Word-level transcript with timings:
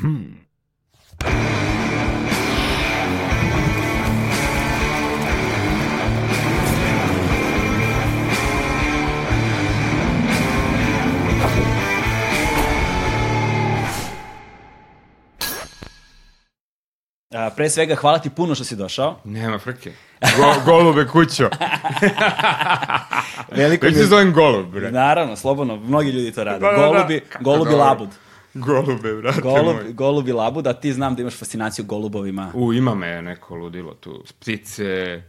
A, 0.00 0.04
pre 17.56 17.70
svega, 17.70 17.94
hvala 17.94 18.18
ti 18.18 18.30
puno 18.30 18.54
što 18.54 18.64
si 18.64 18.76
došao. 18.76 19.16
Nema 19.24 19.58
frke. 19.58 19.92
Go, 20.36 20.54
golube 20.64 21.06
kućo. 21.06 21.48
Veliko 23.56 23.86
Već 23.86 23.94
mi 23.94 24.00
se 24.02 24.06
zovem 24.06 24.32
golub, 24.32 24.66
bre. 24.66 24.90
Naravno, 24.90 25.36
slobodno, 25.36 25.76
mnogi 25.76 26.10
ljudi 26.10 26.32
to 26.32 26.44
rade. 26.44 26.58
Da, 26.58 26.72
da, 26.72 26.78
da. 26.78 26.86
Golubi, 26.86 27.20
golubi 27.40 27.74
labud. 27.74 28.08
Golube, 28.66 29.14
brate 29.14 29.40
Golub, 29.40 29.76
moj. 29.76 29.92
golubi 29.92 30.32
labud, 30.32 30.66
a 30.66 30.72
ti 30.72 30.92
znam 30.92 31.14
da 31.14 31.22
imaš 31.22 31.38
fascinaciju 31.38 31.84
golubovima. 31.84 32.52
U, 32.54 32.72
ima 32.72 32.94
me 32.94 33.22
neko 33.22 33.54
ludilo 33.54 33.94
tu. 33.94 34.24
Ptice, 34.40 35.22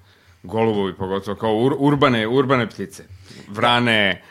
golubovi 0.44 0.96
pogotovo, 0.96 1.38
kao 1.38 1.58
ur, 1.58 1.76
urbane, 1.80 2.28
urbane 2.28 2.70
ptice. 2.70 3.04
Vrane, 3.48 4.22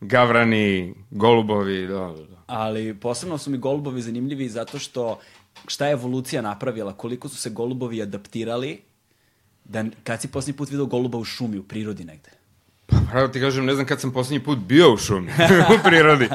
gavrani, 0.00 0.94
golubovi, 1.10 1.86
da, 1.86 1.94
da, 1.94 2.24
da. 2.24 2.42
Ali 2.46 2.94
posebno 2.94 3.38
su 3.38 3.50
mi 3.50 3.58
golubovi 3.58 4.02
zanimljivi 4.02 4.48
zato 4.48 4.78
što 4.78 5.18
šta 5.66 5.86
je 5.86 5.92
evolucija 5.92 6.42
napravila, 6.42 6.92
koliko 6.92 7.28
su 7.28 7.36
se 7.36 7.50
golubovi 7.50 8.02
adaptirali 8.02 8.82
da 9.64 9.84
kad 10.04 10.20
si 10.20 10.28
posljednji 10.28 10.56
put 10.56 10.70
video 10.70 10.86
goluba 10.86 11.18
u 11.18 11.24
šumi, 11.24 11.58
u 11.58 11.62
prirodi 11.62 12.04
negde? 12.04 12.30
Pa 12.86 12.96
pravo 13.10 13.28
ti 13.28 13.40
kažem, 13.40 13.64
ne 13.64 13.74
znam 13.74 13.86
kad 13.86 14.00
sam 14.00 14.12
poslednji 14.12 14.44
put 14.44 14.58
bio 14.58 14.92
u 14.92 14.96
šumi, 14.96 15.30
u 15.74 15.82
prirodi. 15.84 16.28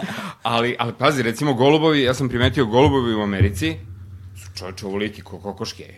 Ali, 0.43 0.75
ali 0.79 0.93
pazi, 0.99 1.23
recimo 1.23 1.53
golubovi, 1.53 2.01
ja 2.01 2.13
sam 2.13 2.29
primetio 2.29 2.65
golubovi 2.65 3.13
u 3.13 3.21
Americi, 3.21 3.77
su 4.35 4.57
čovječe 4.57 4.85
ovoliki 4.85 5.21
ko 5.21 5.39
kokoške. 5.39 5.93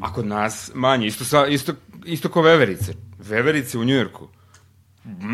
A 0.00 0.12
kod 0.12 0.26
nas 0.26 0.70
manje, 0.74 1.06
isto, 1.06 1.24
sa, 1.24 1.46
isto, 1.46 1.74
isto 2.04 2.28
ko 2.28 2.42
veverice. 2.42 2.94
Veverice 3.18 3.78
u 3.78 3.84
Njujorku. 3.84 4.28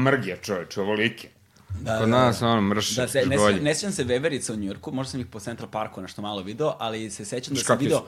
Mrgje 0.05 0.39
čovječe, 0.43 0.81
ovolike. 0.81 1.29
Da, 1.75 1.99
kod 1.99 2.09
da, 2.09 2.17
nas, 2.17 2.43
ono, 2.43 2.61
mrš, 2.63 2.91
Da, 2.91 3.09
se, 3.09 3.19
ne, 3.21 3.37
sjećam- 3.39 3.63
ne 3.63 3.75
sjećam 3.75 3.93
se 3.93 4.05
veverica 4.05 4.53
u 4.53 4.57
Njurku, 4.57 4.93
možda 4.93 5.11
sam 5.11 5.21
ih 5.21 5.27
po 5.27 5.41
Central 5.41 5.71
Parku 5.71 6.03
nešto 6.03 6.23
malo 6.23 6.43
video, 6.43 6.75
ali 6.79 7.11
se 7.11 7.25
sećam 7.25 7.55
da 7.55 7.61
sam 7.61 7.79
video 7.79 8.03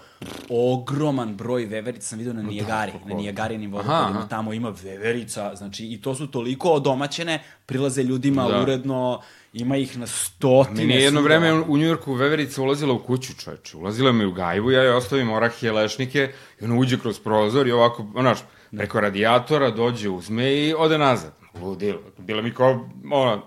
ogroman 0.50 1.36
broj 1.36 1.64
veverica, 1.64 2.06
sam 2.06 2.18
video 2.18 2.32
na 2.32 2.42
Nijagari, 2.42 2.92
kako? 2.92 3.08
na 3.08 3.14
Nijagarinim 3.14 3.72
vodopadima, 3.72 4.28
tamo 4.28 4.52
ima 4.52 4.74
veverica, 4.82 5.54
znači 5.54 5.84
i 5.84 6.00
to 6.00 6.14
su 6.14 6.26
toliko 6.26 6.70
odomaćene, 6.70 7.42
prilaze 7.66 8.02
ljudima 8.02 8.48
Da. 8.48 8.62
uredno, 8.62 9.20
ima 9.52 9.76
ih 9.76 9.98
na 9.98 10.06
stotine. 10.06 10.76
Meni 10.76 10.94
je 10.94 11.02
jedno 11.02 11.20
svuda. 11.20 11.28
vreme 11.28 11.52
u 11.60 11.76
Njujorku 11.76 12.12
veverica 12.12 12.62
ulazila 12.62 12.92
u 12.92 12.98
kuću, 12.98 13.32
čoveče. 13.34 13.76
Ulazila 13.76 14.12
mi 14.12 14.24
u 14.24 14.32
gajbu, 14.32 14.70
ja 14.70 14.82
joj 14.82 14.94
ostavim 14.94 15.30
orahe, 15.30 15.72
lešnike, 15.72 16.32
i 16.60 16.64
ona 16.64 16.74
uđe 16.76 16.98
kroz 16.98 17.18
prozor 17.18 17.66
i 17.66 17.72
ovako, 17.72 18.06
onaš, 18.14 18.38
preko 18.70 19.00
radijatora 19.00 19.70
dođe, 19.70 20.08
uzme 20.08 20.54
i 20.54 20.74
ode 20.74 20.98
nazad. 20.98 21.32
Ludilo. 21.62 22.00
Bila 22.18 22.42
mi 22.42 22.54
kao, 22.54 22.70
ono, 23.12 23.42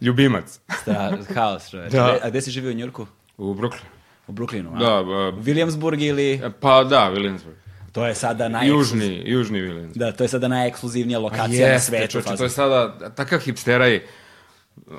ljubimac. 0.00 0.60
Da, 0.86 1.18
haos, 1.34 1.70
čoveče. 1.70 1.96
Da. 1.96 2.18
A 2.22 2.30
gde 2.30 2.40
si 2.40 2.50
živio 2.50 2.70
u 2.70 2.74
Njurku? 2.74 3.06
U 3.38 3.54
Brooklynu. 3.54 3.88
U 4.26 4.32
Brooklynu, 4.32 4.70
a? 4.74 4.78
Da, 4.78 5.02
ba, 5.02 5.42
Williamsburg 5.42 6.02
ili... 6.02 6.40
pa 6.60 6.84
da, 6.84 7.10
Williamsburg. 7.14 7.54
To 7.92 8.06
je 8.06 8.14
sada 8.14 8.48
naj... 8.48 8.68
Južni, 8.68 9.22
južni 9.26 9.58
Williamsburg. 9.58 9.98
Da, 9.98 10.12
to 10.12 10.24
je 10.24 10.28
sada 10.28 10.48
najekskluzivnija 10.48 11.18
lokacija 11.18 11.72
na 11.72 11.78
svetu. 11.80 12.20
fazon. 12.20 12.36
to 12.36 12.44
je 12.44 12.50
sada, 12.50 13.10
takav 13.10 13.40
hipsteraj, 13.40 14.00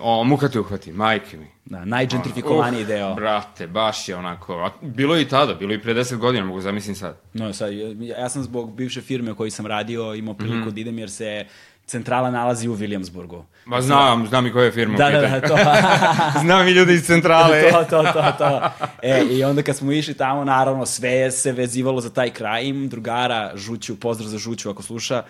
o, 0.01 0.23
muka 0.23 0.49
te 0.49 0.59
uhvati, 0.59 0.91
majke 0.91 1.37
mi. 1.37 1.47
Da, 1.65 1.85
najgentrifikovaniji 1.85 2.81
Uh, 2.81 2.87
deo. 2.87 3.13
Brate, 3.15 3.67
baš 3.67 4.09
je 4.09 4.15
onako, 4.15 4.53
a 4.55 4.69
bilo 4.81 5.15
je 5.15 5.21
i 5.21 5.27
tada, 5.27 5.53
bilo 5.53 5.71
je 5.71 5.77
i 5.77 5.81
pre 5.81 5.93
10 5.93 6.17
godina, 6.17 6.45
mogu 6.45 6.61
zamislim 6.61 6.95
sad. 6.95 7.17
No, 7.33 7.53
sad, 7.53 7.73
ja 7.73 7.89
ja 8.19 8.29
sam 8.29 8.43
zbog 8.43 8.75
bivše 8.75 9.01
firme 9.01 9.31
u 9.31 9.35
kojoj 9.35 9.51
sam 9.51 9.65
radio 9.65 10.13
imao 10.13 10.33
priliku 10.33 10.57
Mhm. 10.59 10.69
da 10.69 10.81
idem 10.81 10.99
jer 10.99 11.09
se 11.11 11.45
centrala 11.91 12.31
nalazi 12.31 12.67
u 12.67 12.75
Williamsburgu. 12.75 13.43
Ma 13.65 13.81
znam, 13.81 14.27
znam 14.27 14.47
i 14.47 14.51
koja 14.51 14.65
je 14.65 14.71
firma. 14.71 14.97
Da, 14.97 15.09
da, 15.09 15.21
da, 15.21 15.41
to. 15.41 15.57
Znam 16.43 16.67
i 16.67 16.71
ljudi 16.71 16.93
iz 16.93 17.03
centrale. 17.05 17.61
to, 17.71 17.83
to, 17.83 18.03
to, 18.13 18.31
to. 18.37 18.69
E, 19.01 19.23
i 19.31 19.43
onda 19.43 19.63
kad 19.63 19.75
smo 19.75 19.91
išli 19.91 20.13
tamo, 20.13 20.43
naravno, 20.43 20.85
sve 20.85 21.31
se 21.31 21.51
vezivalo 21.51 22.01
za 22.01 22.09
taj 22.09 22.29
kraj. 22.29 22.65
Imam 22.65 22.89
drugara, 22.89 23.51
Žuću, 23.55 23.99
pozdrav 23.99 24.29
za 24.29 24.37
Žuću 24.37 24.69
ako 24.69 24.83
sluša. 24.83 25.23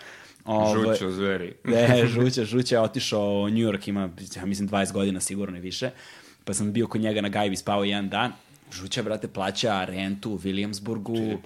Ovaj, 0.46 0.96
Žućo, 0.96 1.12
zveri. 1.12 1.54
Ne, 1.64 2.06
Žuća, 2.08 2.46
Žuća 2.46 2.76
je 2.76 2.82
otišao 2.82 3.22
u 3.22 3.50
New 3.50 3.70
York, 3.70 3.90
ima, 3.90 4.10
ja 4.36 4.46
mislim, 4.46 4.70
20 4.70 4.92
godina 4.92 5.20
sigurno 5.20 5.58
i 5.58 5.62
više. 5.62 5.90
Pa 6.46 6.54
sam 6.54 6.72
bio 6.74 6.88
kod 6.88 7.02
njega 7.02 7.22
na 7.22 7.30
gajbi, 7.30 7.56
spao 7.56 7.84
jedan 7.84 8.10
dan. 8.10 8.32
Žuća, 8.72 9.04
brate, 9.04 9.28
plaća 9.28 9.86
rentu 9.86 10.32
u 10.32 10.38
Williamsburgu. 10.38 11.38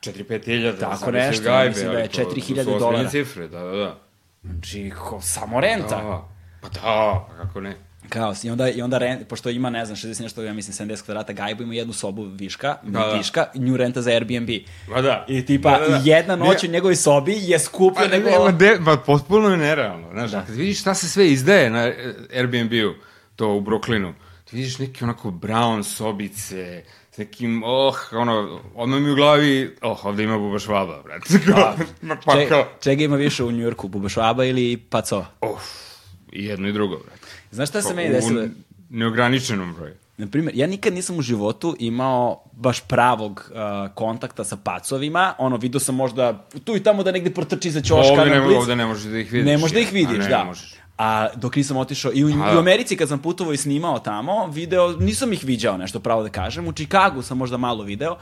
4-5 0.00 0.44
hiljada. 0.44 0.78
Tako 0.78 1.10
nešto, 1.10 1.30
mislim 1.30 1.44
da 1.92 1.98
je 1.98 1.98
ali 1.98 2.08
to- 2.08 2.30
4.000 2.30 2.34
to 2.34 2.40
su 2.44 2.60
ozbiljne 2.60 2.78
dolara. 2.78 3.08
cifre, 3.08 3.48
da, 3.48 3.58
da, 3.58 3.76
da. 3.76 3.98
Znači, 4.42 4.92
ko, 5.00 5.20
samo 5.20 5.60
renta. 5.60 5.96
Da, 5.96 6.28
pa 6.60 6.68
da, 6.68 6.80
pa 7.28 7.36
kako 7.36 7.60
ne. 7.60 7.76
Kaos. 8.08 8.44
I 8.44 8.50
onda, 8.50 8.68
i 8.68 8.82
onda 8.82 8.98
rent, 8.98 9.28
pošto 9.28 9.50
ima, 9.50 9.70
ne 9.70 9.84
znam, 9.84 9.96
60 9.96 10.22
nešto, 10.22 10.42
ja 10.42 10.52
mislim, 10.52 10.88
70 10.88 11.04
kvadrata 11.04 11.32
gajbu, 11.32 11.62
ima 11.62 11.74
jednu 11.74 11.92
sobu 11.92 12.24
viška, 12.24 12.76
Da, 12.82 12.98
da. 13.00 13.12
viška, 13.12 13.46
nju 13.54 13.76
renta 13.76 14.02
za 14.02 14.10
Airbnb. 14.10 14.48
Ma 14.88 15.00
da. 15.02 15.24
I 15.28 15.46
tipa, 15.46 15.70
Da, 15.70 15.78
da, 15.80 15.88
da. 15.88 16.00
jedna 16.04 16.36
noć 16.36 16.62
Ne- 16.62 16.68
u 16.68 16.72
njegovoj 16.72 16.96
sobi 16.96 17.34
je 17.38 17.58
skuplja 17.58 17.94
Pa, 18.00 18.08
nego... 18.08 18.30
nema 18.30 18.50
de, 18.50 18.78
pa 18.84 18.96
potpuno 18.96 19.48
je 19.48 19.56
nerealno. 19.56 20.08
Znaš, 20.12 20.30
Da. 20.30 20.44
kad 20.44 20.54
vidiš 20.54 20.80
šta 20.80 20.94
se 20.94 21.08
sve 21.08 21.28
izdaje 21.28 21.70
na 21.70 21.92
Airbnb-u, 22.32 22.94
to 23.36 23.48
u 23.48 23.60
Brooklynu, 23.60 24.12
ti 24.44 24.56
vidiš 24.56 24.78
neke 24.78 25.04
onako 25.04 25.30
brown 25.30 25.82
sobice, 25.84 26.82
s 27.12 27.18
nekim, 27.18 27.62
oh, 27.66 27.96
ono, 28.12 28.60
odmah 28.74 29.00
mi 29.00 29.10
u 29.10 29.14
glavi, 29.14 29.76
oh, 29.82 30.04
ovde 30.04 30.24
ima 30.24 30.38
buba 30.38 30.58
švaba, 30.58 31.02
brate. 31.04 31.34
Ma, 32.02 32.16
pa 32.24 32.34
Če, 32.34 32.48
kao, 32.48 32.64
čega 32.80 33.04
ima 33.04 33.16
više 33.16 33.44
u 33.44 33.52
Njurku, 33.52 33.88
Bubašvaba 33.88 34.44
ili 34.44 34.76
Pacova? 34.76 35.26
oh, 35.40 35.60
i 36.32 36.44
jedno 36.44 36.68
i 36.68 36.72
drugo, 36.72 36.96
brate. 36.96 37.26
Znaš 37.50 37.68
šta 37.68 37.82
se 37.82 37.88
Pa, 37.88 37.94
meni 37.94 38.10
u 38.10 38.12
desilo? 38.12 38.42
neograničenom 38.90 39.74
broju. 39.74 39.94
Na 40.16 40.26
primjer, 40.26 40.56
ja 40.56 40.66
nikad 40.66 40.94
nisam 40.94 41.18
u 41.18 41.22
životu 41.22 41.76
imao 41.78 42.44
baš 42.52 42.80
pravog 42.80 43.50
uh, 43.50 43.94
kontakta 43.94 44.44
sa 44.44 44.56
pacovima. 44.56 45.34
Ono, 45.38 45.56
vidio 45.56 45.80
sam 45.80 45.94
možda 45.94 46.46
tu 46.64 46.76
i 46.76 46.82
tamo 46.82 47.02
da 47.02 47.12
negde 47.12 47.30
protrči 47.30 47.70
za 47.70 47.80
ćoška. 47.80 48.12
Ovde 48.12 48.30
na 48.30 48.46
ne, 48.46 48.56
ovde 48.56 48.76
ne 48.76 48.86
možeš 48.86 49.04
da 49.04 49.18
ih 49.18 49.32
vidiš. 49.32 49.46
Ne 49.46 49.58
možeš 49.58 49.74
da 49.74 49.80
ih 49.80 49.92
vidiš, 49.92 50.18
ne, 50.18 50.28
da. 50.28 50.44
možeš. 50.44 50.74
A 51.02 51.28
dok 51.34 51.56
nisam 51.56 51.76
otišao, 51.76 52.12
i 52.14 52.24
u, 52.24 52.28
i 52.28 52.32
u 52.32 52.36
da. 52.36 52.58
Americi 52.58 52.96
kad 52.96 53.08
sam 53.08 53.18
putovao 53.18 53.52
i 53.52 53.56
snimao 53.56 53.98
tamo, 53.98 54.46
video, 54.46 54.92
nisam 54.92 55.32
ih 55.32 55.44
viđao 55.44 55.76
nešto 55.76 56.00
pravo 56.00 56.22
da 56.22 56.28
kažem, 56.28 56.68
u 56.68 56.72
Čikagu 56.72 57.22
sam 57.22 57.38
možda 57.38 57.56
malo 57.56 57.84
video, 57.84 58.16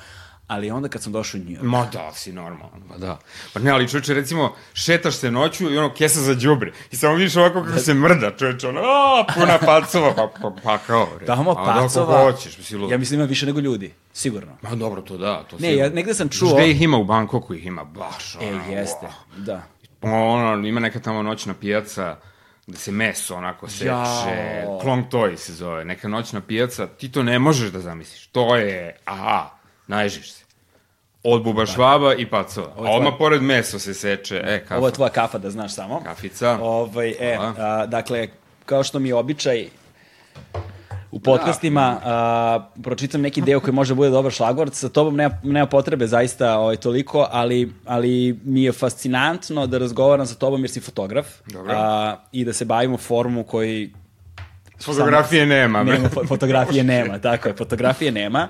ali 0.46 0.70
onda 0.70 0.88
kad 0.88 1.02
sam 1.02 1.12
došao 1.12 1.40
u 1.40 1.44
New 1.44 1.52
York, 1.52 1.62
Ma 1.62 1.86
da, 1.92 2.12
si 2.12 2.32
normalno, 2.32 2.86
ma 2.88 2.98
da. 2.98 3.18
Pa 3.52 3.60
ne, 3.60 3.70
ali 3.70 3.88
čoveče, 3.88 4.14
recimo, 4.14 4.54
šetaš 4.72 5.16
se 5.16 5.30
noću 5.30 5.72
i 5.72 5.78
ono 5.78 5.94
kesa 5.94 6.20
za 6.20 6.34
đubre. 6.34 6.72
I 6.90 6.96
samo 6.96 7.14
vidiš 7.14 7.36
ovako 7.36 7.64
kako 7.64 7.78
se 7.78 7.94
mrda, 7.94 8.36
čoveče, 8.36 8.68
ono, 8.68 8.80
a, 8.80 9.24
puna 9.34 9.58
pacova, 9.66 10.14
pa, 10.14 10.30
pa, 10.42 10.54
pa 10.62 10.78
kao, 10.78 11.08
bre. 11.16 11.26
tamo 11.26 11.50
A 11.50 11.54
da, 11.54 11.80
pacova, 11.80 12.22
hoćeš, 12.22 12.58
misli, 12.58 12.90
ja 12.90 12.98
mislim 12.98 13.20
ima 13.20 13.28
više 13.28 13.46
nego 13.46 13.60
ljudi, 13.60 13.94
sigurno. 14.12 14.52
Ma 14.62 14.74
dobro, 14.74 15.02
to 15.02 15.16
da, 15.16 15.44
to 15.50 15.56
Ne, 15.58 15.76
ja 15.76 15.88
negde 15.88 16.14
sam 16.14 16.28
čuo, 16.28 16.54
Gde 16.54 16.70
ih 16.70 16.82
ima 16.82 16.96
u 16.96 17.04
Bankoku, 17.04 17.54
ih 17.54 17.66
ima 17.66 17.84
baš, 17.84 18.34
e, 18.34 18.38
ono, 18.48 18.72
jeste, 18.72 19.06
wow. 19.06 19.44
da. 19.44 19.62
Ono, 20.02 20.66
ima 20.66 20.80
neka 20.80 21.00
tamo 21.00 21.22
noćna 21.22 21.54
pijaca, 21.54 22.16
gde 22.68 22.78
se 22.78 22.92
meso 22.92 23.36
onako 23.36 23.68
seče, 23.68 23.86
Jao. 23.86 24.78
Klong 24.82 25.04
Toy 25.10 25.36
se 25.36 25.52
zove, 25.52 25.84
neka 25.84 26.08
noćna 26.08 26.40
pijaca, 26.40 26.86
ti 26.86 27.12
to 27.12 27.22
ne 27.22 27.38
možeš 27.38 27.70
da 27.70 27.80
zamisliš. 27.80 28.26
To 28.26 28.56
je, 28.56 28.96
aha, 29.04 29.50
najžiš 29.86 30.32
se. 30.32 30.44
Od 31.22 31.42
buba 31.42 31.66
švaba 31.66 32.14
i 32.14 32.26
pacova. 32.26 32.72
Ovo 32.76 32.86
je 32.86 32.92
A 32.92 32.96
odmah 32.96 33.12
pored 33.18 33.42
meso 33.42 33.78
se 33.78 33.94
seče, 33.94 34.42
e, 34.44 34.60
kafa. 34.60 34.76
Ovo 34.76 34.86
je 34.86 34.92
tvoja 34.92 35.10
kafa, 35.10 35.38
da 35.38 35.50
znaš 35.50 35.74
samo. 35.74 36.02
Kafica. 36.04 36.58
Ovaj, 36.62 37.10
e, 37.10 37.36
Hvala. 37.36 37.54
a, 37.58 37.86
dakle, 37.86 38.28
kao 38.66 38.84
što 38.84 38.98
mi 38.98 39.08
je 39.08 39.14
običaj 39.14 39.68
u 41.10 41.20
podcastima, 41.20 42.00
a, 42.04 42.68
pročitam 42.82 43.20
neki 43.20 43.42
deo 43.42 43.60
koji 43.60 43.74
može 43.74 43.94
da 43.94 43.96
bude 43.96 44.10
dobar 44.10 44.32
šlagvort, 44.32 44.74
sa 44.74 44.88
tobom 44.88 45.16
nema, 45.16 45.38
nema 45.42 45.66
potrebe 45.66 46.06
zaista 46.06 46.58
ovaj, 46.58 46.76
toliko, 46.76 47.28
ali, 47.30 47.72
ali 47.84 48.38
mi 48.44 48.62
je 48.62 48.72
fascinantno 48.72 49.66
da 49.66 49.78
razgovaram 49.78 50.26
sa 50.26 50.34
tobom 50.34 50.62
jer 50.62 50.70
si 50.70 50.80
fotograf 50.80 51.26
Dobro. 51.46 51.74
a, 51.76 52.16
i 52.32 52.44
da 52.44 52.52
se 52.52 52.64
bavimo 52.64 52.96
formu 52.96 53.44
koji 53.44 53.90
Fotografije 54.84 55.46
nema, 55.46 55.84
bre. 55.84 55.92
nema, 55.98 56.08
fo- 56.08 56.28
fotografije 56.28 56.84
nema, 56.94 57.18
tako 57.18 57.48
je, 57.48 57.54
fotografije 57.54 58.12
nema. 58.12 58.48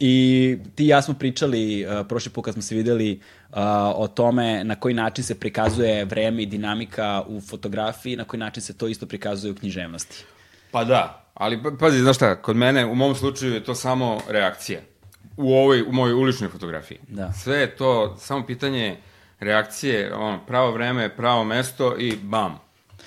I 0.00 0.58
ti 0.74 0.84
i 0.84 0.88
ja 0.88 1.02
smo 1.02 1.14
pričali 1.14 1.86
uh, 1.86 2.06
prošli 2.06 2.32
put 2.32 2.44
kad 2.44 2.54
smo 2.54 2.62
se 2.62 2.74
videli 2.74 3.20
uh, 3.50 3.56
o 3.94 4.08
tome 4.08 4.64
na 4.64 4.74
koji 4.74 4.94
način 4.94 5.24
se 5.24 5.34
prikazuje 5.34 6.04
vreme 6.04 6.42
i 6.42 6.46
dinamika 6.46 7.22
u 7.26 7.40
fotografiji, 7.40 8.16
na 8.16 8.24
koji 8.24 8.40
način 8.40 8.62
se 8.62 8.78
to 8.78 8.88
isto 8.88 9.06
prikazuje 9.06 9.52
u 9.52 9.54
književnosti. 9.54 10.24
Pa 10.70 10.84
da, 10.84 11.19
ali 11.40 11.62
pa- 11.62 11.70
pazi, 11.70 11.98
znaš 12.00 12.16
šta, 12.16 12.36
kod 12.36 12.56
mene, 12.56 12.86
u 12.86 12.94
mom 12.94 13.14
slučaju 13.14 13.54
je 13.54 13.64
to 13.64 13.74
samo 13.74 14.20
reakcija. 14.28 14.80
U 15.36 15.54
ovoj, 15.54 15.82
u 15.82 15.92
mojoj 15.92 16.14
uličnoj 16.14 16.50
fotografiji. 16.50 16.98
Da. 17.08 17.32
Sve 17.32 17.56
je 17.56 17.76
to 17.76 18.16
samo 18.18 18.46
pitanje 18.46 18.96
reakcije, 19.40 20.14
ono, 20.14 20.40
pravo 20.46 20.72
vreme, 20.72 21.16
pravo 21.16 21.44
mesto 21.44 21.96
i 21.98 22.16
bam. 22.22 22.58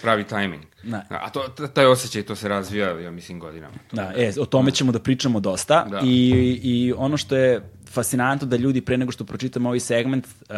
pravi 0.01 0.23
tajming. 0.23 0.63
Da. 0.83 1.05
A 1.09 1.29
to, 1.29 1.47
taj 1.73 1.85
osjećaj, 1.85 2.23
to 2.23 2.35
se 2.35 2.47
razvija, 2.47 2.99
ja 2.99 3.11
mislim, 3.11 3.39
godinama. 3.39 3.75
Da, 3.91 4.13
e, 4.15 4.31
o 4.39 4.45
tome 4.45 4.71
ćemo 4.71 4.91
da 4.91 4.99
pričamo 4.99 5.39
dosta 5.39 5.85
Da. 5.89 6.01
I, 6.03 6.59
i 6.63 6.93
ono 6.97 7.17
što 7.17 7.35
je 7.35 7.61
fascinantno 7.91 8.47
da 8.47 8.55
ljudi 8.55 8.81
pre 8.81 8.97
nego 8.97 9.11
što 9.11 9.25
pročitamo 9.25 9.69
ovaj 9.69 9.79
segment 9.79 10.25
uh, 10.25 10.55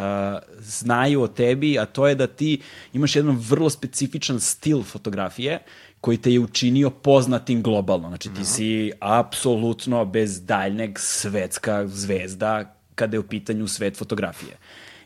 znaju 0.59 1.21
o 1.21 1.27
tebi, 1.27 1.79
a 1.79 1.85
to 1.85 2.07
je 2.07 2.15
da 2.15 2.27
ti 2.27 2.61
imaš 2.93 3.15
jedan 3.15 3.37
vrlo 3.37 3.69
specifičan 3.69 4.39
stil 4.39 4.83
fotografije 4.83 5.59
koji 6.05 6.17
te 6.17 6.33
je 6.33 6.39
učinio 6.39 6.89
poznatim 6.89 7.61
globalno. 7.63 8.07
Znači 8.07 8.29
ti 8.33 8.45
si 8.45 8.91
apsolutno 8.99 10.05
bez 10.05 10.45
daljneg 10.45 10.99
svetska 10.99 11.87
zvezda 11.87 12.75
kada 12.95 13.15
je 13.15 13.19
u 13.19 13.23
pitanju 13.23 13.67
svet 13.67 13.97
fotografije. 13.97 14.57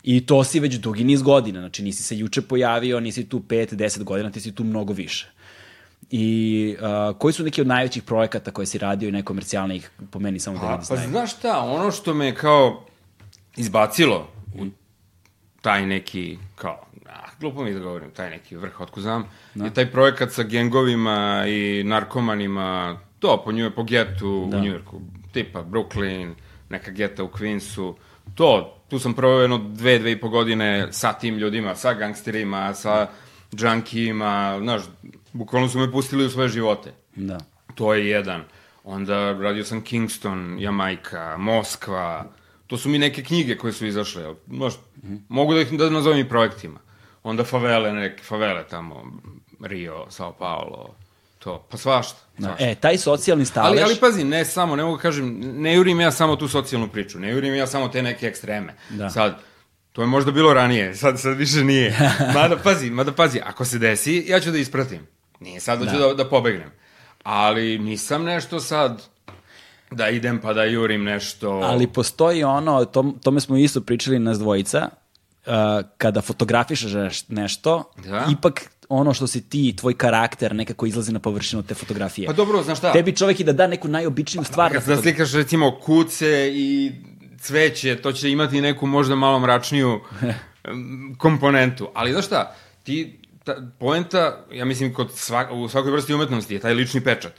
I 0.03 0.25
to 0.25 0.43
si 0.43 0.59
već 0.59 0.75
dugi 0.75 1.03
niz 1.03 1.21
godina, 1.21 1.59
znači 1.59 1.83
nisi 1.83 2.03
se 2.03 2.17
juče 2.17 2.41
pojavio, 2.41 2.99
nisi 2.99 3.29
tu 3.29 3.39
5, 3.39 3.75
10 3.75 4.03
godina, 4.03 4.31
ti 4.31 4.41
si 4.41 4.55
tu 4.55 4.63
mnogo 4.63 4.93
više. 4.93 5.31
I 6.11 6.75
uh, 6.79 7.17
koji 7.17 7.33
su 7.33 7.43
neki 7.43 7.61
od 7.61 7.67
najvećih 7.67 8.03
projekata 8.03 8.51
koje 8.51 8.65
si 8.65 8.77
radio 8.77 9.09
i 9.09 9.11
nekomercijalnih, 9.11 9.91
po 10.11 10.19
meni 10.19 10.39
samo 10.39 10.59
da 10.59 10.67
A, 10.67 10.71
ljudi 10.71 10.85
pa 10.89 10.95
znaju? 10.95 11.09
znaš 11.09 11.37
šta, 11.37 11.59
ono 11.59 11.91
što 11.91 12.13
me 12.13 12.35
kao 12.35 12.85
izbacilo 13.55 14.27
u 14.55 14.65
taj 15.61 15.85
neki, 15.85 16.37
kao, 16.55 16.85
glupo 17.39 17.63
mi 17.63 17.73
da 17.73 17.79
govorim, 17.79 18.11
taj 18.11 18.29
neki 18.29 18.55
vrh, 18.55 18.81
otko 18.81 19.01
znam, 19.01 19.23
je 19.55 19.73
taj 19.73 19.91
projekat 19.91 20.31
sa 20.31 20.43
gengovima 20.43 21.43
i 21.47 21.83
narkomanima, 21.83 22.99
to 23.19 23.41
po, 23.45 23.51
nju, 23.51 23.71
po 23.75 23.83
getu 23.83 24.47
Da. 24.51 24.57
u 24.57 24.61
Njujorku, 24.61 25.01
tipa 25.31 25.63
Brooklyn, 25.63 26.33
neka 26.69 26.91
geta 26.91 27.23
u 27.23 27.27
Queensu, 27.27 27.93
to, 28.35 28.75
tu 28.89 28.99
sam 28.99 29.13
proveo 29.13 29.41
jedno 29.41 29.57
dve, 29.57 29.99
dve 29.99 30.11
i 30.11 30.19
po 30.19 30.29
godine 30.29 30.87
sa 30.91 31.13
tim 31.13 31.37
ljudima, 31.37 31.75
sa 31.75 31.93
gangsterima, 31.93 32.73
sa 32.73 33.07
džankijima, 33.55 34.59
znaš, 34.61 34.81
bukvalno 35.33 35.69
su 35.69 35.79
me 35.79 35.91
pustili 35.91 36.25
u 36.25 36.29
svoje 36.29 36.49
živote. 36.49 36.93
Da. 37.15 37.37
To 37.75 37.93
je 37.93 38.07
jedan. 38.09 38.43
Onda 38.83 39.33
radio 39.33 39.63
sam 39.63 39.81
Kingston, 39.81 40.59
Jamajka, 40.59 41.37
Moskva. 41.37 42.25
To 42.67 42.77
su 42.77 42.89
mi 42.89 42.99
neke 42.99 43.23
knjige 43.23 43.57
koje 43.57 43.73
su 43.73 43.85
izašle. 43.85 44.35
Znaš, 44.47 44.73
mogu 45.29 45.53
da 45.53 45.61
ih 45.61 45.77
da 45.77 45.89
nazovem 45.89 46.19
i 46.19 46.29
projektima. 46.29 46.79
Onda 47.23 47.43
favele, 47.43 47.93
neke 47.93 48.23
favele 48.23 48.67
tamo, 48.67 49.03
Rio, 49.59 50.05
Sao 50.09 50.33
Paulo, 50.33 50.95
to. 51.39 51.65
Pa 51.69 51.77
svašta. 51.77 52.19
Da. 52.37 52.47
svašta. 52.47 52.65
E, 52.65 52.75
taj 52.75 52.97
socijalni 52.97 53.45
stalež... 53.45 53.71
Ali, 53.71 53.81
ali 53.81 53.95
pazi, 53.95 54.23
ne 54.23 54.45
samo, 54.45 54.75
ne 54.75 54.83
mogu 54.83 54.97
da 54.97 55.01
kažem, 55.01 55.39
ne 55.41 55.75
jurim 55.75 55.99
ja 55.99 56.11
samo 56.11 56.35
tu 56.35 56.47
socijalnu 56.47 56.87
priču, 56.87 57.19
ne 57.19 57.29
jurim 57.29 57.55
ja 57.55 57.67
samo 57.67 57.87
te 57.87 58.01
neke 58.01 58.27
ekstreme. 58.27 58.75
Da. 58.89 59.09
Sad, 59.09 59.39
to 59.91 60.01
je 60.01 60.07
možda 60.07 60.31
bilo 60.31 60.53
ranije, 60.53 60.95
sad, 60.95 61.19
sad 61.19 61.37
više 61.37 61.63
nije. 61.63 61.97
Mada 62.35 62.57
pazi, 62.63 62.89
mada 62.89 63.11
pazi, 63.11 63.41
ako 63.45 63.65
se 63.65 63.77
desi, 63.79 64.25
ja 64.27 64.39
ću 64.39 64.51
da 64.51 64.57
ispratim. 64.57 65.07
Nije 65.39 65.59
sad 65.59 65.79
da 65.79 65.91
ću 65.91 65.97
da, 65.97 66.13
da 66.13 66.29
pobegnem. 66.29 66.71
Ali 67.23 67.79
nisam 67.79 68.23
nešto 68.23 68.59
sad 68.59 69.01
da 69.91 70.09
idem 70.09 70.39
pa 70.41 70.53
da 70.53 70.63
jurim 70.63 71.03
nešto... 71.03 71.49
Ali 71.51 71.87
postoji 71.87 72.43
ono, 72.43 72.85
to, 72.85 73.13
tome 73.23 73.41
smo 73.41 73.57
isto 73.57 73.81
pričali 73.81 74.19
nas 74.19 74.39
dvojica, 74.39 74.89
uh, 75.41 75.53
kada 75.97 76.21
fotografišeš 76.21 76.91
neš- 76.91 77.23
nešto, 77.29 77.91
Da. 77.99 78.25
ipak 78.31 78.61
ono 78.89 79.13
što 79.13 79.27
si 79.27 79.41
ti, 79.41 79.75
tvoj 79.75 79.93
karakter 79.93 80.55
nekako 80.55 80.85
izlazi 80.85 81.11
na 81.11 81.19
površinu 81.19 81.63
te 81.63 81.73
fotografije. 81.73 82.25
Pa 82.25 82.33
dobro, 82.33 82.63
znaš 82.63 82.77
šta? 82.77 82.93
Tebi 82.93 83.15
čovek 83.15 83.39
i 83.39 83.43
da 83.43 83.53
da 83.53 83.67
neku 83.67 83.87
najobičniju 83.87 84.43
stvar. 84.43 84.71
Kad 84.71 84.87
na 84.87 84.95
da 84.95 85.01
slikaš 85.01 85.33
recimo 85.33 85.79
kuce 85.79 86.27
i 86.49 86.91
cveće, 87.39 87.95
to 87.95 88.11
će 88.11 88.31
imati 88.31 88.61
neku 88.61 88.87
možda 88.87 89.15
malo 89.15 89.39
mračniju 89.39 89.99
komponentu. 91.17 91.89
Ali 91.93 92.11
znaš 92.11 92.25
šta, 92.25 92.55
ti, 92.83 93.19
ta, 93.43 93.55
poenta, 93.79 94.45
ja 94.51 94.65
mislim, 94.65 94.93
kod 94.93 95.11
svak, 95.13 95.51
u 95.51 95.69
svakoj 95.69 95.91
vrsti 95.91 96.13
umetnosti 96.13 96.53
je 96.53 96.59
taj 96.59 96.73
lični 96.73 97.01
pečat. 97.01 97.33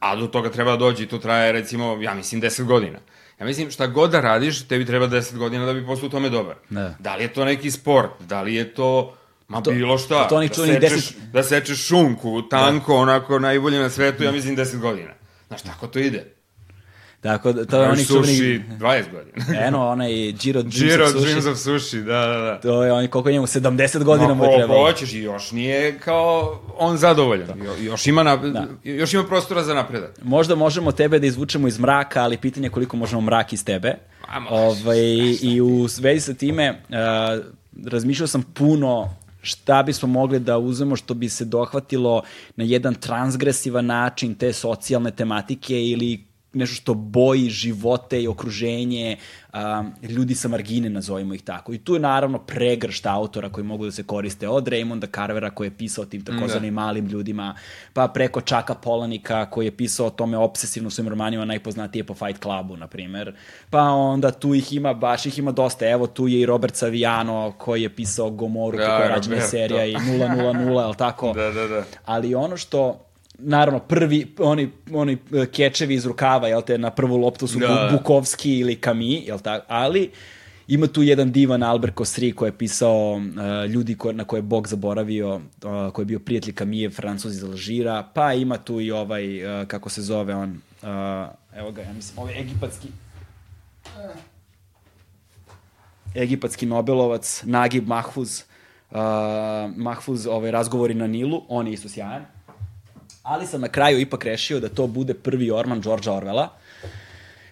A 0.00 0.16
do 0.16 0.26
toga 0.26 0.50
treba 0.50 0.70
da 0.70 0.76
dođe 0.76 1.02
i 1.02 1.08
to 1.08 1.18
traje 1.18 1.52
recimo, 1.52 1.98
ja 2.02 2.14
mislim, 2.14 2.42
10 2.42 2.64
godina. 2.64 2.98
Ja 3.38 3.46
mislim, 3.46 3.70
šta 3.70 3.86
god 3.86 4.10
da 4.10 4.20
radiš, 4.20 4.62
tebi 4.62 4.86
treba 4.86 5.08
10 5.08 5.36
godina 5.36 5.66
da 5.66 5.72
bi 5.72 5.86
postao 5.86 6.06
u 6.06 6.10
tome 6.10 6.28
dobar. 6.28 6.54
Da. 6.70 6.94
Da 6.98 7.16
li 7.16 7.22
je 7.22 7.32
to 7.32 7.44
neki 7.44 7.70
sport, 7.70 8.10
da 8.20 8.42
li 8.42 8.54
je 8.54 8.74
to 8.74 9.16
Ma 9.48 9.62
To- 9.62 9.70
bilo 9.70 9.98
šta. 9.98 10.28
to 10.28 10.40
da, 10.40 10.48
sečeš, 10.48 10.80
10 10.92 11.12
da 11.32 11.42
sečeš 11.42 11.86
šunku, 11.86 12.42
tanko, 12.42 12.96
onako 12.96 13.38
najbolje 13.38 13.78
na 13.78 13.90
svetu, 13.90 14.24
ja 14.24 14.32
mislim 14.32 14.56
10 14.56 14.78
godina. 14.78 15.10
Znaš, 15.48 15.62
tako 15.62 15.86
to 15.86 15.98
ide. 15.98 16.35
Tako 17.26 17.52
da, 17.52 17.64
to 17.64 17.82
je 17.82 17.88
oni 17.88 18.04
suši 18.04 18.36
čuveni... 18.36 18.64
20 18.78 19.04
godina. 19.12 19.44
Eno, 19.66 19.88
onaj 19.88 20.32
Giro 20.32 20.62
Dreams 20.62 20.78
Giro 20.78 21.04
of 21.04 21.12
Sushi. 21.12 21.24
Dreams 21.24 21.46
of 21.46 21.58
Sushi, 21.58 22.02
da, 22.02 22.26
da, 22.26 22.38
da. 22.38 22.60
To 22.60 22.84
je 22.84 22.92
oni, 22.92 23.08
koliko 23.08 23.30
njemu, 23.30 23.46
70 23.46 24.04
godina 24.04 24.34
mu 24.34 24.44
je 24.44 24.48
Ako 24.48 24.56
trebalo. 24.58 24.86
hoćeš 24.86 25.12
i 25.12 25.18
još 25.20 25.52
nije 25.52 25.98
kao 25.98 26.60
on 26.78 26.96
zadovoljan. 26.96 27.48
Jo, 27.64 27.74
još, 27.80 28.06
ima 28.06 28.22
na, 28.22 28.66
još 28.84 29.14
ima 29.14 29.24
prostora 29.24 29.62
za 29.62 29.74
napredak. 29.74 30.18
Možda 30.22 30.54
možemo 30.54 30.92
tebe 30.92 31.18
da 31.18 31.26
izvučemo 31.26 31.68
iz 31.68 31.78
mraka, 31.78 32.22
ali 32.22 32.36
pitanje 32.36 32.66
je 32.66 32.70
koliko 32.70 32.96
možemo 32.96 33.20
mrak 33.20 33.52
iz 33.52 33.64
tebe. 33.64 33.94
A, 34.28 34.40
može, 34.40 34.56
ovaj, 34.56 34.98
I 35.42 35.60
u 35.60 35.88
vezi 36.00 36.20
sa 36.20 36.34
time, 36.34 36.70
uh, 36.70 37.44
razmišljao 37.86 38.26
sam 38.26 38.42
puno 38.42 39.14
šta 39.42 39.82
bismo 39.82 40.08
mogli 40.08 40.38
da 40.38 40.58
uzmemo 40.58 40.96
što 40.96 41.14
bi 41.14 41.28
se 41.28 41.44
dohvatilo 41.44 42.22
na 42.56 42.64
jedan 42.64 42.94
transgresivan 42.94 43.86
način 43.86 44.34
te 44.34 44.52
socijalne 44.52 45.10
tematike 45.10 45.82
ili 45.82 46.25
nešto 46.56 46.74
što 46.74 46.94
boji 46.94 47.48
živote 47.48 48.22
i 48.22 48.28
okruženje 48.28 49.16
um, 49.52 49.92
ljudi 50.02 50.34
sa 50.34 50.48
margine, 50.48 50.90
nazovimo 50.90 51.34
ih 51.34 51.42
tako. 51.42 51.72
I 51.72 51.78
tu 51.78 51.94
je 51.94 52.00
naravno 52.00 52.38
pregršt 52.38 53.06
autora 53.06 53.48
koji 53.48 53.64
mogu 53.64 53.84
da 53.84 53.92
se 53.92 54.02
koriste 54.02 54.48
od 54.48 54.68
Raymonda 54.68 55.14
Carvera 55.14 55.50
koji 55.50 55.66
je 55.66 55.76
pisao 55.76 56.02
o 56.02 56.06
tim 56.06 56.24
takozvanim 56.24 56.74
malim 56.74 57.06
ljudima, 57.06 57.54
pa 57.92 58.08
preko 58.08 58.40
Čaka 58.40 58.74
Polanika 58.74 59.50
koji 59.50 59.66
je 59.66 59.76
pisao 59.76 60.06
o 60.06 60.10
tome 60.10 60.36
obsesivno 60.36 60.86
u 60.86 60.90
svojim 60.90 61.08
romanima, 61.08 61.44
najpoznatije 61.44 62.04
po 62.04 62.14
Fight 62.14 62.42
Clubu, 62.42 62.76
na 62.76 62.86
primer. 62.86 63.34
Pa 63.70 63.82
onda 63.82 64.30
tu 64.30 64.54
ih 64.54 64.72
ima, 64.72 64.94
baš 64.94 65.26
ih 65.26 65.38
ima 65.38 65.52
dosta. 65.52 65.88
Evo 65.88 66.06
tu 66.06 66.28
je 66.28 66.40
i 66.40 66.46
Robert 66.46 66.76
Saviano 66.76 67.54
koji 67.58 67.82
je 67.82 67.94
pisao 67.94 68.30
Gomoru, 68.30 68.78
Da, 68.78 68.86
kako 68.86 69.02
je 69.02 69.08
rađena 69.08 69.40
serija 69.40 69.84
i 69.84 69.94
000, 69.94 70.84
ali 70.84 70.96
tako? 70.96 71.32
Da, 71.32 71.50
da, 71.50 71.68
da. 71.68 71.84
Ali 72.04 72.34
ono 72.34 72.56
što 72.56 73.05
naravno 73.38 73.80
prvi 73.80 74.34
oni 74.38 74.70
oni 74.92 75.18
e, 75.32 75.46
kečevi 75.46 75.94
iz 75.94 76.06
rukava 76.06 76.48
jel 76.48 76.62
te 76.62 76.78
na 76.78 76.90
prvu 76.90 77.16
loptu 77.16 77.46
su 77.46 77.58
Da. 77.58 77.66
Bu- 77.92 77.96
Bukovski 77.98 78.58
ili 78.58 78.76
Kami 78.76 79.12
jel 79.12 79.38
tako 79.38 79.64
ali 79.68 80.10
ima 80.68 80.86
tu 80.86 81.02
jedan 81.02 81.32
divan 81.32 81.62
Albert 81.62 81.94
Kosri 81.94 82.32
koji 82.32 82.48
je 82.48 82.58
pisao 82.58 83.12
uh, 83.12 83.70
ljudi 83.70 83.94
ko, 83.94 84.12
na 84.12 84.24
koje 84.24 84.38
je 84.38 84.42
Bog 84.42 84.68
zaboravio, 84.68 85.34
uh, 85.34 85.42
koji 85.92 86.02
je 86.02 86.06
bio 86.06 86.18
prijatelj 86.18 86.54
Kamije, 86.54 86.90
Francuz 86.90 87.36
iz 87.36 87.44
Alžira, 87.44 88.08
pa 88.14 88.32
ima 88.32 88.58
tu 88.58 88.80
i 88.80 88.90
ovaj, 88.90 89.44
uh, 89.60 89.66
kako 89.68 89.88
se 89.88 90.02
zove 90.02 90.34
on, 90.34 90.50
uh, 90.82 90.88
evo 91.56 91.72
ga, 91.72 91.82
ja 91.82 91.92
mislim, 91.92 92.18
ovaj 92.18 92.40
egipatski, 92.40 92.88
egipatski 96.16 96.66
Nobelovac, 96.66 97.42
Nagib 97.44 97.88
Mahfuz, 97.88 98.42
uh, 98.90 98.96
Mahfuz, 99.76 100.26
ovaj, 100.26 100.50
razgovori 100.50 100.94
na 100.94 101.06
Nilu, 101.06 101.42
on 101.48 101.66
je 101.66 101.72
isto 101.72 101.88
sjajan. 101.88 102.24
Ali 103.26 103.46
sam 103.46 103.60
na 103.60 103.68
kraju 103.68 104.00
ipak 104.00 104.24
rešio 104.24 104.60
da 104.60 104.68
to 104.68 104.86
bude 104.86 105.14
prvi 105.14 105.50
orman 105.50 105.80
Đorđa 105.80 106.12
Orvela, 106.12 106.48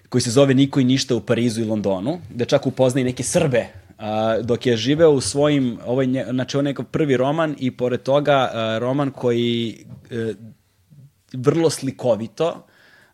koji 0.08 0.22
se 0.22 0.30
zove 0.30 0.54
Niko 0.54 0.80
i 0.80 0.84
ništa 0.84 1.16
u 1.16 1.20
Parizu 1.20 1.62
i 1.62 1.64
Londonu, 1.64 2.20
da 2.30 2.44
čak 2.44 2.66
upozna 2.66 3.00
i 3.00 3.04
neke 3.04 3.22
Srbe 3.22 3.66
a, 3.98 4.38
dok 4.42 4.66
je 4.66 4.76
živeo 4.76 5.10
u 5.10 5.20
svojim, 5.20 5.78
ovaj, 5.86 6.06
nje, 6.06 6.26
znači 6.30 6.56
on 6.56 6.66
je 6.66 6.70
nekako 6.70 6.90
prvi 6.90 7.16
roman 7.16 7.56
i 7.58 7.70
pored 7.70 8.02
toga 8.02 8.50
a, 8.52 8.78
roman 8.78 9.10
koji 9.10 9.84
e, 10.10 10.34
vrlo 11.32 11.70
slikovito 11.70 12.66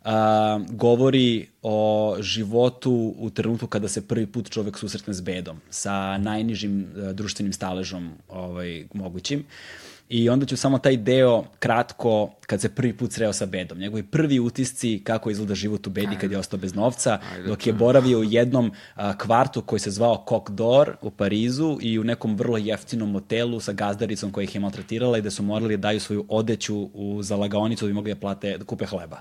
a, 0.05 0.61
govori 0.71 1.49
o 1.63 2.17
životu 2.21 3.15
u 3.19 3.31
trenutku 3.31 3.67
kada 3.67 3.89
se 3.89 4.09
prvi 4.09 4.27
put 4.27 4.51
čovek 4.51 4.79
susretne 4.79 5.15
s 5.15 5.21
bedom, 5.21 5.61
sa 5.71 6.19
najnižim 6.19 6.81
e, 6.81 7.13
društvenim 7.13 7.53
staležom 7.53 8.11
ovaj, 8.29 8.85
mogućim. 8.95 9.45
I 10.11 10.29
onda 10.29 10.47
ću 10.47 10.57
samo 10.57 10.79
taj 10.79 10.97
deo 10.97 11.45
kratko, 11.59 12.31
kad 12.47 12.61
se 12.61 12.69
prvi 12.75 12.93
put 12.97 13.13
sreo 13.13 13.33
sa 13.33 13.47
bedom. 13.47 13.79
Njegovi 13.79 14.03
prvi 14.03 14.41
utisci 14.41 15.01
kako 15.05 15.31
izgleda 15.31 15.55
život 15.55 15.87
u 15.87 15.91
bedi 15.91 16.17
kad 16.21 16.33
je 16.33 16.39
ostao 16.39 16.59
bez 16.59 16.75
novca, 16.75 17.19
dok 17.47 17.67
je 17.67 17.73
boravio 17.73 18.19
u 18.19 18.25
jednom 18.25 18.73
a, 18.95 19.19
kvartu 19.19 19.63
koji 19.63 19.81
se 19.81 19.91
zvao 19.91 20.25
Coq 20.29 20.51
d'Or 20.51 20.97
u 21.03 21.11
Parizu 21.11 21.79
i 21.81 21.99
u 21.99 22.05
nekom 22.05 22.37
vrlo 22.37 22.57
jeftinom 22.57 23.11
motelu 23.11 23.61
sa 23.61 23.73
gazdaricom 23.73 24.33
koja 24.33 24.45
ih 24.45 24.55
je 24.55 24.61
maltretirala 24.61 25.19
i 25.19 25.23
da 25.23 25.31
su 25.31 25.43
morali 25.43 25.77
da 25.77 25.81
daju 25.81 26.01
svoju 26.01 26.25
odeću 26.29 26.91
u 26.95 27.23
zalagaonicu 27.23 27.85
da 27.85 27.89
bi 27.89 27.95
mogli 27.95 28.15
da 28.15 28.21
plate, 28.21 28.59
da 28.59 28.65
kupe 28.65 28.87
hleba. 28.87 29.21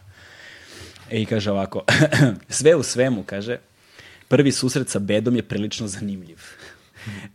E, 1.10 1.22
I 1.22 1.26
kaže 1.26 1.52
ovako, 1.52 1.84
sve 2.50 2.76
u 2.76 2.84
svemu, 2.84 3.24
kaže, 3.24 3.58
prvi 4.28 4.52
susret 4.52 4.90
sa 4.90 5.00
bedom 5.00 5.36
je 5.36 5.44
prilično 5.44 5.88
zanimljiv. 5.88 6.38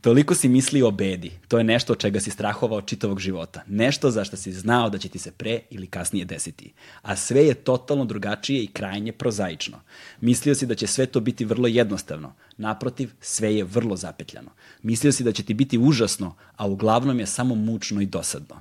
Toliko 0.00 0.34
si 0.34 0.48
mislio 0.48 0.88
o 0.88 0.90
bedi. 0.90 1.30
To 1.48 1.58
je 1.58 1.64
nešto 1.64 1.92
od 1.92 1.98
čega 1.98 2.20
si 2.20 2.30
strahovao 2.30 2.82
čitavog 2.82 3.20
života. 3.20 3.62
Nešto 3.66 4.10
za 4.10 4.24
što 4.24 4.36
si 4.36 4.52
znao 4.52 4.90
da 4.90 4.98
će 4.98 5.08
ti 5.08 5.18
se 5.18 5.30
pre 5.30 5.60
ili 5.70 5.86
kasnije 5.86 6.24
desiti. 6.24 6.72
A 7.02 7.16
sve 7.16 7.46
je 7.46 7.54
totalno 7.54 8.04
drugačije 8.04 8.62
i 8.62 8.66
krajnje 8.66 9.12
prozaično. 9.12 9.80
Mislio 10.20 10.54
si 10.54 10.66
da 10.66 10.74
će 10.74 10.86
sve 10.86 11.06
to 11.06 11.20
biti 11.20 11.44
vrlo 11.44 11.68
jednostavno. 11.68 12.34
Naprotiv, 12.56 13.10
sve 13.20 13.56
je 13.56 13.64
vrlo 13.64 13.96
zapetljano. 13.96 14.50
Mislio 14.82 15.12
si 15.12 15.24
da 15.24 15.32
će 15.32 15.42
ti 15.42 15.54
biti 15.54 15.78
užasno, 15.78 16.34
a 16.56 16.66
uglavnom 16.66 17.20
je 17.20 17.26
samo 17.26 17.54
mučno 17.54 18.00
i 18.00 18.06
dosadno. 18.06 18.60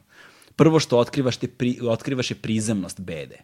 Prvo 0.55 0.79
što 0.79 0.97
otkrivaš, 0.97 1.37
te 1.37 1.47
pri, 1.47 1.79
otkrivaš 1.81 2.31
je 2.31 2.35
prizemnost 2.35 3.01
bede. 3.01 3.37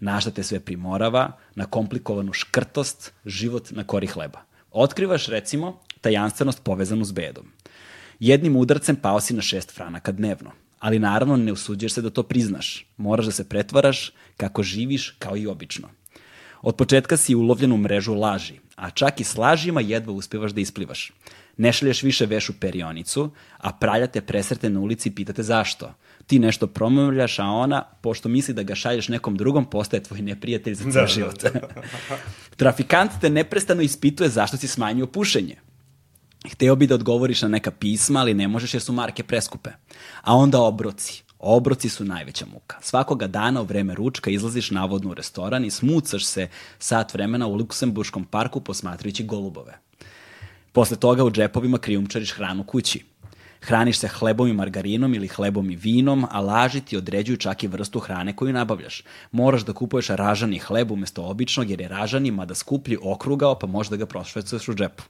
Na 0.00 0.20
šta 0.20 0.30
te 0.30 0.42
sve 0.42 0.60
primorava, 0.60 1.32
na 1.54 1.64
komplikovanu 1.64 2.32
škrtost, 2.32 3.12
život 3.24 3.70
na 3.70 3.84
kori 3.84 4.06
hleba. 4.06 4.40
Otkrivaš, 4.72 5.26
recimo, 5.26 5.80
tajanstvenost 6.06 6.62
povezanu 6.62 7.04
s 7.04 7.12
bedom. 7.12 7.50
Jednim 8.20 8.56
udarcem 8.56 8.96
pao 8.96 9.20
si 9.20 9.34
na 9.34 9.42
šest 9.42 9.74
franaka 9.74 10.12
dnevno, 10.12 10.52
ali 10.78 10.98
naravno 10.98 11.36
ne 11.36 11.52
usuđuješ 11.52 11.92
se 11.92 12.02
da 12.02 12.10
to 12.10 12.22
priznaš. 12.22 12.86
Moraš 12.96 13.26
da 13.26 13.32
se 13.32 13.48
pretvaraš 13.48 14.12
kako 14.36 14.62
živiš 14.62 15.16
kao 15.18 15.36
i 15.36 15.46
obično. 15.46 15.88
Od 16.62 16.76
početka 16.76 17.16
si 17.16 17.34
ulovljen 17.34 17.72
u 17.72 17.76
mrežu 17.76 18.14
laži, 18.14 18.60
a 18.76 18.90
čak 18.90 19.20
i 19.20 19.24
s 19.24 19.36
lažima 19.36 19.80
jedva 19.80 20.12
uspevaš 20.12 20.52
da 20.52 20.60
isplivaš. 20.60 21.12
Ne 21.56 21.72
šalješ 21.72 22.02
više 22.02 22.26
veš 22.26 22.50
u 22.50 22.58
perionicu, 22.60 23.30
a 23.58 23.72
praljate 23.72 24.20
presrete 24.20 24.70
na 24.70 24.80
ulici 24.80 25.08
i 25.08 25.14
pitate 25.14 25.42
zašto. 25.42 25.94
Ti 26.26 26.38
nešto 26.38 26.66
promavljaš, 26.66 27.38
a 27.38 27.44
ona, 27.44 27.82
pošto 28.00 28.28
misli 28.28 28.54
da 28.54 28.62
ga 28.62 28.74
šalješ 28.74 29.08
nekom 29.08 29.36
drugom, 29.36 29.64
postaje 29.64 30.02
tvoj 30.02 30.22
neprijatelj 30.22 30.74
za 30.74 30.90
ceo 30.90 31.02
Da, 31.02 31.06
život. 31.06 31.44
Trafikant 32.56 33.20
te 33.20 33.30
neprestano 33.30 33.82
ispituje 33.82 34.28
zašto 34.28 34.56
si 34.56 34.68
smanjio 34.68 35.06
pušenje. 35.06 35.56
Hteo 36.52 36.76
bi 36.76 36.86
da 36.86 36.94
odgovoriš 36.94 37.42
na 37.42 37.48
neka 37.48 37.70
pisma, 37.70 38.20
ali 38.20 38.34
ne 38.34 38.48
možeš 38.48 38.74
jer 38.74 38.82
su 38.82 38.92
marke 38.92 39.22
preskupe. 39.22 39.70
A 40.22 40.34
onda 40.36 40.60
obroci. 40.60 41.22
Obroci 41.38 41.88
su 41.88 42.04
najveća 42.04 42.46
muka. 42.46 42.76
Svakoga 42.80 43.26
dana 43.26 43.60
u 43.60 43.64
vreme 43.64 43.94
ručka 43.94 44.30
izlaziš 44.30 44.70
navodno 44.70 45.10
u 45.10 45.14
restoran 45.14 45.64
i 45.64 45.70
smucaš 45.70 46.24
se 46.24 46.48
sat 46.78 47.14
vremena 47.14 47.46
u 47.46 47.54
Luksemburškom 47.54 48.24
parku 48.24 48.60
posmatrajući 48.60 49.24
golubove. 49.24 49.78
Posle 50.72 50.96
toga 50.96 51.24
u 51.24 51.30
džepovima 51.30 51.78
krijumčariš 51.78 52.32
hranu 52.32 52.64
kući. 52.64 53.04
Hraniš 53.60 53.98
se 53.98 54.08
hlebom 54.08 54.48
i 54.48 54.52
margarinom 54.52 55.14
ili 55.14 55.28
hlebom 55.28 55.70
i 55.70 55.76
vinom, 55.76 56.26
a 56.30 56.40
laži 56.40 56.80
ti 56.80 56.96
određuju 56.96 57.36
čak 57.36 57.62
i 57.62 57.66
vrstu 57.66 57.98
hrane 57.98 58.36
koju 58.36 58.52
nabavljaš. 58.52 59.02
Moraš 59.32 59.64
da 59.64 59.72
kupuješ 59.72 60.08
ražani 60.08 60.58
hleb 60.58 60.90
umesto 60.90 61.24
običnog 61.24 61.70
jer 61.70 61.80
je 61.80 61.88
ražani 61.88 62.30
mada 62.30 62.54
skuplji 62.54 62.98
okrugao 63.02 63.58
pa 63.58 63.66
možda 63.66 63.96
ga 63.96 64.06
prošvecuješ 64.06 64.68
u 64.68 64.74
džepu. 64.74 65.02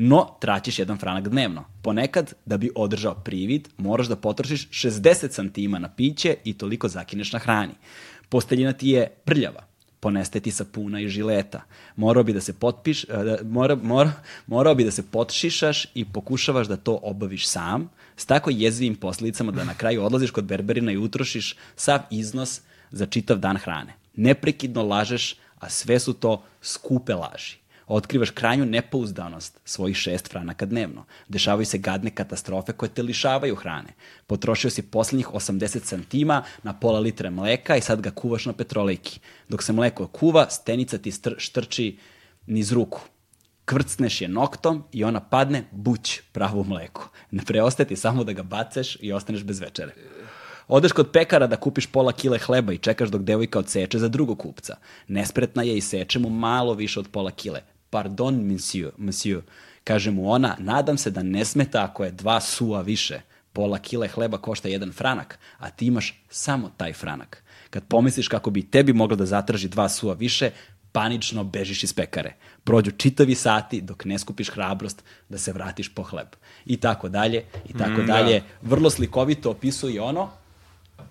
No, 0.00 0.36
traćiš 0.40 0.78
jedan 0.78 0.98
franak 0.98 1.28
dnevno. 1.28 1.64
Ponekad, 1.82 2.34
da 2.46 2.56
bi 2.56 2.70
održao 2.74 3.14
privid, 3.14 3.68
moraš 3.78 4.06
da 4.06 4.16
potrošiš 4.16 4.68
60 4.68 5.30
santima 5.30 5.78
na 5.78 5.88
piće 5.88 6.36
i 6.44 6.52
toliko 6.58 6.88
zakineš 6.88 7.32
na 7.32 7.38
hrani. 7.38 7.72
Posteljina 8.28 8.72
ti 8.72 8.88
je 8.88 9.08
prljava, 9.24 9.64
poneste 10.00 10.40
ti 10.40 10.50
sapuna 10.50 11.00
i 11.00 11.08
žileta. 11.08 11.62
Morao 11.96 12.22
bi 12.22 12.32
da 12.32 12.40
se 12.40 12.52
potpiš, 12.52 13.04
e, 13.04 13.06
da, 13.08 13.38
mora, 13.42 13.74
mora, 13.74 14.12
morao 14.46 14.74
bi 14.74 14.84
da 14.84 14.90
se 14.90 15.10
potšišaš 15.10 15.86
i 15.94 16.04
pokušavaš 16.04 16.66
da 16.66 16.76
to 16.76 17.00
obaviš 17.02 17.48
sam, 17.48 17.90
s 18.16 18.26
tako 18.26 18.50
jezivim 18.50 18.94
posledicama 18.94 19.52
da 19.52 19.64
na 19.64 19.74
kraju 19.74 20.04
odlaziš 20.04 20.30
kod 20.30 20.44
berberina 20.44 20.92
i 20.92 20.96
utrošiš 20.96 21.56
sav 21.76 22.00
iznos 22.10 22.60
za 22.90 23.06
čitav 23.06 23.38
dan 23.38 23.56
hrane. 23.56 23.94
Neprekidno 24.16 24.82
lažeš, 24.82 25.36
a 25.58 25.70
sve 25.70 26.00
su 26.00 26.12
to 26.12 26.42
skupe 26.62 27.14
laži 27.14 27.58
otkrivaš 27.88 28.30
krajnju 28.30 28.66
nepouzdanost 28.66 29.60
svojih 29.64 29.96
šest 29.96 30.30
franaka 30.30 30.66
dnevno. 30.66 31.04
Dešavaju 31.28 31.66
se 31.66 31.78
gadne 31.78 32.10
katastrofe 32.10 32.72
koje 32.72 32.88
te 32.88 33.02
lišavaju 33.02 33.54
hrane. 33.54 33.94
Potrošio 34.26 34.70
si 34.70 34.82
poslednjih 34.82 35.28
80 35.28 35.82
centima 35.82 36.42
na 36.62 36.72
pola 36.72 37.00
litre 37.00 37.30
mleka 37.30 37.76
i 37.76 37.80
sad 37.80 38.00
ga 38.00 38.10
kuvaš 38.10 38.46
na 38.46 38.52
petrolejki. 38.52 39.20
Dok 39.48 39.62
se 39.62 39.72
mleko 39.72 40.06
kuva, 40.06 40.46
stenica 40.50 40.98
ti 40.98 41.12
str 41.12 41.34
štrči 41.38 41.96
niz 42.46 42.72
ruku. 42.72 43.00
Kvrcneš 43.64 44.20
je 44.20 44.28
noktom 44.28 44.84
i 44.92 45.04
ona 45.04 45.20
padne, 45.20 45.64
buć, 45.70 46.20
pravo 46.32 46.60
u 46.60 46.64
mleku. 46.64 47.08
Ne 47.30 47.44
preostaje 47.44 47.88
ti 47.88 47.96
samo 47.96 48.24
da 48.24 48.32
ga 48.32 48.42
baceš 48.42 48.96
i 49.00 49.12
ostaneš 49.12 49.44
bez 49.44 49.60
večere. 49.60 49.94
Odeš 50.68 50.92
kod 50.92 51.10
pekara 51.12 51.46
da 51.46 51.56
kupiš 51.56 51.86
pola 51.86 52.12
kile 52.12 52.38
hleba 52.38 52.72
i 52.72 52.78
čekaš 52.78 53.08
dok 53.08 53.22
devojka 53.22 53.58
odseče 53.58 53.98
za 53.98 54.08
drugog 54.08 54.38
kupca. 54.38 54.76
Nespretna 55.08 55.62
je 55.62 55.76
i 55.76 55.80
seče 55.80 56.18
mu 56.18 56.30
malo 56.30 56.74
više 56.74 57.00
od 57.00 57.08
pola 57.12 57.30
kile. 57.30 57.60
Pardon, 57.90 58.34
monsieur, 58.34 58.92
monsieur, 58.96 59.42
kaže 59.84 60.10
mu 60.10 60.30
ona, 60.30 60.56
nadam 60.58 60.98
se 60.98 61.10
da 61.10 61.22
ne 61.22 61.44
smeta 61.44 61.84
ako 61.84 62.04
je 62.04 62.10
dva 62.10 62.40
sua 62.40 62.80
više. 62.80 63.20
Pola 63.52 63.78
kile 63.78 64.08
hleba 64.08 64.38
košta 64.38 64.68
jedan 64.68 64.92
franak, 64.92 65.38
a 65.58 65.70
ti 65.70 65.86
imaš 65.86 66.22
samo 66.30 66.70
taj 66.76 66.92
franak. 66.92 67.42
Kad 67.70 67.84
pomisliš 67.84 68.28
kako 68.28 68.50
bi 68.50 68.70
tebi 68.70 68.92
moglo 68.92 69.16
da 69.16 69.26
zatraži 69.26 69.68
dva 69.68 69.88
sua 69.88 70.14
više, 70.14 70.50
panično 70.92 71.44
bežiš 71.44 71.84
iz 71.84 71.92
pekare. 71.92 72.34
Prođu 72.64 72.90
čitavi 72.90 73.34
sati 73.34 73.80
dok 73.80 74.04
ne 74.04 74.18
skupiš 74.18 74.50
hrabrost 74.50 75.04
da 75.28 75.38
se 75.38 75.52
vratiš 75.52 75.94
po 75.94 76.02
hleb. 76.02 76.28
I 76.66 76.76
tako 76.76 77.08
dalje, 77.08 77.44
i 77.68 77.72
tako 77.78 78.02
Mm, 78.02 78.06
dalje. 78.06 78.42
Vrlo 78.62 78.90
slikovito 78.90 79.50
opisuje 79.50 80.02
ono 80.02 80.30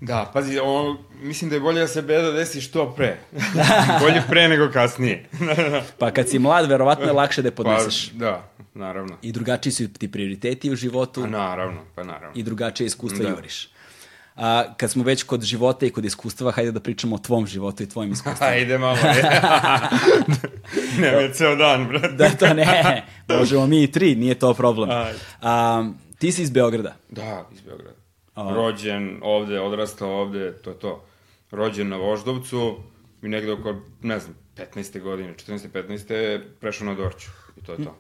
Da, 0.01 0.29
pazi, 0.33 0.59
ovo, 0.59 0.97
mislim 1.21 1.49
da 1.49 1.55
je 1.55 1.59
bolje 1.59 1.81
da 1.81 1.87
se 1.87 2.01
beda 2.01 2.31
desi 2.31 2.61
što 2.61 2.91
pre. 2.91 3.17
bolje 4.01 4.21
pre 4.29 4.47
nego 4.47 4.71
kasnije. 4.71 5.25
Pa 5.99 6.11
kad 6.11 6.29
si 6.29 6.39
mlad, 6.39 6.69
verovatno 6.69 7.05
je 7.05 7.11
lakše 7.11 7.41
da 7.41 7.47
je 7.47 7.55
podneseš. 7.55 8.09
Pa, 8.09 8.17
da, 8.17 8.49
naravno. 8.73 9.17
I 9.21 9.31
drugačiji 9.31 9.73
su 9.73 9.93
ti 9.93 10.11
prioriteti 10.11 10.71
u 10.71 10.75
životu 10.75 11.21
Pa 11.21 11.27
naravno, 11.27 11.81
pa 11.95 12.03
naravno. 12.03 12.31
i 12.35 12.43
drugačije 12.43 12.87
iskustva 12.87 13.23
Da. 13.23 13.29
juriš. 13.29 13.69
A, 14.35 14.63
kad 14.77 14.91
smo 14.91 15.03
već 15.03 15.23
kod 15.23 15.41
života 15.43 15.85
i 15.85 15.89
kod 15.89 16.05
iskustava, 16.05 16.51
hajde 16.51 16.71
da 16.71 16.79
pričamo 16.79 17.15
o 17.15 17.19
tvom 17.19 17.47
životu 17.47 17.83
i 17.83 17.89
tvojim 17.89 18.11
iskustvama. 18.11 18.51
Ajde 18.53 18.77
malo, 18.77 18.97
ne, 21.01 21.15
već 21.15 21.37
ceo 21.37 21.55
dan, 21.55 21.87
brate. 21.87 22.07
da, 22.07 22.29
to 22.29 22.53
ne, 22.53 23.03
možemo 23.29 23.67
mi 23.67 23.83
i 23.83 23.91
tri, 23.91 24.15
nije 24.15 24.35
to 24.35 24.53
problem. 24.53 24.89
A, 25.41 25.89
ti 26.19 26.31
si 26.31 26.41
iz 26.41 26.49
Beograda. 26.49 26.95
Da, 27.09 27.47
iz 27.53 27.61
Beograda. 27.61 27.96
A. 28.37 28.53
Rođen 28.53 29.19
ovde, 29.23 29.59
odrastao 29.59 30.21
ovde, 30.21 30.53
to 30.53 30.69
je 30.69 30.79
to. 30.79 31.05
Rođen 31.51 31.89
na 31.89 31.97
Voždovcu 31.97 32.77
i 33.21 33.27
negde 33.27 33.51
oko, 33.51 33.75
ne 34.01 34.19
znam, 34.19 34.35
15. 34.55 35.01
godine, 35.01 35.33
14. 35.33 35.67
15. 35.69 36.41
prešao 36.59 36.87
na 36.87 36.93
Dorću. 36.93 37.27
I 37.57 37.65
to 37.65 37.71
je 37.71 37.83
to. 37.83 37.95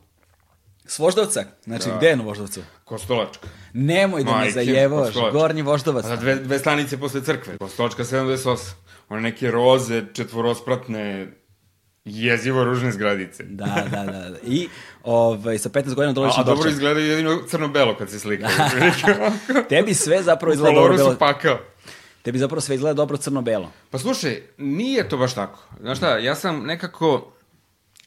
S 0.85 0.99
Voždovca? 0.99 1.43
Znači, 1.63 1.89
Da. 1.89 1.97
gde 1.97 2.07
je 2.07 2.15
na 2.15 2.23
Voždovcu? 2.23 2.61
Kostolačka. 2.85 3.47
Nemoj 3.73 4.23
da 4.23 4.31
me 4.31 4.37
Majke, 4.37 4.51
zajevaš, 4.51 5.05
Kostolac. 5.05 5.33
Gornji 5.33 5.61
Voždovac. 5.61 6.05
A 6.05 6.15
dve, 6.15 6.35
dve 6.35 6.59
stanice 6.59 6.97
posle 6.99 7.21
crkve. 7.23 7.57
Kostolačka 7.57 8.03
78. 8.03 8.73
One 9.09 9.21
neke 9.21 9.51
roze, 9.51 10.03
četvorospratne, 10.13 11.27
jezivo 12.07 12.63
ružne 12.63 12.91
zgradice. 12.91 13.43
Da, 13.43 13.85
da, 13.91 14.03
da. 14.03 14.29
da. 14.29 14.37
I 14.43 14.69
ovaj, 15.03 15.57
sa 15.57 15.69
15 15.69 15.93
godina 15.93 16.09
A, 16.09 16.13
dolaziš 16.13 16.37
a 16.37 16.41
na 16.41 16.45
dobro 16.45 16.63
Dorčak. 16.63 16.73
izgledaju 16.73 17.07
jedino 17.07 17.41
crno-belo 17.47 17.97
kad 17.97 18.09
se 18.09 18.19
slikaju. 18.19 18.51
Tebi 19.69 19.93
sve 19.93 20.23
zapravo 20.23 20.53
izgleda 20.53 20.75
dobro 20.75 20.97
koloru 20.97 21.13
su 21.13 21.19
pakao. 21.19 21.59
Tebi 22.21 22.39
zapravo 22.39 22.61
sve 22.61 22.75
izgleda 22.75 22.93
dobro 22.93 23.17
crno-belo. 23.17 23.71
Pa 23.89 23.97
slušaj, 23.97 24.41
nije 24.57 25.09
to 25.09 25.17
baš 25.17 25.35
tako. 25.35 25.59
Znaš 25.81 25.97
šta, 25.97 26.17
ja 26.17 26.35
sam 26.35 26.65
nekako 26.65 27.33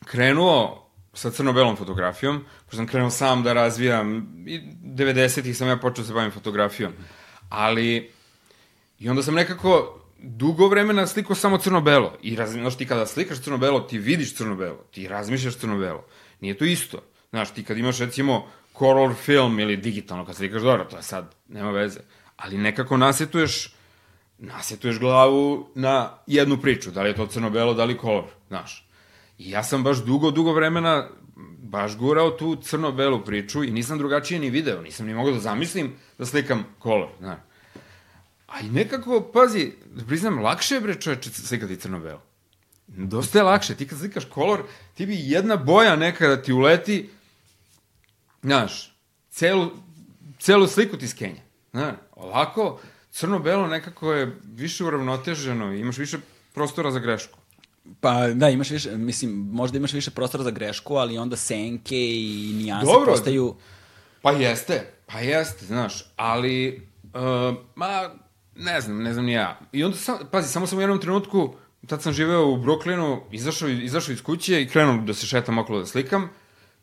krenuo 0.04 0.87
sa 1.14 1.30
crno-belom 1.30 1.76
fotografijom, 1.76 2.45
pošto 2.64 2.76
sam 2.76 2.87
krenuo 2.87 3.11
sam 3.11 3.42
da 3.42 3.52
razvijam, 3.52 4.28
i 4.47 4.61
90-ih 4.85 5.57
sam 5.57 5.69
ja 5.69 5.76
počeo 5.76 6.02
da 6.02 6.09
se 6.09 6.14
bavim 6.14 6.30
fotografijom, 6.30 6.92
ali 7.49 8.12
i 8.99 9.09
onda 9.09 9.23
sam 9.23 9.35
nekako 9.35 10.00
dugo 10.23 10.69
vremena 10.69 11.07
slikao 11.07 11.37
samo 11.37 11.59
crno-belo. 11.59 12.19
I 12.23 12.37
raz, 12.37 12.53
znaš, 12.53 12.77
ti 12.77 12.87
kada 12.87 13.07
slikaš 13.07 13.41
crno-belo, 13.41 13.81
ti 13.81 13.99
vidiš 13.99 14.35
crno-belo, 14.35 14.85
ti 14.91 15.09
razmišljaš 15.09 15.57
crno-belo. 15.57 16.05
Nije 16.41 16.59
to 16.59 16.65
isto. 16.65 17.03
Znaš, 17.31 17.50
ti 17.50 17.65
kad 17.65 17.79
imaš 17.79 17.99
recimo 17.99 18.47
color 18.79 19.15
film 19.15 19.61
ili 19.61 19.77
digitalno, 19.77 20.27
kad 20.27 20.37
slikaš 20.37 20.62
dobro, 20.62 20.85
to 20.85 20.97
je 20.97 21.03
sad, 21.03 21.35
nema 21.49 21.71
veze. 21.71 22.00
Ali 22.37 22.59
nekako 22.59 22.97
nasetuješ 22.97 23.75
nasetuješ 24.41 24.99
glavu 24.99 25.69
na 25.75 26.11
jednu 26.27 26.57
priču, 26.57 26.91
da 26.91 27.03
li 27.03 27.11
je 27.11 27.17
to 27.17 27.27
crno-belo, 27.27 27.75
da 27.75 27.85
li 27.85 27.97
kolor, 27.97 28.25
znaš. 28.49 28.89
I 29.39 29.50
ja 29.50 29.62
sam 29.62 29.85
baš 29.85 30.05
dugo, 30.05 30.31
dugo 30.31 30.53
vremena 30.53 31.09
baš 31.59 31.97
gurao 31.97 32.31
tu 32.31 32.57
crno-belu 32.57 33.25
priču 33.25 33.65
i 33.65 33.71
nisam 33.71 33.99
drugačije 33.99 34.41
ni 34.41 34.50
video, 34.50 34.83
nisam 34.83 35.07
ni 35.07 35.15
mogao 35.15 35.33
da 35.33 35.41
zamislim 35.41 35.93
da 36.19 36.27
slikam 36.27 36.65
kolor, 36.79 37.09
znaš. 37.19 37.39
A 38.50 38.61
i 38.61 38.71
nekako, 38.71 39.21
pazi, 39.21 39.73
priznam, 40.07 40.42
lakše 40.42 40.75
je 40.75 40.80
bre 40.80 40.95
čoveče 41.00 41.30
slikati 41.30 41.76
crno-belo. 41.76 42.21
Dosta 42.87 43.38
je 43.38 43.42
lakše, 43.42 43.75
ti 43.75 43.88
kad 43.88 43.99
slikaš 43.99 44.25
kolor, 44.25 44.62
ti 44.95 45.07
bi 45.07 45.16
jedna 45.19 45.57
boja 45.57 45.97
nekada 45.97 46.42
ti 46.42 46.52
uleti, 46.52 47.11
znaš, 48.42 48.97
celu, 49.30 49.71
celu 50.38 50.66
sliku 50.66 50.97
ti 50.97 51.09
skenja. 51.09 51.40
Znaš, 51.71 51.95
ovako, 52.16 52.80
crno-belo 53.11 53.66
nekako 53.66 54.12
je 54.12 54.37
više 54.45 54.85
uravnoteženo 54.85 55.73
imaš 55.75 55.99
više 55.99 56.19
prostora 56.54 56.90
za 56.90 56.99
grešku. 56.99 57.38
Pa 58.00 58.28
da, 58.28 58.49
imaš 58.49 58.71
više, 58.71 58.97
mislim, 58.97 59.30
možda 59.52 59.78
imaš 59.78 59.92
više 59.92 60.11
prostora 60.11 60.45
za 60.45 60.50
grešku, 60.50 60.97
ali 60.97 61.19
onda 61.19 61.37
senke 61.37 61.97
i 61.97 62.52
nijanse 62.54 62.87
Dobro. 62.87 63.12
postaju... 63.12 63.57
Pa 64.23 64.33
jeste, 64.33 64.92
pa 65.07 65.19
jeste, 65.19 65.66
znaš, 65.66 66.04
ali, 66.16 66.88
uh, 67.04 67.57
ma, 67.75 68.11
ne 68.61 68.81
znam, 68.81 69.02
ne 69.02 69.12
znam 69.12 69.25
ni 69.25 69.33
ja. 69.33 69.59
I 69.73 69.85
onda, 69.85 69.97
sam, 69.97 70.19
pazi, 70.31 70.49
samo 70.49 70.67
sam 70.67 70.79
u 70.79 70.83
jednom 70.83 70.99
trenutku, 70.99 71.55
tad 71.87 72.02
sam 72.02 72.12
živeo 72.12 72.47
u 72.47 72.57
Brooklynu, 72.57 73.21
izašao, 73.33 73.69
izašao 73.69 74.12
iz 74.12 74.23
kuće 74.23 74.62
i 74.62 74.69
krenuo 74.69 74.97
da 74.97 75.14
se 75.14 75.26
šetam 75.26 75.59
okolo 75.59 75.79
da 75.79 75.87
slikam, 75.87 76.29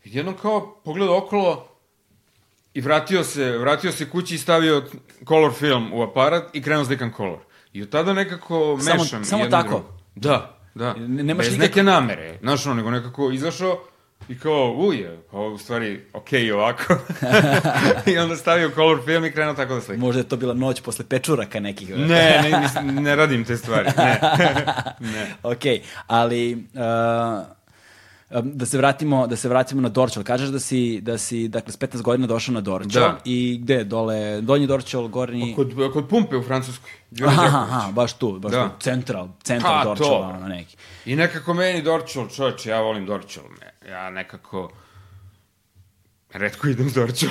i 0.03 0.17
jednom 0.17 0.35
kao 0.37 0.75
pogledao 0.75 1.17
okolo 1.17 1.67
I 2.73 2.81
vratio 2.81 3.23
se, 3.23 3.57
vratio 3.57 3.91
se 3.91 4.09
kući 4.09 4.35
i 4.35 4.37
stavio 4.37 4.83
color 5.27 5.53
film 5.53 5.93
u 5.93 6.03
aparat 6.03 6.55
i 6.55 6.61
krenuo 6.61 6.85
slikam 6.85 7.11
color. 7.17 7.39
I 7.73 7.81
od 7.81 7.89
tada 7.89 8.13
nekako 8.13 8.77
Samo- 8.79 9.01
mešam. 9.01 9.25
samo 9.25 9.45
i 9.45 9.49
tako? 9.49 9.69
drugo. 9.69 9.83
Da, 10.15 10.59
da. 10.75 10.93
Ne- 10.93 11.23
nemaš 11.23 11.45
Bez 11.45 11.53
nikak- 11.53 11.61
neke 11.61 11.83
namere. 11.83 12.37
Znaš, 12.41 12.65
ono, 12.65 12.75
nego 12.75 12.91
nekako 12.91 13.31
izašao 13.31 13.79
i 14.29 14.39
kao, 14.39 14.73
uje, 14.77 15.19
pa 15.31 15.37
u 15.39 15.57
stvari, 15.57 16.01
okej 16.13 16.43
okay, 16.43 16.53
ovako. 16.53 16.97
I 18.11 18.17
onda 18.17 18.35
stavio 18.35 18.71
color 18.75 18.99
film 19.05 19.25
i 19.25 19.31
krenuo 19.31 19.53
tako 19.53 19.75
da 19.75 19.81
slikam. 19.81 20.01
Možda 20.01 20.19
je 20.21 20.27
to 20.27 20.37
bila 20.37 20.53
noć 20.53 20.81
posle 20.81 21.05
pečuraka 21.05 21.59
nekih. 21.59 21.89
Ne, 21.89 22.41
ne, 22.51 22.59
mislim, 22.61 22.95
ne 22.95 23.15
radim 23.15 23.45
te 23.45 23.57
stvari, 23.57 23.89
ne. 23.97 24.19
ne. 25.13 25.35
ok, 25.43 25.61
ali 26.07 26.53
uh, 26.73 27.57
da 28.43 28.65
se 28.65 28.77
vratimo 28.77 29.27
da 29.27 29.35
se 29.35 29.49
vratimo 29.49 29.81
na 29.81 29.89
Dorčol. 29.89 30.23
Kažeš 30.23 30.49
da 30.49 30.59
si 30.59 31.01
da 31.01 31.17
si 31.17 31.47
dakle 31.47 31.73
s 31.73 31.79
15 31.79 32.01
godina 32.01 32.27
došao 32.27 32.53
na 32.53 32.61
Dorčol 32.61 33.01
Da. 33.01 33.17
i 33.25 33.59
gde 33.61 33.83
dole 33.83 34.41
Donji 34.41 34.67
Dorčol, 34.67 35.07
Gornji 35.07 35.53
Kod, 35.55 35.73
kod 35.93 36.09
pumpe 36.09 36.37
u 36.37 36.43
Francuskoj. 36.43 36.91
Aha, 37.27 37.43
aha, 37.45 37.91
baš 37.91 38.13
tu, 38.13 38.39
baš 38.39 38.51
Da. 38.51 38.69
tu, 38.69 38.75
central, 38.79 39.29
central 39.43 39.77
Pa, 39.77 39.83
Dorčola, 39.83 40.29
to. 40.31 40.37
ono 40.37 40.47
neki. 40.47 40.77
I 41.05 41.15
nekako 41.15 41.53
meni 41.53 41.81
Dorčol, 41.81 42.29
čoveče, 42.29 42.69
ja 42.69 42.81
volim 42.81 43.05
Dorčol. 43.05 43.43
Me- 43.43 43.76
Ja 43.87 44.09
nekako... 44.09 44.71
Redko 46.33 46.67
idem 46.67 46.89
s 46.89 46.95
mnogi 46.95 47.27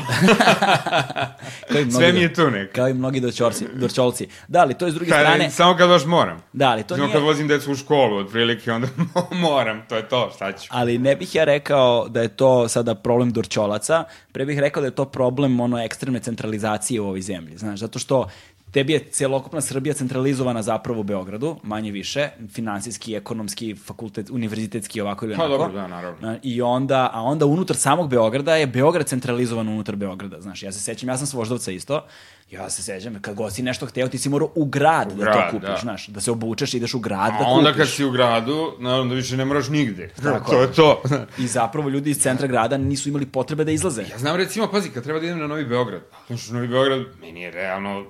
Sve 1.91 2.13
mi 2.13 2.21
je 2.21 2.35
tu 2.35 2.51
nekako. 2.51 2.75
Kao 2.75 2.89
i 2.89 2.95
mnogi 2.95 3.21
dorčolci, 3.21 3.67
dorčolci. 3.75 4.29
Da, 4.49 4.61
ali 4.61 4.75
to 4.75 4.87
je 4.87 4.93
s 4.93 4.95
druge 4.95 5.11
Kad, 5.11 5.21
strane, 5.21 5.51
Samo 5.51 5.77
kad 5.77 5.89
baš 5.89 6.05
moram. 6.05 6.43
da, 6.53 6.71
ali 6.71 6.83
to 6.83 6.95
Samo 6.95 7.07
nije, 7.07 7.15
kad 7.15 7.23
vozim 7.23 7.49
decu 7.49 7.73
u 7.73 7.75
školu, 7.75 8.17
otprilike, 8.17 8.73
onda 8.73 8.89
moram, 9.49 9.83
to 9.89 9.97
je 9.97 10.09
to, 10.09 10.31
šta 10.37 10.53
ću. 10.53 10.69
ali 10.71 10.99
ne 10.99 11.17
bih 11.17 11.35
ja 11.35 11.45
rekao 11.45 12.09
da 12.09 12.23
je 12.23 12.29
to 12.29 12.69
sada 12.69 12.95
problem 12.95 13.33
dorčolaca, 13.33 14.05
pre 14.33 14.45
bih 14.45 14.59
rekao 14.59 14.81
da 14.81 14.87
je 14.87 14.95
to 14.95 15.05
problem 15.05 15.61
ono 15.61 15.83
ekstremne 15.83 16.21
centralizacije 16.21 17.01
u 17.01 17.07
ovoj 17.07 17.21
zemlji, 17.21 17.59
znaš, 17.59 17.81
zato 17.81 17.99
što 17.99 18.29
tebi 18.77 18.93
je 18.93 19.05
celokupna 19.11 19.61
Srbija 19.61 19.95
centralizovana 19.95 20.63
zapravo 20.63 21.01
u 21.01 21.05
Beogradu, 21.05 21.57
manje 21.63 21.91
više, 21.91 22.29
finansijski, 22.51 23.15
ekonomski, 23.15 23.75
fakultet, 23.77 24.31
univerzitetski, 24.31 25.01
ovako 25.01 25.25
ili 25.25 25.37
Pa 25.37 25.45
onako. 25.45 25.59
dobro, 25.59 25.73
da, 25.73 25.89
naravno. 25.89 26.19
Na- 26.21 26.39
I 26.43 26.63
onda, 26.63 27.11
a 27.13 27.23
onda 27.23 27.47
unutar 27.47 27.77
samog 27.77 28.11
Beograda 28.11 28.57
je 28.57 28.67
Beograd 28.67 29.07
centralizovan 29.07 29.69
unutar 29.69 29.97
Beograda, 29.97 30.41
znaš, 30.41 30.63
ja 30.63 30.73
se 30.73 30.81
sećam, 30.81 31.09
ja 31.09 31.17
sam 31.17 31.27
s 31.27 31.33
Voždovca 31.33 31.71
isto, 31.73 32.05
ja 32.51 32.71
se 32.71 32.83
sećam, 32.83 33.19
kad 33.21 33.35
god 33.35 33.55
si 33.55 33.63
nešto 33.63 33.87
hteo, 33.87 34.09
ti 34.09 34.19
si 34.19 34.29
morao 34.29 34.53
u 34.55 34.65
grad 34.65 35.09
da 35.09 35.15
grad, 35.15 35.35
to 35.35 35.51
kupiš, 35.51 35.69
da. 35.69 35.79
znaš, 35.83 36.07
da 36.07 36.21
se 36.21 36.31
obučeš, 36.31 36.75
ideš 36.75 36.95
u 36.95 36.99
grad 36.99 37.33
A 37.33 37.39
da 37.39 37.45
onda 37.45 37.71
kupiš. 37.71 37.79
kad 37.79 37.89
si 37.89 38.05
u 38.05 38.11
gradu, 38.11 38.73
naravno 38.79 39.09
da 39.09 39.15
više 39.15 39.37
ne 39.37 39.45
moraš 39.45 39.69
nigde. 39.69 40.09
Tako 40.23 40.51
to 40.51 40.61
je 40.61 40.73
to. 40.73 41.03
I 41.39 41.47
zapravo 41.47 41.89
ljudi 41.89 42.11
iz 42.11 42.19
centra 42.19 42.47
grada 42.47 42.77
nisu 42.79 43.09
imali 43.09 43.27
potrebe 43.27 43.65
da 43.65 43.71
izlaze. 43.71 44.03
Ja 44.03 44.19
znam 44.19 44.37
recimo, 44.37 44.69
pazi, 44.69 44.91
kad 44.91 45.05
treba 45.05 45.21
da 45.21 45.27
idem 45.27 45.39
na 45.39 45.47
Novi 45.47 45.65
Beograd, 45.65 46.01
znaš, 46.27 46.49
Novi 46.49 46.69
Beograd, 46.69 47.01
meni 47.21 47.41
je 47.41 47.51
realno 47.51 48.05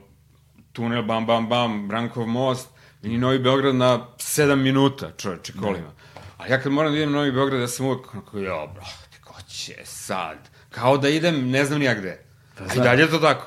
tunel, 0.76 1.02
bam, 1.02 1.26
bam, 1.26 1.49
bam, 1.49 1.88
Brankov 1.88 2.26
most, 2.28 2.68
meni 3.02 3.14
je 3.14 3.21
Novi 3.21 3.38
Beograd 3.38 3.75
na 3.75 3.90
7 4.16 4.54
minuta, 4.56 5.11
čoveče, 5.12 5.52
kolima. 5.54 5.90
A 6.38 6.47
ja 6.47 6.61
kad 6.61 6.73
moram 6.73 6.92
da 6.92 6.99
idem 6.99 7.12
na 7.12 7.18
Novi 7.18 7.33
Beograd, 7.33 7.61
ja 7.61 7.68
sam 7.68 7.87
uvek 7.87 8.14
onako, 8.14 8.38
ja, 8.38 8.66
brate, 8.66 8.92
ko 9.25 9.35
će 9.49 9.75
sad? 9.85 10.37
Kao 10.71 10.99
da 10.99 11.09
idem, 11.09 11.50
ne 11.50 11.64
znam 11.64 11.78
ni 11.78 11.85
ja 11.85 11.95
gde. 11.95 12.18
A 12.61 12.75
i 12.75 12.80
dalje 12.80 13.02
je 13.02 13.11
to 13.11 13.18
tako. 13.18 13.47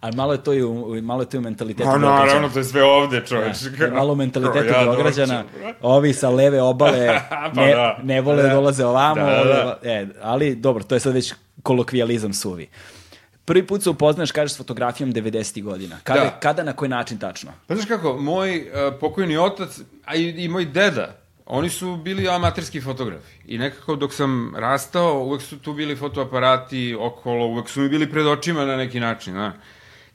Ali 0.00 0.16
malo 0.16 0.32
je 0.32 0.42
to 0.42 0.52
i 0.52 0.62
u, 0.62 1.02
malo 1.02 1.22
je 1.22 1.28
to 1.28 1.36
i 1.36 1.38
u 1.38 1.42
mentalitetu 1.42 1.84
Pa 1.84 1.90
Beograđana. 1.90 2.24
naravno, 2.24 2.48
to 2.48 2.58
je 2.58 2.64
sve 2.64 2.82
ovde. 2.84 3.22
Da, 3.78 3.90
malo 3.90 4.12
u 4.12 4.16
mentalitetu 4.16 4.66
ja 4.66 4.84
Beograđana. 4.84 5.44
Ovi 5.82 6.12
sa 6.12 6.30
leve 6.30 6.62
obale 6.62 7.20
Pa 7.30 7.48
ne, 7.56 7.74
da. 7.74 7.98
ne 8.02 8.20
vole 8.20 8.36
da 8.36 8.48
Da. 8.48 8.54
dolaze 8.54 8.84
ovamo. 8.86 9.14
Da, 9.16 9.26
da, 9.26 9.40
ovi- 9.40 9.48
da. 9.48 9.78
E, 9.84 10.06
ali 10.22 10.54
dobro, 10.54 10.84
to 10.84 10.94
je 10.96 11.00
sad 11.00 11.12
već 11.14 11.34
kolokvijalizam 11.62 12.32
suvi. 12.32 12.68
Prvi 13.44 13.66
put 13.66 13.82
se 13.82 13.90
upoznaš, 13.90 14.32
kažeš, 14.32 14.52
s 14.54 14.58
fotografijom 14.58 15.12
90. 15.12 15.62
godina. 15.62 15.96
Kada, 16.04 16.20
Da. 16.20 16.30
kada, 16.40 16.62
na 16.62 16.72
koji 16.72 16.88
način 16.88 17.18
tačno? 17.18 17.52
Pa 17.66 17.74
znaš 17.74 17.88
kako, 17.88 18.16
moj 18.18 18.58
uh, 18.58 18.94
pokojni 19.00 19.36
otac, 19.36 19.80
a 20.04 20.14
i, 20.14 20.44
i 20.44 20.48
moj 20.48 20.64
deda, 20.64 21.16
oni 21.46 21.68
su 21.70 21.96
bili 21.96 22.28
amaterski 22.28 22.80
fotografi. 22.80 23.34
I 23.46 23.58
nekako 23.58 23.96
dok 23.96 24.14
sam 24.14 24.54
rastao, 24.56 25.22
uvek 25.24 25.42
su 25.42 25.58
tu 25.58 25.72
bili 25.72 25.96
fotoaparati 25.96 26.96
okolo, 27.00 27.46
uvek 27.46 27.68
su 27.68 27.80
mi 27.80 27.88
bili 27.88 28.10
pred 28.10 28.26
očima 28.26 28.64
na 28.64 28.76
neki 28.76 29.00
način, 29.00 29.32
znaš. 29.32 29.54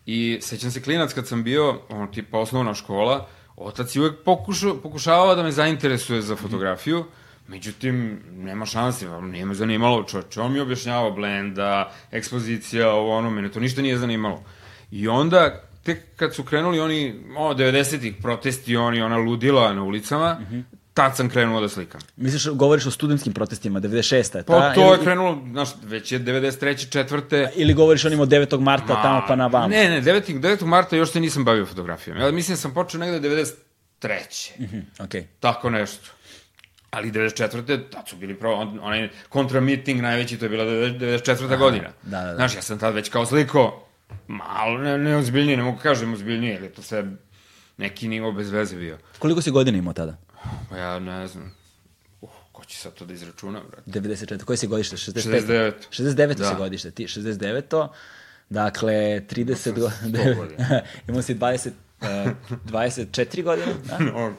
I 0.05 0.37
sećam 0.41 0.71
se 0.71 0.81
klinac 0.81 1.13
kad 1.13 1.27
sam 1.27 1.43
bio, 1.43 1.79
ono, 1.89 2.07
tipa 2.07 2.37
osnovna 2.39 2.73
škola, 2.73 3.27
otac 3.55 3.95
je 3.95 4.01
uvek 4.01 4.23
pokušao, 4.25 4.75
pokušavao 4.77 5.35
da 5.35 5.43
me 5.43 5.51
zainteresuje 5.51 6.21
za 6.21 6.35
fotografiju, 6.35 7.05
Međutim, 7.47 8.23
nema 8.31 8.65
šanse, 8.65 9.07
nije 9.21 9.45
me 9.45 9.53
zanimalo 9.53 10.03
čoče. 10.03 10.41
On 10.41 10.51
mi 10.51 10.57
je 10.57 10.61
objašnjavao 10.61 11.11
blenda, 11.11 11.91
ekspozicija, 12.11 12.91
ovo 12.91 13.17
ono, 13.17 13.29
mene 13.29 13.51
to 13.51 13.59
ništa 13.59 13.81
nije 13.81 13.97
zanimalo. 13.97 14.43
I 14.91 15.07
onda, 15.07 15.63
tek 15.83 15.99
kad 16.15 16.35
su 16.35 16.43
krenuli 16.43 16.79
oni, 16.79 17.15
o, 17.37 17.53
90-ih 17.53 18.15
protesti, 18.21 18.75
oni, 18.75 19.01
ona 19.01 19.17
ludila 19.17 19.73
na 19.73 19.83
ulicama, 19.83 20.41
tad 20.93 21.15
sam 21.15 21.29
krenuo 21.29 21.61
da 21.61 21.69
slikam. 21.69 22.01
Misliš, 22.15 22.47
govoriš 22.47 22.85
o 22.85 22.91
studentskim 22.91 23.33
protestima, 23.33 23.79
96. 23.79 24.43
Pa 24.43 24.73
to 24.73 24.81
ili, 24.81 24.91
je 24.91 25.03
krenulo, 25.03 25.41
znaš, 25.51 25.69
već 25.83 26.11
je 26.11 26.19
93. 26.19 26.89
četvrte. 26.89 27.51
Ili 27.55 27.73
govoriš 27.73 28.05
onim 28.05 28.19
od 28.19 28.29
9. 28.29 28.59
marta 28.59 29.01
tamo 29.01 29.21
pa 29.27 29.35
na 29.35 29.47
vam? 29.47 29.69
Ne, 29.69 29.89
ne, 29.89 30.01
9. 30.01 30.39
9. 30.39 30.65
marta 30.65 30.95
još 30.95 31.11
se 31.11 31.19
nisam 31.19 31.45
bavio 31.45 31.65
fotografijom. 31.65 32.17
Ja 32.17 32.31
mislim 32.31 32.55
da 32.55 32.61
sam 32.61 32.73
počeo 32.73 32.99
negde 32.99 33.29
93. 33.29 34.61
Mhm, 34.61 34.79
okej. 34.99 35.27
Tako 35.39 35.69
nešto. 35.69 36.14
Ali 36.95 37.11
94. 37.11 37.89
tad 37.91 38.07
su 38.07 38.15
bili 38.15 38.39
pravo, 38.39 38.55
on, 38.55 38.79
onaj 38.81 39.09
kontra 39.29 39.59
meeting 39.59 40.01
najveći, 40.01 40.37
to 40.37 40.45
je 40.45 40.49
bila 40.49 40.63
94. 40.63 41.57
godina. 41.57 41.89
da, 42.03 42.21
da, 42.21 42.27
da. 42.27 42.35
Znaš, 42.35 42.55
ja 42.55 42.61
sam 42.61 42.79
tad 42.79 42.95
već 42.95 43.09
kao 43.09 43.25
sliko, 43.25 43.87
malo 44.27 44.77
ne, 44.77 44.97
ne 44.97 45.17
ozbiljnije, 45.17 45.57
ne 45.57 45.63
mogu 45.63 45.77
kažem 45.77 46.13
ozbiljnije, 46.13 46.53
jer 46.53 46.63
je 46.63 46.73
to 46.73 46.81
sve 46.81 47.05
neki 47.77 48.07
nivo 48.07 48.31
bez 48.31 48.49
veze 48.49 48.75
bio. 48.75 48.97
Koliko 49.19 49.41
si 49.41 49.51
godina 49.51 49.77
imao 49.77 49.93
tada? 49.93 50.17
Pa 50.69 50.77
ja 50.77 50.99
ne 50.99 51.27
znam, 51.27 51.55
uh, 52.21 52.29
ko 52.51 52.65
će 52.65 52.77
sad 52.77 52.93
to 52.93 53.05
da 53.05 53.13
izračuna, 53.13 53.61
brate? 53.71 53.91
94. 53.99 54.43
Koje 54.43 54.57
si 54.57 54.67
godište? 54.67 54.95
65? 54.95 55.11
69. 55.11 55.73
69. 55.89 56.35
Da. 56.35 56.49
si 56.49 56.55
godište. 56.55 56.91
Ti 56.91 57.03
69. 57.03 57.87
Dakle, 58.49 58.93
30 58.93 59.71
100 59.71 59.79
godina. 59.79 60.33
godina. 60.35 60.81
Imao 61.07 61.21
si 61.21 61.35
20, 61.35 61.69
uh, 62.01 62.07
24 62.65 63.43
godine? 63.43 63.73
Da? 63.83 63.97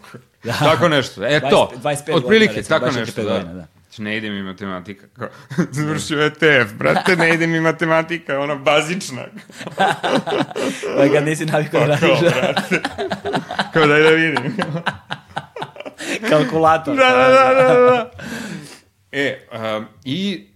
Ok. 0.44 0.58
Tako 0.70 0.88
nešto. 0.88 1.24
E, 1.24 1.40
25 1.40 1.50
to. 1.50 1.70
25 1.82 2.14
Otprilike, 2.14 2.46
godina, 2.46 2.56
recimo, 2.56 2.78
tako 2.78 2.90
25 2.90 2.98
nešto, 2.98 3.22
da. 3.22 3.32
godina, 3.32 3.52
da. 3.52 3.66
Znači, 3.82 4.02
ne 4.02 4.16
ide 4.16 4.30
mi 4.30 4.42
matematika. 4.42 5.06
Kao, 5.16 5.28
završio 5.72 6.22
ETF, 6.22 6.72
brate, 6.74 7.16
ne 7.16 7.34
ide 7.34 7.46
mi 7.46 7.60
matematika, 7.60 8.40
ona 8.40 8.54
bazična. 8.54 9.22
Da 10.96 11.08
kad 11.14 11.24
nisi 11.24 11.46
navikao 11.46 11.86
da 11.86 11.96
Kao, 11.96 12.08
radiš 12.08 12.20
brate. 12.20 12.80
Kao 13.72 13.86
daj 13.86 14.02
da 14.02 14.10
vidim. 14.10 14.56
kalkulator. 16.28 16.96
da, 16.96 17.10
da, 17.10 17.28
da, 17.28 17.64
da, 17.64 17.80
da. 17.80 18.10
E, 19.12 19.46
um, 19.76 19.86
i 20.04 20.46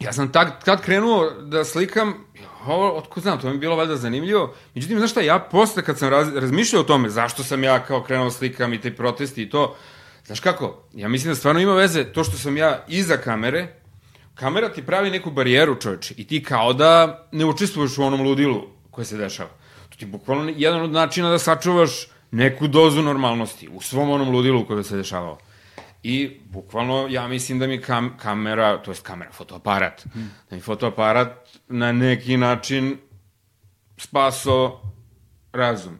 ja 0.00 0.12
sam 0.12 0.32
tad, 0.32 0.64
tad 0.64 0.80
krenuo 0.82 1.30
da 1.30 1.64
slikam, 1.64 2.23
ovo, 2.66 2.96
otko 2.96 3.20
znam, 3.20 3.40
to 3.40 3.46
mi 3.46 3.54
je 3.54 3.58
bilo 3.58 3.76
valjda 3.76 3.96
zanimljivo. 3.96 4.54
Međutim, 4.74 4.98
znaš 4.98 5.10
šta, 5.10 5.20
ja 5.20 5.38
posle 5.38 5.82
kad 5.82 5.98
sam 5.98 6.08
raz, 6.08 6.34
razmišljao 6.34 6.80
o 6.80 6.84
tome, 6.84 7.10
zašto 7.10 7.44
sam 7.44 7.64
ja 7.64 7.84
kao 7.84 8.02
krenuo 8.02 8.30
slikam 8.30 8.72
i 8.72 8.80
te 8.80 8.94
protesti 8.96 9.42
i 9.42 9.50
to, 9.50 9.76
znaš 10.26 10.40
kako, 10.40 10.82
ja 10.94 11.08
mislim 11.08 11.32
da 11.32 11.36
stvarno 11.36 11.60
ima 11.60 11.74
veze 11.74 12.04
to 12.04 12.24
što 12.24 12.36
sam 12.36 12.56
ja 12.56 12.84
iza 12.88 13.16
kamere, 13.16 13.66
kamera 14.34 14.68
ti 14.68 14.86
pravi 14.86 15.10
neku 15.10 15.30
barijeru, 15.30 15.80
čoveče, 15.80 16.14
i 16.16 16.26
ti 16.26 16.42
kao 16.42 16.72
da 16.72 17.26
ne 17.32 17.44
učestvuješ 17.44 17.98
u 17.98 18.02
onom 18.02 18.22
ludilu 18.22 18.62
koje 18.90 19.04
se 19.04 19.16
dešava. 19.16 19.50
To 19.88 19.96
ti 19.96 20.04
je 20.04 20.08
bukvalno 20.08 20.52
jedan 20.56 20.80
od 20.80 20.90
načina 20.90 21.30
da 21.30 21.38
sačuvaš 21.38 22.08
neku 22.30 22.66
dozu 22.66 23.02
normalnosti 23.02 23.68
u 23.68 23.80
svom 23.80 24.10
onom 24.10 24.30
ludilu 24.30 24.66
koje 24.66 24.84
se 24.84 24.96
dešavalo. 24.96 25.38
I 26.04 26.30
bukvalno 26.50 27.06
ja 27.10 27.28
mislim 27.28 27.58
da 27.58 27.66
mi 27.66 27.80
kam, 27.80 28.16
kamera, 28.18 28.82
to 28.82 28.90
jest 28.90 29.02
kamera, 29.06 29.32
fotoaparat, 29.32 30.04
da 30.50 30.56
mi 30.56 30.60
fotoaparat 30.62 31.48
na 31.68 31.92
neki 31.92 32.36
način 32.36 32.96
spaso 33.98 34.80
razum. 35.52 35.98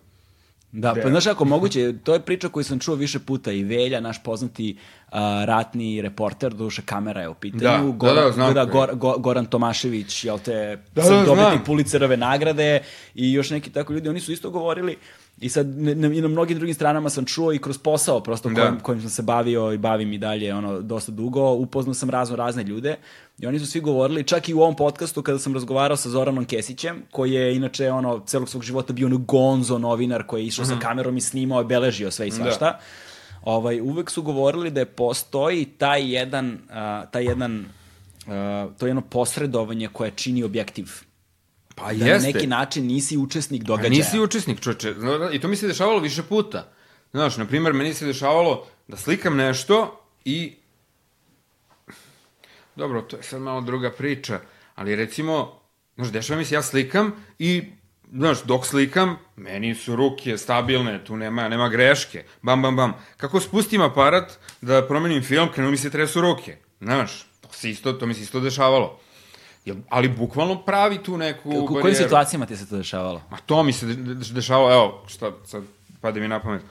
Da, 0.73 0.95
pa 1.03 1.09
znaš 1.09 1.27
ako 1.27 1.45
moguće, 1.45 1.95
to 2.05 2.15
je 2.15 2.21
priča 2.21 2.49
koju 2.49 2.65
sam 2.65 2.79
čuo 2.79 2.95
više 2.95 3.19
puta 3.19 3.53
i 3.53 3.65
Velja, 3.65 4.01
naš 4.01 4.23
poznati 4.23 4.77
uh, 4.79 5.13
ratni 5.45 6.03
reporter, 6.03 6.55
duše 6.55 6.83
kamera 6.83 7.21
je 7.21 7.29
u 7.29 7.35
pitanju, 7.35 7.93
Da, 7.93 8.09
da, 8.15 8.21
da, 8.21 8.33
znam 8.33 8.55
da, 8.55 8.61
je. 8.61 8.67
Gor, 8.67 8.91
Go- 8.95 9.19
Goran 9.19 9.47
Tomašević, 9.47 10.25
jel 10.25 10.39
te, 10.39 10.79
Da, 10.95 11.03
sad 11.03 11.13
da, 11.19 11.25
dobitnik 11.25 11.53
znam. 11.53 11.65
Pulicerove 11.65 12.17
nagrade 12.17 12.83
i 13.15 13.33
još 13.33 13.51
neki 13.51 13.71
tako 13.71 13.93
ljudi, 13.93 14.09
oni 14.09 14.21
su 14.21 14.33
isto 14.33 14.51
govorili 14.51 14.97
i 15.41 15.49
sad 15.49 15.67
ne, 15.67 15.95
ne, 15.95 16.19
i 16.19 16.21
na 16.21 16.29
mnogim 16.29 16.59
drugim 16.59 16.75
stranama 16.75 17.11
sam 17.11 17.25
čuo 17.25 17.53
i 17.53 17.59
kroz 17.59 17.79
posao 17.79 18.21
prosto 18.21 18.49
Da. 18.49 18.61
kojim, 18.61 18.81
kojim 18.81 19.01
sam 19.01 19.11
se 19.11 19.23
bavio 19.23 19.73
i 19.73 19.79
bavim 19.79 20.13
i 20.13 20.19
dalje 20.19 20.55
ono, 20.55 20.81
dosta 20.81 21.13
dugo, 21.13 21.53
upoznao 21.53 21.95
sam 21.95 22.11
razno 22.11 22.37
razne 22.37 22.63
ljude 22.63 22.97
i 23.39 23.47
oni 23.47 23.59
su 23.59 23.67
svi 23.67 23.81
govorili, 23.81 24.25
čak 24.25 24.49
i 24.49 24.55
u 24.55 24.61
ovom 24.61 24.77
podcastu 24.77 25.23
kada 25.23 25.39
sam 25.39 25.55
razgovarao 25.55 25.97
sa 25.97 26.09
Zoranom 26.09 26.45
Kesićem, 26.45 27.03
koji 27.11 27.33
je 27.33 27.57
inače 27.57 27.91
ono, 27.91 28.23
celog 28.27 28.49
svog 28.49 28.63
života 28.63 28.93
bio 28.93 29.07
ono 29.07 29.19
gonzo 29.19 29.79
novinar 29.79 30.27
koji 30.27 30.43
je 30.43 30.47
išao 30.47 30.65
sa 30.65 30.79
kamerom 30.79 31.17
i 31.17 31.21
snimao 31.21 31.63
i 31.63 31.65
beležio 31.65 32.11
sve 32.11 32.29
i 32.29 32.31
svašta. 32.31 32.79
Ovaj, 33.43 33.81
uvek 33.81 34.11
su 34.11 34.23
govorili 34.23 34.71
da 34.71 34.81
je 34.81 34.87
postoji 34.87 35.65
taj 35.65 36.15
jedan, 36.15 36.59
a, 36.71 37.07
taj 37.07 37.25
jedan 37.25 37.65
a, 38.27 38.69
to 38.79 38.87
je 38.87 38.91
jedno 38.91 39.03
posredovanje 39.03 39.89
koje 39.93 40.11
čini 40.11 40.43
objektiv. 40.43 40.91
Pa 41.75 41.93
da 41.93 42.05
jeste. 42.07 42.29
na 42.29 42.33
neki 42.35 42.47
način 42.47 42.87
nisi 42.87 43.17
učesnik 43.17 43.63
Pa 43.63 43.67
događaja. 43.67 43.91
nisi 43.91 44.21
učesnik, 44.21 44.61
čoče. 44.61 44.95
I 45.33 45.41
to 45.41 45.49
mi 45.49 45.57
se 45.57 45.67
dešavalo 45.67 46.01
više 46.01 46.23
puta. 46.23 46.73
Znaš, 47.13 47.37
na 47.37 47.47
primjer, 47.47 47.73
meni 47.73 47.95
se 47.95 48.07
dešavalo 48.07 48.67
da 48.89 48.97
slikam 48.97 49.37
nešto 49.37 50.01
i... 50.25 50.55
Dobro, 52.77 53.03
to 53.03 53.17
je 53.17 53.23
sad 53.23 53.41
malo 53.41 53.61
druga 53.61 53.91
priča, 53.91 54.41
ali 54.75 54.97
recimo, 54.97 55.61
znaš, 55.97 56.09
dešava 56.09 56.39
mi 56.39 56.45
se, 56.45 56.55
ja 56.55 56.63
slikam 56.63 57.13
i, 57.39 57.63
znaš, 58.13 58.43
dok 58.43 58.67
slikam, 58.67 59.17
meni 59.37 59.75
su 59.75 59.97
ruke 59.97 60.39
stabilne, 60.39 61.05
tu 61.05 61.17
nema, 61.17 61.49
nema 61.49 61.69
greške, 61.69 62.25
bam, 62.43 62.63
bam, 62.63 62.77
bam. 62.77 62.95
Kako 63.17 63.41
spustim 63.41 63.81
aparat 63.83 64.39
da 64.61 64.87
promenim 64.87 65.23
film, 65.23 65.49
krenu 65.53 65.71
mi 65.71 65.77
se 65.77 65.91
tresu 65.91 66.21
ruke, 66.21 66.57
znaš, 66.81 67.27
to, 67.41 67.49
se 67.53 67.71
isto, 67.71 67.93
to 67.93 68.07
mi 68.07 68.15
se 68.15 68.23
isto 68.23 68.41
dešavalo. 68.41 69.01
Jel, 69.65 69.77
ali 69.89 70.09
bukvalno 70.09 70.63
pravi 70.63 70.99
tu 70.99 71.17
neku 71.17 71.49
U 71.51 71.67
kojim 71.67 71.83
barijeru. 71.83 72.03
situacijama 72.05 72.47
ti 72.47 72.57
se 72.57 72.69
to 72.69 72.77
dešavalo? 72.77 73.23
Ma 73.31 73.37
to 73.37 73.63
mi 73.63 73.73
se 73.73 73.87
de- 73.87 74.15
de- 74.15 74.33
dešavalo, 74.33 74.73
evo, 74.73 75.05
šta 75.07 75.33
sad 75.45 75.63
pade 76.01 76.21
mi 76.21 76.29
na 76.29 76.41
pamet. 76.41 76.63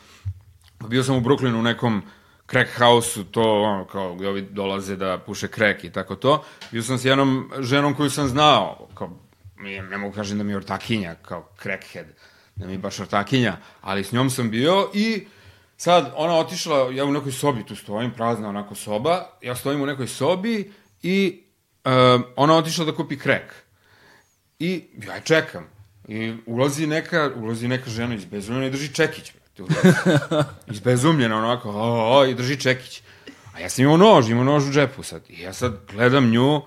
Bio 0.79 1.03
sam 1.03 1.15
u 1.15 1.21
Brooklynu 1.21 1.55
u 1.55 1.61
nekom 1.61 2.01
crack 2.47 2.69
house-u, 2.77 3.23
to 3.23 3.61
ono, 3.61 3.85
kao 3.85 4.15
gde 4.15 4.27
ovi 4.29 4.41
dolaze 4.41 4.95
da 4.95 5.17
puše 5.17 5.47
crack 5.47 5.83
i 5.83 5.91
tako 5.91 6.15
to. 6.15 6.43
Bio 6.71 6.83
sam 6.83 6.97
s 6.97 7.05
jednom 7.05 7.51
ženom 7.59 7.95
koju 7.95 8.09
sam 8.09 8.27
znao, 8.27 8.87
kao, 8.95 9.09
ne 9.89 9.97
mogu 9.97 10.15
kažem 10.15 10.37
da 10.37 10.43
mi 10.43 10.51
je 10.51 10.57
ortakinja, 10.57 11.15
kao 11.15 11.49
crackhead, 11.61 12.05
da 12.55 12.65
mi 12.65 12.71
je 12.71 12.77
baš 12.77 12.99
ortakinja, 12.99 13.57
ali 13.81 14.03
s 14.03 14.11
njom 14.11 14.29
sam 14.29 14.49
bio 14.49 14.89
i 14.93 15.27
sad 15.77 16.13
ona 16.15 16.33
otišla, 16.33 16.91
ja 16.91 17.05
u 17.05 17.11
nekoj 17.11 17.31
sobi 17.31 17.65
tu 17.65 17.75
stojim, 17.75 18.11
prazna 18.11 18.49
onako 18.49 18.75
soba, 18.75 19.25
ja 19.41 19.55
stojim 19.55 19.81
u 19.81 19.85
nekoj 19.85 20.07
sobi 20.07 20.71
i 21.03 21.42
um, 21.85 22.25
ona 22.35 22.55
otišla 22.57 22.85
da 22.85 22.95
kupi 22.95 23.19
crack. 23.19 23.53
I 24.59 24.83
ja 25.07 25.19
čekam. 25.19 25.65
I 26.07 26.33
ulazi 26.45 26.87
neka, 26.87 27.31
ulazi 27.35 27.67
neka 27.67 27.89
žena 27.89 28.15
izbezumljena 28.15 28.67
i 28.67 28.71
drži 28.71 28.93
čekić. 28.93 29.31
Izbezumljena 30.73 31.37
onako, 31.37 31.69
o, 31.69 32.17
o, 32.17 32.25
i 32.25 32.33
drži 32.33 32.59
čekić. 32.59 33.01
A 33.53 33.59
ja 33.59 33.69
sam 33.69 33.83
imao 33.83 33.97
nož, 33.97 34.29
imao 34.29 34.43
nož 34.43 34.69
u 34.69 34.71
džepu 34.71 35.03
sad. 35.03 35.21
I 35.29 35.41
ja 35.41 35.53
sad 35.53 35.79
gledam 35.91 36.29
nju, 36.29 36.61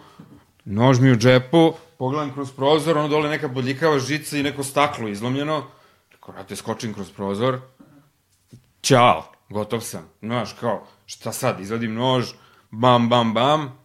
nož 0.64 1.00
mi 1.00 1.12
u 1.12 1.16
džepu, 1.16 1.74
pogledam 1.98 2.32
kroz 2.34 2.52
prozor, 2.52 2.98
ono 2.98 3.08
dole 3.08 3.30
neka 3.30 3.48
bodljikava 3.48 3.98
žica 3.98 4.36
i 4.36 4.42
neko 4.42 4.64
staklo 4.64 5.08
izlomljeno. 5.08 5.64
Rekao, 6.12 6.34
rate, 6.34 6.56
skočim 6.56 6.94
kroz 6.94 7.10
prozor. 7.10 7.60
Ćao, 8.82 9.32
gotov 9.48 9.80
sam. 9.80 10.08
Znaš, 10.22 10.52
kao, 10.60 10.86
šta 11.06 11.32
sad, 11.32 11.60
izvadim 11.60 11.94
nož, 11.94 12.26
bam, 12.70 13.08
bam, 13.08 13.34
bam, 13.34 13.78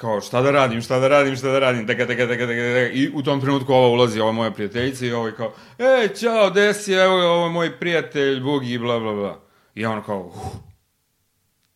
kao 0.00 0.20
šta 0.20 0.42
da 0.42 0.50
radim, 0.50 0.82
šta 0.82 0.98
da 0.98 1.08
radim, 1.08 1.36
šta 1.36 1.48
da 1.48 1.58
radim, 1.58 1.86
teka, 1.86 2.06
teka, 2.06 2.26
teka, 2.26 2.46
teka, 2.46 2.62
teka. 2.62 2.92
i 2.92 3.10
u 3.14 3.22
tom 3.22 3.40
trenutku 3.40 3.72
ova 3.72 3.88
ulazi, 3.88 4.20
ova 4.20 4.32
moja 4.32 4.50
prijateljica 4.50 5.06
i 5.06 5.12
ovo 5.12 5.26
je 5.26 5.36
kao, 5.36 5.52
e, 5.78 6.08
čao, 6.20 6.50
desi, 6.50 6.92
evo 6.92 7.18
je 7.18 7.26
ovo 7.26 7.46
je 7.46 7.52
moj 7.52 7.78
prijatelj, 7.78 8.40
Bugi, 8.40 8.78
bla, 8.78 9.00
bla, 9.00 9.12
bla. 9.12 9.40
I 9.74 9.80
ja 9.80 9.90
ono 9.90 10.02
kao, 10.02 10.20
uh, 10.20 10.34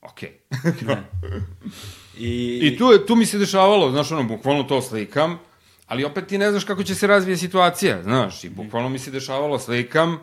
okej. 0.00 0.32
I, 2.18 2.60
I 2.62 2.78
tu, 2.78 2.92
je, 2.92 3.06
tu 3.06 3.16
mi 3.16 3.26
se 3.26 3.38
dešavalo, 3.38 3.90
znaš, 3.90 4.12
ono, 4.12 4.22
bukvalno 4.22 4.62
to 4.62 4.82
slikam, 4.82 5.38
ali 5.86 6.04
opet 6.04 6.26
ti 6.26 6.38
ne 6.38 6.50
znaš 6.50 6.64
kako 6.64 6.82
će 6.82 6.94
se 6.94 7.06
razvije 7.06 7.36
situacija, 7.36 8.02
znaš, 8.02 8.44
i 8.44 8.48
bukvalno 8.48 8.88
mi 8.88 8.98
se 8.98 9.10
dešavalo, 9.10 9.58
slikam, 9.58 10.18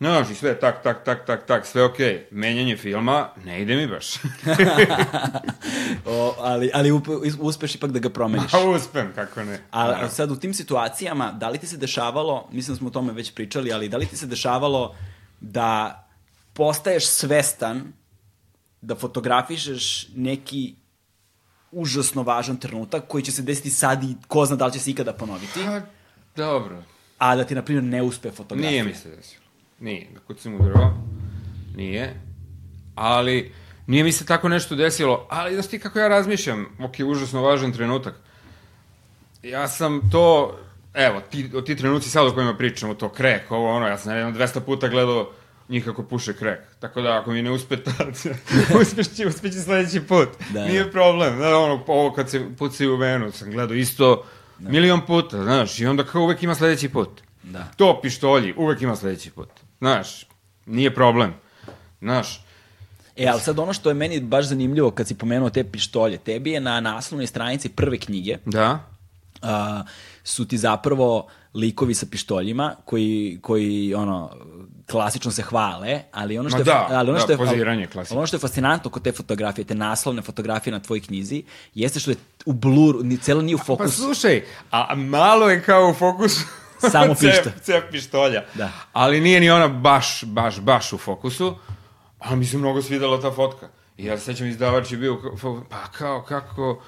znaš, 0.00 0.30
i 0.30 0.34
sve 0.34 0.60
tak, 0.60 0.82
tak, 0.82 1.04
tak, 1.04 1.26
tak, 1.26 1.46
tak, 1.46 1.66
sve 1.66 1.84
okej. 1.84 2.26
Menjanje 2.30 2.76
filma, 2.76 3.28
ne 3.44 3.62
ide 3.62 3.76
mi 3.76 3.86
baš. 3.86 4.14
o, 6.06 6.34
ali, 6.38 6.70
ali 6.74 6.92
up, 6.92 7.08
uspeš 7.40 7.74
ipak 7.74 7.90
da 7.90 7.98
ga 7.98 8.10
promeniš. 8.10 8.54
A 8.58 8.58
uspem, 8.68 9.12
kako 9.14 9.42
ne. 9.44 9.60
A 9.70 10.08
sad 10.08 10.30
u 10.30 10.36
tim 10.36 10.54
situacijama, 10.54 11.32
da 11.32 11.48
li 11.48 11.58
ti 11.58 11.66
se 11.66 11.76
dešavalo, 11.76 12.48
mislim 12.52 12.74
da 12.74 12.78
smo 12.78 12.88
o 12.88 12.90
tome 12.90 13.12
već 13.12 13.34
pričali, 13.34 13.72
ali 13.72 13.88
da 13.88 13.96
li 13.96 14.06
ti 14.06 14.16
se 14.16 14.26
dešavalo 14.26 14.94
da 15.40 16.06
postaješ 16.52 17.06
svestan 17.06 17.92
da 18.80 18.94
fotografišeš 18.94 20.08
neki 20.14 20.74
užasno 21.70 22.22
važan 22.22 22.56
trenutak 22.56 23.08
koji 23.08 23.24
će 23.24 23.32
se 23.32 23.42
desiti 23.42 23.70
sad 23.70 24.04
i 24.04 24.16
ko 24.28 24.46
zna 24.46 24.56
da 24.56 24.66
li 24.66 24.72
će 24.72 24.78
se 24.78 24.90
ikada 24.90 25.12
ponoviti, 25.12 25.60
Pa, 25.64 25.80
dobro. 26.36 26.82
a 27.18 27.36
da 27.36 27.44
ti, 27.44 27.54
na 27.54 27.62
primjer, 27.62 27.84
ne 27.84 28.02
uspe 28.02 28.30
fotografija. 28.30 28.70
Nije 28.70 28.84
mi 28.84 28.94
se 28.94 29.08
desilo. 29.08 29.39
Nije, 29.80 30.06
da 30.14 30.20
kucim 30.20 30.54
u 30.54 30.64
drvo. 30.64 30.94
Nije. 31.76 32.20
Ali, 32.94 33.52
nije 33.86 34.04
mi 34.04 34.12
se 34.12 34.26
tako 34.26 34.48
nešto 34.48 34.74
desilo. 34.76 35.26
Ali, 35.30 35.54
znaš 35.54 35.66
ti 35.66 35.78
kako 35.78 35.98
ja 35.98 36.08
razmišljam? 36.08 36.66
Ok, 36.80 36.94
užasno 37.06 37.42
važan 37.42 37.72
trenutak. 37.72 38.14
Ja 39.42 39.68
sam 39.68 40.10
to, 40.10 40.58
evo, 40.94 41.20
ti, 41.30 41.50
o 41.54 41.60
ti 41.60 41.76
trenuci 41.76 42.10
sad 42.10 42.26
o 42.26 42.32
kojima 42.34 42.56
pričamo, 42.56 42.94
to 42.94 43.08
krek, 43.08 43.50
ovo 43.50 43.70
ono, 43.76 43.86
ja 43.86 43.98
sam 43.98 44.16
jedno 44.16 44.32
200 44.32 44.60
puta 44.60 44.88
gledao 44.88 45.30
njih 45.68 45.84
kako 45.84 46.02
puše 46.02 46.32
krek. 46.36 46.60
Tako 46.80 47.00
da, 47.00 47.18
ako 47.20 47.30
mi 47.30 47.42
ne 47.42 47.50
uspe 47.50 47.76
tad, 47.76 48.08
uspeš 48.80 49.08
će, 49.08 49.26
uspeće 49.26 49.60
sledeći 49.60 50.00
put. 50.00 50.28
Da, 50.50 50.64
Nije 50.64 50.84
da. 50.84 50.90
problem. 50.90 51.38
Da, 51.38 51.58
ono, 51.58 51.84
ovo 51.86 52.12
kad 52.12 52.30
se 52.30 52.46
pucaju 52.58 52.92
u 52.92 52.96
venu, 52.96 53.32
sam 53.32 53.50
gledao 53.50 53.74
isto 53.74 54.24
Da. 54.58 54.70
milion 54.70 55.06
puta, 55.06 55.42
znaš, 55.42 55.80
i 55.80 55.86
onda 55.86 56.04
kao 56.04 56.22
uvek 56.22 56.42
ima 56.42 56.54
sledeći 56.54 56.88
put. 56.88 57.20
Da. 57.42 57.66
To 57.76 58.00
pištolji, 58.02 58.54
uvek 58.56 58.82
ima 58.82 58.96
sledeći 58.96 59.30
put. 59.30 59.48
Znaš, 59.80 60.26
nije 60.66 60.94
problem. 60.94 61.34
Znaš, 62.00 62.44
E, 63.16 63.26
ali 63.26 63.40
sad 63.40 63.58
ono 63.58 63.72
što 63.72 63.90
je 63.90 63.94
meni 63.94 64.20
baš 64.20 64.44
zanimljivo 64.44 64.90
kad 64.90 65.08
si 65.08 65.14
pomenuo 65.14 65.50
te 65.50 65.64
pištolje, 65.64 66.18
tebi 66.18 66.50
je 66.50 66.60
na 66.60 66.80
naslovnoj 66.80 67.26
stranici 67.26 67.68
prve 67.68 67.98
knjige, 67.98 68.36
da, 68.44 68.84
a, 69.42 69.82
su 70.24 70.48
ti 70.48 70.58
zapravo 70.58 71.26
likovi 71.54 71.94
sa 71.94 72.06
pištoljima 72.10 72.74
koji, 72.84 73.38
koji 73.42 73.94
ono, 73.94 74.30
klasično 74.90 75.30
se 75.30 75.42
hvale, 75.42 76.00
ali 76.12 76.38
ono 76.38 76.48
što 76.48 76.58
Ma 76.58 76.60
je, 76.60 76.64
da, 76.64 76.86
ali 76.90 77.10
ono 77.10 77.18
da, 77.18 77.22
što 77.22 77.32
je, 77.32 77.38
poziranje 77.38 77.86
klasično. 77.86 78.16
Ono 78.16 78.26
što 78.26 78.36
je 78.36 78.40
fascinantno 78.40 78.90
kod 78.90 79.02
te 79.02 79.12
fotografije, 79.12 79.64
te 79.64 79.74
naslovne 79.74 80.22
fotografije 80.22 80.72
na 80.72 80.80
tvojoj 80.80 81.00
knjizi, 81.00 81.42
jeste 81.74 82.00
što 82.00 82.10
je 82.10 82.16
u 82.46 82.52
bluru, 82.52 83.02
ni, 83.02 83.18
celo 83.18 83.42
nije 83.42 83.54
u 83.54 83.58
Pa 83.58 83.64
fokusu. 83.64 84.02
slušaj, 84.02 84.44
a 84.70 84.94
malo 84.94 85.50
je 85.50 85.62
kao 85.62 85.90
u 85.90 85.94
fokusu 85.94 86.40
Samo 86.92 87.14
cep, 87.14 87.30
pištolj. 87.30 87.52
cep 87.62 87.90
pištolja. 87.90 88.44
Da. 88.54 88.70
Ali 88.92 89.20
nije 89.20 89.40
ni 89.40 89.50
ona 89.50 89.68
baš, 89.68 90.24
baš, 90.24 90.60
baš 90.60 90.92
u 90.92 90.98
fokusu. 90.98 91.56
Ali 92.18 92.36
mi 92.36 92.44
se 92.44 92.58
mnogo 92.58 92.82
svidela 92.82 93.20
ta 93.20 93.30
fotka. 93.30 93.68
I 93.96 94.04
ja 94.04 94.18
se 94.18 94.24
sećam, 94.24 94.46
izdavač 94.46 94.92
je 94.92 94.98
bio, 94.98 95.18
pa 95.70 95.86
kao, 95.98 96.22
kako 96.22 96.82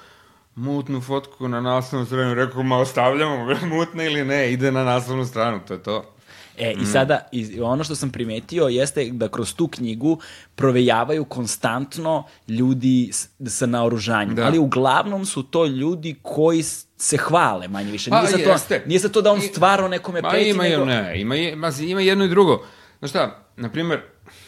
mutnu 0.55 1.01
fotku 1.01 1.47
na 1.47 1.61
naslovnu 1.61 2.05
stranu. 2.05 2.33
Rekao, 2.33 2.63
ma 2.63 2.77
ostavljamo, 2.77 3.55
mutna 3.75 4.03
ili 4.03 4.25
ne, 4.25 4.51
ide 4.51 4.71
na 4.71 4.83
naslovnu 4.83 5.25
stranu, 5.25 5.59
to 5.67 5.73
je 5.73 5.83
to. 5.83 6.13
E, 6.57 6.73
Mm. 6.75 6.81
i 6.81 6.85
sada, 6.85 7.27
i 7.31 7.61
ono 7.61 7.83
što 7.83 7.95
sam 7.95 8.09
primetio 8.09 8.63
jeste 8.63 9.05
da 9.05 9.27
kroz 9.27 9.53
tu 9.53 9.67
knjigu 9.67 10.19
provejavaju 10.55 11.25
konstantno 11.25 12.23
ljudi 12.47 13.09
s, 13.13 13.27
sa 13.47 13.65
naoružanjem. 13.65 14.35
Da. 14.35 14.43
Ali 14.43 14.59
uglavnom 14.59 15.25
su 15.25 15.43
to 15.43 15.65
ljudi 15.65 16.15
koji 16.21 16.63
se 16.97 17.17
hvale, 17.17 17.67
manje 17.67 17.91
više. 17.91 18.09
Pa, 18.09 18.17
nije, 18.17 18.29
sad 18.29 18.39
jeste. 18.41 18.79
to, 18.79 18.87
nije 18.87 18.99
sad 18.99 19.11
to 19.11 19.21
da 19.21 19.31
on 19.31 19.41
stvarno 19.43 19.87
nekome 19.87 20.21
Ma 20.21 20.29
preti, 20.29 20.49
ima, 20.49 20.63
nego... 20.63 20.85
ne, 20.85 21.13
ima, 21.15 21.35
je- 21.35 21.55
ma, 21.55 21.71
ima 21.81 22.01
jedno 22.01 22.25
i 22.25 22.29
drugo. 22.29 22.65
Znaš 22.99 23.09
šta, 23.09 23.45
na 23.57 23.69
primer, 23.69 24.01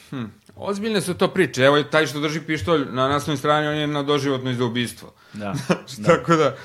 hm, 0.10 0.24
ozbiljne 0.56 1.02
su 1.02 1.14
to 1.14 1.28
priče. 1.28 1.62
Evo, 1.64 1.84
taj 1.84 2.06
što 2.06 2.20
drži 2.20 2.42
pištolj 2.42 2.86
na 2.86 3.08
naslovnoj 3.08 3.38
strani, 3.38 3.68
on 3.68 3.76
je 3.76 3.88
na 3.88 4.04
doživotno 4.04 4.66
ubistvo. 4.66 5.14
Da, 5.34 5.54
Znaš, 5.88 6.06
Tako 6.08 6.36
da, 6.36 6.56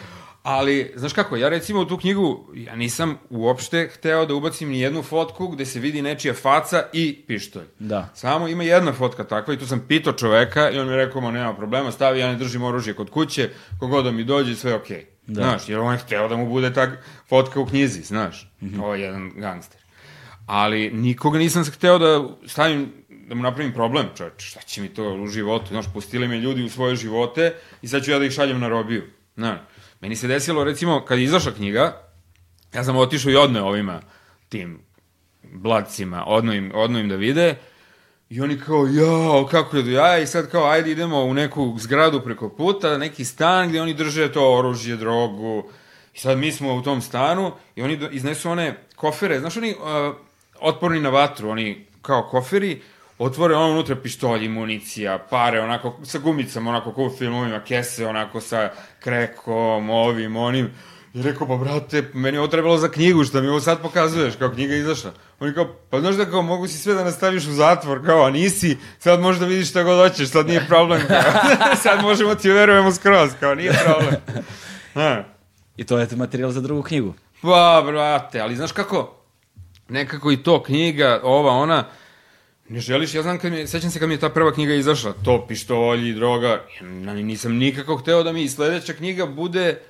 ali, 0.43 0.93
znaš 0.97 1.13
kako, 1.13 1.37
ja 1.37 1.49
recimo 1.49 1.81
u 1.81 1.85
tu 1.85 1.97
knjigu, 1.97 2.47
ja 2.55 2.77
nisam 2.77 3.19
uopšte 3.31 3.91
hteo 3.95 4.27
da 4.27 4.35
ubacim 4.35 4.69
ni 4.69 4.81
jednu 4.81 5.03
fotku 5.03 5.49
gde 5.49 5.67
se 5.67 5.81
vidi 5.81 6.03
nečija 6.03 6.35
faca 6.35 6.83
i 6.93 7.23
pištolj. 7.27 7.67
Da. 7.79 8.09
Samo 8.15 8.49
ima 8.49 8.65
jedna 8.65 8.93
fotka 8.93 9.25
takva 9.25 9.55
i 9.55 9.59
tu 9.59 9.67
sam 9.67 9.85
pitao 9.89 10.13
čoveka 10.13 10.71
i 10.71 10.79
on 10.79 10.87
mi 10.87 10.93
je 10.93 11.07
rekao, 11.07 11.21
ma 11.21 11.31
nema 11.31 11.55
problema, 11.55 11.93
stavi, 11.93 12.21
ja 12.21 12.27
ne 12.27 12.37
držim 12.37 12.63
oružje 12.63 12.95
kod 12.95 13.11
kuće, 13.11 13.51
kogod 13.81 14.05
da 14.05 14.11
mi 14.11 14.25
dođe, 14.25 14.57
sve 14.57 14.75
okej. 14.75 14.97
Okay. 14.97 15.05
Da. 15.27 15.43
Znaš, 15.43 15.69
jer 15.69 15.79
on 15.79 15.93
je 15.93 15.99
hteo 15.99 16.29
da 16.29 16.37
mu 16.37 16.49
bude 16.49 16.73
tak 16.73 16.91
fotka 17.29 17.61
u 17.61 17.67
knjizi, 17.67 18.03
znaš. 18.03 18.53
Mhm. 18.63 18.81
Ovo 18.81 18.95
je 18.95 19.01
jedan 19.01 19.33
gangster. 19.37 19.81
Ali 20.47 20.91
nikoga 20.91 21.39
nisam 21.39 21.65
hteo 21.65 21.99
da 21.99 22.29
stavim, 22.47 22.93
da 23.09 23.35
mu 23.35 23.43
napravim 23.43 23.73
problem, 23.73 24.07
čoveč, 24.17 24.33
šta 24.43 24.61
će 24.61 24.83
mi 24.83 24.89
to 24.89 25.15
u 25.15 25.27
životu, 25.27 25.67
znaš, 25.69 25.87
pustili 25.95 26.29
me 26.29 26.39
ljudi 26.39 26.65
u 26.65 26.69
svoje 26.69 26.97
živote 26.97 27.55
i 27.83 27.89
sad 27.89 28.05
ću 28.05 28.11
ja 28.11 28.19
da 28.19 28.25
ih 28.25 28.33
šaljem 28.33 28.61
na 28.61 28.69
robiju, 28.69 29.03
znaš. 29.37 29.59
Meni 30.01 30.17
se 30.17 30.29
desilo, 30.29 30.65
recimo, 30.65 31.05
kad 31.05 31.19
je 31.19 31.25
izašla 31.25 31.53
knjiga, 31.53 32.03
ja 32.75 32.85
sam 32.85 32.97
otišao 32.97 33.33
i 33.33 33.37
odneo 33.37 33.65
ovima, 33.65 34.01
tim 34.49 34.81
bladcima, 35.43 36.25
odno 36.27 36.53
im, 36.53 36.73
odno 36.75 36.99
im 36.99 37.09
da 37.09 37.17
vide, 37.17 37.57
I 38.31 38.41
oni 38.41 38.59
kao, 38.59 38.87
jao, 38.87 39.47
kako 39.51 39.77
je 39.77 39.83
do 39.83 39.91
jaja, 39.91 40.19
i 40.19 40.27
sad 40.27 40.51
kao, 40.51 40.65
ajde 40.65 40.91
idemo 40.91 41.25
u 41.25 41.35
neku 41.35 41.77
zgradu 41.79 42.21
preko 42.21 42.49
puta, 42.49 42.99
neki 42.99 43.25
stan 43.25 43.69
gde 43.69 43.81
oni 43.83 43.95
drže 43.95 44.33
to 44.33 44.59
oružje, 44.59 44.97
drogu. 44.97 45.65
I 46.15 46.19
sad 46.19 46.39
mi 46.39 46.53
smo 46.53 46.75
u 46.75 46.83
tom 46.83 47.01
stanu 47.01 47.53
i 47.77 47.83
oni 47.83 47.99
iznesu 48.11 48.51
one 48.51 48.85
kofere, 48.97 49.41
znaš 49.41 49.57
oni 49.57 49.75
uh, 49.75 50.15
otporni 50.61 51.01
na 51.01 51.09
vatru, 51.09 51.51
oni 51.51 51.87
kao 52.03 52.29
koferi, 52.31 52.83
otvore 53.21 53.55
ono 53.55 53.73
unutra 53.73 53.97
pištolji, 53.97 54.49
municija, 54.49 55.19
pare, 55.31 55.61
onako, 55.61 56.01
sa 56.05 56.19
gumicama, 56.19 56.71
onako 56.71 56.93
kao 56.93 57.05
u 57.05 57.11
filmovima, 57.11 57.61
kese, 57.61 58.07
onako 58.07 58.41
sa 58.41 58.71
krekom, 59.01 59.91
ovim, 59.91 60.37
onim. 60.37 60.71
I 61.15 61.23
rekao, 61.23 61.47
pa 61.47 61.57
brate, 61.57 62.11
meni 62.15 62.37
je 62.37 62.41
ovo 62.41 62.49
trebalo 62.49 62.79
za 62.79 62.89
knjigu, 62.89 63.25
šta 63.25 63.41
mi 63.41 63.49
ovo 63.49 63.61
sad 63.61 63.83
pokazuješ, 63.83 64.37
kao 64.37 64.51
knjiga 64.51 64.75
izašla. 64.75 65.13
On 65.41 65.49
je 65.49 65.55
kao, 65.55 65.77
pa 65.91 66.01
znaš 66.01 66.15
da 66.15 66.31
kao 66.31 66.43
mogu 66.43 66.69
si 66.69 66.79
sve 66.79 66.95
da 66.95 67.05
nastaviš 67.05 67.47
u 67.47 67.53
zatvor, 67.53 68.07
kao, 68.07 68.25
a 68.25 68.31
nisi, 68.31 68.77
sad 68.99 69.21
možeš 69.21 69.41
da 69.41 69.47
vidiš 69.47 69.71
šta 69.71 69.83
god 69.83 70.11
hoćeš, 70.11 70.29
sad 70.29 70.47
nije 70.47 70.67
problem, 70.69 71.01
kao, 71.09 71.23
sad 71.83 72.03
možemo 72.03 72.35
ti 72.35 72.51
verujemo 72.51 72.93
skroz, 72.93 73.31
kao, 73.41 73.55
nije 73.55 73.73
problem. 73.85 74.15
Ha. 74.95 75.25
I 75.77 75.85
to 75.85 75.99
je 75.99 76.09
materijal 76.17 76.51
za 76.51 76.61
drugu 76.61 76.83
knjigu. 76.83 77.15
Pa, 77.43 77.83
brate, 77.87 78.41
ali 78.41 78.57
znaš 78.57 78.73
kako, 78.73 79.17
nekako 79.89 80.33
i 80.33 80.43
to 80.43 80.63
knjiga, 80.63 81.21
ova, 81.23 81.53
ona, 81.53 81.85
ne 82.71 82.81
želiš, 82.81 83.15
ja 83.15 83.23
znam 83.23 83.39
kad 83.39 83.53
mi, 83.53 83.67
sećam 83.67 83.91
se 83.91 83.99
kad 83.99 84.09
mi 84.09 84.15
je 84.15 84.21
ta 84.21 84.29
prva 84.29 84.53
knjiga 84.53 84.75
izašla, 84.75 85.15
to 85.25 85.47
pištolji, 85.47 86.13
droga, 86.13 86.65
ja 86.81 87.15
nisam 87.15 87.53
nikako 87.57 87.97
hteo 87.97 88.23
da 88.23 88.33
mi 88.33 88.49
sledeća 88.49 88.93
knjiga 88.93 89.27
bude 89.27 89.81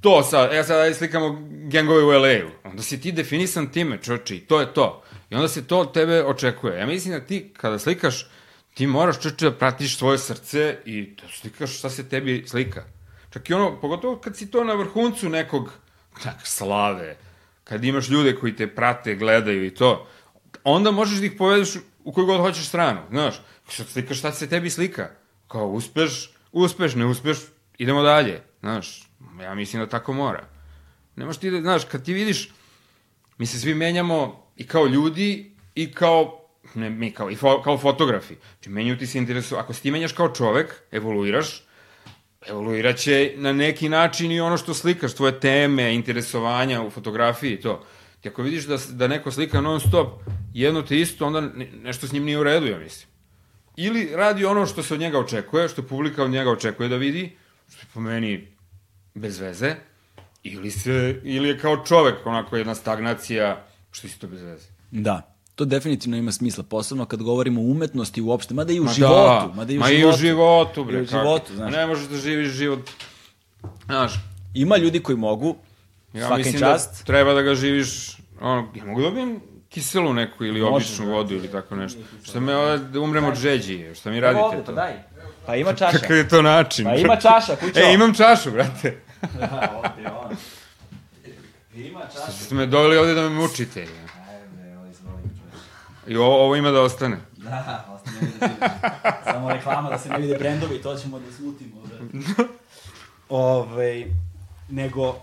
to 0.00 0.22
sad, 0.22 0.52
ja 0.52 0.64
sad 0.64 0.96
slikamo 0.96 1.38
gangove 1.48 2.04
u 2.04 2.08
LA-u. 2.08 2.50
Onda 2.64 2.82
si 2.82 3.00
ti 3.00 3.12
definisan 3.12 3.70
time, 3.72 3.98
čoči, 4.02 4.40
to 4.40 4.60
je 4.60 4.74
to. 4.74 5.02
I 5.30 5.34
onda 5.34 5.48
se 5.48 5.66
to 5.66 5.78
od 5.78 5.94
tebe 5.94 6.24
očekuje. 6.24 6.78
Ja 6.78 6.86
mislim 6.86 7.14
da 7.14 7.26
ti, 7.26 7.52
kada 7.56 7.78
slikaš, 7.78 8.26
ti 8.74 8.86
moraš 8.86 9.20
čoče 9.20 9.50
da 9.50 9.56
pratiš 9.56 9.98
svoje 9.98 10.18
srce 10.18 10.76
i 10.84 11.02
da 11.02 11.28
slikaš 11.40 11.78
šta 11.78 11.90
se 11.90 12.08
tebi 12.08 12.44
slika. 12.46 12.84
Čak 13.30 13.50
i 13.50 13.54
ono, 13.54 13.80
pogotovo 13.80 14.16
kad 14.16 14.36
si 14.36 14.50
to 14.50 14.64
na 14.64 14.74
vrhuncu 14.74 15.28
nekog 15.28 15.72
tak, 16.22 16.46
slave, 16.46 17.16
kad 17.64 17.84
imaš 17.84 18.08
ljude 18.08 18.36
koji 18.36 18.56
te 18.56 18.66
prate, 18.66 19.14
gledaju 19.14 19.66
i 19.66 19.74
to, 19.74 20.06
onda 20.64 20.90
možeš 20.90 21.18
da 21.18 21.26
ih 21.26 21.32
povedeš 21.38 21.74
u 22.04 22.12
koju 22.12 22.26
god 22.26 22.40
hoćeš 22.40 22.68
stranu, 22.68 23.00
znaš. 23.10 23.42
Sad 23.68 23.86
slikaš 23.86 24.18
šta 24.18 24.32
se 24.32 24.48
tebi 24.48 24.70
slika. 24.70 25.10
Kao 25.48 25.68
uspeš, 25.68 26.30
uspeš, 26.52 26.94
ne 26.94 27.06
uspeš, 27.06 27.38
idemo 27.78 28.02
dalje, 28.02 28.42
znaš. 28.60 29.08
Ja 29.42 29.54
mislim 29.54 29.82
da 29.82 29.88
tako 29.88 30.12
mora. 30.12 30.48
Nemaš 31.16 31.36
ti 31.36 31.50
da, 31.50 31.60
znaš, 31.60 31.84
kad 31.84 32.04
ti 32.04 32.12
vidiš, 32.12 32.50
mi 33.38 33.46
se 33.46 33.60
svi 33.60 33.74
menjamo 33.74 34.46
i 34.56 34.66
kao 34.66 34.86
ljudi 34.86 35.56
i 35.74 35.92
kao 35.92 36.38
ne 36.74 36.90
mi 36.90 37.10
kao, 37.10 37.30
i 37.30 37.36
fo, 37.36 37.62
kao 37.62 37.78
fotografi. 37.78 38.34
Znači, 38.52 38.70
menjaju 38.70 38.98
ti 38.98 39.06
se 39.06 39.18
interesu. 39.18 39.56
Ako 39.56 39.74
se 39.74 39.82
ti 39.82 39.90
menjaš 39.90 40.12
kao 40.12 40.28
čovek, 40.28 40.74
evoluiraš, 40.92 41.64
evoluiraće 42.46 43.34
na 43.36 43.52
neki 43.52 43.88
način 43.88 44.32
i 44.32 44.40
ono 44.40 44.56
što 44.56 44.74
slikaš, 44.74 45.14
tvoje 45.14 45.40
teme, 45.40 45.94
interesovanja 45.94 46.82
u 46.82 46.90
fotografiji 46.90 47.52
i 47.52 47.60
to. 47.60 47.84
Ti 48.22 48.28
ako 48.28 48.42
vidiš 48.42 48.64
da, 48.66 48.78
da 48.90 49.08
neko 49.08 49.30
slika 49.30 49.60
non 49.60 49.80
stop 49.80 50.22
jedno 50.54 50.82
te 50.82 51.00
isto, 51.00 51.26
onda 51.26 51.40
nešto 51.82 52.06
s 52.06 52.12
njim 52.12 52.24
nije 52.24 52.38
u 52.38 52.42
redu, 52.42 52.66
ja 52.66 52.78
mislim. 52.78 53.08
Ili 53.76 54.10
radi 54.14 54.44
ono 54.44 54.66
što 54.66 54.82
se 54.82 54.94
od 54.94 55.00
njega 55.00 55.18
očekuje, 55.18 55.68
što 55.68 55.82
publika 55.82 56.24
od 56.24 56.30
njega 56.30 56.50
očekuje 56.50 56.88
da 56.88 56.96
vidi, 56.96 57.36
što 57.68 57.80
je 57.80 57.86
po 57.94 58.00
meni 58.00 58.48
bez 59.14 59.38
veze, 59.38 59.74
ili, 60.42 60.70
se, 60.70 61.20
ili 61.24 61.48
je 61.48 61.58
kao 61.58 61.84
čovek 61.84 62.26
onako 62.26 62.56
jedna 62.56 62.74
stagnacija, 62.74 63.64
što 63.90 64.06
je 64.06 64.08
isto 64.08 64.26
bez 64.26 64.42
veze. 64.42 64.66
Da. 64.90 65.34
To 65.54 65.64
definitivno 65.64 66.16
ima 66.16 66.32
smisla, 66.32 66.64
posebno 66.64 67.04
kad 67.04 67.22
govorimo 67.22 67.60
o 67.60 67.64
umetnosti 67.64 68.22
uopšte, 68.22 68.54
mada 68.54 68.72
i 68.72 68.80
u 68.80 68.84
ma 68.84 68.92
životu. 68.92 69.48
Da, 69.48 69.52
mada 69.54 69.72
i 69.72 69.76
u 69.76 69.80
ma 69.80 69.86
životu. 69.86 70.06
i 70.06 70.14
u 70.14 70.18
životu, 70.18 70.84
bre. 70.84 70.98
I 70.98 71.02
u 71.02 71.06
životu, 71.06 71.54
znaš. 71.54 71.72
Ne 71.72 71.86
možeš 71.86 72.08
da 72.08 72.16
živiš 72.16 72.48
život, 72.48 72.90
znaš. 73.84 74.12
Ima 74.54 74.76
ljudi 74.76 75.00
koji 75.00 75.16
mogu, 75.18 75.56
ja 76.12 76.26
svakim 76.26 76.44
mislim 76.44 76.60
čast. 76.60 76.98
da 76.98 77.04
treba 77.04 77.34
da 77.34 77.42
ga 77.42 77.54
živiš, 77.54 78.16
ono, 78.40 78.68
ja 78.74 78.84
mogu 78.84 79.00
da 79.00 79.08
dobijem 79.08 79.40
kiselu 79.68 80.12
neku 80.14 80.44
ili 80.44 80.60
Može, 80.60 80.74
običnu 80.74 81.06
da. 81.06 81.12
vodu 81.12 81.34
ili 81.34 81.50
tako 81.50 81.76
nešto. 81.76 82.00
Šta 82.24 82.40
me 82.40 82.56
ove, 82.56 82.78
da 82.78 83.00
umrem 83.00 83.24
od 83.24 83.34
žeđi, 83.34 83.94
šta 83.94 84.10
mi 84.10 84.20
radite 84.20 84.44
ovde, 84.44 84.56
to? 84.58 84.64
Pa 84.64 84.72
daj. 84.72 84.92
Pa 85.46 85.56
ima 85.56 85.74
čaša. 85.80 85.98
Kakav 85.98 86.16
je 86.16 86.28
to 86.28 86.42
način? 86.42 86.84
Pa 86.84 86.94
ima 86.94 87.16
čaša, 87.16 87.56
kućo. 87.56 87.80
E, 87.80 87.94
imam 87.94 88.14
čašu, 88.14 88.50
brate. 88.50 88.96
da, 89.38 89.72
ovde. 89.84 90.36
Ima 91.74 92.00
čaša. 92.12 92.32
Ste 92.32 92.54
me 92.54 92.66
doveli 92.66 92.96
ovde 92.96 93.14
da 93.14 93.22
me 93.22 93.28
mučite. 93.28 93.80
Ja. 93.82 94.12
I 96.06 96.16
ovo, 96.16 96.44
ovo 96.44 96.56
ima 96.56 96.70
da 96.70 96.80
ostane. 96.80 97.16
Da, 97.36 97.84
ostane 97.94 98.30
da. 98.40 99.22
Samo 99.24 99.52
reklama 99.52 99.90
da 99.90 99.98
se 99.98 100.08
ne 100.08 100.18
vide 100.18 100.38
brendovi, 100.38 100.82
to 100.82 100.96
ćemo 100.96 101.18
da 101.18 101.32
smutimo. 101.32 101.82
Da. 102.12 102.44
Ove, 103.28 104.06
nego, 104.68 105.16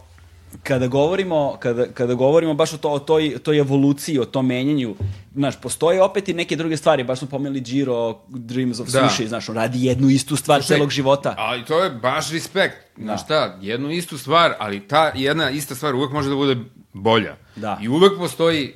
kada 0.63 0.87
govorimo, 0.87 1.57
kada, 1.59 1.85
kada 1.93 2.13
govorimo 2.13 2.53
baš 2.53 2.73
o, 2.73 2.77
to, 2.77 2.89
o 2.89 2.99
toj, 2.99 3.37
toj 3.43 3.57
evoluciji, 3.59 4.19
o 4.19 4.25
tom 4.25 4.47
menjanju, 4.47 4.95
znaš, 5.35 5.61
postoje 5.61 6.03
opet 6.03 6.29
i 6.29 6.33
neke 6.33 6.55
druge 6.55 6.77
stvari, 6.77 7.03
baš 7.03 7.19
smo 7.19 7.27
pomenuli 7.27 7.61
Giro, 7.61 8.19
Dreams 8.27 8.79
of 8.79 8.87
da. 8.87 9.09
Sushi, 9.09 9.27
znaš, 9.27 9.49
on 9.49 9.55
radi 9.55 9.85
jednu 9.85 10.09
istu 10.09 10.35
stvar 10.35 10.61
Slušaj, 10.61 10.77
celog 10.77 10.89
života. 10.89 11.35
Ali 11.37 11.65
to 11.65 11.83
je 11.83 11.89
baš 11.89 12.31
respekt, 12.31 12.77
da. 12.97 13.03
znaš 13.03 13.23
šta, 13.23 13.57
jednu 13.61 13.91
istu 13.91 14.17
stvar, 14.17 14.53
ali 14.59 14.87
ta 14.87 15.11
jedna 15.15 15.49
ista 15.49 15.75
stvar 15.75 15.95
uvek 15.95 16.11
može 16.11 16.29
da 16.29 16.35
bude 16.35 16.57
bolja. 16.93 17.35
Da. 17.55 17.79
I 17.81 17.87
uvek 17.87 18.17
postoji 18.17 18.73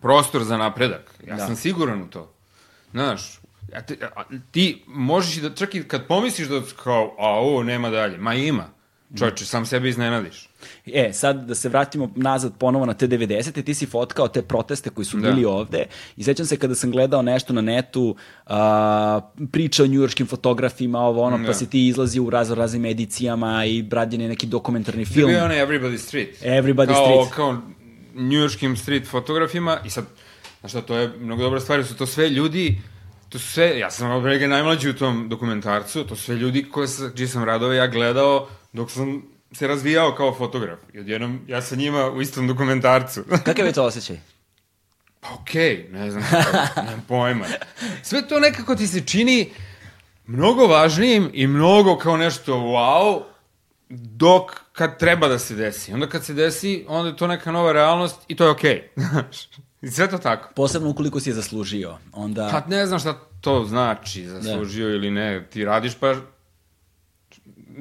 prostor 0.00 0.44
za 0.44 0.56
napredak. 0.56 1.14
Ja 1.26 1.36
da. 1.36 1.46
sam 1.46 1.56
siguran 1.56 2.02
u 2.02 2.06
to. 2.06 2.32
Znaš, 2.90 3.40
a 3.74 3.78
a, 4.16 4.22
ti 4.50 4.84
možeš 4.86 5.36
i 5.36 5.40
da, 5.40 5.54
čak 5.54 5.74
i 5.74 5.82
kad 5.88 6.06
pomisliš 6.06 6.48
da 6.48 6.62
kao, 6.82 7.14
a 7.18 7.28
ovo 7.28 7.62
nema 7.62 7.90
dalje, 7.90 8.18
ma 8.18 8.34
ima. 8.34 8.79
Čovječe, 9.18 9.44
sam 9.44 9.66
sebe 9.66 9.88
iznenadiš. 9.88 10.48
E, 10.86 11.12
sad 11.12 11.46
da 11.46 11.54
se 11.54 11.68
vratimo 11.68 12.10
nazad 12.16 12.52
ponovo 12.58 12.86
na 12.86 12.94
te 12.94 13.08
90. 13.08 13.64
Ti 13.64 13.74
si 13.74 13.86
fotkao 13.86 14.28
te 14.28 14.42
proteste 14.42 14.90
koji 14.90 15.04
su 15.04 15.16
da. 15.16 15.30
bili 15.30 15.44
ovde 15.44 15.86
i 16.16 16.24
sećam 16.24 16.46
se 16.46 16.56
kada 16.56 16.74
sam 16.74 16.90
gledao 16.90 17.22
nešto 17.22 17.52
na 17.52 17.60
netu, 17.60 18.16
uh, 18.46 18.52
priča 19.52 19.82
o 19.82 19.86
njujorškim 19.86 20.26
fotografima, 20.26 20.98
ovo 20.98 21.22
ono, 21.22 21.38
da. 21.38 21.46
pa 21.46 21.54
si 21.54 21.70
ti 21.70 21.86
izlazi 21.86 22.20
u 22.20 22.30
razno 22.30 22.54
raznim 22.54 22.84
edicijama 22.84 23.64
i 23.64 23.82
brađen 23.82 24.20
je 24.20 24.28
neki 24.28 24.46
dokumentarni 24.46 25.04
film. 25.04 25.28
Bio 25.28 25.36
je 25.36 25.44
onaj 25.44 25.66
Everybody 25.66 25.98
Street. 25.98 26.42
Everybody 26.42 26.94
kao, 26.94 27.24
Street. 27.24 27.34
Kao 27.34 27.60
njujorškim 28.14 28.76
street 28.76 29.08
fotografima 29.08 29.78
i 29.84 29.90
sad, 29.90 30.04
znaš 30.60 30.72
šta, 30.72 30.80
to 30.80 30.96
je 30.96 31.12
mnogo 31.18 31.42
dobra 31.42 31.60
stvar, 31.60 31.84
su 31.84 31.96
to 31.96 32.06
sve 32.06 32.28
ljudi, 32.28 32.80
to 33.28 33.38
su 33.38 33.46
sve, 33.52 33.78
ja 33.78 33.90
sam 33.90 34.10
od 34.10 34.40
najmlađi 34.48 34.90
u 34.90 34.94
tom 34.94 35.28
dokumentarcu, 35.28 36.04
to 36.04 36.16
su 36.16 36.22
sve 36.22 36.36
ljudi 36.36 36.66
koje 36.70 36.88
čiji 37.16 37.26
sam 37.26 37.44
radove 37.44 37.76
ja 37.76 37.86
gledao 37.86 38.48
dok 38.72 38.90
sam 38.90 39.22
se 39.52 39.66
razvijao 39.66 40.14
kao 40.14 40.34
fotograf. 40.34 40.78
I 40.92 40.98
odjednom, 40.98 41.40
ja 41.46 41.62
sa 41.62 41.76
njima 41.76 42.10
u 42.10 42.22
istom 42.22 42.46
dokumentarcu. 42.46 43.24
Kakav 43.44 43.66
je 43.66 43.72
to 43.72 43.84
osjećaj? 43.84 44.20
Pa 45.20 45.28
okej, 45.34 45.88
okay, 45.88 45.92
ne 45.92 46.10
znam, 46.10 46.24
kako, 46.30 46.80
nemam 46.86 47.04
pojma. 47.08 47.46
Sve 48.02 48.28
to 48.28 48.40
nekako 48.40 48.76
ti 48.76 48.86
se 48.86 49.00
čini 49.00 49.52
mnogo 50.26 50.66
važnijim 50.66 51.30
i 51.32 51.46
mnogo 51.46 51.98
kao 51.98 52.16
nešto 52.16 52.54
wow, 52.54 53.22
dok 53.88 54.60
kad 54.72 54.98
treba 54.98 55.28
da 55.28 55.38
se 55.38 55.54
desi. 55.54 55.92
Onda 55.92 56.08
kad 56.08 56.24
se 56.24 56.34
desi, 56.34 56.84
onda 56.88 57.08
je 57.08 57.16
to 57.16 57.26
neka 57.26 57.52
nova 57.52 57.72
realnost 57.72 58.16
i 58.28 58.36
to 58.36 58.44
je 58.44 58.50
okej. 58.50 58.90
Okay. 59.82 59.86
I 59.86 59.90
sve 59.90 60.10
to 60.10 60.18
tako. 60.18 60.52
Posebno 60.56 60.90
ukoliko 60.90 61.20
si 61.20 61.30
je 61.30 61.34
zaslužio. 61.34 61.98
Onda... 62.12 62.48
Pa 62.52 62.74
ne 62.74 62.86
znam 62.86 63.00
šta 63.00 63.18
to 63.40 63.64
znači, 63.64 64.26
zaslužio 64.26 64.88
da. 64.88 64.94
ili 64.94 65.10
ne. 65.10 65.46
Ti 65.50 65.64
radiš 65.64 65.94
pa 65.94 66.14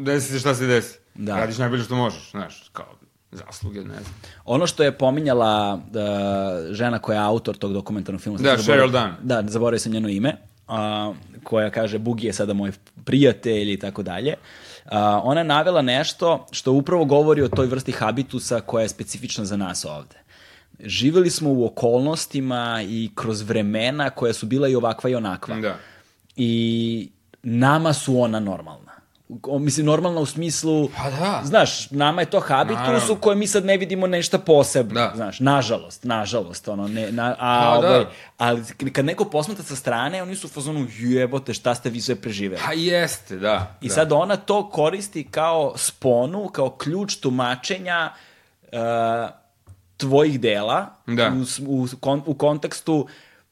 desi 0.03 0.31
se 0.31 0.39
šta 0.39 0.55
se 0.55 0.65
desi. 0.65 0.97
Da. 1.15 1.35
Radiš 1.35 1.57
najbolje 1.57 1.83
što 1.83 1.95
možeš, 1.95 2.31
znaš, 2.31 2.69
kao 2.73 2.85
zasluge, 3.31 3.79
ne 3.79 3.85
znam. 3.85 4.13
Ono 4.45 4.67
što 4.67 4.83
je 4.83 4.97
pominjala 4.97 5.81
da, 5.91 6.61
žena 6.71 6.99
koja 6.99 7.15
je 7.15 7.25
autor 7.25 7.57
tog 7.57 7.73
dokumentarnog 7.73 8.21
filma. 8.21 8.39
Da, 8.39 8.57
Sheryl 8.57 8.91
Dunn. 8.91 9.13
Da, 9.21 9.43
zaboravio 9.47 9.79
sam 9.79 9.91
njeno 9.91 10.09
ime. 10.09 10.37
A, 10.67 11.13
koja 11.43 11.69
kaže, 11.69 11.97
Bugi 11.97 12.27
je 12.27 12.33
sada 12.33 12.53
moj 12.53 12.71
prijatelj 13.05 13.73
i 13.73 13.79
tako 13.79 14.03
dalje. 14.03 14.33
Ona 15.23 15.41
je 15.41 15.45
navela 15.45 15.81
nešto 15.81 16.45
što 16.51 16.71
upravo 16.71 17.05
govori 17.05 17.41
o 17.41 17.49
toj 17.49 17.67
vrsti 17.67 17.91
habitusa 17.91 18.61
koja 18.61 18.81
je 18.81 18.89
specifična 18.89 19.45
za 19.45 19.57
nas 19.57 19.85
ovde. 19.85 20.15
Živeli 20.79 21.29
smo 21.29 21.49
u 21.49 21.65
okolnostima 21.65 22.81
i 22.87 23.09
kroz 23.15 23.41
vremena 23.41 24.09
koja 24.09 24.33
su 24.33 24.45
bila 24.45 24.67
i 24.67 24.75
ovakva 24.75 25.09
i 25.09 25.15
onakva. 25.15 25.55
Da. 25.55 25.75
I 26.35 27.09
nama 27.43 27.93
su 27.93 28.21
ona 28.21 28.39
normalna 28.39 28.78
mislim, 29.59 29.85
normalna 29.85 30.19
u 30.19 30.25
smislu, 30.25 30.89
pa 30.97 31.09
da. 31.09 31.41
znaš, 31.43 31.91
nama 31.91 32.21
je 32.21 32.29
to 32.29 32.39
habitus 32.39 33.09
u 33.09 33.15
kojem 33.15 33.39
mi 33.39 33.47
sad 33.47 33.65
ne 33.65 33.77
vidimo 33.77 34.07
nešto 34.07 34.39
posebno, 34.39 34.93
da. 34.93 35.11
znaš, 35.15 35.39
nažalost, 35.39 36.03
nažalost, 36.03 36.67
ono, 36.67 36.87
ne, 36.87 37.11
na, 37.11 37.35
a, 37.39 37.75
pa, 37.75 37.81
da. 37.81 37.87
ovaj, 37.87 38.05
ali 38.37 38.91
kad 38.93 39.05
neko 39.05 39.25
posmata 39.25 39.63
sa 39.63 39.75
strane, 39.75 40.21
oni 40.21 40.35
su 40.35 40.47
u 40.47 40.49
fazonu, 40.49 40.87
jebote, 40.97 41.53
šta 41.53 41.75
ste 41.75 41.89
vi 41.89 42.01
sve 42.01 42.15
preživeli. 42.15 42.61
Pa 42.65 42.73
jeste, 42.73 43.37
da. 43.37 43.75
I 43.81 43.87
da. 43.87 43.93
sad 43.93 44.11
ona 44.11 44.35
to 44.35 44.69
koristi 44.69 45.27
kao 45.31 45.73
sponu, 45.77 46.47
kao 46.47 46.69
ključ 46.69 47.15
tumačenja 47.15 48.11
uh, 48.71 48.79
tvojih 49.97 50.39
dela 50.39 50.87
da. 51.07 51.31
u, 51.67 51.81
u, 51.81 51.87
u 52.25 52.33
kontekstu 52.33 53.07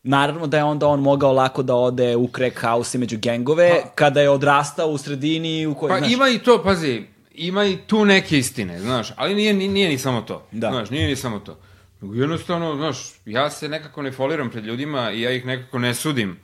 Naravno 0.07 0.47
da 0.47 0.57
je 0.57 0.63
onda 0.63 0.87
on 0.87 0.99
mogao 0.99 1.33
lako 1.33 1.63
da 1.63 1.75
ode 1.75 2.15
u 2.15 2.29
crack 2.35 2.61
house 2.61 2.97
među 2.97 3.17
gengove, 3.17 3.81
pa, 3.83 3.89
kada 3.89 4.21
je 4.21 4.29
odrastao 4.29 4.87
u 4.87 4.97
sredini 4.97 5.65
u 5.65 5.75
kojoj... 5.75 5.89
Pa 5.89 5.97
znaš, 5.97 6.13
ima 6.13 6.29
i 6.29 6.39
to, 6.39 6.63
pazi, 6.63 7.03
ima 7.33 7.65
i 7.65 7.77
tu 7.77 8.05
neke 8.05 8.37
istine, 8.37 8.79
znaš, 8.79 9.13
ali 9.15 9.35
nije, 9.35 9.53
nije, 9.53 9.69
nije 9.69 9.89
ni 9.89 9.97
samo 9.97 10.21
to. 10.21 10.47
Da. 10.51 10.69
Znaš, 10.69 10.89
nije 10.89 11.07
ni 11.07 11.15
samo 11.15 11.39
to. 11.39 11.57
Jednostavno, 12.01 12.75
znaš, 12.75 12.97
ja 13.25 13.49
se 13.49 13.69
nekako 13.69 14.01
ne 14.01 14.11
foliram 14.11 14.49
pred 14.49 14.65
ljudima 14.65 15.11
i 15.11 15.21
ja 15.21 15.31
ih 15.31 15.45
nekako 15.45 15.79
ne 15.79 15.93
sudim, 15.93 16.39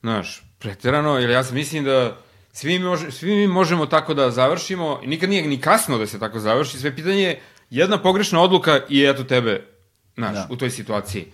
znaš, 0.00 0.42
preterano, 0.58 1.18
jer 1.18 1.30
ja 1.30 1.44
sam 1.44 1.54
mislim 1.54 1.84
da 1.84 2.16
Svi 2.54 2.78
mi, 2.78 2.84
može, 2.84 3.10
svi 3.10 3.36
mi 3.36 3.46
možemo 3.46 3.86
tako 3.86 4.14
da 4.14 4.30
završimo, 4.30 5.00
i 5.02 5.06
nikad 5.06 5.30
nije 5.30 5.46
ni 5.48 5.60
kasno 5.60 5.98
da 5.98 6.06
se 6.06 6.18
tako 6.18 6.38
završi, 6.38 6.78
sve 6.78 6.96
pitanje 6.96 7.22
je 7.22 7.40
jedna 7.70 8.02
pogrešna 8.02 8.40
odluka 8.40 8.80
i 8.88 9.04
eto 9.04 9.24
tebe, 9.24 9.66
znaš, 10.14 10.34
Da. 10.34 10.46
u 10.50 10.56
toj 10.56 10.70
situaciji. 10.70 11.26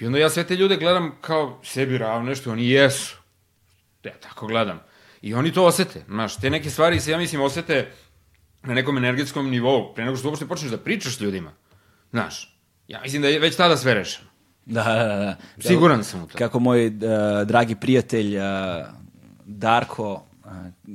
I 0.00 0.06
onda 0.06 0.18
ja 0.18 0.30
sve 0.30 0.44
te 0.44 0.56
ljude 0.56 0.76
gledam 0.76 1.12
kao 1.20 1.60
sebi 1.64 1.98
ravne, 1.98 2.34
što 2.34 2.52
oni 2.52 2.68
jesu. 2.68 3.16
Ja 4.04 4.12
tako 4.20 4.46
gledam. 4.46 4.80
I 5.22 5.34
oni 5.34 5.52
to 5.52 5.64
osete, 5.64 6.04
znaš, 6.08 6.36
te 6.36 6.50
neke 6.50 6.70
stvari 6.70 7.00
se, 7.00 7.10
ja 7.10 7.18
mislim, 7.18 7.40
osete 7.40 7.92
na 8.62 8.74
nekom 8.74 8.96
energetskom 8.96 9.50
nivou, 9.50 9.94
pre 9.94 10.04
nego 10.04 10.16
što 10.16 10.28
uopšte 10.28 10.46
počneš 10.46 10.70
da 10.70 10.78
pričaš 10.78 11.16
s 11.16 11.20
ljudima. 11.20 11.52
Znaš, 12.10 12.58
ja 12.88 13.00
mislim 13.02 13.22
da 13.22 13.28
je 13.28 13.38
već 13.38 13.56
tada 13.56 13.76
sve 13.76 13.94
rešeno. 13.94 14.28
Da, 14.66 14.84
da, 14.84 15.16
da. 15.16 15.68
Siguran 15.68 16.04
sam 16.04 16.22
u 16.22 16.26
to. 16.26 16.38
Kako 16.38 16.60
moj 16.60 16.86
uh, 16.86 16.92
dragi 17.44 17.74
prijatelj 17.74 18.36
uh, 18.36 18.42
Darko 19.44 20.12
uh, 20.12 20.50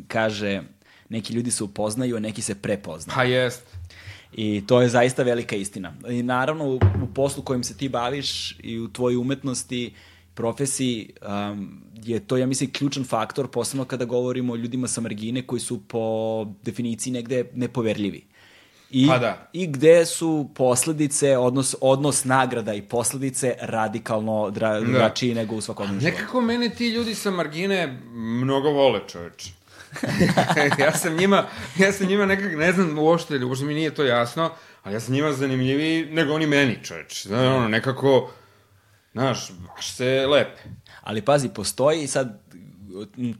kaže, 0.07 0.61
neki 1.09 1.33
ljudi 1.33 1.51
se 1.51 1.63
upoznaju, 1.63 2.15
a 2.15 2.19
neki 2.19 2.41
se 2.41 2.61
prepoznaju. 2.61 3.15
Pa 3.15 3.23
jest. 3.23 3.63
I 4.35 4.63
to 4.67 4.81
je 4.81 4.89
zaista 4.89 5.23
velika 5.23 5.55
istina. 5.55 5.93
I 6.09 6.23
naravno 6.23 6.65
u, 6.65 6.75
u 6.75 7.13
poslu 7.15 7.43
kojim 7.43 7.63
se 7.63 7.77
ti 7.77 7.89
baviš 7.89 8.59
i 8.59 8.79
u 8.79 8.87
tvojoj 8.87 9.17
umetnosti, 9.17 9.93
profesiji, 10.33 11.09
um, 11.21 11.81
je 12.03 12.19
to, 12.19 12.37
ja 12.37 12.45
mislim, 12.47 12.71
ključan 12.71 13.03
faktor, 13.03 13.47
posebno 13.47 13.85
kada 13.85 14.05
govorimo 14.05 14.53
o 14.53 14.55
ljudima 14.55 14.87
sa 14.87 15.01
margine 15.01 15.41
koji 15.41 15.59
su 15.59 15.81
po 15.87 16.45
definiciji 16.61 17.13
negde 17.13 17.45
nepoverljivi. 17.53 18.23
I, 18.91 19.07
Pa 19.07 19.17
da. 19.17 19.49
I 19.53 19.67
gde 19.67 20.05
su 20.05 20.49
posledice, 20.55 21.37
odnos, 21.37 21.75
odnos 21.81 22.25
nagrada 22.25 22.73
i 22.73 22.81
posledice 22.81 23.55
radikalno 23.61 24.49
dra, 24.49 24.79
drugačiji 24.79 25.33
nego 25.33 25.55
u 25.55 25.61
svakodnevnom 25.61 26.01
životu. 26.01 26.17
Nekako 26.17 26.41
mene 26.41 26.69
ti 26.69 26.89
ljudi 26.89 27.15
sa 27.15 27.31
margine 27.31 27.99
mnogo 28.13 28.69
vole, 28.69 28.99
čoveče. 29.07 29.62
ja 30.79 30.91
sam 30.91 31.15
njima, 31.15 31.45
ja 31.77 31.91
sam 31.91 32.07
njima 32.07 32.25
nekak, 32.25 32.51
ne 32.55 32.71
znam 32.71 32.99
uopšte, 32.99 33.45
uopšte 33.45 33.65
mi 33.65 33.73
nije 33.73 33.95
to 33.95 34.03
jasno, 34.03 34.51
ali 34.83 34.95
ja 34.95 34.99
sam 34.99 35.13
njima 35.13 35.33
zanimljiviji 35.33 36.05
nego 36.05 36.33
oni 36.33 36.47
meni, 36.47 36.79
čoveče. 36.83 37.27
Znaš, 37.27 37.55
ono, 37.55 37.67
nekako, 37.67 38.31
znaš, 39.13 39.51
baš 39.51 39.91
se 39.91 40.27
lepe. 40.27 40.61
Ali 41.01 41.21
pazi, 41.21 41.49
postoji 41.49 42.07
sad, 42.07 42.39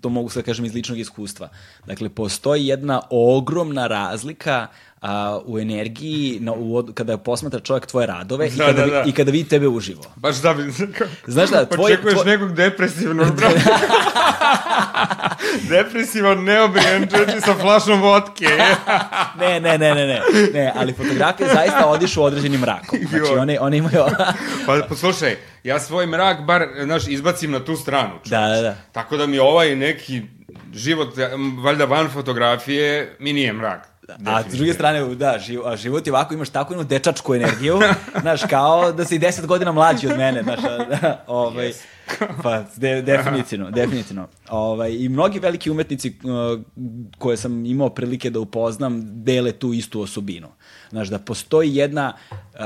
to 0.02 0.10
mogu 0.10 0.30
sad 0.30 0.44
kažem 0.44 0.66
iz 0.66 0.74
ličnog 0.74 1.00
iskustva, 1.00 1.50
dakle, 1.86 2.10
postoji 2.10 2.68
jedna 2.68 3.02
ogromna 3.10 3.88
razlika 3.88 4.68
a, 5.04 5.40
u 5.46 5.60
energiji 5.60 6.38
na, 6.42 6.54
u, 6.54 6.84
kada 6.94 7.18
posmatra 7.18 7.60
čovjek 7.60 7.86
tvoje 7.86 8.08
radove 8.08 8.48
i, 8.48 8.52
Da, 8.52 8.66
kada, 8.66 8.82
da, 8.82 8.88
da. 8.88 9.04
i 9.04 9.12
kada 9.12 9.32
vidi 9.32 9.50
tebe 9.50 9.68
uživo. 9.68 10.02
Baš 10.16 10.36
da 10.38 10.54
bi... 10.54 10.64
Znaš 11.28 11.50
šta, 11.50 11.66
tvoj- 11.66 11.86
Očekuješ 11.86 12.14
tvoj- 12.14 12.26
nekog 12.26 12.54
depresivnog, 12.54 13.36
brate. 13.36 13.62
Depresivan, 15.70 16.40
neobrijan, 16.40 17.08
čoveče, 17.08 17.42
sa 17.42 17.56
flašom 17.56 18.02
vodke. 18.02 18.48
Ne, 19.40 19.60
ne, 19.60 19.78
ne, 19.78 19.96
ne, 19.96 20.08
ne, 20.08 20.22
ne, 20.54 20.72
ali 20.76 20.94
fotografije 20.94 21.50
zaista 21.50 21.86
odišu 21.88 22.22
u 22.22 22.26
određenim 22.26 22.60
mrakom. 22.60 23.00
Znači, 23.10 23.34
one, 23.34 23.60
one 23.60 23.78
imaju... 23.78 24.04
Pa 24.66 24.80
poslušaj, 24.90 25.36
ja 25.64 25.80
svoj 25.80 26.08
mrak 26.08 26.42
bar, 26.42 26.68
znaš, 26.84 27.08
izbacim 27.08 27.52
na 27.52 27.60
tu 27.60 27.76
stranu. 27.76 28.10
čoveče. 28.10 28.30
da, 28.30 28.48
da, 28.48 28.62
da. 28.62 28.76
Tako 28.92 29.18
da 29.18 29.28
mi 29.28 29.40
ovaj 29.40 29.76
neki 29.76 30.22
život, 30.74 31.14
valjda 31.64 31.86
van 31.86 32.10
fotografije, 32.10 33.16
mi 33.20 33.34
nije 33.34 33.54
mrak. 33.54 33.88
A 34.26 34.44
s 34.50 34.56
druge 34.56 34.74
strane, 34.74 35.16
da, 35.16 35.40
živ, 35.40 35.68
a 35.68 35.76
život 35.76 36.08
je 36.08 36.14
ovako, 36.14 36.34
imaš 36.34 36.50
takvu 36.50 36.74
jednu 36.74 36.84
dečačku 36.84 37.36
energiju, 37.36 37.80
znaš, 38.22 38.42
kao 38.50 38.92
da 38.92 39.06
si 39.06 39.20
10 39.20 39.46
godina 39.46 39.72
mlađi 39.72 40.08
od 40.08 40.18
mene, 40.18 40.44
znaš, 40.44 40.62
da, 40.62 41.24
ovaj, 41.28 41.74
pa, 42.44 42.64
de, 42.76 43.02
definitivno, 43.02 43.72
definitivno. 43.72 44.28
Ovaj, 44.50 44.92
I 44.94 45.10
mnogi 45.10 45.40
veliki 45.40 45.72
umetnici 45.72 46.14
uh, 46.24 46.62
koje 47.18 47.38
sam 47.38 47.66
imao 47.66 47.90
prilike 47.90 48.30
da 48.30 48.40
upoznam, 48.40 49.24
dele 49.24 49.52
tu 49.52 49.74
istu 49.74 50.02
osobinu. 50.02 50.48
Znaš, 50.90 51.08
da 51.08 51.20
postoji 51.20 51.76
jedna 51.76 52.14
uh, 52.34 52.60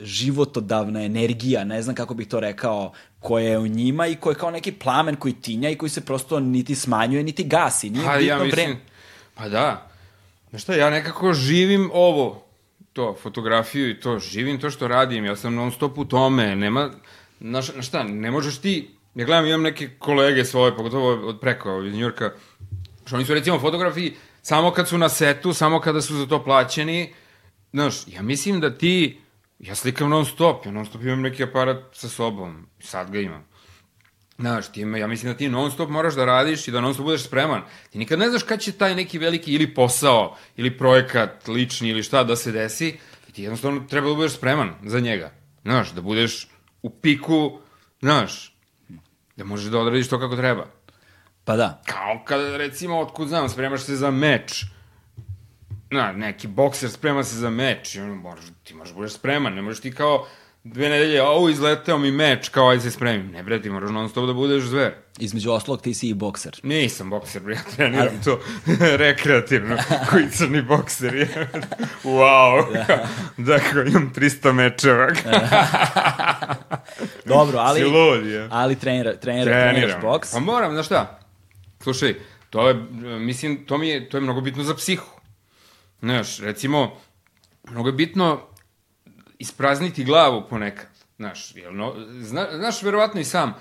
životodavna 0.00 1.04
energija, 1.04 1.64
ne 1.64 1.82
znam 1.82 1.94
kako 1.94 2.14
bih 2.14 2.28
to 2.28 2.40
rekao, 2.40 2.92
koja 3.20 3.48
je 3.48 3.58
u 3.58 3.66
njima 3.66 4.06
i 4.06 4.16
koja 4.16 4.32
je 4.32 4.38
kao 4.38 4.50
neki 4.50 4.72
plamen 4.72 5.16
koji 5.16 5.34
tinja 5.34 5.70
i 5.70 5.76
koji 5.76 5.90
se 5.90 6.00
prosto 6.00 6.40
niti 6.40 6.74
smanjuje, 6.74 7.22
niti 7.22 7.44
gasi. 7.44 7.90
Nije 7.90 8.06
Pa 8.06 8.14
ja 8.14 8.38
mislim, 8.38 8.50
vreme. 8.50 8.76
pa 9.34 9.48
da. 9.48 9.87
Znaš 10.50 10.62
šta, 10.62 10.74
ja 10.74 10.90
nekako 10.90 11.32
živim 11.32 11.90
ovo, 11.92 12.44
to, 12.92 13.16
fotografiju 13.22 13.90
i 13.90 14.00
to, 14.00 14.18
živim 14.18 14.60
to 14.60 14.70
što 14.70 14.88
radim, 14.88 15.24
ja 15.24 15.36
sam 15.36 15.54
non 15.54 15.72
stop 15.72 15.98
u 15.98 16.04
tome, 16.04 16.56
nema, 16.56 16.90
znaš, 17.40 17.70
šta, 17.80 18.02
ne 18.02 18.30
možeš 18.30 18.58
ti, 18.58 18.90
ja 19.14 19.24
gledam, 19.24 19.46
imam 19.46 19.62
neke 19.62 19.90
kolege 19.98 20.44
svoje, 20.44 20.76
pogotovo 20.76 21.28
od 21.28 21.40
preko, 21.40 21.82
iz 21.82 21.94
Njurka, 21.94 22.32
što 23.04 23.16
oni 23.16 23.24
su 23.24 23.34
recimo 23.34 23.58
fotografi 23.58 24.12
samo 24.42 24.70
kad 24.70 24.88
su 24.88 24.98
na 24.98 25.08
setu, 25.08 25.52
samo 25.52 25.80
kada 25.80 26.02
su 26.02 26.16
za 26.16 26.26
to 26.26 26.44
plaćeni, 26.44 27.12
znaš, 27.72 27.94
ja 28.06 28.22
mislim 28.22 28.60
da 28.60 28.78
ti, 28.78 29.20
ja 29.58 29.74
slikam 29.74 30.10
non 30.10 30.26
stop, 30.26 30.66
ja 30.66 30.72
non 30.72 30.86
stop 30.86 31.02
imam 31.02 31.20
neki 31.20 31.42
aparat 31.42 31.82
sa 31.92 32.08
sobom, 32.08 32.66
sad 32.80 33.10
ga 33.10 33.20
imam. 33.20 33.44
Znaš, 34.38 34.72
ti, 34.72 34.80
ja 34.80 35.06
mislim 35.06 35.32
da 35.32 35.38
ti 35.38 35.48
non 35.48 35.70
stop 35.70 35.90
moraš 35.90 36.14
da 36.14 36.24
radiš 36.24 36.68
i 36.68 36.70
da 36.70 36.80
non 36.80 36.94
stop 36.94 37.04
budeš 37.04 37.24
spreman. 37.24 37.62
Ti 37.90 37.98
nikad 37.98 38.18
ne 38.18 38.28
znaš 38.28 38.42
kad 38.42 38.60
će 38.60 38.72
taj 38.72 38.94
neki 38.94 39.18
veliki 39.18 39.52
ili 39.52 39.74
posao, 39.74 40.36
ili 40.56 40.78
projekat 40.78 41.48
lični 41.48 41.88
ili 41.88 42.02
šta 42.02 42.24
da 42.24 42.36
se 42.36 42.52
desi 42.52 42.98
i 43.28 43.32
ti 43.32 43.42
jednostavno 43.42 43.80
treba 43.80 44.08
da 44.08 44.14
budeš 44.14 44.36
spreman 44.36 44.74
za 44.84 45.00
njega. 45.00 45.30
Znaš, 45.62 45.90
da 45.92 46.00
budeš 46.00 46.48
u 46.82 46.90
piku, 46.90 47.58
znaš, 48.00 48.54
da 49.36 49.44
možeš 49.44 49.70
da 49.70 49.78
odradiš 49.78 50.08
to 50.08 50.20
kako 50.20 50.36
treba. 50.36 50.66
Pa 51.44 51.56
da. 51.56 51.82
Kao 51.86 52.22
kada, 52.24 52.56
recimo, 52.56 53.00
otkud 53.00 53.28
znam, 53.28 53.48
spremaš 53.48 53.80
se 53.80 53.96
za 53.96 54.10
meč. 54.10 54.64
Na, 55.90 56.12
neki 56.12 56.48
bokser 56.48 56.90
sprema 56.90 57.24
se 57.24 57.36
za 57.36 57.50
meč 57.50 57.94
i 57.94 58.00
ono, 58.00 58.14
moraš, 58.14 58.44
ti 58.64 58.74
moraš 58.74 58.90
da 58.90 58.94
budeš 58.94 59.12
spreman, 59.12 59.54
ne 59.54 59.62
možeš 59.62 59.80
ti 59.80 59.92
kao 59.92 60.26
dve 60.72 60.88
nedelje, 60.88 61.20
au, 61.20 61.48
izleteo 61.48 61.98
mi 61.98 62.10
meč, 62.10 62.48
kao 62.48 62.68
ajde 62.68 62.82
se 62.82 62.90
spremim. 62.90 63.30
Ne 63.30 63.42
bre, 63.42 63.62
ti 63.62 63.70
moraš 63.70 63.90
non 63.90 64.08
stop 64.08 64.26
da 64.26 64.32
budeš 64.32 64.62
zver. 64.62 64.92
Između 65.18 65.50
ostalog 65.50 65.82
ti 65.82 65.94
si 65.94 66.08
i 66.08 66.14
bokser. 66.14 66.60
Nisam 66.62 67.10
bokser, 67.10 67.42
bre, 67.42 67.54
ja 67.54 67.60
treniram 67.76 68.20
to 68.24 68.40
rekreativno, 69.04 69.76
koji 70.10 70.30
crni 70.30 70.62
bokser 70.62 71.14
je. 71.14 71.48
wow, 72.04 72.84
dakle, 73.50 73.84
imam 73.88 74.12
300 74.16 74.52
mečeva. 74.52 75.06
Dobro, 77.24 77.58
ali... 77.58 77.84
Lud, 77.84 78.26
je. 78.26 78.48
Ali 78.50 78.76
trenira, 78.76 79.16
trenira, 79.16 79.52
treniraš 79.52 80.02
boks. 80.02 80.32
Pa 80.32 80.40
moram, 80.40 80.72
znaš 80.72 80.86
šta? 80.86 81.20
Slušaj, 81.82 82.14
to 82.50 82.68
je, 82.68 82.74
mislim, 83.18 83.66
to 83.66 83.78
mi 83.78 83.88
je, 83.88 84.08
to 84.08 84.16
je 84.16 84.20
mnogo 84.20 84.40
bitno 84.40 84.64
za 84.64 84.74
psihu. 84.74 85.06
Znaš, 86.00 86.38
recimo, 86.38 86.96
mnogo 87.70 87.88
je 87.88 87.92
bitno 87.92 88.40
isprazniti 89.38 90.04
glavu 90.04 90.44
ponekad. 90.50 90.86
Znaš, 91.16 91.56
jel, 91.56 91.76
no, 91.76 91.94
zna, 92.20 92.46
znaš, 92.56 92.82
verovatno 92.82 93.20
i 93.20 93.24
sam, 93.24 93.54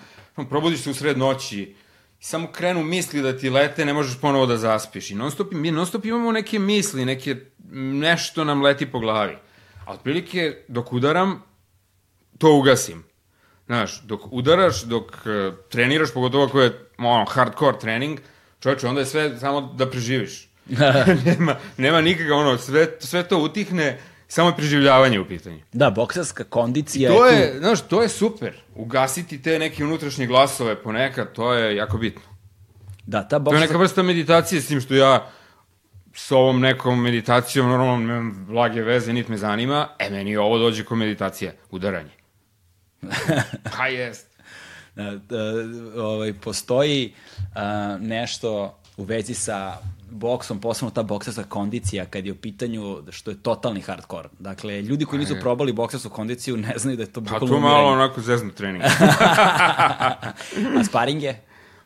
probudiš 0.50 0.82
se 0.82 0.90
u 0.90 0.94
sred 0.94 1.18
noći, 1.18 1.76
samo 2.20 2.52
krenu 2.52 2.84
misli 2.84 3.22
da 3.22 3.38
ti 3.38 3.50
lete, 3.50 3.86
ne 3.86 3.94
možeš 3.94 4.22
ponovo 4.22 4.46
da 4.46 4.58
zaspiš. 4.58 5.12
I 5.12 5.16
non 5.16 5.32
stop, 5.32 5.52
mi 5.52 5.72
non 5.72 5.86
stop 5.86 6.06
imamo 6.06 6.32
neke 6.32 6.60
misli, 6.60 7.06
neke, 7.06 7.36
nešto 7.72 8.44
nam 8.44 8.62
leti 8.62 8.86
po 8.86 9.00
glavi. 9.00 9.38
A 9.86 9.94
otprilike, 9.94 10.63
dok 10.68 10.94
udaram, 10.94 11.44
to 12.38 12.54
ugasim. 12.54 13.04
Znaš, 13.66 14.02
dok 14.02 14.22
udaraš, 14.32 14.82
dok 14.84 15.12
uh, 15.12 15.54
treniraš, 15.70 16.13
pogotovo 16.13 16.46
ako 16.46 16.62
je 16.62 16.90
ono, 16.98 17.26
hardcore 17.26 17.80
trening, 17.80 18.20
čovječe, 18.60 18.88
onda 18.88 19.02
je 19.02 19.06
sve 19.06 19.40
samo 19.40 19.62
da 19.62 19.90
preživiš. 19.90 20.50
nema, 21.26 21.56
nema 21.78 22.02
nikakva, 22.02 22.36
ono, 22.36 22.58
sve, 22.58 22.88
sve 23.00 23.28
to 23.28 23.38
utihne, 23.38 24.00
samo 24.28 24.50
je 24.50 24.56
preživljavanje 24.56 25.20
u 25.20 25.28
pitanju. 25.28 25.60
Da, 25.74 25.90
bokserska 25.90 26.44
kondicija 26.44 27.12
To 27.12 27.26
je, 27.26 27.54
tu. 27.54 27.60
znaš, 27.60 27.82
to 27.82 28.02
je 28.02 28.10
super. 28.10 28.54
Ugasiti 28.76 29.42
te 29.42 29.60
neke 29.60 29.84
unutrašnje 29.84 30.26
glasove 30.28 30.84
ponekad, 30.84 31.34
to 31.34 31.54
je 31.54 31.76
jako 31.76 31.98
bitno. 31.98 32.22
Da, 33.06 33.28
ta 33.28 33.44
To 33.44 33.54
je 33.54 33.60
neka 33.60 33.78
vrsta 33.78 34.04
meditacije, 34.04 34.62
s 34.62 34.68
tim 34.68 34.82
što 34.82 34.94
ja 34.94 35.32
s 36.13 36.32
ovom 36.32 36.60
nekom 36.62 37.02
meditacijom, 37.02 37.70
normalno, 37.70 38.08
nemam 38.08 38.45
blage 38.47 38.82
veze, 38.82 39.14
niti 39.14 39.32
me 39.32 39.38
zanima, 39.38 39.88
e, 39.99 40.10
meni 40.10 40.38
ovo 40.38 40.58
dođe 40.58 40.86
kao 40.86 40.97
meditacija, 40.97 41.51
udaranje. 41.72 42.10
pa 43.78 43.88
jest. 43.88 44.28
Da, 44.95 45.12
da, 45.30 45.38
ovaj, 46.04 46.34
postoji 46.34 47.14
a, 47.56 47.97
nešto 48.01 48.80
u 48.98 49.04
vezi 49.04 49.34
sa 49.34 49.78
boksom, 50.12 50.62
posebno 50.62 50.89
ta 50.91 51.04
bokserska 51.04 51.43
kondicija 51.43 52.06
kad 52.06 52.26
je 52.26 52.32
u 52.32 52.36
pitanju 52.36 53.04
što 53.12 53.32
je 53.32 53.38
totalni 53.43 53.82
hardcore. 53.82 54.30
Dakle, 54.39 54.82
ljudi 54.82 55.06
koji 55.06 55.20
nisu 55.20 55.36
probali 55.41 55.74
boksersku 55.74 56.10
kondiciju 56.10 56.58
ne 56.58 56.74
znaju 56.78 56.98
da 56.98 57.04
je 57.04 57.12
to 57.12 57.22
Pa 57.22 57.32
bukvalno 57.32 57.48
to 57.48 57.60
malo 57.60 57.76
umiranje. 57.76 58.04
onako 58.04 58.22
zeznu 58.22 58.52
trening. 58.52 58.84
A 60.80 60.84
sparing 60.84 61.24
je? 61.24 61.41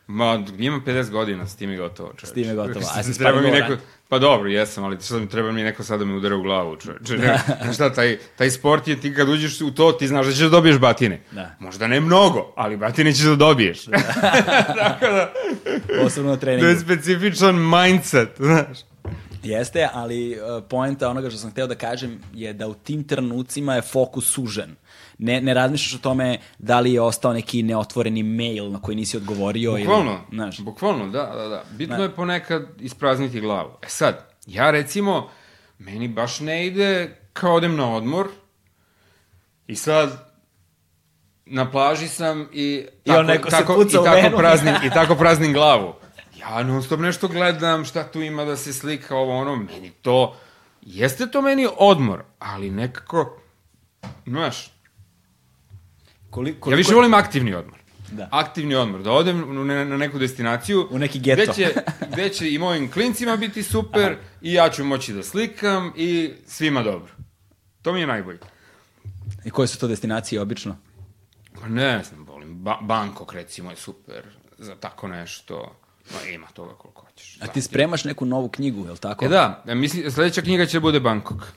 Ma, 0.06 0.44
imam 0.58 0.82
50 0.86 1.10
godina, 1.10 1.46
s 1.46 1.56
tim 1.56 1.70
je 1.70 1.76
gotovo. 1.76 2.12
Čoveč. 2.16 2.30
S 2.30 2.32
tim 2.32 2.48
je 2.48 2.54
gotovo. 2.54 2.86
A 2.94 3.02
se 3.02 3.18
treba 3.18 3.40
mi 3.40 3.50
neko, 3.50 3.76
Pa 4.12 4.18
dobro, 4.18 4.48
jesam, 4.48 4.84
ali 4.84 4.96
sad 5.00 5.20
mi 5.20 5.28
treba 5.28 5.52
mi 5.52 5.62
neko 5.62 5.84
sad 5.84 5.98
da 5.98 6.04
me 6.04 6.14
udara 6.14 6.36
u 6.36 6.42
glavu, 6.42 6.76
čoveče. 6.76 7.16
Ne, 7.64 7.72
šta, 7.74 7.92
taj, 7.92 8.18
taj 8.36 8.50
sport 8.50 8.88
je 8.88 9.00
ti 9.00 9.14
kad 9.14 9.28
uđeš 9.28 9.60
u 9.60 9.74
to, 9.74 9.92
ti 9.92 10.08
znaš 10.08 10.26
da 10.26 10.32
ćeš 10.32 10.40
da 10.40 10.48
dobiješ 10.48 10.78
batine. 10.78 11.20
Da. 11.30 11.54
Možda 11.58 11.86
ne 11.86 12.00
mnogo, 12.00 12.52
ali 12.56 12.76
batine 12.76 13.12
ćeš 13.12 13.24
da 13.24 13.36
dobiješ. 13.36 13.84
Tako 14.82 15.06
da, 15.06 15.32
Posebno 16.02 16.30
na 16.30 16.36
to 16.36 16.40
treningu. 16.40 16.66
je 16.66 16.78
specifičan 16.78 17.54
mindset, 17.54 18.28
znaš. 18.36 18.78
Jeste, 19.42 19.88
ali 19.92 20.30
uh, 20.30 20.64
poenta 20.68 21.08
onoga 21.08 21.30
što 21.30 21.38
sam 21.38 21.50
hteo 21.50 21.66
da 21.66 21.74
kažem 21.74 22.20
je 22.34 22.52
da 22.52 22.68
u 22.68 22.74
tim 22.74 23.04
trenucima 23.04 23.74
je 23.74 23.82
fokus 23.82 24.26
sužen. 24.26 24.76
Ne, 25.22 25.40
ne 25.40 25.54
razmišljaš 25.54 25.94
o 25.94 26.02
tome 26.02 26.38
da 26.58 26.80
li 26.80 26.92
je 26.92 27.00
ostao 27.00 27.32
neki 27.32 27.62
neotvoreni 27.62 28.22
mail 28.22 28.70
na 28.70 28.82
koji 28.82 28.96
nisi 28.96 29.16
odgovorio. 29.16 29.76
Bukvalno, 29.78 30.10
ili, 30.10 30.36
znaš, 30.36 30.60
bukvalno, 30.60 31.08
da, 31.08 31.32
da, 31.36 31.48
da. 31.48 31.64
Bitno 31.70 32.02
je 32.02 32.10
ponekad 32.10 32.62
isprazniti 32.80 33.40
glavu. 33.40 33.70
E 33.82 33.88
sad, 33.88 34.28
ja 34.46 34.70
recimo, 34.70 35.30
meni 35.78 36.08
baš 36.08 36.40
ne 36.40 36.66
ide 36.66 37.16
kao 37.32 37.54
odem 37.54 37.76
na 37.76 37.94
odmor 37.94 38.28
i 39.66 39.76
sad 39.76 40.32
na 41.46 41.70
plaži 41.70 42.08
sam 42.08 42.48
i 42.52 42.86
on 43.08 43.26
neko 43.26 43.50
se 43.50 43.56
tako, 43.56 43.74
puca 43.74 43.98
i 44.00 44.04
tako 44.04 44.36
praznim, 44.36 44.74
i 44.86 44.90
tako 44.90 45.14
praznim 45.14 45.52
glavu. 45.52 45.94
Ja 46.38 46.62
non 46.62 46.82
stop 46.82 47.00
nešto 47.00 47.28
gledam, 47.28 47.84
šta 47.84 48.04
tu 48.04 48.20
ima 48.22 48.44
da 48.44 48.56
se 48.56 48.72
slika, 48.72 49.16
ovo 49.16 49.38
ono, 49.38 49.56
meni 49.56 49.90
to, 49.90 50.36
jeste 50.80 51.30
to 51.30 51.42
meni 51.42 51.68
odmor, 51.76 52.22
ali 52.38 52.70
nekako, 52.70 53.40
znaš, 54.26 54.72
koliko, 56.32 56.70
Ja 56.70 56.76
više 56.76 56.94
volim 56.94 57.14
aktivni 57.14 57.54
odmor. 57.54 57.78
Da. 58.10 58.28
Aktivni 58.30 58.74
odmor, 58.74 59.02
da 59.02 59.12
odem 59.12 59.66
na, 59.66 59.84
neku 59.84 60.18
destinaciju. 60.18 60.88
U 60.90 60.98
neki 60.98 61.20
geto. 61.20 61.42
Gde 61.42 61.52
će, 61.52 61.74
gde 62.12 62.28
će 62.28 62.52
i 62.52 62.58
mojim 62.58 62.90
klincima 62.90 63.36
biti 63.36 63.62
super, 63.62 64.16
i 64.42 64.52
ja 64.52 64.70
ću 64.70 64.84
moći 64.84 65.12
da 65.12 65.22
slikam, 65.22 65.92
i 65.96 66.32
svima 66.46 66.82
dobro. 66.82 67.12
To 67.82 67.92
mi 67.92 68.00
je 68.00 68.06
najbolje. 68.06 68.38
I 69.44 69.50
koje 69.50 69.68
su 69.68 69.78
to 69.78 69.88
destinacije 69.88 70.40
obično? 70.40 70.76
Pa 71.60 71.68
ne 71.68 72.02
znam, 72.04 72.24
volim. 72.24 72.54
Ba 72.54 72.78
Bangkok 72.82 73.32
recimo 73.32 73.70
je 73.70 73.76
super 73.76 74.22
za 74.58 74.74
tako 74.74 75.08
nešto. 75.08 75.76
Ma 76.12 76.30
ima 76.30 76.46
toga 76.46 76.74
koliko 76.74 77.06
hoćeš. 77.06 77.38
A 77.40 77.46
ti 77.46 77.62
spremaš 77.62 78.04
neku 78.04 78.26
novu 78.26 78.48
knjigu, 78.48 78.84
je 78.84 78.90
li 78.90 78.98
tako? 78.98 79.24
E 79.24 79.28
da, 79.28 79.64
ja 79.66 79.74
mislim, 79.74 80.10
sledeća 80.10 80.42
knjiga 80.42 80.66
će 80.66 80.76
da 80.76 80.80
bude 80.80 81.00
Bangkok. 81.00 81.52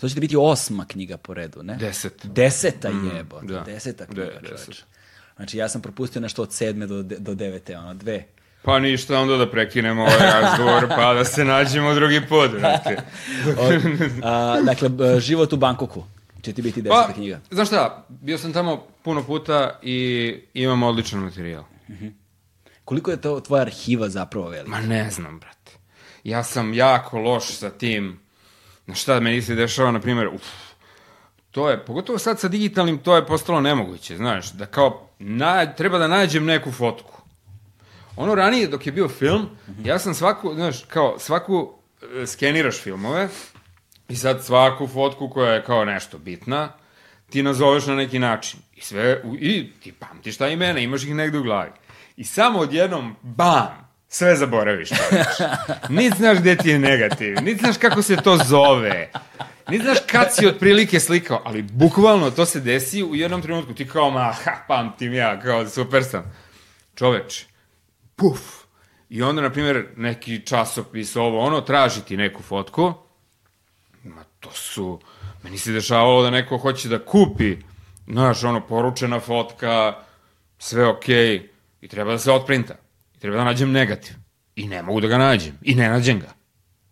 To 0.00 0.08
će 0.08 0.14
ti 0.14 0.20
biti 0.20 0.36
osma 0.36 0.84
knjiga 0.84 1.16
po 1.16 1.34
redu, 1.34 1.62
ne? 1.62 1.76
Deset. 1.76 2.26
Deseta 2.26 2.88
jebo, 3.14 3.40
da. 3.40 3.60
deseta 3.60 4.06
knjiga, 4.06 4.24
De- 4.24 4.48
deset. 4.50 4.84
Znači, 5.36 5.58
ja 5.58 5.68
sam 5.68 5.82
propustio 5.82 6.20
nešto 6.20 6.42
od 6.42 6.52
sedme 6.52 6.86
do, 6.86 7.02
do 7.02 7.34
devete, 7.34 7.78
ono, 7.78 7.94
dve. 7.94 8.24
Pa 8.62 8.78
ništa, 8.78 9.18
onda 9.20 9.36
da 9.36 9.50
prekinemo 9.50 10.02
ovaj 10.02 10.18
razgovor, 10.40 10.88
pa 10.88 11.14
da 11.14 11.24
se 11.24 11.44
nađemo 11.44 11.94
drugi 11.94 12.20
put, 12.28 12.50
brate. 12.50 12.96
A, 14.22 14.60
dakle, 14.62 14.90
život 15.20 15.52
u 15.52 15.56
Bankoku 15.56 16.04
će 16.42 16.52
ti 16.52 16.62
biti 16.62 16.82
deseta 16.82 17.04
Pa, 17.08 17.12
knjiga. 17.12 17.40
znaš 17.50 17.68
šta, 17.68 18.06
bio 18.08 18.38
sam 18.38 18.52
tamo 18.52 18.86
puno 19.02 19.22
puta 19.22 19.78
i 19.82 20.34
imam 20.54 20.82
odličan 20.82 21.20
materijal. 21.20 21.64
Koliko 22.84 23.10
je 23.10 23.20
to 23.20 23.40
tvoja 23.40 23.60
arhiva 23.62 24.08
zapravo 24.08 24.48
velika? 24.48 24.70
Ma 24.70 24.80
ne 24.80 25.10
znam, 25.10 25.40
brate. 25.40 25.72
Ja 26.24 26.42
sam 26.42 26.74
jako 26.74 27.18
loš 27.18 27.44
sa 27.46 27.70
tim. 27.70 28.20
Na 28.86 28.94
šta 28.94 29.20
meni 29.20 29.42
se 29.42 29.54
dešava, 29.54 29.90
na 29.90 30.00
primjer, 30.00 30.28
uf, 30.28 30.42
to 31.50 31.70
je, 31.70 31.84
pogotovo 31.84 32.18
sad 32.18 32.40
sa 32.40 32.48
digitalnim, 32.48 32.98
to 32.98 33.16
je 33.16 33.26
postalo 33.26 33.60
nemoguće, 33.60 34.16
znaš, 34.16 34.52
da 34.52 34.66
kao, 34.66 35.08
na, 35.18 35.66
treba 35.66 35.98
da 35.98 36.08
nađem 36.08 36.44
neku 36.44 36.72
fotku. 36.72 37.20
Ono 38.16 38.34
ranije, 38.34 38.66
dok 38.68 38.86
je 38.86 38.92
bio 38.92 39.08
film, 39.08 39.48
ja 39.84 39.98
sam 39.98 40.14
svaku, 40.14 40.54
znaš, 40.54 40.84
kao, 40.84 41.18
svaku, 41.18 41.72
e, 42.14 42.26
skeniraš 42.26 42.76
filmove, 42.76 43.28
i 44.08 44.16
sad 44.16 44.44
svaku 44.44 44.86
fotku 44.88 45.30
koja 45.30 45.52
je 45.52 45.64
kao 45.64 45.84
nešto 45.84 46.18
bitna, 46.18 46.72
ti 47.30 47.42
nazoveš 47.42 47.86
na 47.86 47.94
neki 47.94 48.18
način. 48.18 48.60
I 48.76 48.80
sve, 48.80 49.20
u- 49.24 49.34
i 49.34 49.72
ti 49.82 49.92
pamtiš 49.92 50.36
ta 50.36 50.48
imena, 50.48 50.78
imaš 50.78 51.02
ih 51.04 51.14
negde 51.14 51.38
u 51.38 51.42
glavi. 51.42 51.70
I 52.16 52.24
samo 52.24 52.58
odjednom, 52.58 53.16
bam, 53.22 53.83
sve 54.08 54.36
zaboraviš. 54.36 54.90
Niti 55.88 56.16
znaš 56.16 56.38
gde 56.38 56.56
ti 56.56 56.68
je 56.68 56.78
negativ, 56.78 57.36
niti 57.42 57.60
znaš 57.60 57.76
kako 57.76 58.02
se 58.02 58.16
to 58.16 58.36
zove, 58.36 59.10
niti 59.68 59.84
znaš 59.84 59.98
kad 60.06 60.34
si 60.34 60.46
otprilike 60.46 61.00
slikao, 61.00 61.42
ali 61.44 61.62
bukvalno 61.62 62.30
to 62.30 62.46
se 62.46 62.60
desi 62.60 63.02
u 63.02 63.14
jednom 63.14 63.42
trenutku. 63.42 63.74
Ti 63.74 63.88
kao, 63.88 64.10
ma, 64.10 64.32
ha, 64.44 64.64
pamtim 64.68 65.14
ja, 65.14 65.40
kao 65.40 65.68
super 65.68 66.04
sam. 66.04 66.32
Čoveč, 66.94 67.44
puf. 68.16 68.40
I 69.08 69.22
onda, 69.22 69.42
na 69.42 69.50
primjer, 69.50 69.86
neki 69.96 70.46
časopis, 70.46 71.16
ovo, 71.16 71.40
ono, 71.40 71.60
traži 71.60 72.00
ti 72.00 72.16
neku 72.16 72.42
fotku, 72.42 72.94
Ma 74.04 74.24
to 74.40 74.50
su... 74.50 75.00
Meni 75.42 75.58
se 75.58 75.72
dešavalo 75.72 76.22
da 76.22 76.30
neko 76.30 76.58
hoće 76.58 76.88
da 76.88 77.04
kupi, 77.04 77.56
znaš, 78.06 78.44
ono, 78.44 78.66
poručena 78.66 79.20
fotka, 79.20 79.94
sve 80.58 80.88
okej, 80.88 81.48
i 81.80 81.88
treba 81.88 82.12
da 82.12 82.18
se 82.18 82.32
otprinta. 82.32 82.74
Treba 83.24 83.36
da 83.36 83.44
nađem 83.44 83.72
negativ. 83.72 84.14
I 84.56 84.68
ne 84.68 84.82
mogu 84.82 85.00
da 85.00 85.08
ga 85.08 85.18
nađem. 85.18 85.58
I 85.62 85.74
ne 85.74 85.88
nađem 85.88 86.20
ga. 86.20 86.32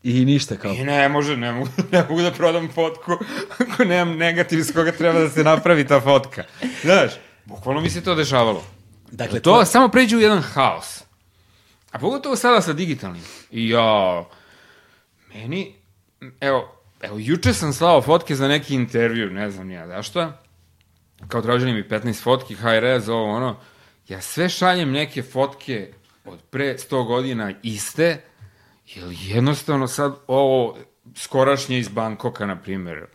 I 0.03 0.25
ništa 0.25 0.57
kao. 0.57 0.73
I 0.73 0.85
ne 0.85 1.09
može, 1.09 1.37
ne 1.37 1.53
mogu, 1.53 1.69
ne 1.93 2.05
mogu 2.09 2.23
da 2.23 2.31
prodam 2.31 2.69
fotku 2.75 3.13
ako 3.59 3.85
nemam 3.85 4.17
negativ 4.17 4.59
iz 4.59 4.73
koga 4.75 4.93
treba 4.93 5.21
da 5.21 5.29
se 5.31 5.45
napravi 5.45 5.87
ta 5.87 6.01
fotka. 6.01 6.45
Znaš, 6.83 7.13
bukvalno 7.45 7.81
mi 7.81 7.91
se 7.91 8.05
to 8.05 8.15
dešavalo. 8.15 8.65
Dakle, 9.11 9.41
to 9.41 9.53
to... 9.53 9.65
samo 9.65 9.89
pređe 9.89 10.17
u 10.17 10.21
jedan 10.21 10.43
haos. 10.43 11.03
A 11.91 11.99
pogotovo 11.99 12.37
sada 12.37 12.61
sa 12.61 12.73
digitalnim. 12.73 13.25
I 13.51 13.69
ja, 13.69 14.25
meni, 15.35 15.75
evo, 16.41 16.83
evo, 17.01 17.17
juče 17.19 17.55
sam 17.55 17.73
slao 17.73 18.03
fotke 18.03 18.35
za 18.35 18.49
neki 18.49 18.75
intervju, 18.75 19.31
ne 19.31 19.51
znam 19.51 19.71
ja 19.71 19.87
zašto, 19.87 20.33
kao 21.29 21.43
tražili 21.43 21.73
mi 21.73 21.83
15 21.83 22.23
fotki, 22.23 22.55
high 22.55 22.79
res, 22.81 23.09
ovo 23.09 23.31
ono, 23.31 23.61
ja 24.09 24.21
sve 24.21 24.49
šaljem 24.49 24.93
neke 24.93 25.23
fotke 25.23 25.93
od 26.25 26.43
pre 26.43 26.77
100 26.81 27.07
godina 27.07 27.53
iste, 27.63 28.21
jer 28.87 29.05
jednostavno 29.11 29.89
sad 29.89 30.15
ovo 30.27 30.77
skorašnje 31.17 31.79
iz 31.79 31.89
Bankoka, 31.89 32.47
na 32.47 32.57
primjer, 32.57 33.07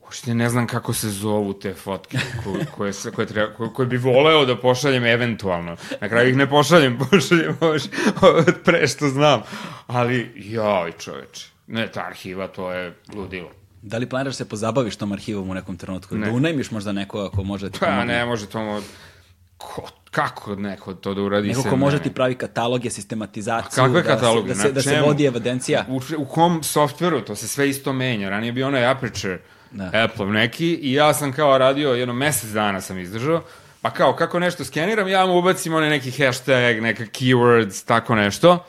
uopšte 0.00 0.34
ne 0.34 0.48
znam 0.48 0.66
kako 0.66 0.92
se 0.92 1.08
zovu 1.08 1.52
te 1.52 1.74
fotke 1.74 2.18
koje, 2.44 2.66
koje, 2.66 2.92
se, 2.92 3.10
koje, 3.10 3.26
treba, 3.26 3.54
koje, 3.54 3.70
koje 3.70 3.86
bi 3.86 3.96
voleo 3.96 4.44
da 4.44 4.56
pošaljem 4.56 5.04
eventualno. 5.06 5.76
Na 6.00 6.08
kraju 6.08 6.30
ih 6.30 6.36
ne 6.36 6.50
pošaljem, 6.50 6.98
pošaljem 7.10 7.56
ovo 7.60 7.74
š- 7.74 7.88
od 8.22 8.54
pre 8.64 8.88
što 8.88 9.08
znam. 9.08 9.42
Ali, 9.86 10.32
joj 10.36 10.92
čoveče, 10.92 11.46
ne, 11.66 11.88
ta 11.88 12.00
arhiva, 12.02 12.48
to 12.48 12.72
je 12.72 12.94
ludilo. 13.14 13.50
Da 13.82 13.98
li 13.98 14.08
planiraš 14.08 14.34
se 14.34 14.48
pozabaviš 14.48 14.96
tom 14.96 15.12
arhivom 15.12 15.50
u 15.50 15.54
nekom 15.54 15.76
trenutku? 15.76 16.14
Ne. 16.16 16.26
Da 16.26 16.32
unajmiš 16.32 16.70
možda 16.70 16.92
nekoga 16.92 17.30
ko 17.30 17.44
može 17.44 17.68
da 17.68 17.78
Pa 17.78 18.04
ne 18.04 18.24
može 18.24 18.46
to... 18.46 18.58
mo- 18.58 18.82
Ko, 19.58 19.88
kako 20.10 20.54
neko 20.56 20.94
to 20.94 21.14
da 21.14 21.22
uradi 21.22 21.48
Neko 21.48 21.62
ko 21.62 21.76
može 21.76 21.98
ti 21.98 22.14
pravi 22.14 22.34
kataloge, 22.34 22.90
sistematizaciju, 22.90 23.84
A 23.84 23.86
kakve 23.86 24.02
da, 24.02 24.08
kataloge? 24.08 24.54
se, 24.54 24.62
da, 24.62 24.62
se, 24.62 24.72
da 24.72 24.82
se 24.96 25.00
vodi 25.00 25.24
evidencija. 25.24 25.84
U, 25.88 26.00
u 26.18 26.24
kom 26.24 26.62
softveru, 26.62 27.20
to 27.20 27.36
se 27.36 27.48
sve 27.48 27.68
isto 27.68 27.92
menja. 27.92 28.28
Ranije 28.28 28.48
je 28.48 28.52
bio 28.52 28.66
onaj 28.66 28.86
Aperture, 28.86 29.38
Da. 29.70 29.84
da. 29.84 30.04
Apple 30.04 30.26
neki, 30.26 30.74
i 30.74 30.92
ja 30.92 31.14
sam 31.14 31.32
kao 31.32 31.58
radio, 31.58 31.90
jedno 31.90 32.14
mesec 32.14 32.50
dana 32.50 32.80
sam 32.80 32.98
izdržao, 32.98 33.42
pa 33.82 33.90
kao, 33.90 34.16
kako 34.16 34.38
nešto 34.38 34.64
skeniram, 34.64 35.08
ja 35.08 35.26
mu 35.26 35.38
ubacim 35.38 35.74
onaj 35.74 35.90
neki 35.90 36.10
hashtag, 36.10 36.80
neka 36.82 37.04
keywords, 37.04 37.86
tako 37.86 38.14
nešto. 38.14 38.64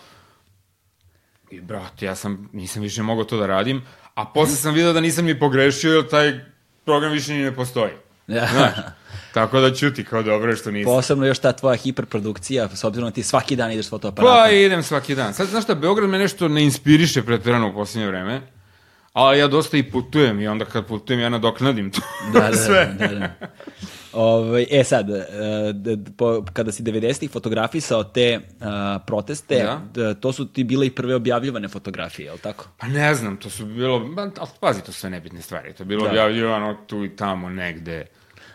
I, 1.52 1.62
brate, 1.62 2.06
ja 2.06 2.16
sam, 2.16 2.50
nisam 2.54 2.82
više 2.82 3.04
mogao 3.04 3.24
to 3.24 3.38
da 3.38 3.46
radim, 3.48 3.82
a 4.14 4.26
posle 4.26 4.56
sam 4.56 4.74
video 4.74 4.94
da 4.94 5.02
nisam 5.02 5.26
ni 5.26 5.40
pogrešio, 5.40 5.94
jer 5.94 6.08
taj 6.10 6.40
program 6.86 7.12
više 7.12 7.34
ni 7.34 7.44
ne 7.44 7.56
postoji. 7.56 7.92
Znaš, 8.28 8.74
tako 9.34 9.60
da 9.60 9.74
ćuti, 9.74 10.04
kao 10.04 10.24
dobro 10.24 10.56
što 10.56 10.72
nisam. 10.72 10.94
Posebno 10.94 11.26
još 11.26 11.40
ta 11.40 11.52
tvoja 11.52 11.76
hiperprodukcija, 11.76 12.70
s 12.70 12.84
obzirom 12.84 13.10
da 13.10 13.14
ti 13.14 13.24
svaki 13.24 13.56
dan 13.56 13.72
ideš 13.72 13.86
s 13.86 13.90
fotoaparatom. 13.90 14.38
Pa 14.44 14.52
idem 14.52 14.84
svaki 14.84 15.16
dan. 15.16 15.34
Sad, 15.34 15.48
znaš 15.48 15.64
šta, 15.64 15.76
Beograd 15.76 16.10
me 16.10 16.18
nešto 16.18 16.48
ne 16.48 16.64
inspiriše 16.64 17.24
pretjerano 17.24 17.70
u 17.70 17.74
posljednje 17.74 18.08
vreme, 18.08 18.42
ali 19.14 19.40
ja 19.40 19.48
dosta 19.48 19.78
i 19.78 19.84
putujem 19.84 20.40
i 20.40 20.48
onda 20.48 20.66
kad 20.66 20.86
putujem 20.86 21.20
ja 21.20 21.30
nadoknadim 21.30 21.92
to 21.92 22.02
Da, 22.34 22.40
da, 22.40 22.56
sve. 22.66 22.96
da, 23.00 23.08
da. 23.08 23.30
Ovaj, 24.14 24.66
e 24.72 24.84
sad, 24.84 25.10
e, 25.10 25.24
po, 26.18 26.44
kada 26.54 26.72
si 26.72 26.84
90-ih 26.84 27.32
fotografisao 27.32 28.04
te 28.04 28.40
a, 28.62 29.00
proteste, 29.08 29.68
Da. 29.94 30.14
to 30.14 30.34
su 30.34 30.46
ti 30.48 30.64
bile 30.64 30.88
i 30.88 30.92
prve 30.92 31.16
objavljivane 31.16 31.68
fotografije, 31.68 32.26
je 32.26 32.32
li 32.32 32.40
tako? 32.40 32.66
Pa 32.78 32.88
ne 32.88 33.16
znam, 33.16 33.38
to 33.38 33.50
su 33.50 33.66
bilo, 33.66 34.06
ali 34.38 34.50
pazi, 34.60 34.82
to 34.84 34.92
su 34.92 35.00
sve 35.00 35.10
nebitne 35.10 35.42
stvari. 35.42 35.74
To 35.74 35.84
je 35.84 35.88
bilo 35.88 36.04
Da. 36.04 36.10
objavljivano 36.10 36.78
tu 36.88 37.06
i 37.06 37.16
tamo 37.16 37.50
negde. 37.50 38.06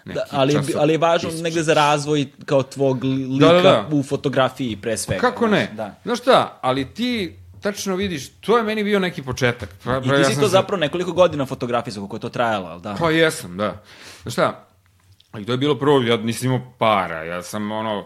Neki 0.04 0.18
Da, 0.18 0.24
ali, 0.30 0.58
ali 0.76 0.92
je 0.92 0.98
važno 0.98 1.30
negde 1.32 1.62
za 1.62 1.74
razvoj 1.74 2.26
kao 2.46 2.62
tvog 2.62 3.04
li- 3.04 3.26
lika 3.26 3.46
Da, 3.46 3.52
da, 3.52 3.62
da. 3.62 3.88
u 3.92 4.02
fotografiji 4.02 4.76
pre 4.76 4.96
svega. 4.96 5.20
Kako 5.20 5.46
ne? 5.46 5.70
Da. 5.72 5.94
Znaš 6.04 6.18
šta, 6.18 6.58
ali 6.62 6.84
ti 6.84 7.36
tačno 7.60 7.96
vidiš, 7.96 8.28
to 8.28 8.56
je 8.56 8.62
meni 8.62 8.84
bio 8.84 8.98
neki 8.98 9.22
početak. 9.22 9.68
Pa, 9.84 9.90
I 9.92 10.08
pa 10.08 10.14
ti 10.14 10.20
ja 10.20 10.24
si 10.24 10.40
to 10.40 10.48
zapravo 10.48 10.80
nekoliko 10.80 11.12
godina 11.12 11.46
fotografisao, 11.46 12.00
koliko 12.00 12.16
je 12.16 12.20
to 12.20 12.28
trajalo, 12.28 12.66
ali 12.68 12.82
da? 12.82 12.96
Pa 12.98 13.10
jesam, 13.10 13.56
da. 13.56 13.82
Znaš 14.22 14.32
šta, 14.32 14.66
ali 15.32 15.44
to 15.46 15.52
je 15.52 15.58
bilo 15.58 15.78
prvo, 15.78 16.02
ja 16.02 16.16
nisam 16.16 16.46
imao 16.46 16.60
para, 16.78 17.22
ja 17.22 17.42
sam 17.42 17.72
ono, 17.72 18.04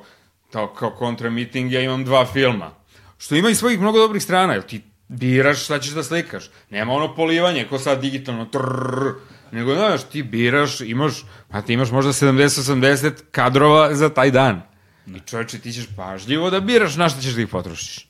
kao, 0.52 0.66
kao 0.68 0.90
kontra 0.90 1.30
meeting, 1.30 1.72
ja 1.72 1.80
imam 1.80 2.04
dva 2.04 2.26
filma. 2.26 2.70
Što 3.18 3.34
ima 3.34 3.50
i 3.50 3.54
svojih 3.54 3.80
mnogo 3.80 3.98
dobrih 3.98 4.22
strana, 4.22 4.52
jer 4.52 4.62
ti 4.62 4.80
biraš 5.08 5.64
šta 5.64 5.78
ćeš 5.78 5.92
da 5.92 6.02
slikaš. 6.02 6.50
Nema 6.70 6.92
ono 6.92 7.14
polivanje, 7.14 7.66
ko 7.70 7.78
sad 7.78 8.00
digitalno, 8.00 8.44
trrrr, 8.44 9.12
nego, 9.52 9.74
znaš, 9.74 10.04
ti 10.04 10.22
biraš, 10.22 10.80
imaš, 10.80 11.24
pa 11.48 11.62
ti 11.62 11.72
imaš 11.72 11.90
možda 11.90 12.12
70-80 12.12 13.12
kadrova 13.30 13.94
za 13.94 14.08
taj 14.08 14.30
dan. 14.30 14.62
I 15.06 15.20
čovječe, 15.26 15.58
ti 15.58 15.72
ćeš 15.72 15.86
pažljivo 15.96 16.50
da 16.50 16.60
biraš 16.60 16.96
na 16.96 17.08
šta 17.08 17.20
ćeš 17.20 17.32
da 17.32 17.42
ih 17.42 17.48
potrošiš. 17.48 18.08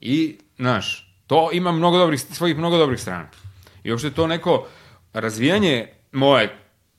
I, 0.00 0.38
znaš, 0.56 1.14
to 1.26 1.50
ima 1.52 1.72
mnogo 1.72 1.98
dobrih, 1.98 2.20
svojih 2.20 2.56
mnogo 2.56 2.78
dobrih 2.78 3.00
strana. 3.00 3.28
I 3.84 3.90
uopšte 3.90 4.10
to 4.10 4.26
neko 4.26 4.66
razvijanje 5.12 5.88
moje 6.12 6.58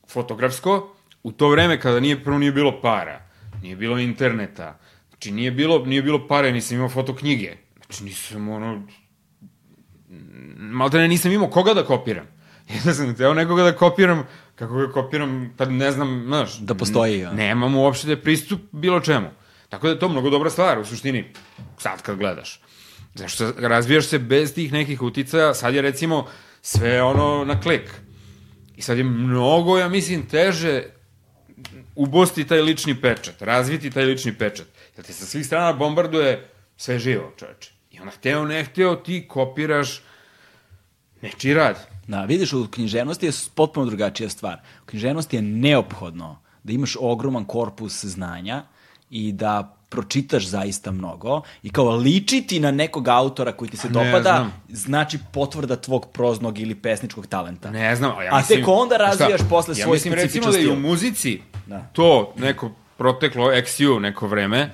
fotografsko, 0.10 0.96
u 1.24 1.32
to 1.32 1.50
vreme 1.50 1.82
kada 1.82 2.00
nije, 2.00 2.24
prvo 2.24 2.38
nije 2.38 2.52
bilo 2.52 2.82
para, 2.82 3.22
nije 3.62 3.76
bilo 3.76 4.00
interneta, 4.00 4.80
znači 5.10 5.32
nije 5.32 5.52
bilo, 5.52 5.86
nije 5.86 6.02
bilo 6.02 6.28
pare, 6.28 6.52
nisam 6.52 6.78
imao 6.78 6.90
fotoknjige, 6.90 7.58
znači 7.86 8.04
nisam 8.04 8.50
ono, 8.50 8.88
malo 10.58 10.90
ne 10.94 11.08
nisam 11.08 11.32
imao 11.32 11.50
koga 11.50 11.74
da 11.74 11.86
kopiram. 11.86 12.39
Jedna 12.76 12.94
sam 12.94 13.16
teo 13.16 13.34
nekoga 13.34 13.64
da 13.64 13.76
kopiram, 13.76 14.28
kako 14.56 14.74
ga 14.74 14.92
kopiram, 14.92 15.54
pa 15.58 15.66
ne 15.66 15.92
znam, 15.92 16.24
znaš. 16.28 16.58
Da 16.58 16.76
postoji, 16.76 17.20
ja. 17.20 17.34
Nemam 17.34 17.76
uopšte 17.76 18.08
da 18.08 18.14
je 18.14 18.22
pristup 18.22 18.62
bilo 18.72 19.00
čemu. 19.00 19.28
Tako 19.70 19.88
da 19.88 19.94
je 19.94 20.00
to 20.00 20.10
mnogo 20.10 20.30
dobra 20.30 20.50
stvar, 20.50 20.80
u 20.80 20.86
suštini, 20.86 21.26
sad 21.78 22.02
kad 22.02 22.18
gledaš. 22.18 22.62
Zašto 23.14 23.52
razvijaš 23.58 24.06
se 24.06 24.20
bez 24.20 24.54
tih 24.54 24.74
nekih 24.74 25.02
uticaja, 25.02 25.54
sad 25.54 25.74
je 25.74 25.82
recimo 25.82 26.28
sve 26.62 27.04
ono 27.04 27.46
na 27.46 27.62
klik. 27.62 27.92
I 28.76 28.82
sad 28.82 28.98
je 28.98 29.04
mnogo, 29.04 29.78
ja 29.78 29.90
mislim, 29.90 30.26
teže 30.26 30.84
ubosti 31.96 32.48
taj 32.48 32.62
lični 32.62 33.02
pečat, 33.02 33.42
razviti 33.42 33.92
taj 33.92 34.06
lični 34.06 34.34
pečat. 34.34 34.68
Jer 34.98 35.06
te 35.06 35.14
sa 35.14 35.26
svih 35.26 35.46
strana 35.46 35.74
bombarduje 35.74 36.50
sve 36.78 37.00
živo, 37.00 37.34
čoveče. 37.40 37.72
I 37.92 38.00
onda 38.00 38.12
hteo, 38.12 38.46
ne 38.46 38.64
hteo, 38.64 38.96
ti 38.96 39.28
kopiraš 39.28 40.02
nečiji 41.22 41.54
rad. 41.54 41.88
Da, 42.08 42.24
vidiš, 42.24 42.54
u 42.54 42.68
književnosti 42.72 43.26
je 43.26 43.32
potpuno 43.56 43.86
drugačija 43.86 44.30
stvar. 44.30 44.54
U 44.84 44.86
književnosti 44.86 45.36
je 45.36 45.42
neophodno 45.42 46.40
da 46.64 46.74
imaš 46.74 46.96
ogroman 47.00 47.46
korpus 47.46 48.06
znanja 48.06 48.64
i 49.10 49.32
da 49.32 49.76
pročitaš 49.90 50.48
zaista 50.48 50.92
mnogo 50.92 51.42
i 51.64 51.70
kao 51.70 51.96
ličiti 51.96 52.60
na 52.60 52.72
nekog 52.72 53.08
autora 53.08 53.52
koji 53.52 53.70
ti 53.70 53.78
se 53.78 53.88
Ne 53.90 53.94
dopada, 53.94 54.22
znam. 54.36 54.54
znači 54.70 55.20
potvrda 55.34 55.76
tvog 55.76 56.06
proznog 56.14 56.60
ili 56.60 56.76
pesničkog 56.76 57.28
talenta. 57.28 57.72
Ne 57.72 57.96
znam, 57.96 58.12
a 58.18 58.24
ja 58.24 58.34
A 58.34 58.38
mislim... 58.38 58.60
tek 58.60 58.68
onda 58.68 58.98
razvijaš 58.98 59.40
šta? 59.42 59.50
posle 59.50 59.76
ja 59.78 59.84
svoj 59.84 59.94
mislim, 59.96 60.14
recimo 60.14 60.52
da 60.52 60.60
i 60.60 60.68
u 60.68 60.76
muzici 60.76 61.42
Da. 61.68 61.80
to 61.94 62.34
neko 62.38 62.72
proteklo 62.98 63.48
XU 63.52 64.00
neko 64.00 64.28
vreme, 64.28 64.72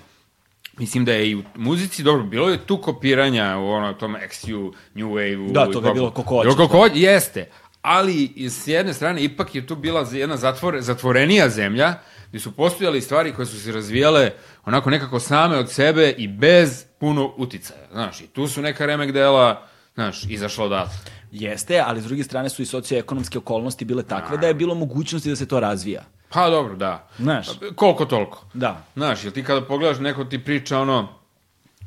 mislim 0.78 1.06
da 1.06 1.12
je 1.12 1.30
i 1.30 1.36
u 1.36 1.44
muzici, 1.56 2.04
dobro, 2.04 2.24
bilo 2.24 2.50
je 2.50 2.58
tu 2.58 2.82
kopiranja 2.82 3.58
u 3.58 3.70
ono, 3.70 3.94
tom 3.94 4.16
XU, 4.30 4.74
New 4.94 5.10
Wave-u. 5.10 5.52
Da, 5.52 5.68
i 5.70 5.74
toga 5.74 5.90
je 5.90 5.96
popu. 5.96 6.24
bilo 6.24 6.24
hoćeš, 6.28 6.56
Bilo 6.56 6.68
hoćeš, 6.68 6.98
jeste. 6.98 7.50
Ali, 7.82 8.50
s 8.50 8.68
jedne 8.68 8.94
strane, 8.94 9.24
ipak 9.24 9.56
je 9.56 9.68
tu 9.68 9.76
bila 9.76 10.08
jedna 10.12 10.38
zatvore, 10.38 10.82
zatvorenija 10.82 11.50
zemlja, 11.50 11.94
gde 12.30 12.40
su 12.40 12.52
postojali 12.52 13.02
stvari 13.02 13.34
koje 13.34 13.46
su 13.46 13.62
se 13.62 13.72
razvijale 13.72 14.32
onako 14.66 14.90
nekako 14.90 15.20
same 15.20 15.58
od 15.58 15.72
sebe 15.72 16.14
i 16.18 16.28
bez 16.28 16.86
puno 17.00 17.34
uticaja. 17.38 17.88
Znaš, 17.92 18.22
i 18.22 18.28
tu 18.28 18.48
su 18.48 18.62
neka 18.62 18.86
remek 18.86 19.12
dela, 19.12 19.68
znaš, 19.94 20.24
izašla 20.30 20.66
odatle. 20.66 20.98
Jeste, 21.32 21.84
ali 21.86 22.02
s 22.02 22.06
druge 22.06 22.24
strane 22.24 22.50
su 22.50 22.62
i 22.62 22.66
socioekonomske 22.66 23.38
okolnosti 23.38 23.86
bile 23.86 24.04
takve 24.04 24.38
da 24.38 24.48
je 24.48 24.54
bilo 24.54 24.76
mogućnosti 24.76 25.30
da 25.30 25.36
se 25.36 25.48
to 25.48 25.60
razvija. 25.60 26.04
Pa 26.36 26.50
dobro, 26.50 26.76
da. 26.76 27.08
Znaš. 27.18 27.48
Koliko 27.76 28.06
toliko. 28.06 28.46
Da. 28.54 28.84
Znaš, 28.96 29.24
jel 29.24 29.34
ti 29.34 29.44
kada 29.44 29.66
pogledaš, 29.66 30.00
neko 30.00 30.26
ti 30.26 30.44
priča 30.44 30.80
ono, 30.80 31.00
uh, 31.02 31.08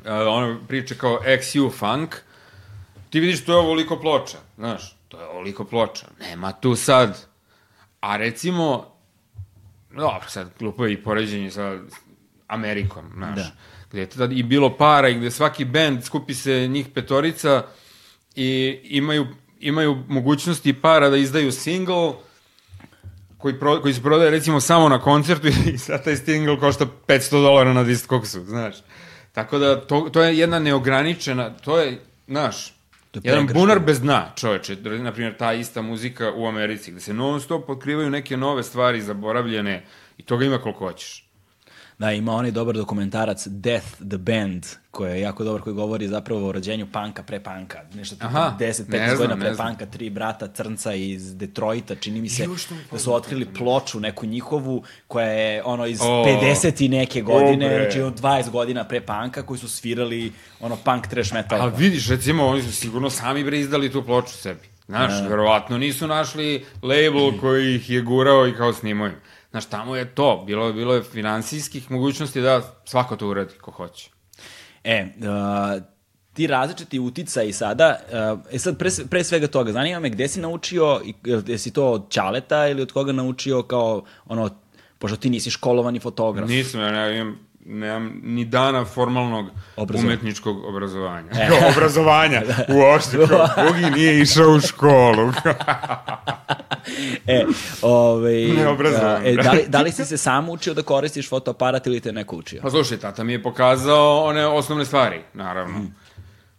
ono 0.07 0.59
priče 0.69 0.99
kao 0.99 1.21
XU 1.27 1.73
funk, 1.79 2.17
ti 3.11 3.21
vidiš 3.21 3.45
to 3.45 3.53
je 3.53 3.59
ovoliko 3.59 4.01
ploča, 4.01 4.39
znaš, 4.57 4.97
to 5.09 5.21
je 5.21 5.27
ovoliko 5.27 5.65
ploča. 5.65 6.07
Nema 6.21 6.53
tu 6.53 6.77
sad, 6.77 7.27
a 8.01 8.17
recimo, 8.17 8.87
dobro, 9.91 10.29
sad 10.29 10.51
glupo 10.59 10.85
je 10.87 10.93
i 10.93 11.03
poređenje 11.03 11.51
sa 11.51 11.79
Amerikom, 12.47 13.05
znaš, 13.17 13.37
Da. 13.37 13.51
gde 13.91 14.01
je 14.01 14.07
tad 14.11 14.33
i 14.33 14.43
bilo 14.43 14.77
para 14.77 15.09
i 15.09 15.15
gde 15.15 15.31
svaki 15.31 15.65
bend 15.65 16.05
skupi 16.05 16.35
se 16.35 16.69
njih 16.69 16.87
petorica 16.95 17.63
i 18.35 18.81
imaju, 18.85 19.27
imaju 19.61 20.05
mogućnosti 20.09 20.81
para 20.81 21.11
da 21.11 21.17
izdaju 21.17 21.53
single, 21.53 22.13
koji, 23.39 23.59
pro, 23.61 23.81
koji 23.81 23.95
se 23.95 24.03
prodaje 24.03 24.31
recimo 24.31 24.61
samo 24.61 24.89
na 24.89 25.01
koncertu 25.01 25.49
i 25.75 25.79
sad 25.79 26.05
taj 26.05 26.17
single 26.17 26.59
košta 26.61 26.87
500 27.07 27.31
dolara 27.31 27.73
na 27.73 27.85
Discogsu, 27.85 28.45
znaš. 28.45 28.77
Tako 29.33 29.59
da 29.59 29.81
to, 29.81 30.09
to 30.13 30.23
je 30.23 30.39
jedna 30.39 30.59
neograničena, 30.59 31.51
to 31.51 31.79
je, 31.79 32.01
znaš, 32.27 32.67
To 33.11 33.19
je 33.19 33.23
jedan 33.25 33.47
pregršt. 33.47 33.61
bunar 33.61 33.79
bez 33.79 34.01
dna, 34.01 34.33
čoveče. 34.37 34.77
Na 34.77 35.13
primjer, 35.13 35.37
ta 35.37 35.53
ista 35.53 35.83
muzika 35.83 36.33
u 36.37 36.47
Americi, 36.47 36.91
gde 36.91 37.01
se 37.01 37.15
non 37.15 37.41
stop 37.41 37.69
otkrivaju 37.69 38.11
neke 38.11 38.37
nove 38.37 38.63
stvari 38.63 39.03
zaboravljene 39.03 39.85
i 40.19 40.23
toga 40.23 40.45
ima 40.45 40.59
koliko 40.59 40.79
hoćeš. 40.87 41.28
Da, 41.99 42.13
ima 42.13 42.33
onaj 42.33 42.51
dobar 42.51 42.77
dokumentarac 42.77 43.47
Death 43.47 43.87
the 44.09 44.17
Band, 44.19 44.67
koji 44.91 45.13
je 45.13 45.21
jako 45.21 45.45
dobar, 45.45 45.63
koji 45.63 45.75
govori 45.75 46.09
zapravo 46.09 46.49
o 46.49 46.53
rođenju 46.53 46.87
panka 46.93 47.23
pre 47.23 47.41
panka. 47.41 47.79
Nešto 47.95 48.17
Aha, 48.21 48.57
10-15 48.61 48.65
ne 48.89 49.17
znam, 49.17 49.17
godina 49.17 49.37
pre 49.37 49.57
panka, 49.57 49.87
tri 49.87 50.11
brata 50.11 50.49
crnca 50.49 50.95
iz 50.95 51.37
Detroita, 51.37 51.95
čini 51.95 52.21
mi 52.21 52.29
se, 52.29 52.47
da 52.93 52.99
su 52.99 53.15
otkrili 53.15 53.47
ploču 53.55 54.01
neku 54.01 54.27
njihovu, 54.27 54.83
koja 55.07 55.27
je 55.27 55.63
ono 55.65 55.87
iz 55.87 56.01
O. 56.03 56.25
50 56.25 56.85
i 56.85 56.89
neke 56.89 57.23
godine, 57.23 57.67
O, 57.67 57.69
bre. 57.69 57.83
znači 57.83 58.01
od 58.01 58.21
20 58.21 58.51
godina 58.51 58.85
pre 58.85 59.01
panka, 59.01 59.43
koji 59.43 59.59
su 59.59 59.69
svirali 59.69 60.33
ono 60.61 60.77
punk 60.77 61.07
trash 61.07 61.33
metal. 61.35 61.63
A 61.63 61.67
vidiš, 61.67 62.09
recimo, 62.09 62.47
oni 62.47 62.63
su 62.63 62.73
sigurno 62.73 63.11
sami 63.11 63.45
bre 63.45 63.61
izdali 63.61 63.93
tu 63.93 64.05
ploču 64.05 64.33
sebi. 64.33 64.61
Znaš, 64.87 65.13
verovatno 65.29 65.79
nisu 65.79 66.07
našli 66.07 66.65
label 66.83 67.41
koji 67.41 67.75
ih 67.75 67.91
je 67.91 68.01
gurao 68.01 68.49
i 68.49 68.55
kao 68.55 68.73
snimaju. 68.73 69.13
Znaš, 69.51 69.67
tamo 69.67 69.97
je 69.97 70.15
to. 70.15 70.43
Bilo, 70.47 70.73
bilo 70.73 70.95
je 70.95 71.03
finansijskih 71.03 71.91
mogućnosti 71.91 72.41
da 72.41 72.63
svako 72.85 73.17
to 73.17 73.29
uradi 73.29 73.55
ko 73.55 73.71
hoće. 73.71 74.11
E, 74.85 75.05
uh, 75.05 75.83
ti 76.33 76.47
različiti 76.47 76.99
uticaji 76.99 77.53
sada, 77.53 77.99
uh, 78.35 78.41
e 78.55 78.59
sad 78.59 78.79
pre, 78.79 78.91
pre 79.11 79.25
svega 79.25 79.47
toga, 79.47 79.73
zanima 79.73 80.01
me 80.01 80.11
gde 80.11 80.29
si 80.29 80.41
naučio, 80.41 81.01
i, 81.05 81.15
jesi 81.47 81.73
to 81.73 81.91
od 81.91 82.11
Ćaleta 82.11 82.69
ili 82.69 82.83
od 82.83 82.93
koga 82.93 83.13
naučio 83.13 83.63
kao, 83.63 84.05
ono, 84.27 84.51
pošto 84.99 85.17
ti 85.17 85.31
nisi 85.31 85.51
školovani 85.51 86.01
fotograf. 86.01 86.49
Nisam, 86.49 86.81
ja 86.81 86.91
ne, 86.91 87.19
imam, 87.19 87.48
nemam 87.65 88.21
ni 88.23 88.45
dana 88.45 88.85
formalnog 88.85 89.47
Obrazovanja. 89.77 90.09
umetničkog 90.09 90.65
obrazovanja. 90.65 91.31
Kao 91.49 91.69
obrazovanja, 91.77 92.43
uopšte, 92.77 93.27
kao, 93.29 93.49
Bugi 93.67 93.91
nije 93.91 94.21
išao 94.21 94.51
u 94.51 94.61
školu. 94.61 95.33
E, 97.27 97.45
ovaj, 97.83 98.33
Neobrazovan, 98.35 99.27
e, 99.27 99.35
da, 99.43 99.53
li, 99.53 99.65
da 99.69 99.83
li 99.83 99.93
si 99.93 100.05
se 100.05 100.17
sam 100.17 100.49
učio 100.49 100.75
da 100.75 100.83
koristiš 100.83 101.29
fotoaparat 101.29 101.87
ili 101.87 102.01
te 102.01 102.13
neko 102.13 102.37
učio? 102.37 102.63
pa 102.63 102.71
slušaj, 102.71 102.99
tata 102.99 103.25
mi 103.25 103.33
je 103.33 103.43
pokazao 103.43 104.25
one 104.25 104.47
osnovne 104.47 104.85
stvari, 104.85 105.21
naravno. 105.35 105.87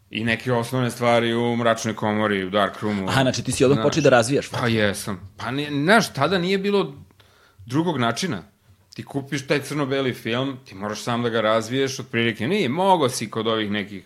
I 0.09 0.23
neke 0.23 0.53
osnovne 0.53 0.91
stvari 0.91 1.33
u 1.33 1.55
mračnoj 1.55 1.95
komori, 1.95 2.43
u 2.43 2.49
dark 2.49 2.81
roomu. 2.81 3.07
Aha, 3.07 3.21
znači 3.21 3.43
ti 3.43 3.51
si 3.51 3.65
odmah 3.65 3.79
počeo 3.83 4.03
da 4.03 4.09
razvijaš. 4.09 4.49
Pa 4.49 4.67
jesam. 4.67 5.31
Pa 5.37 5.51
ne, 5.51 5.67
znaš, 5.69 6.13
tada 6.13 6.37
nije 6.37 6.57
bilo 6.57 6.93
drugog 7.65 7.97
načina. 7.97 8.43
Ti 8.99 9.03
kupiš 9.05 9.47
taj 9.47 9.61
crno-beli 9.61 10.13
film, 10.13 10.57
ti 10.65 10.75
moraš 10.75 11.01
sam 11.01 11.23
da 11.23 11.29
ga 11.29 11.41
razviješ, 11.41 11.99
otprilike 11.99 12.47
nije, 12.47 12.69
mogo 12.69 13.09
si 13.09 13.29
kod 13.29 13.47
ovih 13.47 13.71
nekih 13.71 14.03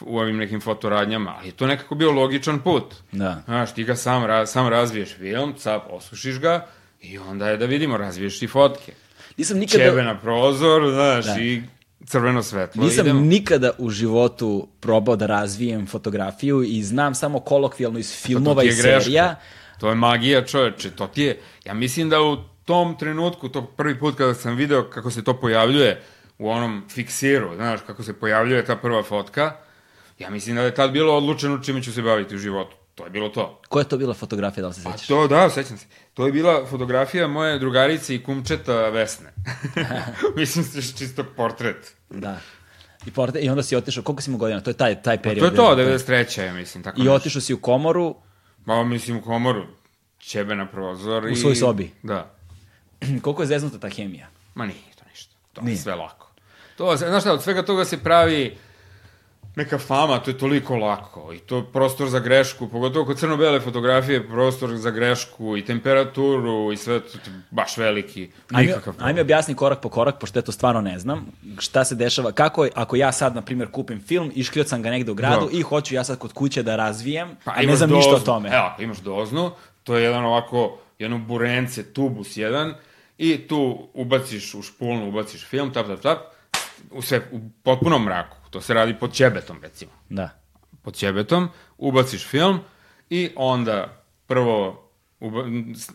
u 0.00 0.18
ovim 0.18 0.36
nekim 0.36 0.60
fotoradnjama, 0.60 1.34
ali 1.38 1.48
je 1.48 1.52
to 1.52 1.66
nekako 1.66 1.94
bio 1.94 2.12
logičan 2.12 2.58
put. 2.58 2.94
Da. 3.12 3.42
Znaš, 3.44 3.74
ti 3.74 3.84
ga 3.84 3.96
sam, 3.96 4.24
ra, 4.24 4.46
sam 4.46 4.68
razviješ 4.68 5.14
film, 5.16 5.54
cap, 5.58 5.82
osušiš 5.90 6.38
ga 6.38 6.66
i 7.00 7.18
onda 7.18 7.48
je 7.48 7.56
da 7.56 7.66
vidimo, 7.66 7.96
razviješ 7.96 8.42
i 8.42 8.46
fotke. 8.46 8.92
Nisam 9.36 9.58
nikada... 9.58 9.84
Čebe 9.84 10.02
na 10.02 10.18
prozor, 10.18 10.90
znaš, 10.92 11.24
Da. 11.24 11.40
i 11.40 11.62
crveno 12.06 12.42
svetlo. 12.42 12.84
Nisam 12.84 13.06
idemo. 13.06 13.20
nikada 13.20 13.70
u 13.78 13.90
životu 13.90 14.68
probao 14.80 15.16
da 15.16 15.26
razvijem 15.26 15.86
fotografiju 15.86 16.62
i 16.62 16.82
znam 16.82 17.14
samo 17.14 17.40
kolokvijalno 17.40 17.98
iz 17.98 18.22
filmova 18.22 18.64
i 18.64 18.72
serija. 18.72 19.36
To 19.80 19.88
je 19.88 19.94
magija, 19.94 20.44
čoveče. 20.44 20.90
To 20.90 21.06
ti 21.06 21.22
je... 21.22 21.40
Ja 21.64 21.74
mislim 21.74 22.08
da 22.08 22.22
u 22.22 22.51
tom 22.72 22.96
trenutku, 22.98 23.48
to 23.48 23.66
prvi 23.66 23.98
put 23.98 24.16
kada 24.16 24.34
sam 24.34 24.56
video 24.56 24.82
kako 24.90 25.10
se 25.10 25.24
to 25.24 25.40
pojavljuje 25.40 26.02
u 26.38 26.50
onom 26.50 26.82
fiksiru, 26.88 27.54
znaš, 27.56 27.80
kako 27.86 28.02
se 28.02 28.12
pojavljuje 28.12 28.64
ta 28.64 28.76
prva 28.76 29.02
fotka, 29.02 29.52
ja 30.18 30.30
mislim 30.30 30.56
da 30.56 30.62
je 30.62 30.74
tad 30.74 30.90
bilo 30.90 31.16
odlučeno 31.16 31.58
čime 31.58 31.82
ću 31.82 31.92
se 31.92 32.02
baviti 32.02 32.34
u 32.34 32.38
životu. 32.38 32.76
To 32.94 33.04
je 33.04 33.10
bilo 33.10 33.28
to. 33.28 33.60
Koja 33.68 33.80
je 33.82 33.88
to 33.88 33.96
bila 33.98 34.14
fotografija, 34.14 34.62
da 34.62 34.68
li 34.68 34.74
se 34.74 34.80
A 34.88 34.92
sećaš? 34.92 35.06
to, 35.06 35.28
da, 35.28 35.50
sećam 35.50 35.78
se. 35.78 35.86
To 36.14 36.26
je 36.26 36.32
bila 36.32 36.66
fotografija 36.66 37.26
moje 37.28 37.58
drugarice 37.58 38.14
i 38.14 38.22
kumčeta 38.22 38.88
Vesne. 38.88 39.32
mislim 40.36 40.64
se 40.64 40.98
čisto 40.98 41.24
portret. 41.36 41.94
Da. 42.10 42.38
I, 43.06 43.10
porte, 43.10 43.40
I 43.40 43.48
onda 43.48 43.62
si 43.62 43.76
otišao, 43.76 44.02
koliko 44.02 44.22
si 44.22 44.30
imao 44.30 44.38
godina? 44.38 44.60
To 44.60 44.70
je 44.70 44.74
taj, 44.74 45.02
taj 45.02 45.16
To 45.16 45.22
period. 45.22 45.52
je 45.52 45.56
to, 45.56 45.74
Da. 45.74 45.82
93. 45.82 46.42
ja 46.42 46.52
mislim. 46.52 46.84
Tako 46.84 46.96
I 47.00 47.04
nešto. 47.04 47.14
otišao 47.14 47.40
si 47.42 47.54
u 47.54 47.60
komoru, 47.60 48.16
Pa 48.66 48.84
mislim 48.84 49.16
u 49.18 49.22
komoru. 49.22 49.62
Ćebe 50.20 50.54
na 50.54 50.66
prozor. 50.66 51.24
U 51.24 51.28
i... 51.28 51.36
svojoj 51.36 51.56
sobi. 51.56 51.90
Da. 52.02 52.34
koliko 53.22 53.42
je 53.42 53.46
zeznuta 53.46 53.78
ta 53.78 53.88
hemija? 53.88 54.26
Ma 54.54 54.66
nije 54.66 54.78
to 54.96 55.04
ništa. 55.10 55.32
To 55.52 55.60
Nije. 55.60 55.72
je 55.72 55.78
sve 55.78 55.94
lako. 55.94 56.28
To, 56.76 56.96
znaš 56.96 57.22
šta, 57.22 57.32
od 57.32 57.42
svega 57.42 57.62
toga 57.62 57.84
se 57.84 57.98
pravi 57.98 58.56
neka 59.56 59.78
fama, 59.78 60.18
to 60.18 60.30
je 60.30 60.38
toliko 60.38 60.76
lako 60.76 61.32
i 61.32 61.38
to 61.38 61.56
je 61.56 61.64
prostor 61.64 62.08
za 62.08 62.18
grešku, 62.18 62.68
pogotovo 62.68 63.04
kod 63.04 63.18
crno-bele 63.18 63.60
fotografije, 63.60 64.28
prostor 64.28 64.76
za 64.76 64.90
grešku 64.90 65.56
i 65.56 65.64
temperaturu 65.64 66.72
i 66.72 66.76
sve 66.76 67.00
to, 67.00 67.06
je 67.06 67.40
baš 67.50 67.76
veliki, 67.76 68.30
nikakav 68.50 68.82
problem. 68.82 69.06
ajme 69.06 69.20
objasni 69.20 69.54
korak 69.54 69.80
po 69.80 69.88
korak, 69.88 70.18
pošto 70.18 70.38
ja 70.38 70.42
to 70.42 70.52
stvarno 70.52 70.80
ne 70.80 70.98
znam. 70.98 71.26
Šta 71.58 71.84
se 71.84 71.94
dešava, 71.94 72.32
kako 72.32 72.64
je, 72.64 72.70
ako 72.74 72.96
ja 72.96 73.12
sad, 73.12 73.34
na 73.34 73.42
primjer, 73.42 73.70
kupim 73.70 74.00
film, 74.00 74.32
iškljio 74.34 74.64
sam 74.64 74.82
ga 74.82 74.90
negde 74.90 75.10
u 75.10 75.14
gradu 75.14 75.46
Da. 75.46 75.58
i 75.58 75.62
hoću 75.62 75.94
ja 75.94 76.04
sad 76.04 76.18
kod 76.18 76.32
kuće 76.32 76.62
da 76.62 76.76
razvijem, 76.76 77.36
Pa, 77.44 77.52
a 77.52 77.62
ne 77.62 77.76
znam 77.76 77.90
ništa 77.90 78.08
o 78.08 78.12
doznu. 78.12 78.26
tome. 78.26 78.48
Evo, 78.48 78.70
imaš 78.78 78.98
doznu, 78.98 79.50
to 79.84 79.96
je 79.96 80.04
jedan 80.04 80.24
ovako, 80.24 80.78
jedno 80.98 81.18
burence, 81.18 81.84
tubus 81.84 82.36
jedan, 82.36 82.74
i 83.22 83.48
tu 83.48 83.88
ubaciš 83.94 84.54
u 84.54 84.62
špulnu, 84.62 85.08
ubaciš 85.08 85.44
film, 85.46 85.72
tap, 85.72 85.86
tap, 85.86 86.00
tap, 86.00 86.18
u, 86.90 87.02
sve, 87.02 87.20
u 87.32 87.40
potpunom 87.62 88.04
mraku. 88.04 88.36
To 88.50 88.60
se 88.60 88.74
radi 88.74 88.94
pod 89.00 89.12
ćebetom, 89.12 89.62
recimo. 89.62 89.92
Da. 90.08 90.30
Pod 90.82 90.94
ćebetom, 90.94 91.48
ubaciš 91.78 92.26
film 92.26 92.60
i 93.10 93.30
onda 93.36 94.02
prvo 94.26 94.88
uba, 95.20 95.44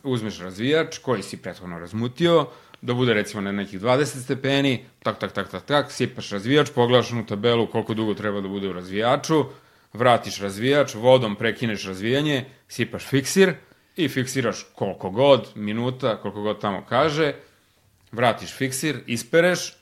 uzmeš 0.03 0.39
razvijač 0.39 0.97
koji 0.97 1.23
si 1.23 1.37
prethodno 1.37 1.79
razmutio, 1.79 2.47
da 2.81 2.93
bude 2.93 3.13
recimo 3.13 3.41
na 3.41 3.51
nekih 3.51 3.81
20 3.81 4.23
stepeni, 4.23 4.85
tak, 5.03 5.19
tak, 5.19 5.31
tak, 5.31 5.51
tak, 5.51 5.65
tak, 5.65 5.91
sipaš 5.91 6.29
razvijač, 6.29 6.69
pogledaš 6.75 7.11
onu 7.11 7.25
tabelu 7.25 7.67
koliko 7.67 7.93
dugo 7.93 8.13
treba 8.13 8.41
da 8.41 8.47
bude 8.47 8.69
u 8.69 8.73
razvijaču, 8.73 9.45
vratiš 9.93 10.39
razvijač, 10.39 10.95
vodom 10.95 11.35
prekineš 11.35 11.85
razvijanje, 11.85 12.45
sipaš 12.67 13.05
fiksir 13.05 13.55
i 13.97 14.09
fiksiraš 14.09 14.65
koliko 14.75 15.09
god, 15.09 15.47
minuta, 15.55 16.17
koliko 16.21 16.41
god 16.41 16.61
tamo 16.61 16.85
kaže, 16.89 17.33
vratiš 18.11 18.53
fiksir, 18.53 19.03
ispereš, 19.07 19.73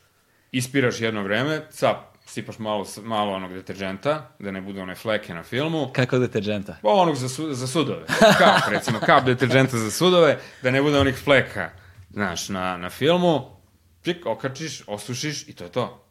ispiraš 0.51 1.01
jedno 1.01 1.23
vreme, 1.23 1.61
cap, 1.71 1.97
sipaš 2.25 2.59
malo, 2.59 2.85
malo 3.03 3.33
onog 3.33 3.53
deterđenta, 3.53 4.29
da 4.39 4.51
ne 4.51 4.61
bude 4.61 4.81
one 4.81 4.95
fleke 4.95 5.33
na 5.33 5.43
filmu, 5.43 5.89
Kako 5.93 6.17
deterđenta? 6.19 6.77
Pa 6.81 6.89
onog 6.89 7.15
za, 7.15 7.29
su, 7.29 7.53
za 7.53 7.67
sudove. 7.67 8.05
Kap, 8.37 8.69
recimo, 8.73 8.99
kap 8.99 9.25
deterđenta 9.25 9.77
za 9.77 9.91
sudove, 9.91 10.39
da 10.61 10.71
ne 10.71 10.81
bude 10.81 10.99
onih 10.99 11.15
fleka, 11.15 11.69
znaš, 12.09 12.49
na, 12.49 12.77
na 12.77 12.89
filmu. 12.89 13.41
Čik, 14.03 14.25
okačiš, 14.25 14.83
osušiš 14.87 15.47
i 15.47 15.53
to 15.53 15.63
je 15.63 15.71
to. 15.71 16.05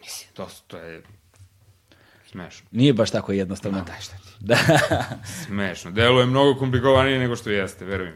Mislim, 0.00 0.30
to, 0.34 0.48
to 0.66 0.78
je 0.78 1.02
smešno. 2.30 2.66
Nije 2.70 2.92
baš 2.92 3.10
tako 3.10 3.32
jednostavno. 3.32 3.78
Ma 3.78 3.84
daj 3.84 4.00
šta 4.00 4.16
ti. 4.16 4.28
Da. 4.40 4.56
Smešno. 5.46 5.90
Deluje 5.90 6.26
mnogo 6.26 6.58
komplikovanije 6.58 7.18
nego 7.18 7.36
što 7.36 7.50
jeste, 7.50 7.84
verujem. 7.84 8.14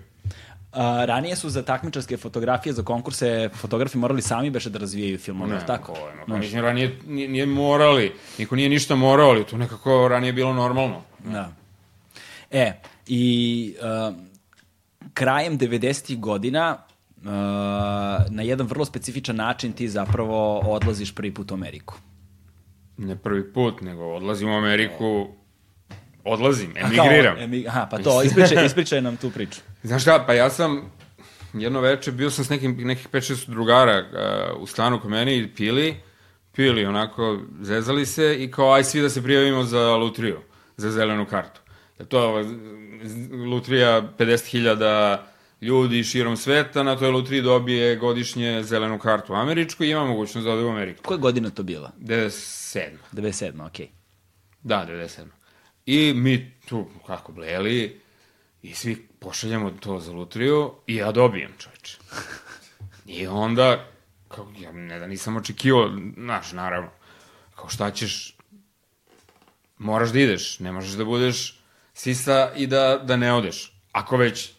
A, 0.73 1.05
ranije 1.05 1.37
su 1.37 1.51
za 1.51 1.63
takmičarske 1.63 2.17
fotografije, 2.17 2.73
za 2.73 2.83
konkurse, 2.83 3.49
fotografi 3.55 3.99
morali 3.99 4.23
sami 4.23 4.51
beše 4.51 4.71
da 4.71 4.79
razvijaju 4.79 5.19
filmove, 5.19 5.55
ne, 5.55 5.67
tako? 5.67 5.93
Pojma. 5.93 6.25
Pa, 6.29 6.37
mislim, 6.37 6.63
ranije 6.63 6.99
nije, 7.07 7.29
nije 7.29 7.47
morali, 7.47 8.13
niko 8.39 8.57
nije 8.57 8.69
ništa 8.69 8.95
morao, 8.95 9.29
ali 9.31 9.45
to 9.45 9.57
nekako 9.57 10.09
ranije 10.09 10.33
bilo 10.33 10.55
normalno. 10.55 11.03
Da. 11.25 11.53
E, 12.51 12.73
i 13.07 13.75
uh, 13.81 14.17
krajem 15.15 15.59
90-ih 15.59 16.21
godina 16.21 16.79
uh, 17.17 17.25
na 18.31 18.43
jedan 18.43 18.67
vrlo 18.67 18.85
specifičan 18.85 19.37
način 19.37 19.73
ti 19.73 19.89
zapravo 19.89 20.59
odlaziš 20.59 21.15
prvi 21.15 21.35
put 21.35 21.51
u 21.51 21.55
Ameriku. 21.55 21.95
Ne 23.03 23.17
prvi 23.17 23.53
put, 23.53 23.81
nego 23.81 24.05
odlazim 24.07 24.49
u 24.49 24.55
Ameriku, 24.55 25.29
odlazim, 26.25 26.71
A 26.73 26.81
kao, 26.81 26.89
emigriram. 26.89 27.37
emi- 27.39 27.69
aha, 27.69 27.89
pa 27.91 27.99
to, 27.99 28.23
ispričaj, 28.23 28.67
ispričaj 28.67 29.01
nam 29.01 29.17
tu 29.17 29.31
priču. 29.31 29.61
Znaš 29.83 30.03
šta, 30.03 30.25
pa 30.27 30.35
ja 30.35 30.51
sam 30.51 30.91
jedno 31.55 31.81
veče 31.81 32.13
bio 32.13 32.31
sam 32.31 32.45
s 32.45 32.51
nekim, 32.51 32.77
nekih 32.79 33.09
5-6 33.09 33.49
drugara 33.49 34.05
uh, 34.55 34.63
u 34.63 34.67
stanu 34.67 35.01
kod 35.01 35.11
mene 35.11 35.37
i 35.37 35.49
pili, 35.49 35.97
pili 36.53 36.85
onako, 36.87 37.39
zezali 37.61 38.07
se 38.07 38.37
i 38.37 38.51
kao 38.51 38.73
aj 38.73 38.85
svi 38.85 39.01
da 39.01 39.09
se 39.09 39.23
prijavimo 39.23 39.65
za 39.65 39.91
lutriju, 39.91 40.39
za 40.77 40.91
zelenu 40.91 41.27
kartu. 41.27 41.61
To 42.09 42.19
je 42.19 42.25
ova 42.25 42.45
z- 42.45 42.57
lutrija 43.33 44.03
50.000 44.19 45.19
ljudi 45.63 46.05
širom 46.05 46.37
sveta, 46.37 46.83
na 46.83 46.97
toj 46.97 47.11
lutriji 47.11 47.43
dobije 47.43 47.97
godišnje 47.97 48.63
zelenu 48.63 48.99
kartu 48.99 49.35
američku 49.35 49.85
i 49.85 49.91
ima 49.91 50.05
mogućnost 50.05 50.45
da 50.45 50.53
ode 50.53 50.65
u 50.65 50.71
Ameriku. 50.71 51.03
Koja 51.03 51.19
godina 51.19 51.51
to 51.51 51.63
bila? 51.63 51.93
97. 51.99 52.89
97. 53.13 53.67
okej. 53.67 53.89
Da, 54.63 54.87
97. 54.89 55.27
I 55.87 56.13
mi 56.15 56.53
tu, 56.69 56.87
kako 57.07 57.33
bleli, 57.33 58.01
i 58.63 58.75
svi 58.75 59.09
pošaljamo 59.19 59.71
to 59.71 60.01
za 60.01 60.13
lutriju 60.13 60.73
i 60.87 60.97
ja 60.97 61.13
dobijem, 61.13 61.51
čoveče. 61.59 61.99
I 63.19 63.27
onda, 63.27 63.89
kao, 64.29 64.53
ja 64.59 64.73
ne 64.73 64.99
da 64.99 65.07
nisam 65.07 65.37
očekivao, 65.37 65.91
znaš, 66.17 66.53
naravno, 66.53 66.91
kao 67.55 67.69
šta 67.69 67.91
ćeš, 67.91 68.37
moraš 69.79 70.11
da 70.11 70.19
ideš, 70.19 70.59
ne 70.59 70.73
možeš 70.73 70.93
da 70.93 71.05
budeš 71.05 71.59
sisa 71.95 72.53
i 72.57 72.67
da, 72.67 73.03
da 73.05 73.17
ne 73.17 73.33
odeš. 73.33 73.73
Ako 73.93 74.17
već 74.17 74.53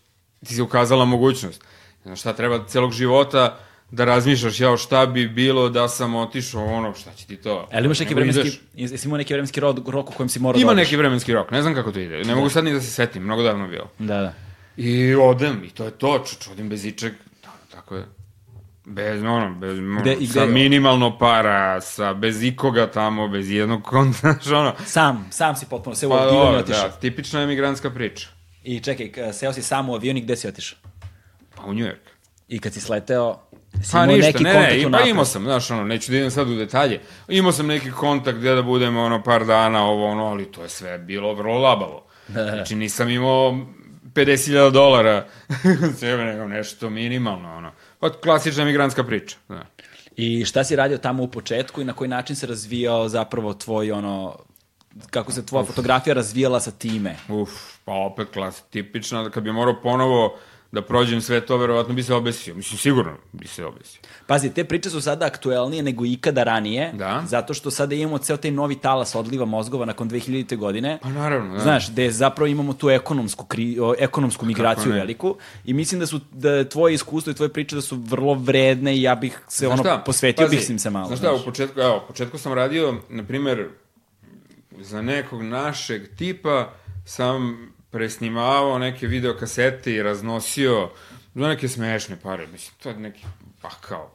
ti 0.44 0.56
se 0.56 0.62
ukazala 0.62 1.06
mogućnost. 1.06 1.64
Znaš 2.04 2.20
šta, 2.20 2.34
treba 2.34 2.66
celog 2.66 2.92
života 2.92 3.58
da 3.92 4.06
razmišljaš, 4.06 4.60
jao, 4.60 4.78
šta 4.78 5.06
bi 5.06 5.28
bilo 5.28 5.70
da 5.70 5.88
sam 5.88 6.16
otišao 6.16 6.66
ono, 6.66 6.94
šta 6.94 7.14
će 7.14 7.26
ti 7.26 7.36
to? 7.38 7.68
E, 7.72 7.78
ali 7.78 7.86
imaš 7.86 8.00
neki 8.00 8.14
vremenski, 8.14 8.60
jesi 8.76 9.08
imao 9.08 9.18
neki 9.18 9.34
vremenski 9.34 9.60
rok, 9.60 9.78
rok 9.88 10.10
u 10.10 10.14
kojem 10.14 10.30
si 10.30 10.40
morao 10.40 10.60
Ima 10.60 10.66
da 10.66 10.72
odeš? 10.72 10.86
neki 10.86 10.98
vremenski 10.98 11.34
rok, 11.34 11.52
ne 11.52 11.62
znam 11.62 11.76
kako 11.76 11.92
to 11.92 12.00
ide. 12.00 12.18
Ne 12.18 12.36
mogu 12.36 12.50
sad 12.50 12.64
ni 12.64 12.74
da 12.74 12.82
se 12.82 12.88
setim, 12.88 13.24
mnogo 13.24 13.44
davno 13.44 13.68
bilo. 13.68 13.90
Da, 14.00 14.18
da. 14.18 14.34
I 14.78 15.16
odem, 15.16 15.64
i 15.64 15.70
to 15.70 15.86
je 15.86 15.92
to, 15.92 16.20
čuč, 16.22 16.48
odim 16.48 16.70
bez 16.70 16.86
ičeg, 16.86 17.14
da, 17.44 17.50
tako 17.72 17.96
je. 17.96 18.06
Bez, 18.86 19.22
ono, 19.22 19.56
bez, 19.56 19.78
Gde- 19.78 20.16
gde- 20.18 20.28
sa 20.28 20.46
minimalno 20.46 21.18
para, 21.18 21.82
sa, 21.82 22.14
bez 22.14 22.44
ikoga 22.44 22.88
tamo, 22.88 23.28
bez 23.28 23.52
jednog 23.52 23.84
konta, 23.84 24.18
znaš, 24.34 24.48
ono. 24.48 24.74
Sam, 24.86 25.28
sam 25.32 25.56
si 25.56 25.66
potpuno, 25.66 25.96
se 25.96 26.08
u 26.08 26.10
Pa, 26.10 26.26
dobro, 26.26 26.60
otišao. 26.60 26.82
da, 26.82 26.92
tipična 26.92 27.42
emigrantska 27.42 27.90
priča. 27.90 28.28
I 28.64 28.80
čekaj, 28.80 29.34
seo 29.34 29.54
si 29.54 29.62
sam 29.62 29.90
u 29.90 29.96
avion 29.96 30.18
i 30.18 30.22
gde 30.22 30.36
si 30.36 30.48
otišao? 30.48 30.80
Pa 31.56 31.64
u 31.64 31.74
New 31.74 31.86
York. 31.86 32.14
I 32.48 32.60
kad 32.60 32.74
si 32.74 32.82
sleteo, 32.82 33.40
si 33.84 33.92
Pa 33.92 34.04
imao 34.04 34.16
ništa, 34.16 34.28
neki 34.28 34.44
ne, 34.44 34.54
kontakt 34.54 34.92
ne, 34.92 34.92
pa 34.92 35.10
imao 35.10 35.26
sam, 35.26 35.44
znaš, 35.44 35.72
ono, 35.72 35.84
neću 35.84 36.12
da 36.12 36.18
idem 36.18 36.32
sad 36.32 36.50
u 36.50 36.56
detalje. 36.56 37.02
Imao 37.28 37.52
sam 37.52 37.68
neki 37.68 37.92
kontakt 37.92 38.38
gde 38.38 38.56
da 38.56 38.62
budem, 38.62 38.98
ono, 38.98 39.24
par 39.24 39.46
dana, 39.46 39.86
ovo, 39.86 40.06
ono, 40.06 40.26
ali 40.26 40.52
to 40.52 40.64
je 40.64 40.70
sve 40.70 40.98
bilo 40.98 41.34
vrlo 41.34 41.58
labavo. 41.58 42.06
Znači, 42.28 42.76
nisam 42.76 43.10
imao 43.10 43.52
50.000 44.14 44.72
dolara, 44.72 45.26
sebe 46.00 46.24
nego 46.24 46.48
nešto 46.48 46.90
minimalno, 46.90 47.58
ono. 47.58 47.72
Pa 48.00 48.12
klasična 48.12 48.66
migrantska 48.66 49.04
priča, 49.04 49.38
da. 49.50 49.66
I 50.16 50.46
šta 50.46 50.64
si 50.64 50.76
radio 50.76 50.98
tamo 50.98 51.24
u 51.24 51.28
početku 51.28 51.82
i 51.82 51.86
na 51.86 51.94
koji 51.94 52.08
način 52.08 52.36
se 52.36 52.48
razvijao 52.48 53.10
zapravo 53.10 53.54
tvoj 53.54 53.92
ono 53.92 54.38
kako 55.10 55.32
se 55.32 55.46
tvoja 55.46 55.66
fotografija 55.66 56.14
razvijala 56.14 56.60
sa 56.60 56.72
time? 56.72 57.16
Uf, 57.30 57.50
pa 57.86 57.92
opet 57.94 58.28
klas, 58.34 58.64
tipična, 58.70 59.30
kad 59.30 59.44
bi 59.44 59.52
morao 59.52 59.82
ponovo 59.84 60.38
da 60.72 60.82
prođem 60.82 61.22
sve 61.22 61.42
to, 61.42 61.58
verovatno 61.58 61.94
bi 61.94 62.04
se 62.04 62.14
obesio. 62.14 62.56
Mislim, 62.56 62.78
sigurno 62.78 63.12
bi 63.32 63.48
se 63.48 63.66
obesio. 63.66 64.02
Pazi, 64.28 64.54
te 64.54 64.64
priče 64.64 64.90
su 64.90 65.02
sada 65.02 65.26
aktuelnije 65.26 65.84
nego 65.84 66.06
ikada 66.06 66.44
ranije, 66.44 66.92
Da. 66.94 67.24
zato 67.28 67.54
što 67.54 67.72
sada 67.72 67.96
imamo 67.96 68.18
ceo 68.18 68.38
taj 68.38 68.52
novi 68.52 68.76
talas 68.76 69.16
odliva 69.16 69.46
mozgova 69.46 69.86
nakon 69.86 70.10
2000. 70.10 70.58
godine. 70.58 71.00
Pa 71.02 71.10
naravno, 71.10 71.54
da. 71.54 71.60
Znaš, 71.60 71.92
gde 71.92 72.12
zapravo 72.12 72.48
imamo 72.48 72.74
tu 72.74 72.90
ekonomsku, 72.90 73.46
kri, 73.46 73.78
ekonomsku 74.00 74.46
migraciju 74.46 74.92
ne? 74.92 75.00
veliku 75.00 75.36
i 75.66 75.74
mislim 75.74 76.00
da 76.00 76.06
su 76.06 76.20
da 76.32 76.52
je 76.52 76.70
tvoje 76.70 76.94
iskustvo 76.94 77.32
i 77.32 77.36
tvoje 77.36 77.50
priče 77.50 77.76
da 77.76 77.82
su 77.82 77.96
vrlo 77.96 78.34
vredne 78.34 78.98
i 78.98 79.02
ja 79.02 79.16
bih 79.16 79.40
se 79.48 79.66
Znaš 79.66 79.74
ono 79.80 79.84
šta? 79.84 80.04
posvetio 80.06 80.46
Pazi, 80.46 80.56
bih 80.56 80.70
im 80.70 80.80
se 80.80 80.90
malo. 80.90 81.08
Znaš 81.08 81.20
šta, 81.20 81.34
u 81.34 81.40
početku, 81.46 81.80
evo, 81.80 82.02
u 82.04 82.08
početku 82.08 82.38
sam 82.38 82.54
radio, 82.54 82.96
na 83.10 83.24
primer, 83.24 83.68
za 84.80 85.02
nekog 85.02 85.42
našeg 85.42 86.16
tipa 86.16 86.74
sam 87.06 87.74
presnimavao 87.92 88.80
neke 88.80 89.08
videokasete 89.08 89.94
i 89.94 90.04
raznosio 90.04 90.90
za 91.36 91.48
neke 91.48 91.68
smešne 91.68 92.18
pare, 92.24 92.48
mislim, 92.48 92.76
to 92.84 92.90
je 92.90 92.96
neki 92.96 93.26
pakao. 93.62 94.12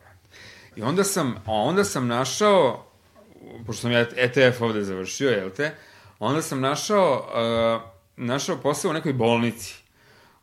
I 0.77 0.83
onda 0.83 1.05
sam, 1.05 1.35
a 1.47 1.53
onda 1.53 1.85
sam 1.85 2.07
našao, 2.07 2.87
pošto 3.67 3.81
sam 3.81 3.93
ja 3.93 4.07
ETF 4.17 4.61
ovde 4.61 4.85
završio, 4.85 5.31
jel 5.31 5.51
te, 5.51 5.75
onda 6.19 6.43
sam 6.43 6.61
našao, 6.61 7.29
uh, 7.77 7.83
našao 8.17 8.57
posao 8.57 8.91
u 8.91 8.95
nekoj 8.95 9.13
bolnici 9.13 9.75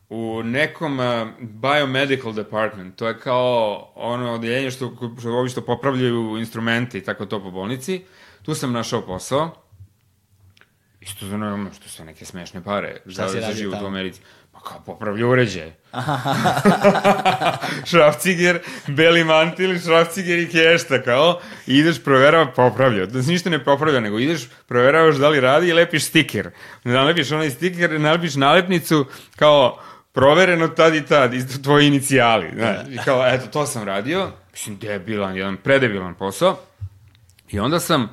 u 0.08 0.42
nekom 0.42 0.98
uh, 0.98 1.28
biomedical 1.40 2.32
department, 2.32 2.96
to 2.96 3.08
je 3.08 3.18
kao 3.18 3.88
ono 3.94 4.32
odeljenje 4.32 4.70
što, 4.70 4.92
što 5.20 5.30
ovi 5.30 5.48
što 5.48 5.60
popravljaju 5.60 6.36
instrumente 6.38 6.98
i 6.98 7.00
tako 7.00 7.26
to 7.26 7.42
po 7.42 7.50
bolnici, 7.50 8.04
tu 8.42 8.54
sam 8.54 8.72
našao 8.72 9.02
posao, 9.02 9.65
isto 11.06 11.26
za 11.26 11.34
ono 11.34 11.70
što 11.80 11.88
su 11.88 12.04
neke 12.04 12.24
smešne 12.24 12.64
pare, 12.64 12.96
Šta 13.10 13.28
si 13.28 13.34
za 13.34 13.40
radio 13.40 13.56
život 13.56 13.74
u 13.74 13.76
tamo? 13.76 13.88
Americi. 13.88 14.20
Pa 14.52 14.60
kao 14.60 14.80
popravlja 14.86 15.26
uređaje. 15.26 15.76
šrafciger, 17.90 18.58
beli 18.86 19.24
mantil, 19.24 19.78
šrafciger 19.78 20.38
i 20.38 20.48
kešta, 20.48 21.02
kao, 21.02 21.40
i 21.66 21.78
ideš 21.78 22.04
proverava, 22.04 22.52
popravlja. 22.52 23.06
Da 23.06 23.22
se 23.22 23.30
ništa 23.30 23.50
ne 23.50 23.64
popravlja, 23.64 24.00
nego 24.00 24.18
ideš, 24.18 24.48
proveravaš 24.66 25.16
da 25.16 25.28
li 25.28 25.40
radi 25.40 25.68
i 25.68 25.72
lepiš 25.72 26.04
stiker. 26.04 26.50
Nalepiš 26.84 27.32
onaj 27.32 27.50
stiker, 27.50 28.00
nalepiš 28.00 28.34
nalepnicu, 28.34 29.06
kao, 29.36 29.78
provereno 30.12 30.68
tad 30.68 30.94
i 30.94 31.06
tad, 31.06 31.34
isto 31.34 31.62
tvoji 31.62 31.86
inicijali. 31.86 32.50
Znaš, 32.54 32.76
i 32.90 32.98
kao, 33.04 33.26
eto, 33.26 33.46
to 33.46 33.66
sam 33.66 33.84
radio. 33.84 34.30
Mislim, 34.52 34.78
debilan, 34.78 35.36
jedan 35.36 35.56
predebilan 35.56 36.14
posao. 36.14 36.58
I 37.50 37.60
onda 37.60 37.80
sam 37.80 38.08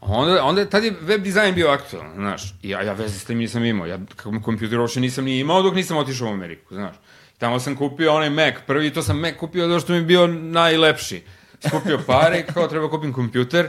onda, 0.00 0.44
onda 0.44 0.64
tad 0.64 0.84
je 0.84 0.94
web 1.00 1.22
dizajn 1.22 1.54
bio 1.54 1.68
aktualan, 1.68 2.14
znaš. 2.14 2.54
I 2.62 2.68
ja, 2.70 2.82
ja 2.82 2.92
veze 2.92 3.18
s 3.18 3.24
tim 3.24 3.38
nisam 3.38 3.64
imao. 3.64 3.86
Ja 3.86 3.98
kompjuter 4.44 4.80
uopšte 4.80 5.00
nisam 5.00 5.24
ni 5.24 5.38
imao 5.38 5.62
dok 5.62 5.74
nisam 5.74 5.96
otišao 5.96 6.28
u 6.28 6.32
Ameriku, 6.32 6.74
znaš. 6.74 6.96
Tamo 7.38 7.60
sam 7.60 7.76
kupio 7.76 8.14
onaj 8.14 8.30
Mac, 8.30 8.54
prvi 8.66 8.92
to 8.92 9.02
sam 9.02 9.20
Mac 9.20 9.34
kupio 9.40 9.68
zato 9.68 9.80
što 9.80 9.92
mi 9.92 9.98
je 9.98 10.04
bio 10.04 10.26
najlepši. 10.26 11.22
Skupio 11.68 11.98
pare, 12.06 12.46
kao 12.54 12.68
treba 12.68 12.90
kupim 12.90 13.12
kompjuter, 13.12 13.68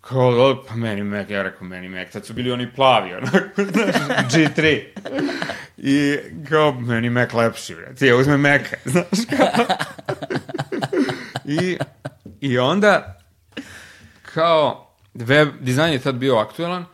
kao, 0.00 0.64
pa 0.68 0.74
meni 0.74 1.02
Mac, 1.02 1.30
ja 1.30 1.42
rekao 1.42 1.66
meni 1.66 1.88
Mac, 1.88 2.12
tad 2.12 2.26
su 2.26 2.32
bili 2.32 2.52
oni 2.52 2.72
plavi, 2.72 3.14
onako, 3.14 3.38
znaš, 3.72 3.94
G3. 4.32 4.82
I 5.76 6.16
kao, 6.48 6.72
meni 6.72 7.10
Mac 7.10 7.32
lepši, 7.32 7.74
bre. 7.74 7.94
Ti 7.94 8.06
ja 8.06 8.16
uzmem 8.16 8.40
Maca, 8.40 8.76
znaš 8.84 9.06
kao. 9.36 9.66
I, 11.44 11.78
I 12.40 12.58
onda, 12.58 13.20
kao, 14.34 14.83
web 15.14 15.48
dizajn 15.60 15.92
je 15.92 15.98
tad 15.98 16.14
bio 16.14 16.36
aktualan, 16.36 16.84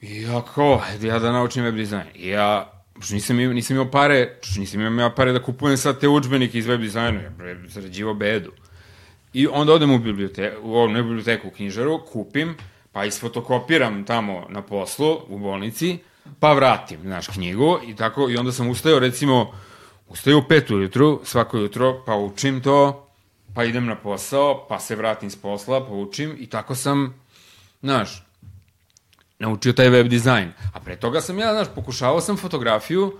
i 0.00 0.22
ja 0.22 0.42
kao, 0.54 0.82
ja 1.02 1.18
da 1.18 1.32
naučim 1.32 1.64
web 1.64 1.74
dizajn. 1.74 2.06
I 2.14 2.28
ja, 2.28 2.72
pošto 2.94 3.14
nisam 3.14 3.40
imao, 3.40 3.54
nisam 3.54 3.76
imao 3.76 3.90
pare, 3.90 4.38
pošto 4.40 4.60
nisam 4.60 4.80
imao 4.80 5.14
pare 5.14 5.32
da 5.32 5.42
kupujem 5.42 5.76
sad 5.76 6.00
te 6.00 6.08
učbenike 6.08 6.58
iz 6.58 6.66
web 6.66 6.80
dizajna, 6.80 7.20
ja 7.20 7.30
bre, 7.30 7.56
zarađivo 7.68 8.14
bedu. 8.14 8.52
I 9.32 9.46
onda 9.46 9.72
odem 9.72 9.90
u 9.90 9.98
biblioteku, 9.98 10.60
u 10.62 10.74
ovom, 10.74 10.94
biblioteku, 10.94 11.48
u 11.48 11.50
knjižaru, 11.50 12.00
kupim, 12.12 12.56
pa 12.92 13.04
isfotokopiram 13.04 14.04
tamo 14.04 14.46
na 14.48 14.62
poslu, 14.62 15.18
u 15.28 15.38
bolnici, 15.38 15.98
pa 16.40 16.52
vratim, 16.52 17.00
znaš, 17.02 17.26
knjigu 17.28 17.78
i 17.86 17.96
tako, 17.96 18.30
i 18.30 18.36
onda 18.36 18.52
sam 18.52 18.68
ustajao, 18.68 18.98
recimo, 18.98 19.52
ustaju 20.08 20.38
u 20.38 20.42
pet 20.48 20.70
ujutru, 20.70 21.20
svako 21.24 21.58
jutro, 21.58 22.02
pa 22.06 22.16
učim 22.16 22.60
to, 22.60 23.08
pa 23.54 23.64
idem 23.64 23.86
na 23.86 23.96
posao, 23.96 24.66
pa 24.68 24.78
se 24.78 24.96
vratim 24.96 25.30
s 25.30 25.36
posla, 25.36 25.86
pa 25.86 25.92
učim 25.92 26.36
i 26.38 26.46
tako 26.46 26.74
sam, 26.74 27.21
znaš, 27.82 28.24
naučio 29.38 29.72
taj 29.72 29.88
web 29.88 30.08
dizajn. 30.08 30.52
A 30.72 30.80
pre 30.80 30.96
toga 30.96 31.20
sam 31.20 31.38
ja, 31.38 31.52
znaš, 31.52 31.68
pokušavao 31.74 32.20
sam 32.20 32.36
fotografiju, 32.36 33.18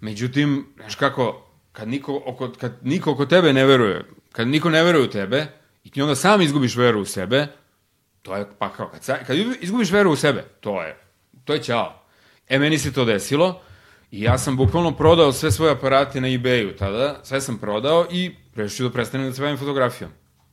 međutim, 0.00 0.66
znaš 0.76 0.94
kako, 0.94 1.46
kad 1.72 1.88
niko 1.88 2.22
oko, 2.26 2.52
kad 2.60 2.72
niko 2.82 3.12
oko 3.12 3.26
tebe 3.26 3.52
ne 3.52 3.64
veruje, 3.64 4.04
kad 4.32 4.48
niko 4.48 4.70
ne 4.70 4.82
veruje 4.84 5.04
u 5.04 5.10
tebe, 5.10 5.46
i 5.84 5.90
ti 5.90 6.02
onda 6.02 6.14
sam 6.14 6.42
izgubiš 6.42 6.76
veru 6.76 7.00
u 7.00 7.04
sebe, 7.04 7.46
to 8.22 8.36
je 8.36 8.46
pa 8.58 8.72
kao, 8.72 8.88
kad, 8.88 9.26
kad 9.26 9.36
izgubiš 9.60 9.90
veru 9.90 10.10
u 10.10 10.16
sebe, 10.16 10.44
to 10.60 10.82
je, 10.82 10.96
to 11.44 11.52
je 11.52 11.62
ćao. 11.62 12.04
E, 12.48 12.58
meni 12.58 12.78
se 12.78 12.92
to 12.92 13.04
desilo, 13.04 13.60
i 14.10 14.22
ja 14.22 14.38
sam 14.38 14.56
bukvalno 14.56 14.96
prodao 14.96 15.32
sve 15.32 15.50
svoje 15.50 15.72
aparate 15.72 16.20
na 16.20 16.28
ebayu 16.28 16.76
tada, 16.76 17.20
sve 17.22 17.40
sam 17.40 17.58
prodao 17.58 18.06
i 18.10 18.36
rešio 18.54 18.88
da 18.88 18.92
prestanem 18.92 19.26
da 19.26 19.34
se 19.34 19.42
bavim 19.42 19.58
fotografijom. 19.58 20.10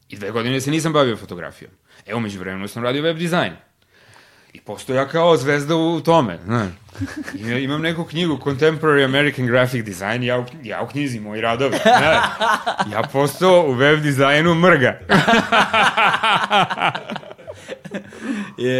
I 0.09 0.15
dve 0.15 0.31
godine 0.31 0.61
se 0.61 0.71
nisam 0.71 0.93
bavio 0.93 1.17
fotografijom. 1.17 1.71
Evo, 2.05 2.19
među 2.19 2.39
vremenu 2.39 2.67
sam 2.67 2.83
radio 2.83 3.03
web 3.03 3.17
dizajn. 3.17 3.53
I 4.53 4.61
postoji 4.61 4.97
ja 4.97 5.07
kao 5.07 5.37
zvezda 5.37 5.75
u 5.75 6.01
tome, 6.01 6.39
znaš. 6.45 6.69
I 7.35 7.63
imam 7.63 7.81
neku 7.81 8.05
knjigu 8.05 8.37
Contemporary 8.43 9.05
American 9.05 9.45
Graphic 9.45 9.85
Design, 9.85 10.23
ja 10.23 10.39
u, 10.39 10.45
ja 10.63 10.81
u 10.81 10.87
knjizi, 10.87 11.19
moji 11.19 11.41
radovi, 11.41 11.77
znaš. 11.83 12.25
Ja 12.91 13.01
postao 13.13 13.65
u 13.67 13.73
web 13.73 14.01
dizajnu 14.01 14.55
mrga. 14.55 14.99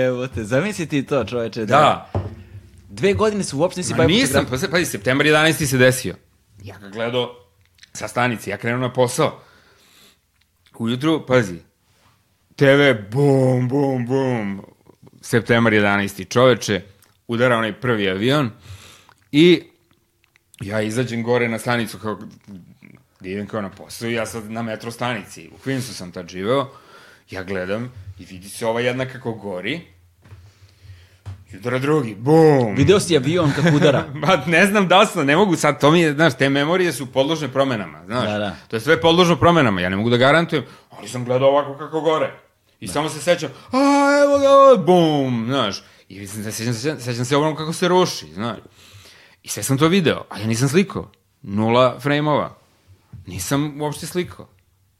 Evo 0.05 0.27
te, 0.27 0.43
zamisli 0.43 0.85
ti 0.87 1.05
to 1.05 1.23
čoveče. 1.25 1.65
Da. 1.65 1.65
da. 1.65 2.11
Dve 2.89 3.13
godine 3.13 3.43
se 3.43 3.55
uopšte 3.55 3.79
nisi 3.79 3.93
bavio 3.93 4.15
Nisam, 4.15 4.45
pa, 4.45 4.57
pazi, 4.71 4.85
septembar 4.85 5.27
11. 5.27 5.65
se 5.65 5.77
desio. 5.77 6.15
Ja 6.63 6.77
ga 6.77 6.89
gledao 6.89 7.35
sa 7.93 8.07
stanice, 8.07 8.49
ja 8.49 8.57
krenuo 8.57 8.79
na 8.79 8.93
posao. 8.93 9.39
Ujutru, 10.79 11.25
pazi, 11.27 11.59
TV, 12.61 12.93
bum, 13.11 13.67
bum, 13.67 14.05
bum, 14.05 14.61
septembar 15.21 15.73
11. 15.73 16.27
čoveče, 16.29 16.81
udara 17.27 17.57
onaj 17.57 17.73
prvi 17.73 18.09
avion 18.09 18.49
i 19.31 19.63
ja 20.59 20.81
izađem 20.81 21.23
gore 21.23 21.47
na 21.47 21.59
stanicu 21.59 21.97
kao 21.97 22.19
da 23.19 23.29
idem 23.29 23.47
kao 23.47 23.61
na 23.61 23.69
posao 23.69 24.09
i 24.09 24.13
ja 24.13 24.25
sad 24.25 24.51
na 24.51 24.61
metro 24.61 24.91
stanici. 24.91 25.49
U 25.55 25.67
Queensu 25.67 25.93
sam 25.93 26.11
tad 26.11 26.27
živeo. 26.27 26.69
Ja 27.31 27.43
gledam 27.43 27.91
i 28.19 28.25
vidi 28.25 28.49
se 28.49 28.65
ova 28.65 28.81
jedna 28.81 29.05
kako 29.05 29.33
gori. 29.33 29.81
I 31.53 31.57
udara 31.57 31.79
drugi, 31.79 32.15
bum. 32.15 32.75
Video 32.75 32.99
si 32.99 33.17
avion 33.17 33.51
kako 33.55 33.75
udara. 33.75 34.05
Ma 34.21 34.43
ne 34.45 34.65
znam 34.65 34.87
da 34.87 35.05
sam, 35.05 35.25
ne 35.25 35.35
mogu 35.35 35.55
sad, 35.55 35.79
to 35.79 35.91
mi 35.91 36.01
je, 36.01 36.13
znaš, 36.13 36.37
te 36.37 36.49
memorije 36.49 36.93
su 36.93 37.11
podložne 37.11 37.47
promenama, 37.47 38.05
znaš. 38.05 38.29
Da, 38.29 38.37
da. 38.37 38.55
To 38.67 38.75
je 38.75 38.79
sve 38.79 39.01
podložno 39.01 39.35
promenama, 39.35 39.81
ja 39.81 39.89
ne 39.89 39.95
mogu 39.95 40.09
da 40.09 40.17
garantujem, 40.17 40.63
ali 40.89 41.07
sam 41.07 41.25
gledao 41.25 41.49
ovako 41.49 41.77
kako 41.77 42.01
gore. 42.01 42.50
I 42.81 42.87
da. 42.87 42.93
samo 42.93 43.09
se 43.09 43.21
sećam, 43.21 43.49
a 43.71 43.77
evo 44.23 44.39
ga, 44.39 44.83
bum, 44.83 45.45
znaš. 45.47 45.83
I 46.09 46.27
sećam, 46.27 46.73
sećam, 46.73 46.99
sećam 46.99 47.25
se 47.25 47.37
ovom 47.37 47.55
kako 47.55 47.73
se 47.73 47.87
ruši, 47.87 48.33
znaš. 48.33 48.57
I 49.43 49.47
sve 49.47 49.63
sam 49.63 49.77
to 49.77 49.87
video, 49.87 50.23
a 50.29 50.39
ja 50.39 50.47
nisam 50.47 50.69
slikao. 50.69 51.11
Nula 51.41 51.99
frame-ova. 51.99 52.57
Nisam 53.27 53.81
uopšte 53.81 54.07
slikao. 54.07 54.47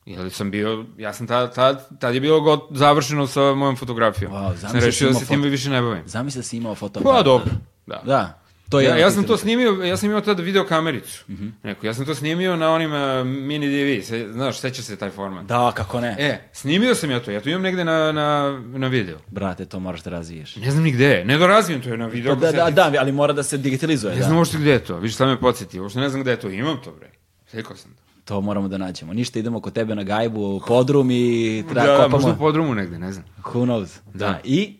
Jer 0.06 0.32
sam 0.32 0.52
bio, 0.52 0.86
ja 0.98 1.14
sam 1.14 1.28
tad, 1.28 1.56
tad, 1.56 2.00
tad 2.00 2.14
je 2.14 2.22
bilo 2.22 2.42
god 2.42 2.62
završeno 2.72 3.28
sa 3.28 3.54
mojom 3.54 3.76
fotografijom. 3.76 4.34
Wow, 4.34 4.58
sam 4.58 4.80
rešio 4.80 5.10
da 5.10 5.14
se 5.14 5.26
tim 5.26 5.42
više 5.42 5.70
ne 5.70 5.82
bavim. 5.82 6.04
Zamisli 6.08 6.40
da 6.40 6.44
si 6.44 6.58
imao 6.58 6.76
fotoaparat. 6.76 7.18
Pa 7.18 7.24
dobro, 7.24 7.52
da. 7.86 8.02
Da. 8.06 8.41
To 8.72 8.80
je 8.80 8.88
ja, 8.88 8.98
ja 8.98 9.12
sam 9.12 9.24
to 9.24 9.38
snimio, 9.38 9.72
ja 9.72 9.98
sam 9.98 10.10
imao 10.10 10.22
tada 10.22 10.44
video 10.44 10.66
kamericu. 10.66 11.24
Mm 11.28 11.34
-hmm. 11.34 11.52
Neko, 11.64 11.86
ja 11.86 11.94
sam 11.94 12.06
to 12.06 12.16
snimio 12.16 12.56
na 12.56 12.72
onim 12.72 12.92
uh, 12.94 13.28
mini 13.28 13.68
DV, 13.68 14.06
se, 14.06 14.30
znaš, 14.32 14.60
seća 14.60 14.82
se 14.82 14.96
taj 14.96 15.10
format. 15.10 15.46
Da, 15.46 15.72
kako 15.76 16.02
ne. 16.02 16.16
E, 16.20 16.50
snimio 16.54 16.96
sam 16.96 17.12
ja 17.12 17.20
to, 17.20 17.32
ja 17.32 17.42
to 17.42 17.50
imam 17.50 17.62
negde 17.62 17.84
na, 17.84 18.12
na, 18.12 18.60
na 18.74 18.88
video. 18.88 19.18
Brate, 19.28 19.66
to 19.66 19.80
moraš 19.80 20.04
da 20.04 20.10
razviješ. 20.10 20.56
Ne 20.56 20.72
znam 20.72 20.84
ni 20.84 20.92
gde, 20.92 21.24
ne 21.26 21.38
da 21.38 21.48
razvijem, 21.48 21.82
to 21.82 21.90
je 21.90 21.98
na 21.98 22.08
video. 22.08 22.36
Da, 22.36 22.52
da, 22.52 22.70
da, 22.70 22.94
ali 23.00 23.12
mora 23.12 23.34
da 23.34 23.44
se 23.44 23.58
digitalizuje. 23.58 24.14
Ne 24.14 24.20
da. 24.20 24.26
znam 24.26 24.38
uopšte 24.38 24.58
gde 24.58 24.72
je 24.72 24.80
to, 24.80 24.98
viš 24.98 25.14
šta 25.14 25.26
me 25.26 25.40
podsjeti, 25.40 25.80
uopšte 25.80 26.00
ne 26.00 26.10
znam 26.10 26.22
gde 26.22 26.32
je 26.32 26.40
to, 26.40 26.50
imam 26.50 26.82
to 26.84 26.92
bre, 26.92 27.12
sekao 27.48 27.76
sam 27.76 27.92
to. 27.92 28.02
To 28.26 28.42
moramo 28.42 28.68
da 28.68 28.78
nađemo. 28.78 29.14
Ništa, 29.14 29.40
idemo 29.40 29.62
kod 29.62 29.74
tebe 29.74 29.96
na 29.96 30.04
gajbu, 30.04 30.62
podrum 30.68 31.12
i 31.12 31.64
treba 31.72 31.88
da, 31.88 31.96
kopamo. 31.96 32.08
Da, 32.08 32.16
možda 32.16 32.32
u 32.32 32.38
podrumu 32.38 32.76
negde, 32.76 33.00
ne 33.00 33.14
znam. 33.14 33.26
Who 33.44 33.66
knows. 33.66 34.00
Da. 34.14 34.28
da. 34.28 34.40
I? 34.44 34.78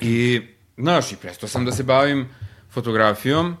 I, 0.00 0.40
znaš, 0.78 1.12
i 1.12 1.16
prestao 1.16 1.48
sam 1.48 1.64
da 1.64 1.72
se 1.72 1.82
bavim 1.82 2.28
fotografijom 2.70 3.56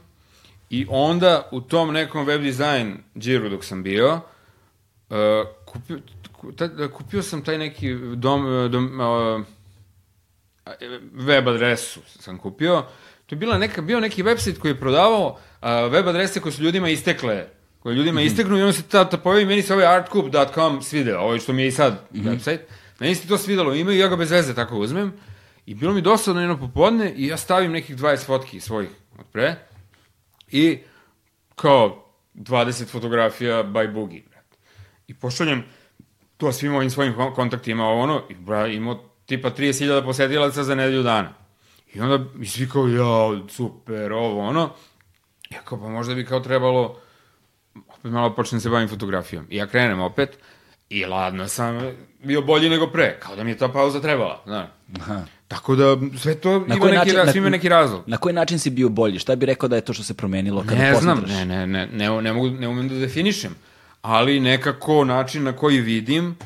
i 0.70 0.86
onda 0.88 1.48
u 1.50 1.60
tom 1.60 1.92
nekom 1.92 2.26
web 2.26 2.42
dizajn 2.42 2.98
džiru 3.18 3.48
dok 3.48 3.64
sam 3.64 3.82
bio, 3.82 4.14
uh, 4.14 5.16
kupio, 5.66 5.98
ta, 6.56 6.88
kupio 6.88 7.22
sam 7.22 7.44
taj 7.44 7.58
neki 7.58 7.94
dom, 8.14 8.70
dom, 8.70 9.00
uh, 9.00 9.44
web 11.12 11.48
adresu 11.48 12.00
sam 12.06 12.38
kupio. 12.38 12.82
To 13.26 13.34
je 13.34 13.38
bila 13.38 13.58
neka, 13.58 13.82
bio 13.82 14.00
neki 14.00 14.22
website 14.22 14.58
koji 14.58 14.72
je 14.72 14.80
prodavao 14.80 15.26
uh, 15.28 15.92
web 15.92 16.08
adrese 16.08 16.40
koje 16.40 16.52
su 16.52 16.62
ljudima 16.62 16.88
istekle 16.88 17.46
koje 17.80 17.94
ljudima 17.94 18.20
mm 18.20 18.24
-hmm. 18.24 18.26
isteknu 18.26 18.58
i 18.58 18.60
onda 18.60 18.72
se 18.72 18.82
ta, 18.82 19.08
ta 19.08 19.16
pojavi, 19.16 19.44
meni 19.44 19.62
se 19.62 19.74
ovaj 19.74 19.86
artcoup.com 19.86 20.82
svideo, 20.82 21.20
ovo 21.20 21.38
što 21.38 21.52
mi 21.52 21.62
je 21.62 21.68
i 21.68 21.72
sad 21.72 21.92
mm 22.12 22.20
-hmm. 22.20 22.30
website, 22.30 22.58
meni 22.98 23.14
se 23.14 23.28
to 23.28 23.38
svidelo, 23.38 23.74
imaju 23.74 23.98
ja 23.98 24.08
ga 24.08 24.16
bez 24.16 24.30
veze 24.30 24.54
tako 24.54 24.78
uzmem 24.78 25.12
i 25.66 25.74
bilo 25.74 25.92
mi 25.92 26.00
dosadno 26.00 26.40
jedno 26.40 26.58
popodne 26.58 27.12
i 27.16 27.26
ja 27.26 27.36
stavim 27.36 27.72
nekih 27.72 27.96
20 27.96 28.26
fotki 28.26 28.60
svojih 28.60 28.90
od 29.20 29.26
pre 29.32 29.54
i 30.50 30.78
kao 31.56 32.04
20 32.34 32.86
fotografija 32.86 33.64
by 33.64 33.92
Boogie. 33.92 34.22
I 35.06 35.14
pošaljem 35.14 35.64
to 36.36 36.52
svim 36.52 36.74
ovim 36.74 36.90
svojim 36.90 37.14
kontaktima 37.34 37.88
ono 37.88 38.22
i 38.30 38.34
bra, 38.34 38.66
imao 38.66 39.10
tipa 39.26 39.50
30.000 39.50 40.04
posetilaca 40.04 40.64
za 40.64 40.74
nedelju 40.74 41.02
dana. 41.02 41.34
I 41.94 42.00
onda 42.00 42.24
i 42.40 42.46
svi 42.46 42.68
kao, 42.68 42.88
ja, 42.88 43.48
super, 43.48 44.12
ovo, 44.12 44.40
ono. 44.40 44.70
Ja 45.50 45.60
kao, 45.64 45.80
pa 45.80 45.88
možda 45.88 46.14
bi 46.14 46.26
kao 46.26 46.40
trebalo 46.40 47.00
opet 47.88 48.12
malo 48.12 48.34
počnem 48.34 48.60
se 48.60 48.70
bavim 48.70 48.88
fotografijom. 48.88 49.46
I 49.48 49.56
ja 49.56 49.66
krenem 49.66 50.00
opet 50.00 50.38
i 50.88 51.06
ladno 51.06 51.48
sam 51.48 51.92
bio 52.24 52.42
bolji 52.42 52.68
nego 52.68 52.86
pre. 52.86 53.20
Kao 53.20 53.36
da 53.36 53.44
mi 53.44 53.50
je 53.50 53.58
ta 53.58 53.68
pauza 53.68 54.00
trebala, 54.00 54.42
znaš. 54.46 54.68
Tako 55.50 55.76
da 55.76 55.96
sve 56.18 56.34
to 56.34 56.58
na 56.66 56.74
ima 56.74 56.86
neki, 56.86 56.96
način, 56.96 57.16
na, 57.26 57.32
ima 57.34 57.48
neki 57.48 57.68
razlog. 57.68 58.02
Na 58.06 58.16
koji 58.16 58.34
način 58.34 58.58
si 58.58 58.70
bio 58.70 58.88
bolji? 58.88 59.18
Šta 59.18 59.36
bi 59.36 59.46
rekao 59.46 59.68
da 59.68 59.76
je 59.76 59.82
to 59.82 59.92
što 59.92 60.02
se 60.02 60.14
promenilo 60.14 60.62
kada 60.62 60.82
ne 60.82 60.94
znam, 60.94 61.24
ne, 61.28 61.44
ne, 61.44 61.66
ne, 61.66 61.86
ne, 61.86 62.20
ne, 62.22 62.32
mogu, 62.32 62.50
ne 62.50 62.68
umem 62.68 62.88
da 62.88 62.94
definišem. 62.94 63.54
Ali 64.02 64.40
nekako 64.40 65.04
način 65.04 65.42
na 65.42 65.52
koji 65.52 65.80
vidim 65.80 66.36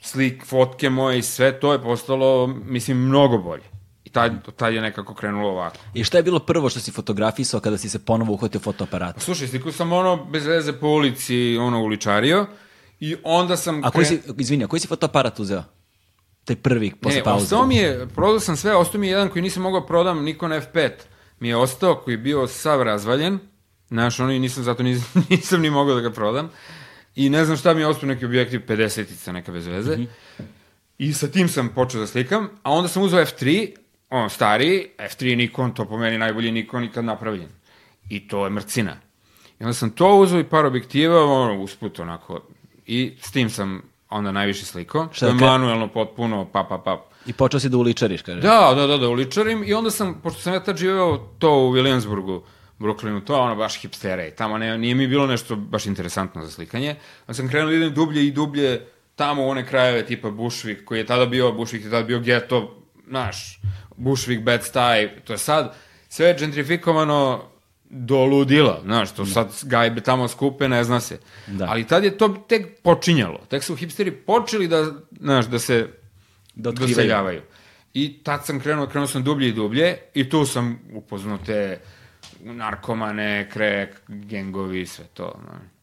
slik, 0.00 0.44
fotke 0.46 0.90
moje 0.90 1.18
i 1.18 1.22
sve 1.22 1.60
to 1.60 1.72
je 1.72 1.82
postalo, 1.82 2.46
mislim, 2.46 2.96
mnogo 2.96 3.38
bolje. 3.38 3.64
I 4.04 4.10
tad, 4.10 4.32
tad 4.56 4.74
je 4.74 4.80
nekako 4.80 5.14
krenulo 5.14 5.48
ovako. 5.48 5.76
I 5.94 6.04
šta 6.04 6.16
je 6.16 6.22
bilo 6.22 6.38
prvo 6.38 6.70
što 6.70 6.80
si 6.80 6.90
fotografisao 6.90 7.60
kada 7.60 7.78
si 7.78 7.88
se 7.88 7.98
ponovo 7.98 8.32
uhvatio 8.32 8.60
fotoaparata? 8.60 9.20
Slušaj, 9.20 9.48
sliku 9.48 9.72
sam 9.72 9.92
ono 9.92 10.24
bez 10.24 10.46
veze 10.46 10.72
po 10.72 10.86
ulici 10.86 11.56
ono 11.60 11.82
uličario 11.82 12.46
i 13.00 13.16
onda 13.24 13.56
sam... 13.56 13.84
A 13.84 13.90
koji 13.90 14.06
si, 14.06 14.20
izvini, 14.38 14.64
a 14.64 14.66
koji 14.66 14.80
si 14.80 14.88
fotoaparat 14.88 15.40
uzeo? 15.40 15.77
Taj 16.48 16.56
prvi 16.56 16.92
posle 17.00 17.22
pauze. 17.22 17.38
Ne, 17.38 17.44
ostao 17.44 17.66
mi 17.66 17.76
je, 17.76 18.06
prodao 18.14 18.40
sam 18.40 18.56
sve, 18.56 18.76
ostao 18.76 19.00
mi 19.00 19.06
je 19.06 19.10
jedan 19.10 19.28
koji 19.28 19.42
nisam 19.42 19.62
mogao 19.62 19.86
prodam, 19.86 20.24
Nikon 20.24 20.50
F5 20.50 20.90
mi 21.40 21.48
je 21.48 21.56
ostao, 21.56 21.94
koji 21.94 22.14
je 22.14 22.18
bio 22.18 22.46
sav 22.46 22.82
razvaljen, 22.82 23.38
znaš, 23.88 24.20
ono 24.20 24.32
i 24.32 24.38
nisam, 24.38 24.64
zato 24.64 24.82
nisam, 24.82 25.24
nisam 25.30 25.60
ni 25.60 25.70
mogao 25.70 25.94
da 25.94 26.00
ga 26.00 26.10
prodam. 26.10 26.50
I 27.16 27.30
ne 27.30 27.44
znam 27.44 27.56
šta 27.56 27.74
mi 27.74 27.80
je 27.80 27.86
ostao 27.86 28.08
neki 28.08 28.24
objektiv 28.24 28.60
50-ica, 28.68 29.32
neka 29.32 29.52
bez 29.52 29.66
veze. 29.66 29.96
Mm 29.96 30.00
-hmm. 30.00 30.42
I 30.98 31.12
sa 31.12 31.28
tim 31.28 31.48
sam 31.48 31.68
počeo 31.68 32.00
da 32.00 32.06
slikam, 32.06 32.48
a 32.62 32.72
onda 32.72 32.88
sam 32.88 33.02
uzeo 33.02 33.24
F3, 33.24 33.70
on 34.10 34.30
stariji, 34.30 34.86
F3 34.98 35.36
Nikon, 35.36 35.74
to 35.74 35.84
po 35.84 35.98
meni 35.98 36.18
najbolji 36.18 36.52
Nikon 36.52 36.84
ikad 36.84 37.04
napravljen. 37.04 37.48
I 38.08 38.28
to 38.28 38.44
je 38.44 38.50
mrcina. 38.50 38.96
I 39.60 39.64
onda 39.64 39.74
sam 39.74 39.90
to 39.90 40.16
uzeo 40.16 40.40
i 40.40 40.44
par 40.44 40.66
objektiva, 40.66 41.24
ono, 41.24 41.62
usput 41.62 41.98
onako, 41.98 42.40
i 42.86 43.16
s 43.20 43.32
tim 43.32 43.50
sam 43.50 43.82
onda 44.10 44.32
najviše 44.32 44.66
slikao. 44.66 45.08
Šta 45.12 45.26
to 45.26 45.32
je 45.32 45.38
ka- 45.38 45.40
manuelno 45.40 45.88
potpuno, 45.88 46.48
pa, 46.52 46.64
pa, 46.68 46.78
pa. 46.78 47.04
I 47.26 47.32
počeo 47.32 47.60
si 47.60 47.68
da 47.68 47.76
uličariš, 47.76 48.22
kaže. 48.22 48.40
Da, 48.40 48.72
da, 48.76 48.86
da, 48.86 48.96
da, 48.96 49.08
uličarim 49.08 49.64
i 49.66 49.74
onda 49.74 49.90
sam, 49.90 50.20
pošto 50.22 50.40
sam 50.40 50.52
ja 50.52 50.60
tad 50.60 50.76
živeo 50.76 51.16
to 51.38 51.58
u 51.58 51.72
Williamsburgu, 51.72 52.40
Brooklynu, 52.78 53.24
to 53.24 53.34
je 53.34 53.40
ono 53.40 53.56
baš 53.56 53.80
hipstere 53.80 54.28
i 54.28 54.30
tamo 54.30 54.58
ne, 54.58 54.78
nije 54.78 54.94
mi 54.94 55.06
bilo 55.06 55.26
nešto 55.26 55.56
baš 55.56 55.86
interesantno 55.86 56.44
za 56.44 56.50
slikanje. 56.50 56.96
Onda 57.20 57.34
sam 57.34 57.48
krenuo 57.48 57.70
da 57.70 57.76
idem 57.76 57.94
dublje 57.94 58.26
i 58.26 58.30
dublje 58.30 58.86
tamo 59.16 59.46
u 59.46 59.48
one 59.48 59.66
krajeve 59.66 60.06
tipa 60.06 60.28
Bushwick, 60.28 60.84
koji 60.84 60.98
je 60.98 61.06
tada 61.06 61.26
bio, 61.26 61.52
Bushwick 61.52 61.84
je 61.84 61.90
tada 61.90 62.02
bio 62.02 62.18
geto, 62.20 62.82
naš, 63.06 63.60
Bushwick, 63.96 64.42
Bed 64.42 64.60
Stuy, 64.60 65.08
to 65.24 65.32
je 65.32 65.38
sad 65.38 65.74
sve 66.08 66.26
je 66.26 66.36
gentrifikovano 66.38 67.42
do 67.90 68.24
ludila, 68.24 68.80
znaš, 68.84 69.14
to 69.14 69.26
sad 69.26 69.48
gajbe 69.62 70.00
tamo 70.00 70.28
skupe, 70.28 70.68
ne 70.68 70.84
zna 70.84 71.00
se. 71.00 71.18
Da. 71.46 71.66
Ali 71.68 71.86
tad 71.86 72.04
je 72.04 72.18
to 72.18 72.28
tek 72.48 72.82
počinjalo. 72.82 73.38
Tek 73.48 73.64
su 73.64 73.76
hipsteri 73.76 74.10
počeli 74.10 74.68
da, 74.68 74.92
znaš, 75.20 75.46
da 75.46 75.58
se 75.58 75.88
Da 76.54 76.70
doseljavaju. 76.70 77.42
I 77.94 78.22
tad 78.22 78.46
sam 78.46 78.60
krenuo, 78.60 78.86
krenuo 78.86 79.06
sam 79.06 79.24
dublje 79.24 79.48
i 79.48 79.52
dublje 79.52 79.98
i 80.14 80.28
tu 80.28 80.46
sam 80.46 80.78
upoznao 80.92 81.38
te 81.38 81.80
narkomane, 82.44 83.48
krek, 83.52 84.00
gengovi, 84.08 84.86
sve 84.86 85.04
to. 85.14 85.40
No. 85.46 85.77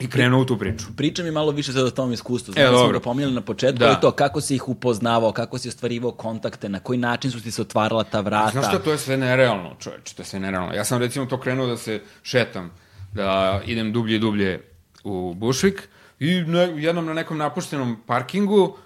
I 0.00 0.08
krenuo 0.08 0.40
u 0.40 0.44
tu 0.44 0.58
priču. 0.58 0.86
Priča 0.96 1.22
mi 1.22 1.30
malo 1.30 1.52
više 1.52 1.72
sad 1.72 1.86
o 1.86 1.90
tom 1.90 2.12
iskustvu. 2.12 2.52
E, 2.52 2.54
Znači, 2.54 2.68
smo 2.68 2.78
dobro. 2.78 2.98
ga 2.98 3.02
pominjali 3.02 3.34
na 3.34 3.40
početku, 3.40 3.78
Da. 3.78 3.86
ali 3.86 3.96
to, 4.00 4.10
kako 4.10 4.40
si 4.40 4.54
ih 4.54 4.68
upoznavao, 4.68 5.32
kako 5.32 5.58
si 5.58 5.68
ostvarivao 5.68 6.12
kontakte, 6.12 6.68
na 6.68 6.80
koji 6.80 6.98
način 6.98 7.30
su 7.30 7.42
ti 7.42 7.50
se 7.50 7.62
otvarala 7.62 8.04
ta 8.04 8.20
vrata. 8.20 8.50
Znaš 8.50 8.66
šta, 8.68 8.78
to 8.78 8.92
je 8.92 8.98
sve 8.98 9.16
nerealno, 9.16 9.76
čoveče, 9.78 10.14
to 10.14 10.22
je 10.22 10.26
sve 10.26 10.40
nerealno. 10.40 10.74
Ja 10.74 10.84
sam 10.84 10.98
recimo 11.00 11.26
to 11.26 11.40
krenuo 11.40 11.66
da 11.66 11.76
se 11.76 12.00
šetam, 12.22 12.70
da 13.12 13.60
idem 13.66 13.92
dublje 13.92 14.16
i 14.16 14.18
dublje 14.18 14.60
u 15.04 15.34
Bushwick 15.34 15.78
i 16.18 16.40
ne, 16.40 16.82
jednom 16.82 17.06
na 17.06 17.14
nekom 17.14 17.38
napuštenom 17.38 17.96
parkingu, 18.06 18.76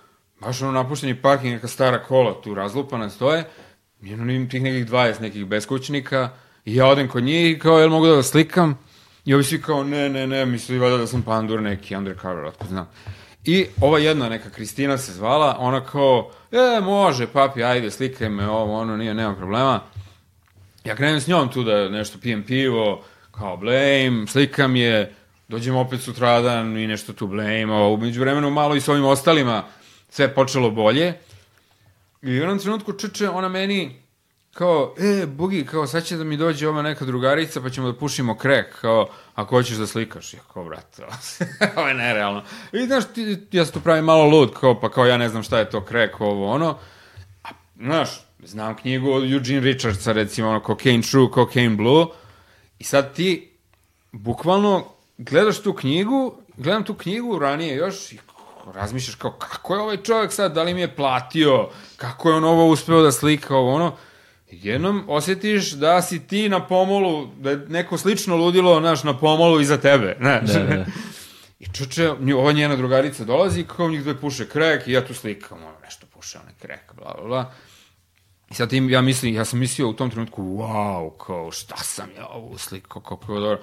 baš 0.41 0.63
ono 0.63 0.73
napušteni 0.73 1.23
parking, 1.23 1.53
neka 1.55 1.69
stara 1.69 2.03
kola 2.03 2.41
tu 2.43 2.55
razlupana 2.55 3.11
stoje, 3.11 3.45
jedno 4.01 4.49
tih 4.51 4.63
nekih 4.63 4.87
20 4.87 5.21
nekih 5.21 5.47
beskućnika 5.47 6.31
i 6.65 6.75
ja 6.75 6.87
odem 6.87 7.09
kod 7.09 7.23
njih 7.25 7.51
i 7.57 7.59
kao, 7.59 7.79
jel 7.79 7.89
mogu 7.91 8.07
da 8.07 8.13
vas 8.13 8.27
slikam? 8.31 8.79
I 9.25 9.35
ovi 9.35 9.45
svi 9.45 9.63
kao, 9.63 9.85
ne, 9.85 10.09
ne, 10.09 10.27
ne, 10.27 10.47
misli 10.47 10.79
valjda 10.79 10.97
da 10.97 11.07
sam 11.07 11.23
pandur 11.23 11.63
neki 11.63 11.97
undercover, 11.97 12.45
otko 12.45 12.67
znam. 12.67 12.89
I 13.45 13.67
ova 13.81 13.99
jedna 13.99 14.29
neka 14.29 14.51
Kristina 14.51 14.99
se 14.99 15.13
zvala, 15.13 15.57
ona 15.59 15.85
kao, 15.85 16.31
e, 16.53 16.81
može, 16.81 17.27
papi, 17.27 17.65
ajde, 17.65 17.91
slikaj 17.91 18.29
me, 18.29 18.49
ovo, 18.49 18.81
ono, 18.81 18.97
nije, 18.97 19.15
nema 19.15 19.35
problema. 19.35 19.81
Ja 20.85 20.97
krenem 20.97 21.21
s 21.21 21.27
njom 21.27 21.49
tu 21.49 21.63
da 21.63 21.89
nešto 21.89 22.19
pijem 22.19 22.43
pivo, 22.43 23.05
kao 23.31 23.57
blame, 23.57 24.27
slikam 24.27 24.77
je, 24.77 25.15
dođem 25.49 25.77
opet 25.77 26.01
sutradan 26.01 26.77
i 26.77 26.87
nešto 26.87 27.13
tu 27.13 27.27
blame, 27.27 27.75
a 27.75 27.89
umeđu 27.89 28.21
vremenu 28.21 28.51
malo 28.51 28.77
i 28.77 28.81
s 28.81 28.89
ovim 28.89 29.05
ostalima 29.05 29.65
sve 30.09 30.35
počelo 30.35 30.71
bolje. 30.71 31.15
I 32.23 32.31
u 32.31 32.35
jednom 32.35 32.59
trenutku 32.59 32.93
čeče 32.93 33.29
ona 33.29 33.49
meni 33.49 34.04
kao, 34.55 34.95
e, 34.99 35.27
Bugi, 35.27 35.67
kao, 35.67 35.87
sad 35.87 36.05
će 36.05 36.17
da 36.17 36.25
mi 36.25 36.37
dođe 36.37 36.69
ova 36.69 36.83
neka 36.83 37.05
drugarica, 37.05 37.61
pa 37.61 37.71
ćemo 37.71 37.93
da 37.93 37.99
pušimo 37.99 38.37
krek, 38.37 38.81
kao, 38.81 39.09
ako 39.35 39.57
hoćeš 39.57 39.77
da 39.77 39.87
slikaš. 39.87 40.35
Ja 40.35 40.41
kao, 40.53 40.65
brate, 40.65 41.03
ovo 41.77 41.89
je 41.89 41.95
nerealno. 41.95 42.43
I 42.73 42.87
znaš, 42.87 43.05
ti, 43.15 43.47
ja 43.53 43.65
se 43.67 43.73
tu 43.73 43.81
pravim 43.81 44.05
malo 44.05 44.25
lud, 44.25 44.55
kao, 44.61 44.81
pa 44.81 44.91
kao, 44.91 45.07
ja 45.07 45.17
ne 45.17 45.29
znam 45.29 45.43
šta 45.43 45.59
je 45.59 45.71
to 45.71 45.85
krek, 45.85 46.21
ovo, 46.21 46.51
ono. 46.51 46.79
A, 47.45 47.49
znaš, 47.77 48.09
znam 48.45 48.77
knjigu 48.77 49.13
od 49.13 49.33
Eugene 49.33 49.61
Richardsa, 49.61 50.13
recimo, 50.13 50.49
ono, 50.49 50.61
Cocaine 50.67 51.03
True, 51.03 51.29
Cocaine 51.35 51.77
Blue, 51.77 52.07
i 52.79 52.85
sad 52.85 53.15
ti, 53.15 53.53
bukvalno, 54.13 54.85
gledaš 55.19 55.63
tu 55.63 55.73
knjigu, 55.73 56.35
gledam 56.57 56.85
tu 56.85 56.95
knjigu 56.95 57.39
ranije 57.39 57.77
još 57.77 58.13
i 58.13 58.19
razmišljaš 58.75 59.15
kao 59.15 59.31
kako 59.31 59.75
je 59.75 59.81
ovaj 59.81 59.97
čovjek 59.97 60.33
sad, 60.33 60.55
da 60.55 60.63
li 60.63 60.75
mi 60.75 60.81
je 60.81 60.97
platio, 60.97 61.69
kako 61.97 62.29
je 62.29 62.35
on 62.35 62.45
ovo 62.45 62.67
uspeo 62.67 63.03
da 63.03 63.13
slika, 63.13 63.57
ovo 63.57 63.75
ono. 63.75 63.97
Jednom 64.63 65.05
osjetiš 65.09 65.71
da 65.73 66.03
si 66.03 66.27
ti 66.27 66.49
na 66.49 66.67
pomolu, 66.67 67.27
da 67.27 67.51
je 67.51 67.57
neko 67.57 67.99
slično 67.99 68.37
ludilo, 68.37 68.81
znaš, 68.81 69.05
na 69.05 69.19
pomolu 69.19 69.61
iza 69.61 69.77
tebe, 69.77 70.17
znaš. 70.21 70.51
Da, 70.51 70.63
da. 70.63 70.87
I 71.61 71.67
čuče, 71.73 72.11
ova 72.37 72.53
njena 72.53 72.77
drugarica 72.77 73.25
dolazi 73.25 73.65
kao 73.65 73.89
njih 73.89 74.03
dve 74.03 74.21
puše 74.21 74.49
krek 74.49 74.89
i 74.89 74.93
ja 74.93 75.07
tu 75.07 75.15
slikam, 75.15 75.59
ono, 75.59 75.81
nešto 75.83 76.07
puše 76.07 76.39
onaj 76.39 76.55
krek, 76.61 76.93
bla, 76.97 77.15
bla, 77.19 77.29
bla. 77.29 77.53
I 78.51 78.55
sad 78.55 78.71
tim, 78.71 78.91
ja 78.91 79.01
mislim, 79.01 79.35
ja 79.35 79.45
sam 79.45 79.59
mislio 79.59 79.89
u 79.89 79.93
tom 79.93 80.11
trenutku, 80.11 80.43
wow, 80.43 81.11
kao, 81.27 81.51
šta 81.51 81.77
sam 81.77 82.09
ja 82.17 82.27
ovo 82.27 82.47
uslikao, 82.47 83.03
kako 83.03 83.35
je 83.35 83.41
dobro. 83.41 83.61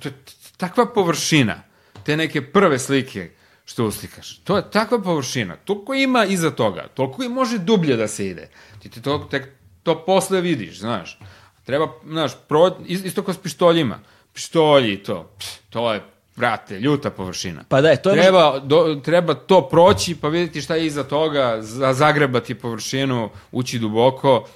To 0.00 0.08
je 0.08 0.14
takva 0.56 0.86
površina, 0.86 1.62
te 2.04 2.16
neke 2.16 2.52
prve 2.52 2.78
slike 2.78 3.30
što 3.64 3.84
uslikaš. 3.84 4.38
To 4.38 4.56
je 4.56 4.70
takva 4.70 5.02
površina, 5.02 5.56
toliko 5.56 5.94
ima 5.94 6.24
iza 6.24 6.50
toga, 6.50 6.88
toliko 6.94 7.22
i 7.22 7.28
može 7.28 7.58
dublje 7.58 7.96
da 7.96 8.08
se 8.08 8.26
ide. 8.26 8.48
Ti 8.82 8.88
ti 8.88 9.02
to, 9.02 9.18
tek 9.30 9.48
to 9.84 10.04
posle 10.04 10.40
vidiš, 10.40 10.78
znaš. 10.78 11.18
Treba, 11.64 11.88
znaš, 12.06 12.32
pro, 12.48 12.76
is- 12.86 13.04
isto 13.04 13.22
kao 13.22 13.34
s 13.34 13.38
pištoljima. 13.38 13.98
Pištolji 14.32 14.92
i 14.92 15.02
to, 15.02 15.30
to 15.70 15.92
je, 15.92 16.02
brate, 16.36 16.80
ljuta 16.80 17.10
površina. 17.10 17.64
Pa 17.68 17.80
da, 17.80 17.90
je, 17.90 18.02
to 18.02 18.10
je 18.10 18.22
treba, 18.22 18.58
do, 18.58 19.00
treba 19.04 19.34
to 19.34 19.68
proći 19.68 20.16
pa 20.16 20.28
vidjeti 20.28 20.60
šta 20.60 20.74
je 20.74 20.86
iza 20.86 21.04
toga, 21.04 21.56
za, 21.60 21.92
zagrebati 21.92 22.54
površinu, 22.54 23.30
ući 23.52 23.78
duboko 23.78 24.48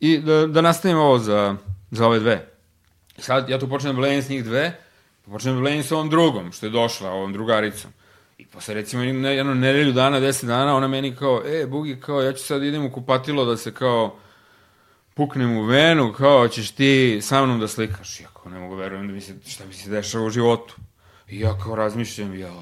i 0.00 0.18
da, 0.18 0.46
da 0.46 0.60
nastavim 0.60 0.98
ovo 0.98 1.18
za, 1.18 1.56
za 1.90 2.06
ove 2.06 2.18
dve. 2.18 2.48
Sad 3.18 3.48
ja 3.48 3.58
tu 3.58 3.68
počnem 3.68 3.94
da 3.94 4.00
blejim 4.00 4.22
s 4.22 4.28
njih 4.28 4.44
dve, 4.44 4.80
pa 5.24 5.30
počnem 5.30 5.54
da 5.54 5.60
blejim 5.60 5.82
s 5.82 5.92
ovom 5.92 6.10
drugom, 6.10 6.52
što 6.52 6.66
je 6.66 6.70
došla, 6.70 7.10
ovom 7.10 7.32
drugaricom. 7.32 7.90
I 8.38 8.46
posle 8.46 8.74
recimo 8.74 9.02
jedno 9.02 9.54
nedelju 9.54 9.92
dana, 9.92 10.20
deset 10.20 10.48
dana, 10.48 10.76
ona 10.76 10.88
meni 10.88 11.16
kao, 11.16 11.42
e, 11.46 11.66
Bugi, 11.66 12.00
kao, 12.00 12.22
ja 12.22 12.32
ću 12.32 12.44
sad 12.44 12.62
idem 12.62 12.84
u 12.84 12.92
kupatilo 12.92 13.44
da 13.44 13.56
se 13.56 13.74
kao 13.74 14.16
puknem 15.16 15.56
u 15.56 15.62
venu, 15.62 16.12
kao, 16.12 16.48
ćeš 16.48 16.70
ti 16.70 17.18
sa 17.22 17.44
mnom 17.44 17.60
da 17.60 17.68
slikaš. 17.68 18.20
Ja 18.20 18.28
kao, 18.28 18.52
ne 18.52 18.58
mogu 18.58 18.74
verujem 18.74 19.06
da 19.06 19.12
mi 19.12 19.20
se, 19.20 19.34
šta 19.46 19.64
mi 19.64 19.74
se 19.74 19.90
dešava 19.90 20.24
u 20.24 20.30
životu. 20.30 20.74
I 21.28 21.40
ja 21.40 21.58
kao 21.58 21.74
razmišljam, 21.74 22.38
ja, 22.38 22.52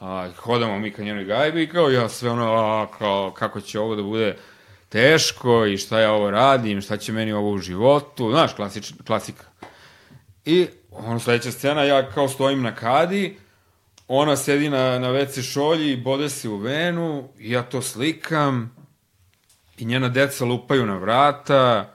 a, 0.00 0.28
hodamo 0.36 0.78
mi 0.78 0.90
ka 0.90 1.02
njenoj 1.02 1.24
gajbi 1.24 1.62
i 1.62 1.68
kao 1.68 1.90
ja 1.90 2.08
sve 2.08 2.30
ono, 2.30 2.52
a, 2.52 2.86
kao, 2.98 3.30
kako 3.30 3.60
će 3.60 3.80
ovo 3.80 3.96
da 3.96 4.02
bude 4.02 4.36
teško 4.88 5.66
i 5.66 5.78
šta 5.78 6.00
ja 6.00 6.12
ovo 6.12 6.30
radim, 6.30 6.80
šta 6.80 6.96
će 6.96 7.12
meni 7.12 7.32
ovo 7.32 7.50
u 7.50 7.58
životu, 7.58 8.30
znaš, 8.30 8.54
klasič, 8.54 8.92
klasika. 9.06 9.44
I 10.44 10.66
ono 10.90 11.20
sledeća 11.20 11.50
scena, 11.50 11.84
ja 11.84 12.10
kao 12.10 12.28
stojim 12.28 12.62
na 12.62 12.74
kadi, 12.74 13.38
ona 14.08 14.36
sedi 14.36 14.70
na, 14.70 14.98
na 14.98 15.08
WC 15.08 15.42
šolji 15.52 15.96
bode 15.96 16.28
se 16.28 16.48
u 16.48 16.56
venu, 16.56 17.28
ja 17.38 17.62
to 17.62 17.82
slikam, 17.82 18.75
i 19.78 19.84
njena 19.84 20.08
deca 20.08 20.44
lupaju 20.44 20.86
na 20.86 20.96
vrata, 20.96 21.92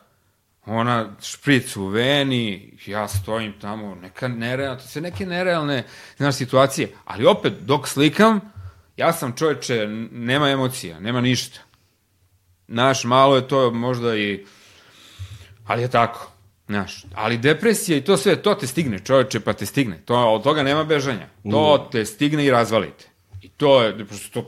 ona 0.66 1.10
špric 1.22 1.76
u 1.76 1.86
veni, 1.86 2.78
ja 2.86 3.08
stojim 3.08 3.54
tamo, 3.62 3.96
neka 3.96 4.28
nerealna, 4.28 4.78
to 4.78 4.88
se 4.88 5.02
neke 5.02 5.26
nerealne, 5.26 5.84
znaš, 6.18 6.36
situacije, 6.36 6.92
ali 7.06 7.26
opet, 7.26 7.54
dok 7.62 7.88
slikam, 7.88 8.40
ja 8.98 9.14
sam 9.14 9.36
čoveče, 9.38 9.88
nema 10.12 10.50
emocija, 10.50 11.00
nema 11.00 11.22
ništa. 11.22 11.60
Znaš, 12.68 13.04
malo 13.04 13.36
je 13.36 13.48
to 13.48 13.72
možda 13.72 14.16
i, 14.16 14.46
ali 15.66 15.82
je 15.82 15.88
tako, 15.88 16.32
znaš, 16.68 17.06
ali 17.14 17.38
depresija 17.38 17.98
i 17.98 18.04
to 18.04 18.18
sve, 18.18 18.36
to 18.36 18.56
te 18.56 18.68
stigne, 18.68 19.00
čoveče, 19.00 19.40
pa 19.40 19.54
te 19.54 19.66
stigne, 19.66 20.02
to, 20.06 20.16
od 20.16 20.44
toga 20.44 20.64
nema 20.64 20.84
bežanja, 20.84 21.28
to 21.52 21.90
te 21.92 22.06
stigne 22.06 22.46
i 22.46 22.52
razvalite. 22.52 23.06
I 23.42 23.50
to 23.50 23.84
je, 23.84 24.06
prosto, 24.06 24.42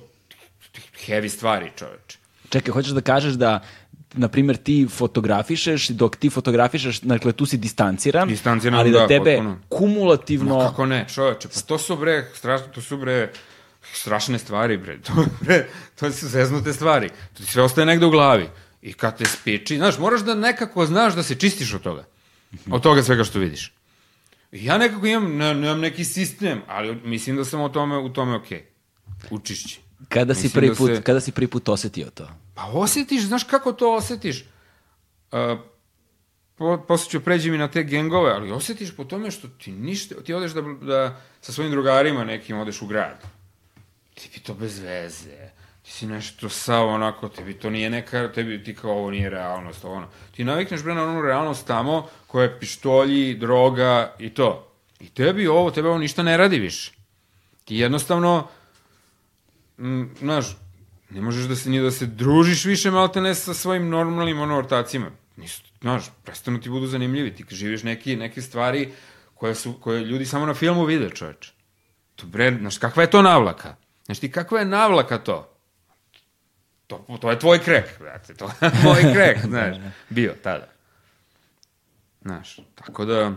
to 0.72 0.82
heavy 1.08 1.30
stvari, 1.30 1.72
čoveče. 1.76 2.23
Čekaj, 2.54 2.72
hoćeš 2.72 2.92
da 2.92 3.02
kažeš 3.02 3.34
da 3.34 3.60
na 4.14 4.28
primjer 4.28 4.58
ti 4.58 4.88
fotografišeš 4.90 5.90
i 5.90 5.94
dok 5.94 6.16
ti 6.16 6.30
fotografišeš, 6.30 7.00
dakle 7.02 7.32
tu 7.32 7.46
si 7.46 7.58
distanciran, 7.58 8.28
Distanciran, 8.28 8.80
ali 8.80 8.92
da, 8.92 9.00
da, 9.00 9.08
tebe 9.08 9.36
potpuno. 9.36 9.60
kumulativno 9.70 10.58
Ma 10.58 10.64
kako 10.64 10.86
ne, 10.86 11.06
čoveče, 11.10 11.48
pa 11.48 11.60
to 11.62 11.78
su 11.78 11.98
bre, 11.98 12.28
strašno, 12.36 12.68
to 12.68 12.82
su 12.82 12.98
bre, 12.98 13.32
strašne 13.94 14.40
stvari, 14.40 14.78
bre, 14.78 15.00
to, 15.06 15.14
bre, 15.42 15.66
to 15.96 16.12
su 16.12 16.28
zeznute 16.28 16.74
stvari, 16.74 17.10
to 17.10 17.44
ti 17.44 17.52
sve 17.52 17.64
ostaje 17.64 17.86
negde 17.86 18.06
u 18.06 18.12
glavi. 18.12 18.50
I 18.82 18.94
kad 18.94 19.18
te 19.18 19.26
spiči, 19.26 19.78
znaš, 19.78 19.98
moraš 19.98 20.22
da 20.22 20.36
nekako 20.36 20.86
znaš 20.86 21.14
da 21.14 21.24
se 21.24 21.36
čistiš 21.36 21.74
od 21.74 21.82
toga. 21.82 22.06
Od 22.72 22.82
toga 22.82 23.04
svega 23.04 23.24
što 23.24 23.40
vidiš. 23.40 23.74
Ja 24.52 24.78
nekako 24.78 25.08
imam, 25.08 25.38
ne, 25.38 25.54
nemam 25.54 25.80
neki 25.80 26.06
sistem, 26.06 26.62
ali 26.68 26.96
mislim 27.04 27.36
da 27.36 27.46
sam 27.46 27.62
o 27.62 27.70
tome, 27.70 27.98
u 27.98 28.10
tome 28.10 28.36
okej. 28.36 28.64
Učišći. 29.30 29.80
kada 30.10 30.34
si 30.34 30.50
prvi 30.50 30.70
da 30.70 30.76
put, 30.76 30.90
se- 30.90 31.02
kada 31.02 31.20
si 31.20 31.32
prvi 31.32 31.48
put 31.48 31.70
osetio 31.70 32.10
to? 32.10 32.28
Pa 32.54 32.66
osjetiš, 32.74 33.24
znaš 33.24 33.44
kako 33.44 33.74
to 33.74 33.96
osjetiš? 33.96 34.46
Uh, 35.32 35.60
po, 36.56 36.86
posle 36.88 37.12
ću 37.12 37.20
pređi 37.20 37.50
i 37.50 37.58
na 37.58 37.68
te 37.68 37.84
gengove, 37.84 38.32
ali 38.32 38.52
osjetiš 38.52 38.96
po 38.96 39.04
tome 39.04 39.32
što 39.32 39.48
ti 39.48 39.72
ništa, 39.72 40.16
ti 40.24 40.34
odeš 40.34 40.52
da, 40.52 40.62
da 40.62 41.22
sa 41.42 41.52
svojim 41.52 41.72
drugarima 41.72 42.24
nekim 42.24 42.60
odeš 42.60 42.82
u 42.82 42.88
grad. 42.88 43.22
ti 44.14 44.30
bi 44.34 44.40
to 44.40 44.54
bez 44.54 44.80
veze, 44.80 45.50
ti 45.82 45.92
si 45.92 46.08
nešto 46.08 46.50
sav 46.50 46.88
onako, 46.88 47.30
tebi 47.30 47.54
to 47.54 47.70
nije 47.70 47.90
neka, 47.90 48.32
tebi 48.32 48.64
ti 48.64 48.76
kao 48.76 48.92
ovo 48.92 49.12
nije 49.12 49.30
realnost, 49.30 49.86
ovo 49.86 49.96
ono. 49.96 50.08
Ti 50.36 50.44
navikneš 50.44 50.84
bre 50.84 50.94
na 50.94 51.04
onu 51.04 51.22
realnost 51.22 51.68
tamo 51.68 52.08
koja 52.28 52.44
je 52.44 52.60
pištolji, 52.60 53.36
droga 53.36 54.16
i 54.20 54.30
to. 54.30 54.72
I 55.00 55.10
tebi 55.10 55.48
ovo, 55.48 55.72
tebe 55.72 55.90
ovo 55.90 55.98
ništa 55.98 56.24
ne 56.24 56.38
radi 56.38 56.60
više. 56.60 56.92
Ti 57.66 57.76
jednostavno, 57.76 58.48
m, 59.78 60.16
znaš, 60.20 60.46
ne 61.14 61.22
možeš 61.22 61.46
da 61.46 61.56
se 61.56 61.70
ni 61.70 61.82
da 61.82 61.92
se 61.92 62.06
družiš 62.06 62.66
više 62.66 62.92
malte 62.92 63.22
ne 63.22 63.36
sa 63.36 63.54
svojim 63.54 63.90
normalnim 63.90 64.40
ono 64.40 64.58
ortacima. 64.58 65.12
Nisu, 65.38 65.62
znaš, 65.82 66.12
prestanu 66.24 66.62
ti 66.62 66.70
budu 66.70 66.88
zanimljivi, 66.88 67.36
ti 67.36 67.46
živiš 67.50 67.84
neki, 67.84 68.16
neke 68.16 68.42
stvari 68.42 68.92
koje, 69.34 69.56
su, 69.56 69.74
koje 69.74 70.04
ljudi 70.06 70.26
samo 70.26 70.46
na 70.46 70.54
filmu 70.54 70.86
vide, 70.86 71.10
čoveče. 71.10 71.52
To 72.16 72.28
bre, 72.28 72.58
znaš, 72.60 72.78
kakva 72.78 73.04
je 73.04 73.10
to 73.10 73.22
navlaka? 73.22 73.76
Znaš 74.06 74.20
ti, 74.20 74.32
kakva 74.32 74.60
je 74.60 74.66
navlaka 74.66 75.18
to? 75.18 75.50
To, 76.88 77.18
to 77.22 77.32
je 77.32 77.40
tvoj 77.40 77.60
krek, 77.60 78.00
brate, 78.00 78.34
to 78.34 78.46
je 78.46 78.72
tvoj 78.82 79.14
krek, 79.14 79.46
znaš, 79.50 79.78
bio 80.10 80.36
tada. 80.44 80.68
Znaš, 82.22 82.60
tako 82.76 83.06
da... 83.06 83.32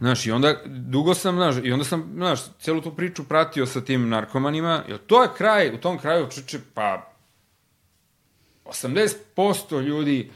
Znaš, 0.00 0.26
i 0.26 0.30
onda, 0.30 0.54
dugo 0.66 1.14
sam, 1.14 1.34
znaš, 1.34 1.54
i 1.62 1.72
onda 1.72 1.84
sam, 1.84 2.12
znaš, 2.14 2.40
celu 2.60 2.80
tu 2.80 2.94
priču 2.96 3.24
pratio 3.24 3.66
sa 3.66 3.80
tim 3.80 4.08
narkomanima, 4.08 4.82
jer 4.88 4.98
to 4.98 5.22
je 5.22 5.28
kraj, 5.36 5.74
u 5.74 5.78
tom 5.78 5.98
kraju, 5.98 6.28
čeče, 6.34 6.58
pa, 6.74 7.12
80% 8.64 9.82
ljudi 9.82 10.30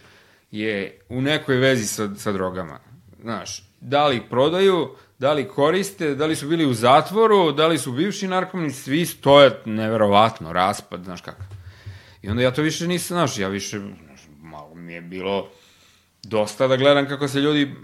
je 0.51 1.01
u 1.09 1.21
nekoj 1.21 1.57
vezi 1.57 1.87
sa, 1.87 2.15
sa 2.15 2.33
drogama. 2.33 2.81
Znaš, 3.23 3.63
da 3.81 4.07
li 4.07 4.23
prodaju, 4.31 4.97
da 5.19 5.33
li 5.33 5.49
koriste, 5.49 6.15
da 6.15 6.27
li 6.27 6.37
su 6.37 6.49
bili 6.49 6.67
u 6.67 6.75
zatvoru, 6.75 7.53
da 7.53 7.67
li 7.67 7.79
su 7.79 7.93
bivši 7.93 8.29
narkomani, 8.29 8.71
svi, 8.71 9.07
to 9.07 9.43
je 9.43 9.61
neverovatno, 9.65 10.53
raspad, 10.53 11.05
znaš 11.05 11.21
kako. 11.21 11.43
I 12.23 12.29
onda 12.29 12.43
ja 12.43 12.51
to 12.51 12.63
više 12.63 12.87
nisam, 12.87 13.17
znaš, 13.17 13.39
ja 13.39 13.49
više, 13.49 13.79
znaš, 13.79 14.21
malo 14.43 14.75
mi 14.75 14.93
je 14.93 15.01
bilo 15.01 15.49
dosta 16.23 16.69
da 16.69 16.77
gledam 16.77 17.09
kako 17.09 17.29
se 17.29 17.41
ljudi 17.41 17.75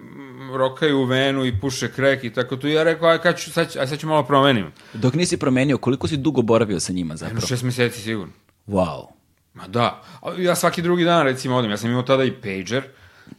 rokaju 0.56 0.98
u 0.98 1.04
venu 1.04 1.44
i 1.44 1.60
puše 1.60 1.92
krek 1.92 2.24
i 2.24 2.32
tako 2.32 2.56
tu. 2.56 2.68
Ja 2.68 2.82
rekao, 2.82 3.08
aj, 3.08 3.18
kad 3.18 3.38
ću, 3.38 3.52
sad, 3.52 3.76
aj 3.80 3.86
sad 3.86 3.98
ću 3.98 4.06
malo 4.06 4.22
promenim. 4.22 4.72
Dok 4.92 5.14
nisi 5.14 5.36
promenio, 5.36 5.78
koliko 5.78 6.08
si 6.08 6.16
dugo 6.16 6.42
boravio 6.42 6.80
sa 6.80 6.92
njima 6.92 7.14
Jedno 7.14 7.26
zapravo? 7.26 7.46
šest 7.46 7.62
meseci 7.62 8.00
sigurno. 8.00 8.32
Wow. 8.66 9.06
Ma 9.54 9.66
da, 9.66 10.02
ja 10.38 10.54
svaki 10.54 10.82
drugi 10.82 11.04
dan 11.04 11.22
recimo 11.22 11.56
odem, 11.56 11.70
ja 11.70 11.76
sam 11.76 11.90
imao 11.90 12.02
tada 12.02 12.24
i 12.24 12.32
pager, 12.32 12.82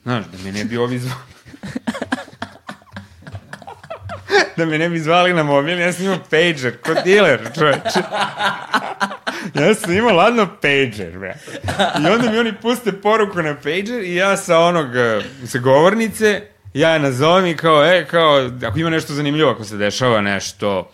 znaš, 0.03 0.25
da 0.25 0.37
me 0.43 0.51
ne 0.51 0.65
bi 0.65 0.77
ovi 0.77 0.99
zvali. 0.99 1.21
da 4.57 4.65
me 4.65 4.77
ne 4.77 4.89
bi 4.89 4.99
zvali 4.99 5.33
na 5.33 5.43
mobil, 5.43 5.79
ja 5.79 5.93
sam 5.93 6.05
imao 6.05 6.19
pager, 6.29 6.77
ko 6.81 6.93
dealer, 7.05 7.49
čoveče. 7.55 7.99
ja 9.53 9.75
sam 9.75 9.93
imao 9.93 10.15
ladno 10.15 10.47
pager, 10.61 11.17
bre. 11.19 11.35
I 12.03 12.07
onda 12.07 12.31
mi 12.31 12.37
oni 12.37 12.53
puste 12.61 12.91
poruku 12.91 13.41
na 13.41 13.55
pager 13.55 14.03
i 14.03 14.15
ja 14.15 14.37
sa 14.37 14.59
onog, 14.59 14.95
eh, 14.95 15.21
sa 15.45 15.59
govornice, 15.59 16.41
ja 16.73 16.89
je 16.89 16.99
nazovem 16.99 17.45
i 17.45 17.57
kao, 17.57 17.85
e, 17.85 18.07
kao, 18.07 18.49
ako 18.67 18.79
ima 18.79 18.89
nešto 18.89 19.13
zanimljivo, 19.13 19.51
ako 19.51 19.63
se 19.63 19.77
dešava 19.77 20.21
nešto, 20.21 20.91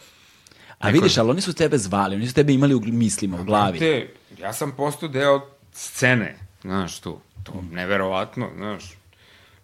A 0.80 0.90
vidiš, 0.90 1.18
ali 1.18 1.30
oni 1.30 1.42
su 1.42 1.54
tebe 1.54 1.78
zvali, 1.78 2.16
oni 2.16 2.28
su 2.28 2.34
tebe 2.34 2.54
imali 2.54 2.76
u 2.76 2.82
mislima, 2.82 3.42
u 3.42 3.44
glavi. 3.44 3.80
Te, 3.80 4.14
ja 4.40 4.54
sam 4.54 4.72
postao 4.72 5.10
deo 5.10 5.42
scene, 5.74 6.38
znaš 6.62 7.00
tu. 7.00 7.20
To 7.44 7.54
neverovatno, 7.72 8.50
znaš. 8.56 8.84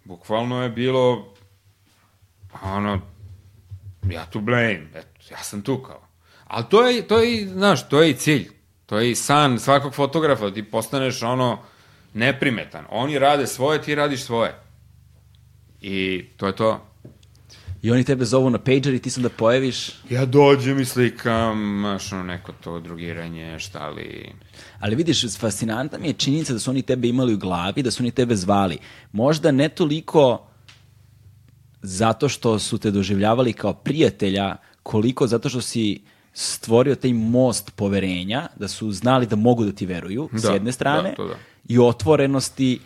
Bukvalno 0.04 0.62
je 0.62 0.68
bilo 0.68 1.34
ono 2.62 3.00
ja 4.10 4.26
tu 4.26 4.40
blame, 4.40 4.86
eto, 4.94 5.08
ja 5.30 5.38
sam 5.38 5.62
tu 5.62 5.82
kao. 5.82 6.00
Ali 6.46 6.64
to 6.70 6.86
je, 6.86 7.02
to 7.02 7.18
je, 7.18 7.48
znaš, 7.48 7.88
to 7.88 8.02
je 8.02 8.10
i 8.10 8.14
cilj. 8.14 8.50
To 8.86 8.98
je 8.98 9.10
i 9.10 9.14
san 9.14 9.58
svakog 9.58 9.94
fotografa, 9.94 10.44
da 10.44 10.54
ti 10.54 10.62
postaneš 10.62 11.22
ono 11.22 11.58
neprimetan. 12.14 12.84
Oni 12.90 13.18
rade 13.18 13.46
svoje, 13.46 13.82
ti 13.82 13.94
radiš 13.94 14.22
svoje. 14.22 14.54
I 15.86 16.24
to 16.36 16.46
je 16.46 16.56
to. 16.56 16.80
I 17.82 17.90
oni 17.90 18.04
tebe 18.04 18.24
zovu 18.24 18.50
na 18.50 18.58
pager 18.58 18.94
i 18.94 18.98
ti 18.98 19.10
se 19.10 19.20
onda 19.20 19.28
pojaviš. 19.28 19.90
Ja 20.10 20.24
dođem 20.24 20.80
i 20.80 20.84
slikam, 20.84 21.80
znaš, 21.80 22.12
ono, 22.12 22.22
neko 22.22 22.52
to 22.52 22.80
drugiranje, 22.80 23.58
šta 23.58 23.88
li... 23.88 24.32
Ali 24.80 24.96
vidiš, 24.96 25.38
fascinantna 25.38 25.98
mi 25.98 26.06
je 26.06 26.12
činjenica 26.12 26.52
da 26.52 26.58
su 26.58 26.70
oni 26.70 26.82
tebe 26.82 27.08
imali 27.08 27.34
u 27.34 27.38
glavi, 27.38 27.82
da 27.82 27.90
su 27.90 28.02
oni 28.02 28.10
tebe 28.10 28.36
zvali. 28.36 28.78
Možda 29.12 29.52
ne 29.52 29.68
toliko 29.68 30.46
zato 31.82 32.28
što 32.28 32.58
su 32.58 32.78
te 32.78 32.90
doživljavali 32.90 33.52
kao 33.52 33.74
prijatelja, 33.74 34.56
koliko 34.82 35.26
zato 35.26 35.48
što 35.48 35.60
si 35.60 36.00
stvorio 36.32 36.94
taj 36.94 37.12
most 37.12 37.76
poverenja, 37.76 38.48
da 38.56 38.68
su 38.68 38.92
znali 38.92 39.26
da 39.26 39.36
mogu 39.36 39.64
da 39.64 39.72
ti 39.72 39.86
veruju, 39.86 40.28
s 40.32 40.42
Da, 40.42 40.52
jedne 40.52 40.72
strane, 40.72 41.10
da, 41.10 41.14
to 41.16 41.26
da. 41.26 41.34
i 41.68 41.78
otvorenosti, 41.78 42.80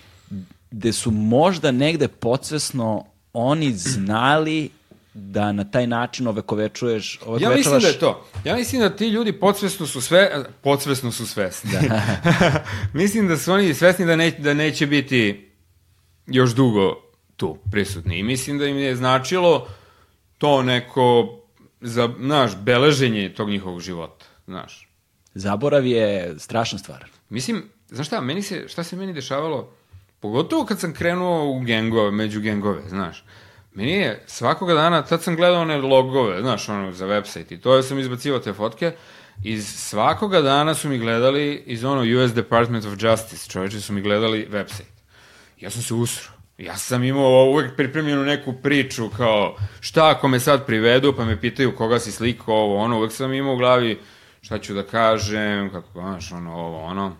gde 0.70 0.92
su 0.92 1.10
možda 1.10 1.70
negde 1.70 2.08
podsvesno 2.08 3.04
oni 3.32 3.72
znali 3.72 4.70
da 5.14 5.52
na 5.52 5.70
taj 5.70 5.86
način 5.86 6.26
ovekovečuješ, 6.26 7.20
Ja 7.22 7.28
ovekovečavaš... 7.28 7.56
mislim 7.56 7.80
da 7.80 7.88
je 7.88 7.98
to. 7.98 8.26
Ja 8.44 8.56
mislim 8.56 8.82
da 8.82 8.96
ti 8.96 9.08
ljudi 9.08 9.32
podsvesno 9.32 9.86
su 9.86 10.00
sve, 10.00 10.44
podsvesno 10.62 11.12
su 11.12 11.26
svesni. 11.26 11.70
mislim 12.92 13.28
da 13.28 13.36
su 13.36 13.52
oni 13.52 13.74
svesni 13.74 14.06
da, 14.06 14.16
ne, 14.16 14.30
da 14.30 14.54
neće 14.54 14.86
biti 14.86 15.50
još 16.26 16.54
dugo 16.54 16.94
tu 17.36 17.58
prisutni. 17.70 18.18
I 18.18 18.22
mislim 18.22 18.58
da 18.58 18.66
im 18.66 18.78
je 18.78 18.96
značilo 18.96 19.68
to 20.38 20.62
neko, 20.62 21.38
za, 21.80 22.08
znaš, 22.20 22.56
beleženje 22.56 23.34
tog 23.34 23.50
njihovog 23.50 23.80
života, 23.80 24.26
znaš. 24.46 24.88
Zaborav 25.34 25.86
je 25.86 26.34
strašna 26.38 26.78
stvar. 26.78 27.04
Mislim, 27.28 27.64
znaš 27.88 28.06
šta, 28.06 28.20
meni 28.20 28.42
se, 28.42 28.68
šta 28.68 28.84
se 28.84 28.96
meni 28.96 29.12
dešavalo, 29.12 29.72
pogotovo 30.20 30.64
kad 30.64 30.80
sam 30.80 30.94
krenuo 30.94 31.50
u 31.50 31.60
gengove, 31.60 32.10
među 32.10 32.40
gengove, 32.40 32.82
znaš, 32.88 33.24
meni 33.74 33.92
je 33.92 34.24
svakoga 34.26 34.74
dana, 34.74 35.02
tad 35.02 35.22
sam 35.22 35.36
gledao 35.36 35.62
one 35.62 35.76
logove, 35.76 36.40
znaš, 36.40 36.68
ono, 36.68 36.92
za 36.92 37.06
website 37.06 37.54
i 37.54 37.60
to 37.60 37.76
ja 37.76 37.82
sam 37.82 37.98
izbacivao 37.98 38.40
te 38.40 38.52
fotke, 38.52 38.92
iz 39.44 39.66
svakoga 39.76 40.40
dana 40.40 40.74
su 40.74 40.88
mi 40.88 40.98
gledali, 40.98 41.62
iz 41.66 41.84
ono 41.84 42.24
US 42.24 42.34
Department 42.34 42.84
of 42.84 42.92
Justice, 42.98 43.50
čoveče 43.50 43.80
su 43.80 43.92
mi 43.92 44.00
gledali 44.00 44.48
website. 44.50 44.98
Ja 45.60 45.70
sam 45.70 45.82
se 45.82 45.94
usro. 45.94 46.32
Ja 46.58 46.76
sam 46.76 47.04
imao 47.04 47.44
uvek 47.44 47.76
pripremljenu 47.76 48.24
neku 48.24 48.52
priču 48.52 49.10
kao 49.16 49.56
šta 49.80 50.10
ako 50.10 50.28
me 50.28 50.40
sad 50.40 50.66
privedu 50.66 51.14
pa 51.16 51.24
me 51.24 51.40
pitaju 51.40 51.76
koga 51.76 51.98
si 51.98 52.12
slikao 52.12 52.54
ovo 52.54 52.76
ono, 52.76 52.96
uvek 52.98 53.12
sam 53.12 53.32
imao 53.32 53.54
u 53.54 53.56
glavi 53.56 53.98
šta 54.40 54.58
ću 54.58 54.74
da 54.74 54.82
kažem, 54.82 55.70
kako, 55.70 56.00
znaš, 56.00 56.32
ono, 56.32 56.54
ovo, 56.54 56.84
ono. 56.84 57.16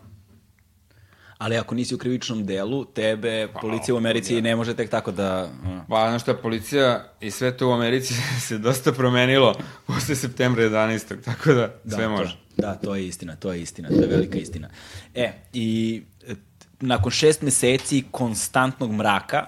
Ali 1.38 1.56
ako 1.56 1.74
nisi 1.74 1.94
u 1.94 1.98
krivičnom 1.98 2.46
delu, 2.46 2.84
tebe 2.84 3.48
policija 3.60 3.94
u 3.94 3.98
Americi 3.98 4.42
ne 4.42 4.56
može 4.56 4.76
tek 4.76 4.90
tako 4.90 5.12
da... 5.12 5.50
Pa, 5.88 6.08
znaš 6.08 6.22
šta, 6.22 6.34
policija 6.34 7.12
i 7.20 7.30
sve 7.30 7.56
to 7.56 7.68
u 7.68 7.72
Americi 7.72 8.14
se 8.46 8.58
dosta 8.58 8.92
promenilo 8.92 9.54
posle 9.86 10.16
septembra 10.16 10.62
11. 10.62 11.24
Tako 11.24 11.52
da, 11.52 11.74
sve 11.88 12.02
da, 12.02 12.08
može. 12.08 12.36
To, 12.56 12.62
da, 12.62 12.74
to 12.74 12.94
je 12.94 13.06
istina, 13.06 13.36
to 13.36 13.52
je 13.52 13.62
istina, 13.62 13.88
to 13.88 14.00
je 14.00 14.06
velika 14.06 14.38
istina. 14.38 14.68
E, 15.14 15.32
i 15.52 16.02
e, 16.28 16.34
nakon 16.80 17.10
šest 17.10 17.42
meseci 17.42 18.04
konstantnog 18.10 18.92
mraka 18.92 19.46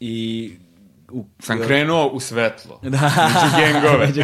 i... 0.00 0.52
U, 1.10 1.26
Sam 1.38 1.58
krenuo 1.60 2.06
u 2.06 2.20
svetlo. 2.20 2.80
Da. 2.90 3.30
Među 3.34 3.56
gengove. 3.56 4.06
Među 4.16 4.22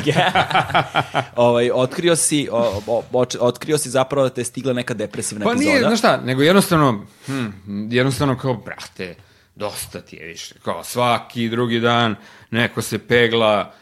ovaj, 1.36 1.70
otkrio 1.74 2.16
si, 2.16 2.48
o, 2.52 2.82
o, 2.86 3.24
otkrio 3.40 3.78
si 3.78 3.90
zapravo 3.90 4.28
da 4.28 4.34
te 4.34 4.40
je 4.40 4.44
stigla 4.44 4.72
neka 4.72 4.94
depresivna 4.94 5.44
Pa 5.44 5.50
epizoda. 5.50 5.70
nije, 5.70 5.80
znaš 5.80 5.98
šta, 5.98 6.16
nego 6.16 6.42
jednostavno, 6.42 7.04
hm, 7.26 7.46
jednostavno 7.90 8.38
kao, 8.38 8.54
brate, 8.54 9.14
dosta 9.54 10.00
ti 10.00 10.16
je 10.16 10.26
više. 10.26 10.54
Kao 10.64 10.84
svaki 10.84 11.48
drugi 11.48 11.80
dan 11.80 12.16
neko 12.50 12.82
se 12.82 12.98
pegla 12.98 13.72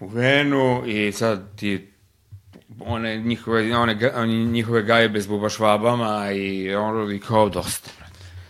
u 0.00 0.06
venu 0.08 0.82
i 0.86 1.12
sad 1.12 1.56
ti 1.56 1.90
one 2.80 3.16
njihove, 3.16 3.76
one, 3.76 4.26
njihove 4.26 4.82
gajbe 4.82 5.20
s 5.20 5.26
bubašvabama 5.26 6.32
i 6.32 6.74
ono 6.74 7.12
i 7.12 7.20
kao 7.20 7.48
dosta. 7.48 7.90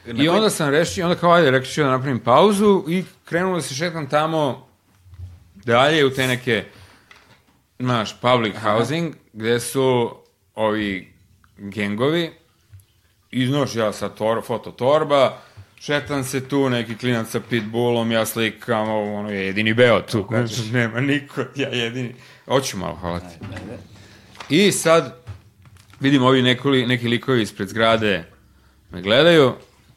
I 0.07 0.29
onda 0.29 0.51
sam 0.51 0.71
rešio, 0.71 1.05
onda 1.05 1.21
kao 1.21 1.33
ajde, 1.33 1.51
rekao 1.51 1.67
ću 1.67 1.83
da 1.83 1.91
napravim 1.91 2.19
pauzu 2.19 2.85
i 2.89 3.05
krenuo 3.25 3.55
da 3.55 3.63
se 3.63 3.75
šetam 3.75 4.09
tamo 4.09 4.69
dalje 5.55 6.05
u 6.05 6.11
te 6.11 6.27
neke 6.27 6.65
naš 7.79 8.21
public 8.21 8.55
housing 8.63 9.15
gde 9.33 9.61
su 9.61 10.17
ovi 10.55 11.13
gengovi. 11.59 12.31
I 13.31 13.47
znaš 13.47 13.75
ja 13.75 13.93
sa 13.93 14.09
tor, 14.09 14.43
fototorba 14.47 15.39
šetam 15.81 16.25
se 16.25 16.49
tu, 16.49 16.71
neki 16.71 16.97
klinac 16.97 17.31
sa 17.31 17.41
pitbullom, 17.51 18.13
ja 18.13 18.27
slikam, 18.27 18.89
ovo, 18.89 19.15
ono 19.15 19.31
je 19.31 19.47
jedini 19.47 19.75
beo 19.75 20.01
tu, 20.01 20.27
znači. 20.29 20.63
nema 20.79 21.01
niko, 21.01 21.45
ja 21.55 21.69
jedini. 21.69 22.15
Hoću 22.47 22.79
malo, 22.79 22.95
hvala 22.95 23.21
ti. 23.21 23.37
I 24.49 24.73
sad 24.73 25.25
vidim 26.01 26.23
ovi 26.23 26.43
nekoli, 26.43 26.87
neki 26.87 27.09
likovi 27.09 27.43
ispred 27.43 27.69
zgrade 27.69 28.25
me 28.91 29.03
gledaju 29.03 29.53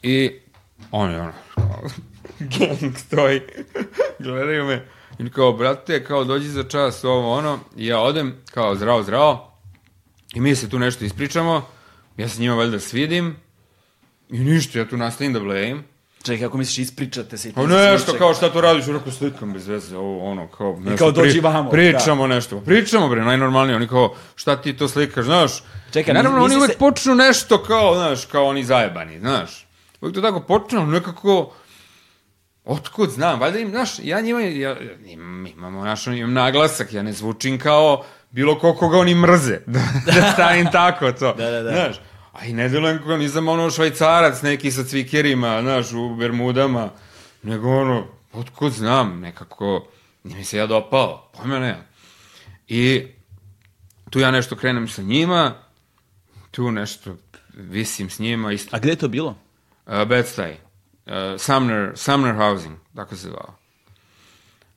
i 0.08 0.40
oni 0.90 1.16
ono, 1.16 1.32
kao, 1.54 1.82
gang 2.58 2.96
stoji, 2.98 3.40
gledaju 4.24 4.64
me 4.64 4.86
I 5.18 5.30
kao, 5.30 5.52
brate, 5.52 6.04
kao, 6.04 6.24
dođi 6.24 6.48
za 6.48 6.62
čas, 6.62 7.04
ovo, 7.04 7.32
ono, 7.32 7.58
i 7.76 7.86
ja 7.86 8.00
odem, 8.00 8.34
kao, 8.50 8.74
zdravo, 8.74 9.02
zdravo, 9.02 9.58
i 10.34 10.40
mi 10.40 10.56
se 10.56 10.68
tu 10.68 10.78
nešto 10.78 11.04
ispričamo, 11.04 11.66
ja 12.16 12.28
se 12.28 12.40
njima 12.40 12.54
valjda 12.54 12.80
svidim, 12.80 13.36
i 14.30 14.38
ništa, 14.38 14.78
ja 14.78 14.88
tu 14.88 14.96
nastavim 14.96 15.32
da 15.32 15.40
blejim, 15.40 15.84
Čekaj, 16.22 16.46
kako 16.46 16.58
misliš, 16.58 16.78
ispričate 16.78 17.38
se 17.38 17.48
i 17.48 17.52
ti 17.52 17.54
Pa 17.54 17.62
se 17.62 17.68
nešto, 17.68 18.12
kao 18.18 18.34
šta 18.34 18.52
to 18.52 18.60
radiš, 18.60 18.86
rekao 18.86 19.12
slikam 19.12 19.52
bez 19.52 19.66
veze, 19.68 19.96
ovo 19.96 20.30
ono, 20.30 20.48
kao 20.48 20.76
nešto. 20.80 20.98
kao 20.98 21.10
dođi 21.10 21.40
vamo, 21.40 21.70
Pričamo 21.70 22.26
nešto, 22.26 22.60
pričamo 22.60 23.08
bre, 23.08 23.24
najnormalnije, 23.24 23.76
oni 23.76 23.88
kao, 23.88 24.14
šta 24.34 24.56
ti 24.62 24.76
to 24.76 24.88
slikaš, 24.88 25.24
znaš. 25.24 25.62
Čekaj, 25.92 26.14
Naravno, 26.14 26.44
oni 26.44 26.56
uvek 26.56 26.70
se- 26.70 26.78
počnu 26.78 27.14
nešto 27.14 27.62
kao, 27.62 27.94
znaš, 27.94 28.24
kao 28.24 28.44
oni 28.46 28.64
zajebani, 28.64 29.18
znaš. 29.18 29.67
Uvek 30.00 30.14
to 30.14 30.20
tako 30.20 30.40
počnu, 30.40 30.80
ali 30.80 30.90
nekako, 30.90 31.52
otkud 32.64 33.10
znam, 33.10 33.40
valjda 33.40 33.58
im, 33.58 33.70
znaš, 33.70 33.98
ja 34.02 34.20
njima, 34.20 34.40
ja, 34.40 34.76
imam, 35.06 35.46
imamo, 35.46 35.80
znaš, 35.80 36.06
imam 36.06 36.32
naglasak, 36.32 36.92
ja 36.92 37.02
ne 37.02 37.12
zvučim 37.12 37.58
kao 37.58 38.04
bilo 38.30 38.58
ko 38.58 38.74
koga 38.74 38.98
oni 38.98 39.14
mrze, 39.14 39.58
da, 39.66 39.80
da 40.06 40.32
stavim 40.32 40.66
tako 40.72 41.12
to, 41.12 41.34
Da, 41.34 41.50
da, 41.50 41.62
da. 41.62 41.70
znaš. 41.70 42.00
A 42.32 42.44
i 42.44 42.52
ne 42.52 42.68
delujem 42.68 42.98
kao, 43.06 43.16
nisam 43.16 43.48
ono 43.48 43.70
švajcarac 43.70 44.42
neki 44.42 44.70
sa 44.70 44.84
cvikerima, 44.84 45.62
znaš, 45.62 45.92
u 45.92 46.16
bermudama, 46.16 46.90
nego 47.42 47.70
ono, 47.70 48.06
otkud 48.32 48.72
znam, 48.72 49.20
nekako, 49.20 49.86
nije 50.24 50.38
mi 50.38 50.44
se 50.44 50.58
ja 50.58 50.66
dopao, 50.66 51.30
pojma 51.36 51.58
ne. 51.58 51.82
I 52.68 53.06
tu 54.10 54.20
ja 54.20 54.30
nešto 54.30 54.56
krenem 54.56 54.88
sa 54.88 55.02
njima, 55.02 55.54
tu 56.50 56.70
nešto 56.70 57.16
visim 57.54 58.10
s 58.10 58.18
njima, 58.18 58.52
isto 58.52 58.76
A 58.76 58.78
gde 58.78 58.90
je 58.90 58.96
to 58.96 59.08
bilo? 59.08 59.36
Uh, 59.88 59.94
Bed-Stuy. 59.94 60.54
Uh, 61.06 61.12
Sumner, 61.38 61.92
Sumner 61.96 62.34
Housing, 62.34 62.76
tako 62.96 63.16
se 63.16 63.28
zvao. 63.28 63.54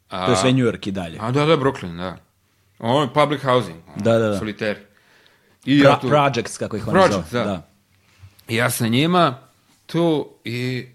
A, 0.10 0.26
To 0.26 0.32
je 0.32 0.38
sve 0.38 0.54
New 0.54 0.66
York 0.66 0.88
i 0.88 0.92
dalje. 0.92 1.18
A 1.22 1.32
da, 1.32 1.46
da, 1.46 1.58
Brooklyn, 1.58 1.98
da. 1.98 2.18
Ovo 2.80 3.02
je 3.02 3.14
public 3.14 3.42
housing. 3.42 3.78
ono, 3.88 3.96
Da, 3.98 4.18
da, 4.18 4.28
da. 4.30 4.40
Soliteri. 4.40 4.80
I 5.66 5.80
Pra, 5.82 5.90
ja 5.90 6.00
tu, 6.00 6.08
projects, 6.08 6.58
kako 6.58 6.78
ih 6.78 6.88
oni 6.88 6.94
Projects, 6.94 7.32
zove. 7.32 7.46
da. 7.46 7.68
I 8.48 8.56
ja 8.56 8.70
sa 8.70 8.88
njima 8.88 9.38
tu 9.86 10.30
i 10.44 10.88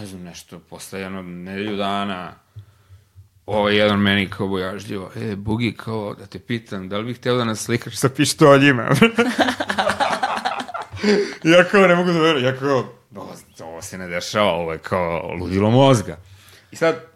ne 0.00 0.06
znam 0.06 0.22
nešto, 0.22 0.58
posle 0.58 1.00
jedno 1.00 1.22
nedelju 1.22 1.76
dana 1.76 2.32
ovaj 3.46 3.76
jedan 3.76 3.98
meni 4.00 4.30
kao 4.30 4.48
bojažljivo, 4.48 5.10
e, 5.16 5.36
Bugi, 5.36 5.74
kao 5.76 6.14
da 6.14 6.26
te 6.26 6.38
pitam, 6.38 6.88
da 6.88 6.98
li 6.98 7.04
bih 7.04 7.16
hteo 7.16 7.36
da 7.36 7.44
nas 7.44 7.60
slikaš 7.60 7.96
sa 7.96 8.08
pištoljima? 8.08 8.88
ja 11.54 11.64
kao 11.64 11.86
ne 11.86 11.94
mogu 11.94 12.12
da 12.12 12.18
verujem, 12.18 12.44
ja 12.44 12.58
kao, 12.58 12.84
ovo, 13.16 13.34
ovo 13.60 13.82
se 13.82 13.98
ne 13.98 14.08
dešava, 14.08 14.52
ovo 14.52 14.72
je 14.72 14.78
kao 14.78 15.34
ludilo 15.40 15.70
mozga. 15.70 16.16
I 16.72 16.76
sad, 16.76 17.14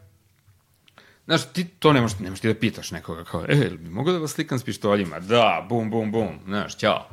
Znaš, 1.28 1.52
ti 1.52 1.64
to 1.64 1.92
ne 1.92 2.00
možeš, 2.00 2.18
ne 2.18 2.30
možeš 2.30 2.40
ti 2.40 2.48
da 2.48 2.54
pitaš 2.54 2.90
nekoga 2.90 3.24
kao, 3.24 3.44
e, 3.48 3.70
bi 3.70 3.90
mogu 3.90 4.12
da 4.12 4.18
vas 4.18 4.32
slikam 4.32 4.58
s 4.58 4.64
pištoljima? 4.64 5.20
Da, 5.20 5.66
bum, 5.68 5.90
bum, 5.90 6.12
bum, 6.12 6.28
znaš, 6.44 6.76
ćao. 6.76 7.08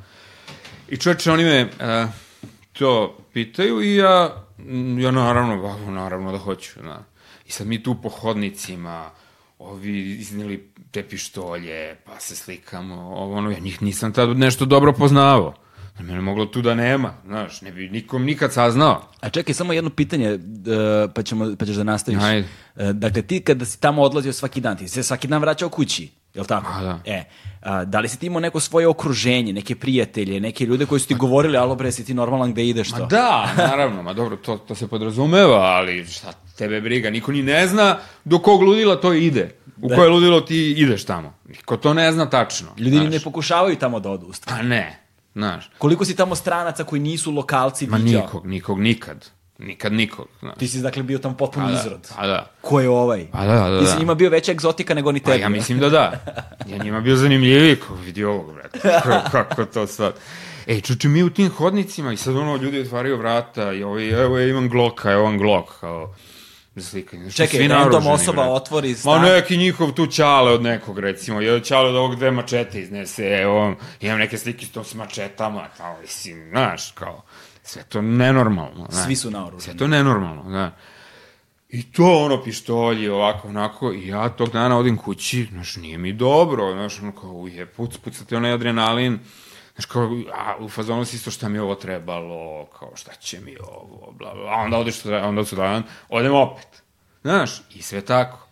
I 0.90 0.98
čovječe, 0.98 1.32
oni 1.32 1.44
me 1.44 1.64
uh, 1.64 2.10
to 2.74 3.18
pitaju 3.34 3.82
i 3.82 3.96
ja, 3.96 4.46
ja 5.00 5.12
naravno, 5.12 5.58
ba, 5.58 5.92
naravno 5.92 6.32
da 6.32 6.38
hoću, 6.38 6.82
da. 6.82 7.04
I 7.46 7.52
sad 7.52 7.68
mi 7.68 7.84
tu 7.84 8.02
po 8.02 8.10
hodnicima, 8.10 9.10
ovi 9.60 10.12
izneli 10.12 10.70
te 10.92 11.04
pištolje, 11.04 11.96
pa 12.06 12.20
se 12.20 12.36
slikamo, 12.36 12.96
ovo, 12.96 13.36
ono, 13.36 13.52
ja 13.52 13.60
njih 13.60 13.82
nisam 13.82 14.14
tad 14.14 14.38
nešto 14.38 14.66
dobro 14.66 14.94
poznavao. 14.94 15.54
Mene 16.00 16.22
moglo 16.22 16.46
tu 16.46 16.62
da 16.62 16.76
nema, 16.76 17.14
znaš, 17.26 17.62
ne 17.62 17.72
bi 17.72 17.90
nikom 17.90 18.24
nikad 18.26 18.54
saznao. 18.54 19.02
A 19.22 19.30
čekaj, 19.30 19.54
samo 19.54 19.74
jedno 19.74 19.90
pitanje, 19.90 20.28
e, 20.30 20.38
pa, 21.16 21.24
ćemo, 21.24 21.56
pa 21.60 21.66
ćeš 21.66 21.76
da 21.76 21.84
nastaviš. 21.84 22.24
Ajde. 22.24 22.48
E, 22.76 22.94
Dakle, 22.94 23.22
ti 23.22 23.40
kada 23.42 23.66
si 23.66 23.80
tamo 23.80 24.02
odlazio 24.02 24.34
svaki 24.34 24.62
dan, 24.62 24.78
ti 24.78 24.88
se 24.88 25.04
svaki 25.04 25.28
dan 25.28 25.42
vraćao 25.42 25.70
kući, 25.70 26.10
je 26.34 26.42
li 26.42 26.48
tako? 26.48 26.72
A, 26.76 26.82
da. 26.82 27.00
E, 27.06 27.24
a, 27.62 27.86
da 27.86 28.00
li 28.00 28.10
si 28.10 28.20
ti 28.20 28.26
imao 28.26 28.40
neko 28.40 28.60
svoje 28.60 28.88
okruženje, 28.88 29.54
neke 29.54 29.76
prijatelje, 29.76 30.40
neke 30.40 30.66
ljude 30.66 30.86
koji 30.86 31.00
su 31.00 31.08
ti 31.08 31.16
govorili, 31.16 31.58
alo 31.58 31.76
bre, 31.76 31.92
si 31.92 32.06
ti 32.06 32.14
normalan 32.14 32.52
gde 32.52 32.66
ideš 32.68 32.90
to? 32.92 33.00
Ma 33.00 33.06
da, 33.06 33.54
naravno, 33.58 34.04
ma 34.04 34.14
dobro, 34.14 34.36
to, 34.38 34.58
to 34.58 34.76
se 34.76 34.88
podrazumeva, 34.88 35.60
ali 35.62 36.06
šta 36.06 36.34
tebe 36.58 36.82
briga, 36.82 37.10
niko 37.10 37.32
ni 37.32 37.44
ne 37.44 37.68
zna 37.68 37.98
do 38.26 38.40
kog 38.40 38.62
ludila 38.62 38.96
to 38.96 39.14
ide. 39.14 39.56
U 39.82 39.88
Da. 39.90 39.96
koje 39.96 40.10
ludilo 40.10 40.42
ti 40.42 40.72
ideš 40.78 41.06
tamo. 41.06 41.34
Niko 41.48 41.78
to 41.78 41.94
ne 41.94 42.12
zna 42.12 42.30
tačno. 42.30 42.68
Ljudi 42.78 42.98
znaš. 42.98 43.12
ne 43.14 43.20
pokušavaju 43.20 43.76
tamo 43.76 44.00
da 44.00 44.10
odu. 44.10 44.32
Pa 44.48 44.62
ne, 44.62 45.05
znaš. 45.36 45.70
Koliko 45.78 46.06
si 46.06 46.16
tamo 46.16 46.36
stranaca 46.36 46.84
koji 46.84 47.02
nisu 47.02 47.32
lokalci 47.32 47.88
Ma 47.88 47.98
viđao? 47.98 48.22
nikog, 48.22 48.46
nikog, 48.46 48.80
nikad. 48.80 49.26
Nikad 49.58 49.94
nikog, 49.94 50.28
znaš. 50.40 50.56
Ti 50.56 50.68
si 50.68 50.82
dakle 50.82 51.04
bio 51.04 51.18
tamo 51.18 51.36
potpuno 51.36 51.66
Pa 51.66 51.72
da, 51.72 51.80
izrod. 51.80 52.08
pa 52.18 52.28
da. 52.28 52.52
Ko 52.62 52.80
je 52.80 52.90
ovaj? 52.90 53.28
Pa 53.32 53.46
da, 53.46 53.70
da, 53.70 53.80
Ti 53.80 53.86
si 53.86 53.94
da. 53.94 54.00
njima 54.00 54.14
bio 54.16 54.30
veća 54.30 54.52
egzotika 54.52 54.94
nego 54.94 55.12
ni 55.12 55.20
Pa 55.20 55.32
tebi. 55.32 55.42
ja 55.42 55.50
mislim 55.50 55.80
da 55.80 55.90
da. 56.00 56.12
Ja 56.68 56.78
njima 56.78 57.02
bio 57.02 57.16
zanimljiviji, 57.16 57.76
kao 57.78 57.96
vidi 57.96 58.24
ovog, 58.24 58.54
brate. 58.54 58.80
Kako, 58.80 59.30
kako 59.32 59.66
to 59.66 59.88
sad. 59.88 60.14
Ej, 60.68 60.82
čuči, 60.82 61.08
mi 61.08 61.24
u 61.24 61.30
tim 61.30 61.50
hodnicima 61.50 62.14
i 62.14 62.18
sad 62.18 62.36
ono, 62.36 62.56
ljudi 62.56 62.80
otvaraju 62.80 63.18
vrata 63.18 63.74
i 63.74 63.84
ovaj, 63.84 64.24
evo 64.24 64.40
ja 64.40 64.48
imam 64.48 64.70
gloka, 64.70 65.12
evo 65.12 65.24
vam 65.24 65.38
glok, 65.38 65.80
kao, 65.80 66.14
za 66.76 66.90
slikanje. 66.90 67.24
Znaš, 67.24 67.36
Čekaj, 67.36 67.68
random 67.68 68.08
osoba 68.08 68.36
brate. 68.36 68.52
otvori 68.52 68.90
Ma 68.90 68.96
stan. 68.96 69.22
neki 69.22 69.58
njihov 69.58 69.92
tu 69.92 70.08
čale 70.08 70.52
od 70.52 70.62
nekog, 70.62 71.00
recimo, 71.00 71.42
jedan 71.42 71.62
čale 71.62 71.90
od 71.90 71.96
ovog 71.96 72.16
dve 72.16 72.32
mačete 72.32 72.82
iznese, 72.82 73.24
evo, 73.24 73.76
imam 74.02 74.20
neke 74.20 74.38
slike 74.38 74.66
s 74.66 74.72
to 74.72 74.84
s 74.84 74.94
mačetama, 74.94 75.68
kao, 75.78 75.98
mislim, 76.02 76.50
znaš, 76.50 76.92
kao, 76.92 77.22
sve 77.64 77.84
to 77.84 78.02
nenormalno, 78.02 78.88
znaš. 78.90 79.06
Svi 79.06 79.16
su 79.16 79.32
naoružani. 79.32 79.62
Sve 79.62 79.78
to 79.78 79.88
nenormalno, 79.88 80.44
znaš. 80.48 80.74
I 81.70 81.92
to 81.92 82.18
ono 82.18 82.44
pištolji, 82.44 83.10
ovako, 83.10 83.48
onako, 83.48 83.94
i 83.94 84.08
ja 84.08 84.30
tog 84.30 84.50
dana 84.50 84.78
odim 84.78 84.98
kući, 84.98 85.48
znaš, 85.52 85.76
nije 85.76 85.98
mi 85.98 86.14
dobro, 86.14 86.74
znaš, 86.74 87.00
ono 87.02 87.12
kao, 87.12 87.32
uje, 87.32 87.66
puc, 87.66 87.98
pucate 87.98 88.38
onaj 88.38 88.52
adrenalin, 88.52 89.20
znaš, 89.76 89.86
kao, 89.86 90.22
a, 90.34 90.56
u 90.60 90.70
fazonu 90.70 91.06
si 91.06 91.16
isto 91.16 91.32
šta 91.32 91.50
mi 91.50 91.60
ovo 91.60 91.76
trebalo, 91.76 92.66
kao, 92.66 92.92
šta 92.96 93.14
će 93.14 93.40
mi 93.40 93.58
ovo, 93.60 94.14
bla, 94.20 94.34
bla, 94.34 94.52
a 94.52 94.56
onda 94.56 94.78
odeš, 94.78 95.06
onda 95.06 95.46
sutradan, 95.46 95.84
odem 96.10 96.34
opet, 96.34 96.84
znaš, 97.22 97.62
i 97.76 97.82
sve 97.82 98.02
tako. 98.02 98.48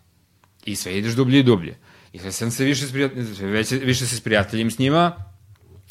I 0.66 0.76
sve 0.76 0.98
ideš 0.98 1.14
dublje 1.14 1.40
i 1.40 1.44
dublje. 1.44 1.78
I 2.14 2.20
sve 2.20 2.32
sam 2.32 2.52
se 2.52 2.64
više, 2.64 2.88
sve 2.88 3.48
veće, 3.48 3.76
više 3.76 4.06
se 4.06 4.16
s 4.18 4.22
prijateljem 4.22 4.72
s 4.72 4.80
njima 4.80 5.16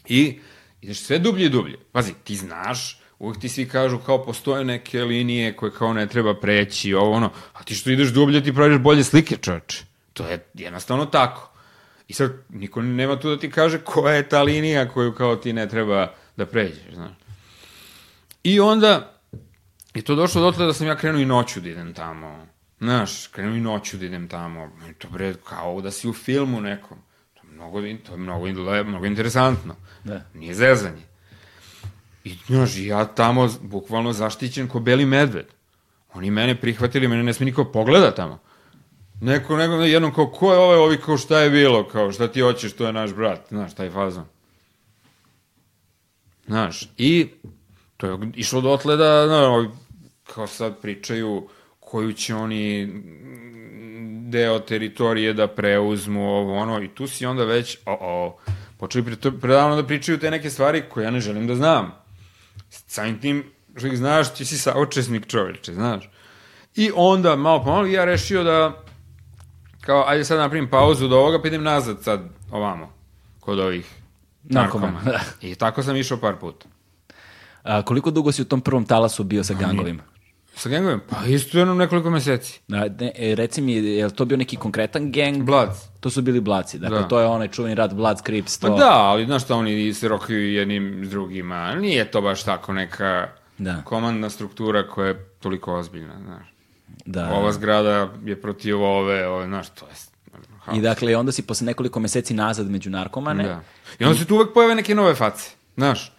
i 0.06 0.38
ideš 0.80 1.00
sve 1.00 1.18
dublje 1.18 1.46
i 1.46 1.48
dublje. 1.48 1.78
Pazi, 1.92 2.12
ti 2.24 2.36
znaš, 2.36 3.00
uvijek 3.18 3.40
ti 3.40 3.48
svi 3.48 3.68
kažu 3.68 3.98
kao 3.98 4.24
postoje 4.24 4.64
neke 4.64 5.02
linije 5.02 5.56
koje 5.56 5.72
kao 5.72 5.92
ne 5.92 6.06
treba 6.06 6.40
preći, 6.40 6.94
ovo 6.94 7.12
ono, 7.12 7.30
a 7.52 7.62
ti 7.62 7.74
što 7.74 7.90
ideš 7.90 8.08
dublje 8.08 8.44
ti 8.44 8.54
praviš 8.54 8.78
bolje 8.78 9.04
slike, 9.04 9.36
čoveče. 9.36 9.84
To 10.12 10.26
je 10.26 10.46
jednostavno 10.54 11.06
tako. 11.06 11.51
I 12.12 12.14
sad, 12.14 12.32
niko 12.48 12.82
nema 12.82 13.16
tu 13.20 13.30
da 13.30 13.38
ti 13.38 13.50
kaže 13.50 13.78
koja 13.78 14.14
je 14.14 14.28
ta 14.28 14.42
linija 14.42 14.88
koju 14.88 15.14
kao 15.14 15.36
ti 15.36 15.52
ne 15.52 15.68
treba 15.68 16.12
da 16.36 16.46
pređeš, 16.46 16.94
znaš. 16.94 17.12
I 18.44 18.60
onda 18.60 19.20
je 19.94 20.02
to 20.02 20.14
došlo 20.14 20.42
dotle 20.42 20.66
da 20.66 20.72
sam 20.72 20.86
ja 20.86 20.96
krenuo 20.96 21.20
i 21.20 21.24
noću 21.24 21.60
da 21.60 21.68
idem 21.68 21.94
tamo. 21.94 22.46
Znaš, 22.80 23.26
krenuo 23.26 23.56
i 23.56 23.60
noću 23.60 23.96
da 23.96 24.06
idem 24.06 24.28
tamo. 24.28 24.70
To 24.98 25.08
bre, 25.08 25.34
kao 25.44 25.80
da 25.80 25.90
si 25.90 26.08
u 26.08 26.12
filmu 26.12 26.60
nekom. 26.60 26.98
To 27.34 27.46
je 27.46 27.54
mnogo, 27.54 27.80
to 27.80 28.12
je 28.12 28.18
mnogo, 28.18 28.46
mnogo 28.84 29.06
interesantno. 29.06 29.76
Da. 30.04 30.20
Nije 30.34 30.54
zezanje. 30.54 31.02
I, 32.24 32.36
znaš, 32.46 32.76
ja 32.76 33.04
tamo 33.04 33.48
bukvalno 33.60 34.12
zaštićen 34.12 34.68
ko 34.68 34.80
beli 34.80 35.06
medved. 35.06 35.46
Oni 36.14 36.30
mene 36.30 36.60
prihvatili, 36.60 37.08
mene 37.08 37.22
ne 37.22 37.32
sme 37.32 37.46
niko 37.46 37.64
pogleda 37.64 38.14
tamo. 38.14 38.38
Neko, 39.22 39.56
neko, 39.56 39.74
jednom 39.74 40.14
kao, 40.14 40.26
ko 40.26 40.52
je 40.52 40.58
ovaj, 40.58 40.78
ovi, 40.78 40.96
kao, 41.00 41.16
šta 41.16 41.40
je 41.40 41.50
bilo, 41.50 41.88
kao, 41.88 42.12
šta 42.12 42.28
ti 42.28 42.40
hoćeš, 42.40 42.72
to 42.72 42.86
je 42.86 42.92
naš 42.92 43.14
brat, 43.14 43.40
znaš, 43.48 43.74
taj 43.74 43.90
fazon. 43.90 44.24
Znaš, 46.46 46.88
i 46.98 47.28
to 47.96 48.06
je 48.06 48.18
išlo 48.34 48.60
dotle 48.60 48.96
da, 48.96 49.26
no, 49.26 49.72
kao 50.34 50.46
sad 50.46 50.80
pričaju 50.80 51.48
koju 51.80 52.12
će 52.12 52.34
oni 52.34 52.92
deo 54.30 54.58
teritorije 54.58 55.32
da 55.34 55.46
preuzmu, 55.46 56.28
ovo, 56.28 56.58
ono, 56.58 56.82
i 56.82 56.88
tu 56.88 57.06
si 57.06 57.26
onda 57.26 57.44
već, 57.44 57.78
o, 57.86 57.98
o, 58.00 58.38
počeli 58.78 59.04
pre, 59.04 59.30
predavno 59.40 59.76
da 59.76 59.86
pričaju 59.86 60.18
te 60.18 60.30
neke 60.30 60.50
stvari 60.50 60.82
koje 60.88 61.04
ja 61.04 61.10
ne 61.10 61.20
želim 61.20 61.46
da 61.46 61.54
znam. 61.54 61.92
Samim 62.70 63.20
tim, 63.20 63.44
što 63.76 63.86
ih 63.86 63.98
znaš, 63.98 64.34
ti 64.34 64.44
si 64.44 64.58
saučesnik 64.58 65.26
čoveče, 65.26 65.74
znaš. 65.74 66.10
I 66.74 66.90
onda, 66.94 67.36
malo 67.36 67.64
po 67.64 67.70
malo, 67.70 67.86
ja 67.86 68.04
rešio 68.04 68.44
da, 68.44 68.82
kao, 69.82 70.04
ajde 70.06 70.24
sad 70.24 70.38
napravim 70.38 70.70
pauzu 70.70 71.08
do 71.08 71.18
ovoga, 71.18 71.42
pa 71.42 71.48
idem 71.48 71.62
nazad 71.62 72.02
sad, 72.02 72.20
ovamo, 72.50 72.92
kod 73.40 73.58
ovih 73.58 73.94
Narkomana, 74.44 74.92
narkomana. 74.92 75.18
I 75.42 75.54
tako 75.54 75.82
sam 75.82 75.96
išao 75.96 76.18
par 76.18 76.36
puta. 76.36 76.66
A, 77.62 77.82
koliko 77.82 78.10
dugo 78.10 78.32
si 78.32 78.42
u 78.42 78.44
tom 78.44 78.60
prvom 78.60 78.84
talasu 78.84 79.24
bio 79.24 79.44
sa 79.44 79.54
gangovima? 79.54 80.02
Sa 80.54 80.68
gengovim? 80.68 81.00
Pa 81.10 81.24
isto 81.26 81.58
jednom 81.58 81.78
nekoliko 81.78 82.10
meseci. 82.10 82.60
A, 82.68 82.86
ne, 83.00 83.12
e, 83.14 83.34
reci 83.34 83.62
mi, 83.62 83.72
je 83.72 84.04
li 84.06 84.14
to 84.14 84.24
bio 84.24 84.36
neki 84.36 84.56
konkretan 84.56 85.12
gang? 85.12 85.42
Bloods. 85.42 85.78
To 86.00 86.10
su 86.10 86.22
bili 86.22 86.40
Blaci, 86.40 86.78
dakle 86.78 86.98
Da. 86.98 87.08
to 87.08 87.20
je 87.20 87.26
onaj 87.26 87.48
čuveni 87.48 87.74
rat 87.74 87.94
Bloods, 87.94 88.22
Crips, 88.22 88.58
Pa 88.58 88.66
to... 88.68 88.76
da, 88.76 88.90
ali 88.92 89.26
znaš 89.26 89.44
šta, 89.44 89.54
oni 89.54 89.94
se 89.94 90.08
rokaju 90.08 90.52
jednim 90.52 91.04
s 91.04 91.10
drugima. 91.10 91.74
Nije 91.74 92.10
to 92.10 92.20
baš 92.20 92.42
tako 92.42 92.72
neka 92.72 93.28
Da. 93.58 93.82
komandna 93.84 94.30
struktura 94.30 94.88
koja 94.88 95.08
je 95.08 95.24
toliko 95.40 95.74
ozbiljna, 95.74 96.14
znaš. 96.24 96.51
Da. 97.04 97.30
ova 97.32 97.52
zgrada 97.52 98.08
je 98.24 98.40
protiv 98.40 98.82
ove, 98.82 99.28
ove, 99.28 99.46
znaš, 99.46 99.70
to 99.70 99.86
je... 99.86 99.92
I 100.76 100.80
dakle, 100.80 101.16
onda 101.16 101.32
si 101.32 101.42
posle 101.42 101.64
nekoliko 101.64 102.00
meseci 102.00 102.34
nazad 102.34 102.70
među 102.70 102.90
narkomane. 102.90 103.44
Da. 103.44 103.60
I 103.98 104.04
onda 104.04 104.18
se 104.18 104.24
tu 104.24 104.34
uvek 104.34 104.54
pojave 104.54 104.74
neke 104.74 104.94
nove 104.94 105.14
face, 105.14 105.50
znaš. 105.76 106.12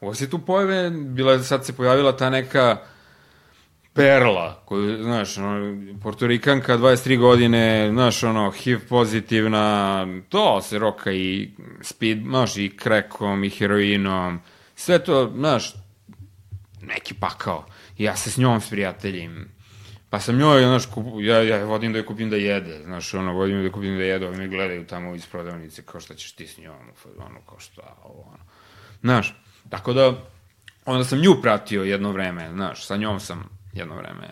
Uvek 0.00 0.16
se 0.16 0.30
tu 0.30 0.38
pojave, 0.38 0.90
bila 0.90 1.32
je, 1.32 1.42
sad 1.42 1.66
se 1.66 1.72
pojavila 1.72 2.16
ta 2.16 2.30
neka 2.30 2.78
perla, 3.92 4.62
koju, 4.64 5.02
znaš, 5.02 5.38
ono, 5.38 5.76
portorikanka, 6.02 6.78
23 6.78 7.18
godine, 7.18 7.88
znaš, 7.92 8.22
ono, 8.22 8.50
HIV 8.50 8.78
pozitivna, 8.88 10.06
to 10.28 10.62
se 10.62 10.78
roka 10.78 11.12
i 11.12 11.50
speed, 11.82 12.22
znaš, 12.22 12.56
i 12.56 12.76
krekom, 12.76 13.44
i 13.44 13.50
heroinom, 13.50 14.40
sve 14.74 14.98
to, 14.98 15.32
znaš, 15.36 15.74
neki 16.82 17.14
pakao. 17.14 17.66
I 17.98 18.04
ja 18.04 18.16
se 18.16 18.30
s 18.30 18.36
njom 18.36 18.60
sprijateljim. 18.60 19.48
Pa 20.10 20.20
sam 20.20 20.38
njoj, 20.38 20.62
znaš, 20.62 20.86
kup, 20.86 21.06
ja, 21.20 21.42
ja 21.42 21.64
vodim 21.64 21.92
da 21.92 21.98
je 21.98 22.06
kupim 22.06 22.30
da 22.30 22.36
jede, 22.36 22.80
znaš, 22.84 23.14
ono, 23.14 23.32
vodim 23.32 23.56
da 23.58 23.62
je 23.62 23.72
kupim 23.72 23.98
da 23.98 24.04
jede, 24.04 24.26
ovi 24.26 24.36
me 24.36 24.48
gledaju 24.48 24.86
tamo 24.86 25.14
iz 25.14 25.26
prodavnice, 25.26 25.82
kao 25.82 26.00
šta 26.00 26.14
ćeš 26.14 26.32
ti 26.32 26.46
s 26.46 26.58
njom, 26.58 26.74
ono, 27.18 27.40
kao 27.48 27.58
šta, 27.58 27.96
ovo, 28.04 28.20
ono. 28.28 28.44
Znaš, 29.00 29.34
tako 29.68 29.92
da, 29.92 30.14
onda 30.84 31.04
sam 31.04 31.18
nju 31.18 31.34
pratio 31.42 31.82
jedno 31.84 32.12
vreme, 32.12 32.50
znaš, 32.52 32.86
sa 32.86 32.96
njom 32.96 33.20
sam 33.20 33.48
jedno 33.72 33.96
vreme 33.96 34.28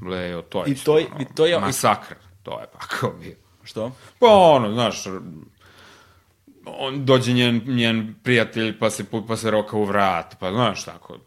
bleo, 0.00 0.42
to 0.42 0.64
je 0.64 0.72
I 0.72 0.74
to 0.74 0.98
je- 0.98 1.02
isto, 1.04 1.16
i 1.22 1.24
to 1.36 1.46
je- 1.46 1.60
masakr, 1.60 2.14
to 2.42 2.60
je 2.60 2.66
pakao 2.72 3.12
bio. 3.20 3.34
Što? 3.64 3.92
Pa 4.18 4.26
ono, 4.26 4.72
znaš, 4.72 5.04
on 6.66 7.04
dođe 7.04 7.32
njen, 7.32 7.62
njen 7.66 8.14
prijatelj, 8.22 8.78
pa 8.78 8.90
se, 8.90 9.04
pa 9.28 9.36
se 9.36 9.50
roka 9.50 9.76
u 9.76 9.84
vrat, 9.84 10.36
pa 10.40 10.52
znaš, 10.52 10.84
tako, 10.84 11.18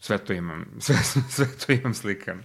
sve 0.00 0.18
to 0.18 0.32
imam, 0.32 0.66
sve, 0.80 0.96
sve 1.30 1.46
to 1.66 1.72
imam 1.72 1.94
slikano. 1.94 2.42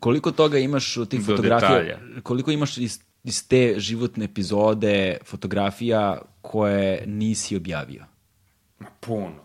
Koliko 0.00 0.30
toga 0.32 0.58
imaš 0.58 0.96
od 0.96 1.08
tih 1.08 1.20
Do 1.20 1.26
fotografija? 1.26 1.70
detalja. 1.70 1.98
Koliko 2.22 2.50
imaš 2.50 2.78
iz, 2.78 2.98
iz 3.24 3.48
te 3.48 3.74
životne 3.76 4.24
epizode 4.24 5.16
fotografija 5.24 6.22
koje 6.42 7.02
nisi 7.06 7.56
objavio? 7.56 8.04
Ma 8.78 8.86
puno, 9.00 9.44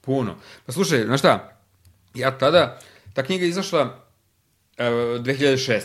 puno. 0.00 0.36
Pa 0.66 0.72
slušaj, 0.72 1.04
znaš 1.04 1.20
šta, 1.20 1.60
ja 2.14 2.38
tada, 2.38 2.80
ta 3.14 3.22
knjiga 3.22 3.44
je 3.44 3.48
izašla 3.48 3.82
uh, 3.82 4.84
2006. 4.84 5.80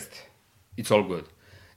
It's 0.77 0.93
all 0.93 1.07
good. 1.07 1.23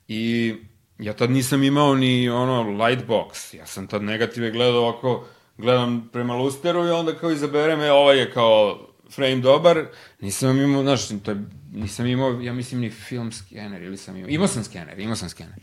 I 0.09 0.55
ja 0.99 1.13
tad 1.13 1.31
nisam 1.31 1.63
imao 1.63 1.95
ni 1.95 2.29
ono 2.31 2.63
lightbox, 2.63 3.57
ja 3.57 3.67
sam 3.67 3.87
tad 3.87 4.03
negative 4.03 4.51
gledao 4.51 4.81
ovako, 4.81 5.25
gledam 5.57 6.09
prema 6.13 6.35
lusteru 6.35 6.87
i 6.87 6.91
onda 6.91 7.15
kao 7.15 7.31
izaberem, 7.31 7.81
e, 7.81 7.93
ovaj 7.93 8.19
je 8.19 8.33
kao 8.33 8.89
frame 9.15 9.37
dobar, 9.37 9.87
nisam 10.21 10.61
imao, 10.61 10.83
znaš, 10.83 11.09
to 11.09 11.31
je, 11.31 11.45
nisam 11.73 12.07
imao, 12.07 12.41
ja 12.41 12.53
mislim, 12.53 12.81
ni 12.81 12.91
film 12.91 13.33
skener, 13.33 13.83
ili 13.83 13.97
sam 13.97 14.17
imao, 14.17 14.31
imao 14.31 14.49
sam 14.49 14.65
skener, 14.65 14.99
imao 14.99 15.17
sam 15.17 15.29
skener. 15.29 15.55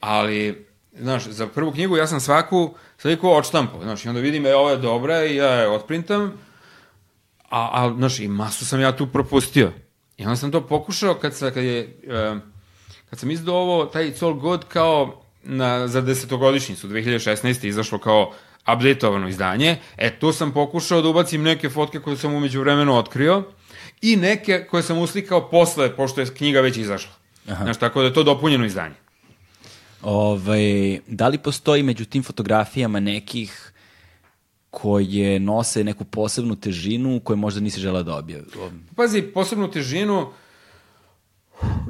Ali, 0.00 0.66
znaš, 0.98 1.24
za 1.28 1.46
prvu 1.46 1.72
knjigu 1.72 1.96
ja 1.96 2.06
sam 2.06 2.20
svaku 2.20 2.74
sliku 2.98 3.28
odštampao, 3.28 3.82
znaš, 3.82 4.04
i 4.04 4.08
onda 4.08 4.20
vidim, 4.20 4.46
e, 4.46 4.54
ovo 4.54 4.70
je 4.70 4.76
dobra 4.76 5.24
i 5.24 5.36
ja 5.36 5.48
je 5.48 5.68
otprintam, 5.68 6.32
a, 7.48 7.70
a, 7.72 7.94
znaš, 7.96 8.20
i 8.20 8.28
masu 8.28 8.66
sam 8.66 8.80
ja 8.80 8.96
tu 8.96 9.06
propustio. 9.06 9.72
I 10.16 10.24
onda 10.24 10.36
sam 10.36 10.52
to 10.52 10.66
pokušao 10.66 11.14
kad, 11.14 11.34
sa, 11.34 11.50
kad 11.50 11.64
je, 11.64 11.80
e, 12.08 12.34
kad 13.10 13.18
sam 13.18 13.30
izdao 13.30 13.54
ovo, 13.54 13.84
taj 13.84 14.10
It's 14.10 14.24
All 14.24 14.34
Good 14.34 14.64
kao 14.68 15.22
na, 15.42 15.88
za 15.88 16.00
desetogodišnjicu, 16.00 16.88
2016. 16.88 17.66
izašlo 17.66 17.98
kao 17.98 18.32
updateovano 18.76 19.28
izdanje, 19.28 19.76
e, 19.96 20.10
tu 20.18 20.32
sam 20.32 20.52
pokušao 20.52 21.02
da 21.02 21.08
ubacim 21.08 21.42
neke 21.42 21.70
fotke 21.70 22.00
koje 22.00 22.16
sam 22.16 22.34
umeđu 22.34 22.60
vremenu 22.60 22.98
otkrio 22.98 23.42
i 24.02 24.16
neke 24.16 24.66
koje 24.70 24.82
sam 24.82 24.98
uslikao 24.98 25.50
posle, 25.50 25.96
pošto 25.96 26.20
je 26.20 26.34
knjiga 26.34 26.60
već 26.60 26.76
izašla. 26.76 27.12
Aha. 27.48 27.64
Znaš, 27.64 27.78
tako 27.78 28.00
da 28.00 28.06
je 28.06 28.14
to 28.14 28.22
dopunjeno 28.22 28.64
izdanje. 28.64 28.94
Ovaj, 30.02 30.98
da 31.06 31.28
li 31.28 31.38
postoji 31.38 31.82
među 31.82 32.04
tim 32.04 32.22
fotografijama 32.22 33.00
nekih 33.00 33.72
koje 34.70 35.40
nose 35.40 35.84
neku 35.84 36.04
posebnu 36.04 36.56
težinu 36.56 37.20
koju 37.24 37.36
možda 37.36 37.60
nisi 37.60 37.80
žela 37.80 38.02
da 38.02 38.16
objavi? 38.16 38.44
Pazi, 38.96 39.22
posebnu 39.22 39.70
težinu, 39.70 40.32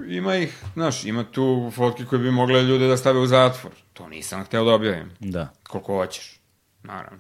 ima 0.09 0.37
ih, 0.37 0.63
znaš, 0.75 1.05
ima 1.05 1.25
tu 1.25 1.71
fotke 1.75 2.05
koje 2.05 2.19
bi 2.19 2.31
mogle 2.31 2.63
ljude 2.63 2.89
da 2.89 2.97
stave 2.97 3.19
u 3.19 3.27
zatvor. 3.27 3.73
To 3.93 4.09
nisam 4.09 4.45
hteo 4.45 4.65
da 4.65 4.75
objavim. 4.75 5.11
Da. 5.21 5.53
Koliko 5.63 5.95
hoćeš, 5.95 6.40
naravno. 6.83 7.19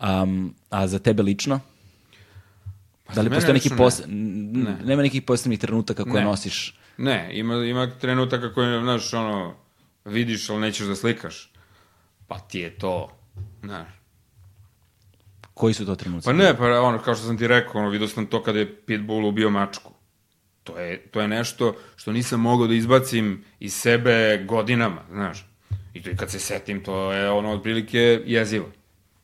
Um, 0.00 0.54
a 0.70 0.86
za 0.86 0.98
tebe 0.98 1.22
lično? 1.22 1.60
da 3.14 3.22
li 3.22 3.30
postoje 3.30 3.54
neki 3.54 3.70
pos... 3.76 4.02
Ne. 4.06 4.76
Nema 4.84 5.02
nekih 5.02 5.22
posebnih 5.22 5.58
trenutaka 5.58 6.04
koje 6.04 6.20
Ne. 6.20 6.24
nosiš? 6.24 6.78
Ne, 6.98 7.30
ima, 7.32 7.54
ima 7.54 7.90
trenutaka 7.98 8.54
koje, 8.54 8.80
znaš, 8.80 9.14
ono, 9.14 9.54
vidiš, 10.04 10.50
ali 10.50 10.60
nećeš 10.60 10.86
da 10.86 10.96
slikaš. 10.96 11.52
Pa 12.28 12.38
ti 12.38 12.58
je 12.58 12.78
to, 12.78 13.10
znaš. 13.62 13.88
Koji 15.54 15.74
su 15.74 15.86
to 15.86 15.94
trenuci? 15.94 16.24
Pa 16.24 16.32
ne, 16.32 16.56
pa 16.56 16.80
ono, 16.80 16.98
kao 16.98 17.14
što 17.14 17.26
sam 17.26 17.38
ti 17.38 17.46
rekao, 17.46 17.80
ono, 17.80 17.90
vidio 17.90 18.08
sam 18.08 18.26
to 18.26 18.42
kada 18.42 18.58
je 18.58 18.76
Pitbull 18.76 19.26
ubio 19.26 19.50
mačku. 19.50 19.92
To 20.62 20.78
je, 20.78 21.06
to 21.06 21.20
je 21.20 21.28
nešto 21.28 21.76
što 21.96 22.12
nisam 22.12 22.40
mogao 22.40 22.66
da 22.66 22.74
izbacim 22.74 23.44
iz 23.60 23.74
sebe 23.74 24.44
godinama, 24.48 25.02
znaš. 25.10 25.49
I 25.94 26.02
to 26.02 26.10
i 26.10 26.16
kad 26.16 26.30
se 26.30 26.38
setim, 26.38 26.84
to 26.84 27.12
je 27.12 27.30
ono, 27.30 27.52
otprilike 27.52 28.22
jezivo, 28.26 28.70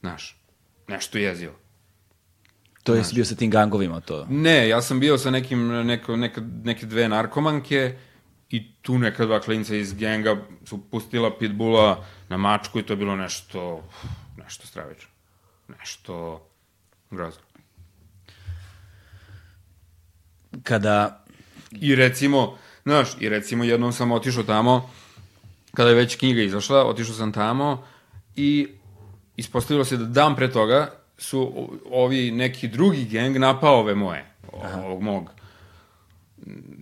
znaš. 0.01 0.37
Nešto 0.89 1.19
jezivo. 1.19 1.55
To 2.83 2.95
je 2.95 3.03
bio 3.15 3.25
sa 3.25 3.35
tim 3.35 3.51
gangovima, 3.51 4.01
to. 4.01 4.27
Ne, 4.31 4.69
ja 4.69 4.83
sam 4.83 5.01
bio 5.01 5.19
sa 5.19 5.31
nekim, 5.31 5.69
neko, 5.69 6.17
neka, 6.17 6.43
neke 6.65 6.87
dve 6.87 7.09
narkomanke 7.09 7.97
i 8.51 8.73
tu 8.83 8.99
neka 8.99 9.27
dva 9.27 9.41
klinca 9.41 9.77
iz 9.77 9.95
genga 9.95 10.37
su 10.65 10.91
pustila 10.91 11.39
pitbula 11.39 12.05
na 12.29 12.37
mačku 12.37 12.79
i 12.79 12.83
to 12.83 12.93
je 12.93 12.97
bilo 12.97 13.17
nešto, 13.17 13.89
nešto 14.37 14.67
stravično. 14.67 15.09
Nešto 15.69 16.47
grozno. 17.11 17.43
Kada... 20.63 21.25
I 21.71 21.95
recimo, 21.95 22.59
znaš, 22.85 23.09
i 23.21 23.29
recimo 23.29 23.65
jednom 23.65 23.93
sam 23.93 24.13
otišao 24.13 24.43
tamo, 24.43 24.91
kada 25.77 25.91
je 25.91 25.97
već 25.97 26.17
knjiga 26.17 26.43
izašla, 26.43 26.87
otišao 26.87 27.15
sam 27.15 27.33
tamo 27.33 27.85
i 28.37 28.69
ispostavilo 29.37 29.85
se 29.85 29.97
da 29.97 30.05
dan 30.05 30.37
pre 30.37 30.53
toga 30.53 30.91
su 31.19 31.69
ovi 31.91 32.31
neki 32.31 32.69
drugi 32.69 33.05
geng 33.05 33.37
napao 33.37 33.81
ove 33.81 33.95
moje, 33.95 34.25
ovog 34.85 35.03
mog, 35.03 35.31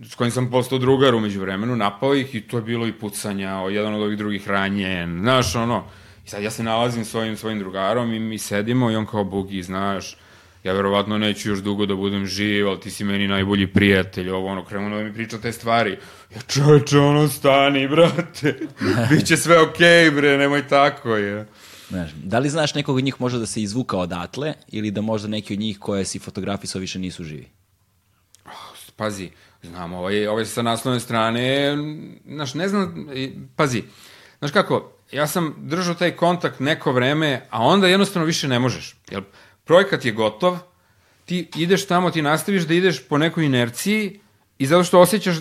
s 0.03 0.15
kojim 0.15 0.31
sam 0.31 0.51
postao 0.51 0.77
drugar 0.79 1.15
umeđu 1.15 1.41
vremenu, 1.41 1.75
napao 1.75 2.15
ih 2.15 2.35
i 2.35 2.41
to 2.41 2.57
je 2.57 2.63
bilo 2.63 2.87
i 2.87 2.93
pucanja, 2.93 3.59
o, 3.59 3.69
jedan 3.69 3.93
od 3.93 4.01
ovih 4.01 4.17
drugih 4.17 4.47
ranjen, 4.47 5.19
znaš, 5.21 5.55
ono, 5.55 5.83
i 6.25 6.29
sad 6.29 6.43
ja 6.43 6.51
se 6.51 6.63
nalazim 6.63 7.05
s 7.05 7.15
ovim 7.15 7.37
svojim 7.37 7.59
drugarom 7.59 8.13
i 8.13 8.19
mi 8.19 8.37
sedimo 8.37 8.91
i 8.91 8.95
on 8.95 9.05
kao 9.05 9.23
bugi, 9.23 9.63
znaš, 9.63 10.17
ja 10.65 10.73
verovatno 10.73 11.17
neću 11.17 11.49
još 11.49 11.59
dugo 11.59 11.85
da 11.85 11.95
budem 11.95 12.25
živ, 12.25 12.67
ali 12.67 12.79
ti 12.79 12.91
si 12.91 13.03
meni 13.03 13.27
najbolji 13.27 13.67
prijatelj, 13.67 14.29
ovo 14.29 14.47
ono, 14.47 14.65
krenuo 14.65 14.97
da 14.97 15.03
mi 15.03 15.13
priča 15.13 15.37
te 15.37 15.51
stvari. 15.51 15.97
Ja 16.35 16.41
čoveče, 16.41 16.97
ono, 16.97 17.27
stani, 17.27 17.87
brate, 17.87 18.55
biće 19.09 19.37
sve 19.37 19.61
okej, 19.61 19.85
okay, 19.85 20.15
bre, 20.15 20.37
nemoj 20.37 20.67
tako, 20.67 21.15
je. 21.15 21.47
Znaš, 21.89 22.11
da 22.23 22.39
li 22.39 22.49
znaš 22.49 22.73
nekog 22.73 22.95
od 22.95 23.03
njih 23.03 23.15
možda 23.19 23.39
da 23.39 23.45
se 23.45 23.61
izvuka 23.61 23.97
odatle 23.97 24.53
ili 24.67 24.91
da 24.91 25.01
možda 25.01 25.27
neki 25.27 25.53
od 25.53 25.59
njih 25.59 25.79
koje 25.79 26.05
si 26.05 26.19
fotografisao 26.19 26.79
više 26.79 26.99
nisu 26.99 27.23
živi? 27.23 27.47
Pazi, 28.95 29.29
znam, 29.63 29.93
ovaj, 29.93 30.27
ovaj 30.27 30.45
sa 30.45 30.61
naslovne 30.61 30.99
strane, 30.99 31.75
znaš, 32.25 32.53
ne 32.53 32.67
znam, 32.67 33.07
pazi, 33.55 33.83
znaš 34.39 34.51
kako, 34.51 34.91
ja 35.11 35.27
sam 35.27 35.55
držao 35.57 35.93
taj 35.93 36.11
kontakt 36.11 36.59
neko 36.59 36.91
vreme, 36.91 37.47
a 37.49 37.63
onda 37.63 37.87
jednostavno 37.87 38.25
više 38.25 38.47
ne 38.47 38.59
možeš. 38.59 38.95
Jer 39.11 39.23
projekat 39.65 40.05
je 40.05 40.11
gotov, 40.11 40.57
ti 41.25 41.49
ideš 41.55 41.87
tamo, 41.87 42.11
ti 42.11 42.21
nastaviš 42.21 42.63
da 42.63 42.73
ideš 42.73 43.07
po 43.07 43.17
nekoj 43.17 43.45
inerciji 43.45 44.19
i 44.57 44.65
zato 44.65 44.83
što 44.83 44.99
osjećaš, 44.99 45.35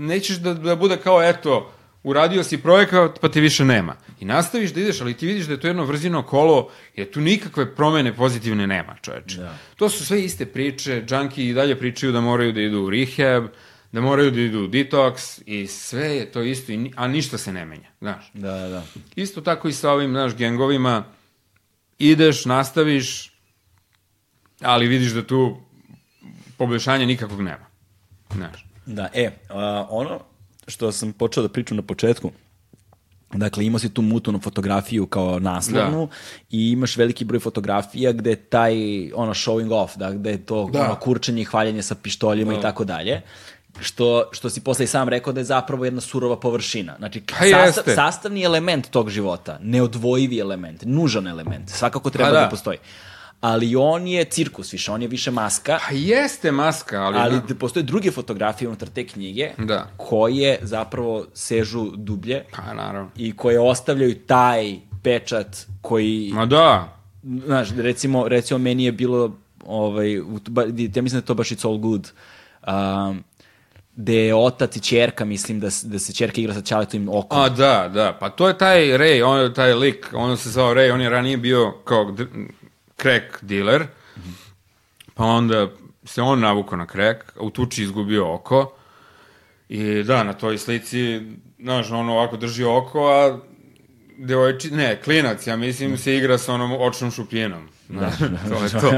nećeš 0.00 0.36
da, 0.36 0.54
da 0.54 0.76
bude 0.76 0.96
kao, 0.96 1.22
eto, 1.22 1.72
uradio 2.02 2.44
si 2.44 2.58
projekat, 2.58 3.20
pa 3.20 3.28
te 3.28 3.40
više 3.40 3.64
nema. 3.64 3.96
I 4.20 4.24
nastaviš 4.24 4.70
da 4.70 4.80
ideš, 4.80 5.00
ali 5.00 5.14
ti 5.14 5.26
vidiš 5.26 5.46
da 5.46 5.52
je 5.52 5.60
to 5.60 5.66
jedno 5.66 5.84
vrzino 5.84 6.22
kolo, 6.22 6.70
jer 6.96 7.10
tu 7.10 7.20
nikakve 7.20 7.74
promene 7.74 8.16
pozitivne 8.16 8.66
nema, 8.66 8.96
čoveče. 9.02 9.36
Da. 9.36 9.58
To 9.76 9.88
su 9.88 10.06
sve 10.06 10.22
iste 10.24 10.46
priče, 10.46 11.02
džanki 11.06 11.48
i 11.48 11.54
dalje 11.54 11.78
pričaju 11.78 12.12
da 12.12 12.20
moraju 12.20 12.52
da 12.52 12.60
idu 12.60 12.80
u 12.80 12.90
rehab, 12.90 13.44
da 13.92 14.00
moraju 14.00 14.30
da 14.30 14.40
idu 14.40 14.64
u 14.64 14.66
detoks 14.66 15.40
i 15.46 15.66
sve 15.66 16.06
je 16.06 16.32
to 16.32 16.42
isto, 16.42 16.72
a 16.96 17.08
ništa 17.08 17.38
se 17.38 17.52
ne 17.52 17.64
menja, 17.64 17.88
znaš. 18.00 18.30
Da, 18.34 18.52
da, 18.52 18.68
da. 18.68 18.84
Isto 19.16 19.40
tako 19.40 19.68
i 19.68 19.72
sa 19.72 19.90
ovim, 19.90 20.10
znaš, 20.10 20.36
gengovima, 20.36 21.04
ideš, 21.98 22.44
nastaviš, 22.44 23.29
ali 24.62 24.86
vidiš 24.86 25.12
da 25.12 25.26
tu 25.26 25.56
poboljšanja 26.56 27.06
nikakvog 27.06 27.40
nema. 27.40 27.66
Znaš. 28.34 28.66
Da, 28.86 29.08
e, 29.14 29.30
a, 29.48 29.86
ono 29.90 30.20
što 30.68 30.92
sam 30.92 31.12
počeo 31.12 31.42
da 31.42 31.48
pričam 31.48 31.76
na 31.76 31.82
početku, 31.82 32.30
Dakle, 33.32 33.66
imao 33.66 33.78
si 33.78 33.94
tu 33.94 34.02
mutunu 34.02 34.40
fotografiju 34.40 35.06
kao 35.06 35.38
naslovnu 35.38 36.06
Da. 36.06 36.12
i 36.50 36.70
imaš 36.70 36.96
veliki 36.96 37.24
broj 37.24 37.40
fotografija 37.40 38.12
gde 38.12 38.36
taj, 38.36 38.74
ono, 39.14 39.34
showing 39.34 39.72
off, 39.72 39.96
da, 39.96 40.10
gde 40.12 40.30
je 40.30 40.46
to 40.46 40.68
Da. 40.72 40.82
ono, 40.82 40.94
kurčenje 40.94 41.42
i 41.42 41.44
hvaljenje 41.44 41.82
sa 41.82 41.94
pištoljima 41.94 42.54
i 42.54 42.60
tako 42.60 42.84
dalje. 42.84 43.22
Što, 43.80 44.28
što 44.32 44.50
si 44.50 44.60
posle 44.60 44.84
i 44.84 44.88
sam 44.88 45.08
rekao 45.08 45.32
da 45.32 45.40
je 45.40 45.44
zapravo 45.44 45.84
jedna 45.84 46.00
surova 46.00 46.40
površina. 46.40 46.94
Znači, 46.98 47.22
Pa 47.38 47.44
jeste. 47.44 47.94
sastavni 47.94 48.42
element 48.42 48.90
tog 48.90 49.10
života, 49.10 49.58
neodvojivi 49.62 50.38
element, 50.38 50.82
nužan 50.84 51.26
element, 51.28 51.68
svakako 51.70 52.10
treba 52.10 52.28
Pa 52.28 52.34
da. 52.34 52.40
da. 52.40 52.48
postoji. 52.48 52.78
Ali 53.40 53.76
on 53.76 54.06
je 54.06 54.24
cirkus 54.24 54.72
više, 54.72 54.92
on 54.92 55.02
je 55.02 55.08
više 55.08 55.30
maska. 55.30 55.78
Pa 55.88 55.94
jeste 55.94 56.52
maska, 56.52 57.02
ali... 57.02 57.18
Ali 57.18 57.40
da 57.48 57.54
postoje 57.54 57.82
druge 57.82 58.10
fotografije 58.10 58.68
unutar 58.68 58.88
te 58.88 59.06
knjige 59.06 59.50
Da. 59.58 59.86
koje 59.96 60.58
zapravo 60.62 61.26
sežu 61.34 61.90
dublje 61.96 62.44
Pa, 62.56 62.74
naravno. 62.74 63.10
i 63.16 63.36
koje 63.36 63.60
ostavljaju 63.60 64.14
taj 64.14 64.76
pečat 65.02 65.56
koji, 65.82 66.30
Ma 66.34 66.46
da, 66.46 66.96
znaš, 67.22 67.68
recimo, 67.76 68.28
recimo 68.28 68.58
meni 68.58 68.84
je 68.84 68.92
bilo, 68.92 69.36
ovaj, 69.66 70.14
ja 70.94 71.02
mislim 71.02 71.10
da 71.10 71.16
je 71.16 71.26
to 71.26 71.34
baš 71.34 71.48
It's 71.48 71.66
All 71.66 71.78
Good, 71.78 72.10
um, 72.66 73.24
gde 73.96 74.14
je 74.14 74.34
otac 74.34 74.76
i 74.76 74.80
čerka, 74.80 75.24
mislim 75.24 75.60
da, 75.60 75.68
da 75.82 75.98
se 75.98 76.12
čerka 76.12 76.40
igra 76.40 76.54
sa 76.54 76.62
Čaletovim 76.62 77.08
okom. 77.08 77.40
A, 77.40 77.48
da, 77.48 77.90
da, 77.94 78.16
pa 78.20 78.30
to 78.30 78.48
je 78.48 78.58
taj 78.58 78.80
Ray, 78.80 79.24
on 79.24 79.40
je 79.40 79.54
taj 79.54 79.74
lik, 79.74 80.06
on 80.12 80.36
se 80.36 80.50
zvao 80.50 80.74
Ray, 80.74 80.92
on 80.92 81.00
je 81.00 81.10
ranije 81.10 81.36
bio 81.36 81.72
kao 81.84 82.16
crack 83.02 83.42
dealer, 83.42 83.86
pa 85.14 85.24
onda 85.24 85.68
se 86.04 86.22
on 86.22 86.40
navukao 86.40 86.78
na 86.78 86.86
crack, 86.86 87.36
a 87.36 87.40
u 87.40 87.50
tuči 87.50 87.82
izgubio 87.82 88.34
oko, 88.34 88.72
i 89.68 90.02
da, 90.02 90.24
na 90.24 90.32
toj 90.32 90.58
slici, 90.58 91.20
znaš, 91.58 91.90
on 91.90 92.08
ovako 92.08 92.36
drži 92.36 92.64
oko, 92.64 93.08
a 93.08 93.38
devojči, 94.18 94.70
ne, 94.70 95.02
klinac, 95.04 95.46
ja 95.46 95.56
mislim, 95.56 95.98
se 95.98 96.16
igra 96.16 96.38
sa 96.38 96.54
onom 96.54 96.72
očnom 96.72 97.10
šupljinom. 97.10 97.68
Znaš, 97.88 98.18
to 98.18 98.64
je 98.64 98.70
to. 98.70 98.90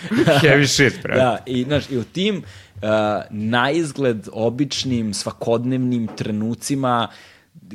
Heavy 0.42 0.66
shit, 0.66 1.02
bre. 1.02 1.14
Da, 1.14 1.38
i, 1.46 1.64
znaš, 1.64 1.90
i 1.90 1.98
u 1.98 2.04
tim 2.04 2.36
uh, 2.36 2.90
naizgled 3.30 4.28
običnim, 4.32 5.14
svakodnevnim 5.14 6.06
trenucima 6.16 7.08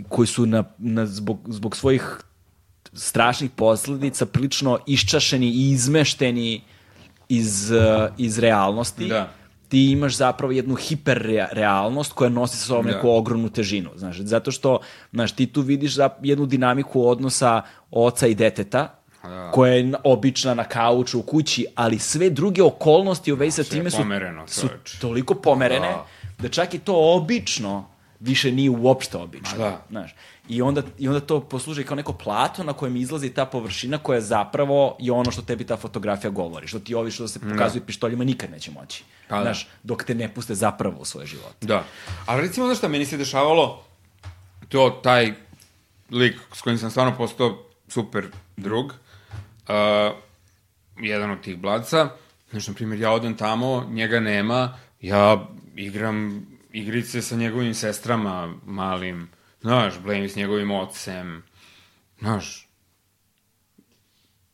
koji 0.10 0.28
su 0.28 0.46
na, 0.46 0.64
na, 0.78 1.06
zbog, 1.06 1.40
zbog 1.48 1.76
svojih 1.76 2.20
strašnih 2.96 3.52
posledica 3.52 4.26
prilično 4.26 4.80
iščašeni 4.88 5.48
i 5.48 5.72
izmešteni 5.72 6.62
iz, 7.30 7.72
uh, 7.72 7.78
iz 8.18 8.40
realnosti. 8.40 9.08
Da. 9.08 9.30
Ti 9.68 9.92
imaš 9.92 10.16
zapravo 10.16 10.52
jednu 10.52 10.76
hiperrealnost 10.76 12.14
koja 12.14 12.30
nosi 12.30 12.58
sa 12.58 12.66
sobom 12.66 12.86
Da. 12.86 12.92
neku 12.92 13.10
ogromnu 13.10 13.50
težinu. 13.50 13.90
Znaš, 13.96 14.18
zato 14.18 14.52
što 14.52 14.80
znaš, 15.14 15.32
ti 15.32 15.48
tu 15.48 15.62
vidiš 15.62 15.94
jednu 16.22 16.46
dinamiku 16.46 17.08
odnosa 17.08 17.62
oca 17.92 18.28
i 18.28 18.36
deteta, 18.36 18.94
Da. 19.24 19.52
koja 19.52 19.74
je 19.74 19.84
na- 19.84 19.98
obična 20.04 20.54
na 20.54 20.64
kauču 20.64 21.20
u 21.20 21.24
kući, 21.24 21.66
ali 21.76 22.00
sve 22.00 22.30
druge 22.30 22.64
okolnosti 22.64 23.32
u 23.32 23.36
vezi 23.36 23.52
sa 23.54 23.64
time 23.66 23.90
su, 23.90 23.98
pomereno, 23.98 24.48
su 24.48 24.68
toliko 25.02 25.34
pomerene 25.36 25.88
Da. 25.88 26.06
da. 26.40 26.50
čak 26.50 26.74
i 26.74 26.80
to 26.80 26.94
obično 27.16 27.86
više 28.26 28.52
nije 28.52 28.70
uopšte 28.70 29.18
obično. 29.18 29.58
Da. 29.58 29.86
Znaš. 29.90 30.16
I, 30.50 30.62
onda, 30.62 30.82
I 30.98 31.08
onda 31.08 31.20
to 31.20 31.40
posluži 31.40 31.84
kao 31.84 31.96
neko 31.96 32.14
plato 32.14 32.64
na 32.64 32.74
kojem 32.74 32.96
izlazi 32.96 33.30
ta 33.30 33.46
površina 33.46 33.98
koja 33.98 34.22
zapravo 34.22 34.98
je 35.00 35.12
ono 35.12 35.32
što 35.32 35.42
tebi 35.42 35.64
ta 35.64 35.78
fotografija 35.78 36.32
govori. 36.32 36.68
Što 36.68 36.80
ti 36.80 36.96
ovi 36.96 37.12
što 37.12 37.28
se 37.28 37.40
pokazuju 37.40 37.86
pištoljima 37.86 38.24
nikad 38.24 38.52
neće 38.52 38.72
moći. 38.72 39.04
Pa 39.28 39.36
da. 39.36 39.42
Znaš, 39.42 39.68
dok 39.84 40.04
te 40.04 40.16
ne 40.16 40.34
puste 40.34 40.56
zapravo 40.56 40.98
u 41.00 41.06
svoj 41.06 41.26
život. 41.26 41.56
Da. 41.62 41.84
Ali 42.26 42.42
recimo, 42.42 42.66
znaš 42.66 42.78
šta, 42.78 42.88
meni 42.88 43.06
se 43.06 43.18
dešavalo 43.18 43.84
to, 44.70 45.00
taj 45.04 45.34
lik 46.12 46.36
s 46.54 46.62
kojim 46.62 46.78
sam 46.78 46.92
stvarno 46.92 47.18
postao 47.18 47.58
super 47.88 48.26
drug, 48.58 48.86
uh, 48.86 48.96
jedan 51.00 51.32
od 51.32 51.42
tih 51.42 51.58
blaca, 51.58 52.10
znaš, 52.52 52.68
na 52.68 52.74
primjer, 52.74 53.00
ja 53.00 53.12
odem 53.12 53.38
tamo, 53.38 53.88
njega 53.90 54.20
nema, 54.20 54.78
ja 55.02 55.48
igram 55.76 56.46
igrice 56.76 57.22
sa 57.22 57.36
njegovim 57.36 57.74
sestrama 57.74 58.54
malim, 58.66 59.30
znaš, 59.62 60.00
blejim 60.00 60.30
s 60.30 60.36
njegovim 60.36 60.72
ocem, 60.72 61.44
znaš, 62.20 62.68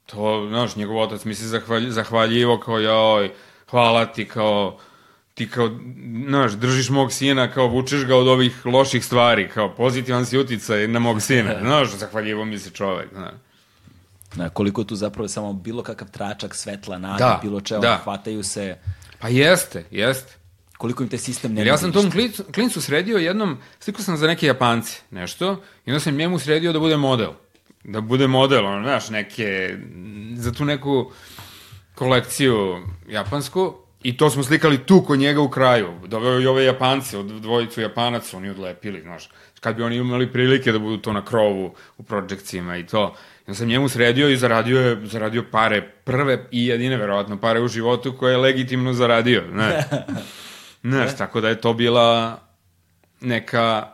to, 0.06 0.46
znaš, 0.50 0.76
njegov 0.76 0.98
otac 0.98 1.26
mi 1.26 1.36
se 1.36 1.48
zahvalj, 1.48 1.90
zahvaljivo 1.90 2.60
kao, 2.60 2.80
joj, 2.80 3.32
hvala 3.70 4.06
ti, 4.06 4.28
kao, 4.28 4.80
ti 5.34 5.50
kao, 5.50 5.70
znaš, 6.28 6.52
držiš 6.52 6.90
mog 6.90 7.12
sina, 7.12 7.52
kao 7.52 7.68
vučeš 7.68 8.06
ga 8.06 8.16
od 8.16 8.28
ovih 8.28 8.66
loših 8.66 9.06
stvari, 9.06 9.50
kao 9.50 9.76
pozitivan 9.76 10.26
si 10.26 10.38
uticaj 10.38 10.88
na 10.88 11.00
mog 11.00 11.22
sina, 11.22 11.56
znaš, 11.66 11.90
zahvaljivo 11.98 12.46
mi 12.46 12.60
se 12.60 12.70
čovek, 12.70 13.10
znaš. 13.14 13.34
Na, 14.36 14.50
koliko 14.50 14.84
tu 14.84 14.96
zapravo 14.96 15.28
samo 15.28 15.54
bilo 15.54 15.84
kakav 15.84 16.12
tračak 16.12 16.56
svetla, 16.56 16.98
nada, 16.98 17.18
Da, 17.18 17.40
bilo 17.42 17.62
čega, 17.62 17.82
da. 17.82 18.02
hvataju 18.04 18.44
se, 18.44 18.78
Pa 19.22 19.28
jeste, 19.28 19.86
jeste. 19.92 20.41
Koliko 20.82 21.04
im 21.04 21.10
te 21.10 21.18
sistem 21.18 21.54
ne 21.54 21.62
Jer 21.62 21.68
ja 21.68 21.78
sam 21.78 21.92
tom 21.94 22.12
klincu, 22.12 22.44
klincu 22.54 22.82
sredio 22.82 23.18
jednom, 23.18 23.58
slikao 23.80 24.04
sam 24.04 24.18
za 24.18 24.28
neke 24.28 24.48
Japance, 24.48 25.02
nešto, 25.12 25.62
i 25.86 25.92
onda 25.92 26.00
sam 26.00 26.16
njemu 26.16 26.40
sredio 26.40 26.74
da 26.74 26.80
bude 26.80 26.98
model. 26.98 27.36
Da 27.84 28.02
bude 28.02 28.28
model, 28.28 28.66
ono, 28.66 28.82
znaš, 28.84 29.10
neke, 29.10 29.78
za 30.36 30.52
tu 30.52 30.66
neku 30.66 31.12
kolekciju 31.96 32.82
japansku, 33.10 33.76
i 34.04 34.18
to 34.18 34.30
smo 34.30 34.44
slikali 34.44 34.78
tu 34.78 35.02
kod 35.02 35.20
njega 35.20 35.42
u 35.42 35.50
kraju. 35.50 35.94
Doveo 36.08 36.40
i 36.40 36.48
ove 36.48 36.64
Japance, 36.66 37.18
od 37.18 37.26
dvojicu 37.26 37.82
Japanaca, 37.82 38.38
oni 38.38 38.50
odlepili, 38.50 39.02
znaš. 39.02 39.30
Kad 39.60 39.76
bi 39.76 39.84
oni 39.84 39.96
imali 39.96 40.32
prilike 40.32 40.72
da 40.72 40.80
budu 40.80 40.98
to 40.98 41.14
na 41.14 41.26
krovu 41.26 41.76
u 41.98 42.04
projekcijima 42.04 42.78
i 42.78 42.86
to. 42.86 43.16
Ja 43.48 43.54
sam 43.54 43.68
njemu 43.68 43.90
sredio 43.90 44.30
i 44.30 44.38
zaradio 44.38 44.80
je 44.80 45.06
zaradio 45.06 45.44
pare, 45.52 45.82
prve 45.82 46.46
i 46.52 46.68
jedine, 46.68 46.98
verovatno, 46.98 47.38
pare 47.38 47.62
u 47.62 47.68
životu 47.68 48.18
koje 48.18 48.34
je 48.34 48.38
legitimno 48.38 48.94
zaradio, 48.94 49.44
ne. 49.54 49.84
Znaš, 50.84 51.18
tako 51.18 51.42
da 51.42 51.50
je 51.50 51.62
to 51.62 51.74
bila 51.74 52.38
neka 53.22 53.88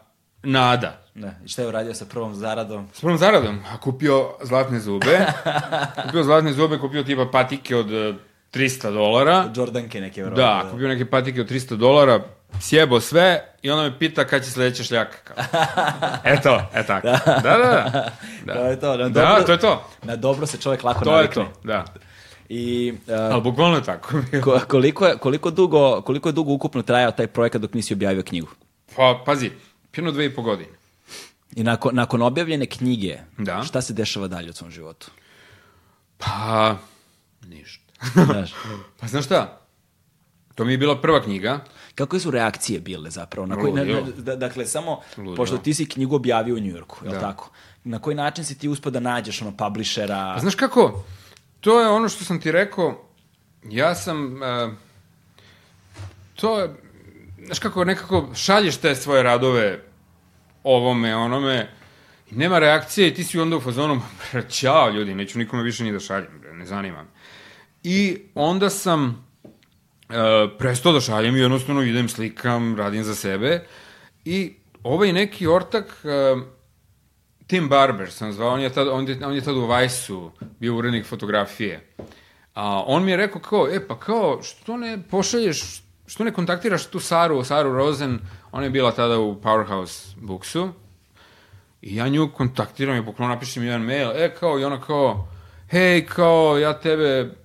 nada. 0.44 0.98
Da, 1.16 1.32
i 1.46 1.48
šta 1.48 1.62
je 1.62 1.68
uradio 1.68 1.94
sa 1.94 2.06
prvom 2.06 2.36
zaradom? 2.36 2.88
S 2.94 3.02
prvom 3.02 3.18
zaradom, 3.18 3.60
a 3.68 3.78
kupio 3.78 4.34
zlatne 4.42 4.80
zube, 4.80 5.20
kupio 6.06 6.24
zlatne 6.24 6.54
zube, 6.54 6.78
kupio 6.78 7.04
tipa 7.04 7.26
patike 7.26 7.76
od 7.76 7.92
e, 7.92 8.14
300 8.54 8.94
dolara, 8.94 9.46
Jordanke 9.56 10.02
neke 10.02 10.24
da, 10.24 10.30
verovatno. 10.30 10.72
kupio 10.72 10.88
neke 10.88 11.06
patike 11.06 11.42
od 11.42 11.50
300 11.50 11.76
dolara, 11.76 12.20
sjebo 12.60 13.00
sve 13.00 13.44
i 13.62 13.72
onda 13.72 13.84
me 13.84 14.00
pita 14.00 14.26
kad 14.26 14.44
će 14.44 14.52
sledeća 14.52 14.84
šljaka. 14.84 15.18
Kao. 15.24 15.36
E 16.24 16.42
to, 16.42 16.62
e 16.74 16.86
tako. 16.86 17.08
Da, 17.08 17.18
da, 17.36 17.58
da. 17.58 18.10
Da, 18.46 18.54
To 18.56 18.66
je 18.66 18.80
to, 18.80 18.98
na 18.98 19.10
da 19.10 19.22
dobro- 19.22 19.44
to 19.44 19.52
je 19.52 19.60
to. 19.60 19.90
Na 20.04 20.16
dobro 20.16 20.46
se 20.46 20.58
čovjek 20.58 20.84
lako 20.84 21.04
To 21.04 21.10
je 21.12 21.16
navikne. 21.16 21.44
to, 21.46 21.52
da. 21.64 21.86
I 22.50 22.94
uh, 23.08 23.14
Ali 23.14 23.42
bukvalno 23.42 23.76
je 23.76 23.84
tako. 23.84 24.10
ko- 24.44 24.60
koliko, 24.68 25.06
je, 25.06 25.18
koliko, 25.18 25.52
dugo, 25.52 26.02
koliko 26.02 26.30
je 26.30 26.34
dugo 26.34 26.54
ukupno 26.54 26.82
trajao 26.82 27.12
taj 27.12 27.28
projekat 27.28 27.62
dok 27.62 27.74
nisi 27.74 27.94
objavio 27.94 28.24
knjigu? 28.24 28.48
Pa, 28.96 29.24
pazi, 29.26 29.52
pjeno 29.92 30.12
dve 30.12 30.26
i 30.26 30.36
po 30.36 30.42
godine. 30.42 30.70
I 31.56 31.64
nakon, 31.64 31.96
nakon 31.96 32.22
objavljene 32.22 32.66
knjige, 32.66 33.18
Da. 33.38 33.64
šta 33.64 33.82
se 33.82 33.94
dešava 33.94 34.28
dalje 34.28 34.50
u 34.50 34.54
svom 34.54 34.72
životu? 34.72 35.12
Pa, 36.18 36.76
ništa. 37.44 37.84
Znaš, 38.26 38.52
Pa 39.00 39.08
znaš 39.08 39.26
šta? 39.26 39.62
To 40.56 40.66
mi 40.66 40.72
je 40.72 40.78
bila 40.78 41.02
prva 41.02 41.22
knjiga. 41.22 41.60
kako 41.96 42.20
su 42.20 42.32
reakcije 42.32 42.80
bile 42.80 43.10
zapravo? 43.10 43.48
Na 43.48 43.56
koji, 43.56 43.74
na, 43.74 43.84
na, 43.84 44.02
da- 44.18 44.36
dakle, 44.36 44.66
samo, 44.66 45.02
Ludilo. 45.18 45.36
pošto 45.36 45.58
ti 45.58 45.74
si 45.74 45.86
knjigu 45.86 46.16
objavio 46.16 46.56
u 46.56 46.60
Njujorku, 46.60 46.98
je 47.04 47.10
li 47.10 47.16
Da. 47.16 47.22
tako? 47.22 47.50
Na 47.84 48.00
koji 48.00 48.16
način 48.16 48.46
si 48.46 48.58
ti 48.58 48.68
uspio 48.70 48.92
da 48.92 49.00
nađeš 49.00 49.42
ono 49.42 49.52
publishera? 49.54 50.32
Pa 50.36 50.40
znaš 50.42 50.56
kako? 50.56 51.04
To 51.60 51.82
je 51.82 51.88
ono 51.88 52.10
što 52.10 52.24
sam 52.24 52.42
ti 52.42 52.52
rekao. 52.52 53.10
Ja 53.70 53.96
sam... 53.96 54.34
Uh, 54.34 54.74
to 56.36 56.60
je... 56.60 56.70
Znaš 57.46 57.60
kako, 57.60 57.84
nekako 57.84 58.30
šalješ 58.36 58.78
te 58.78 58.96
svoje 58.96 59.24
radove 59.24 59.84
ovome, 60.64 61.16
onome, 61.16 61.70
i 62.32 62.36
nema 62.36 62.60
reakcije 62.60 63.08
i 63.08 63.14
ti 63.14 63.24
si 63.24 63.40
onda 63.40 63.58
u 63.58 63.62
fazonu, 63.62 64.02
ćao 64.50 64.90
ljudi, 64.90 65.16
neću 65.16 65.40
nikome 65.40 65.64
više 65.64 65.84
ni 65.84 65.92
da 65.92 66.00
šaljem, 66.00 66.42
ne 66.54 66.66
zanima 66.66 67.04
me. 67.04 67.10
I 67.84 68.18
onda 68.36 68.70
sam 68.70 69.28
uh, 70.10 70.16
prestao 70.60 70.92
da 70.92 71.00
šaljem 71.00 71.36
i 71.36 71.40
jednostavno 71.40 71.82
idem, 71.82 72.10
slikam, 72.10 72.76
radim 72.78 73.04
za 73.04 73.16
sebe. 73.16 73.66
I 74.26 74.54
ovaj 74.84 75.14
neki 75.14 75.48
ortak, 75.48 75.86
uh, 76.04 76.44
Tim 77.48 77.70
Barber 77.70 78.12
sam 78.12 78.34
zvao, 78.34 78.54
on 78.54 78.62
je 78.62 78.70
tad, 78.70 78.88
on 78.88 79.08
je, 79.08 79.26
on 79.26 79.36
je 79.36 79.42
tad 79.42 79.58
u 79.58 79.66
Vajsu 79.66 80.32
bio 80.60 80.76
urednik 80.76 81.06
fotografije. 81.06 81.94
A 82.54 82.84
on 82.88 83.04
mi 83.04 83.12
je 83.12 83.18
rekao 83.18 83.42
kao, 83.42 83.68
e 83.72 83.88
pa 83.88 84.00
kao, 84.00 84.42
što 84.44 84.78
ne 84.78 85.00
pošalješ, 85.10 85.84
što 86.06 86.24
ne 86.24 86.34
kontaktiraš 86.34 86.86
tu 86.86 87.00
Saru, 87.00 87.44
Saru 87.44 87.74
Rosen, 87.74 88.20
ona 88.52 88.64
je 88.64 88.70
bila 88.70 88.92
tada 88.92 89.20
u 89.20 89.42
Powerhouse 89.42 90.16
Booksu, 90.22 90.70
i 91.82 91.96
ja 91.96 92.08
nju 92.08 92.30
kontaktiram 92.34 92.98
i 92.98 93.02
bukvalno 93.02 93.34
napišem 93.34 93.64
jedan 93.64 93.82
mail, 93.82 94.12
e 94.16 94.36
kao, 94.40 94.60
i 94.60 94.64
ona 94.64 94.82
kao, 94.82 95.28
hej, 95.70 96.06
kao, 96.06 96.58
ja 96.58 96.74
tebe 96.74 97.36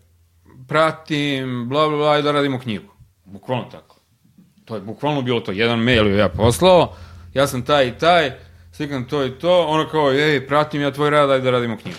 pratim, 0.68 1.68
bla, 1.68 1.88
bla, 1.88 1.96
bla, 1.96 2.18
i 2.18 2.22
da 2.22 2.32
radimo 2.32 2.58
knjigu. 2.58 2.92
Bukvalno 3.24 3.64
tako. 3.64 3.96
To 4.64 4.74
je 4.74 4.80
bukvalno 4.80 5.22
bilo 5.22 5.40
to. 5.40 5.52
Jedan 5.52 5.78
mail 5.78 6.06
ju 6.06 6.16
ja 6.16 6.28
poslao, 6.28 6.96
ja 7.34 7.46
sam 7.46 7.62
taj 7.62 7.86
i 7.88 7.98
taj, 7.98 8.32
slikam 8.72 9.08
to 9.08 9.24
i 9.24 9.38
to, 9.38 9.66
ono 9.66 9.88
kao, 9.88 10.12
ej, 10.12 10.46
pratim 10.46 10.82
ja 10.82 10.90
tvoj 10.90 11.10
rad, 11.10 11.30
ajde 11.30 11.44
da 11.44 11.50
radimo 11.50 11.76
knjigu. 11.76 11.98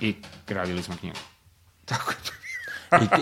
I 0.00 0.14
radili 0.48 0.82
smo 0.82 0.96
knjigu. 1.00 1.16
Tako 1.84 2.10
je 2.10 2.16
to. 2.24 2.32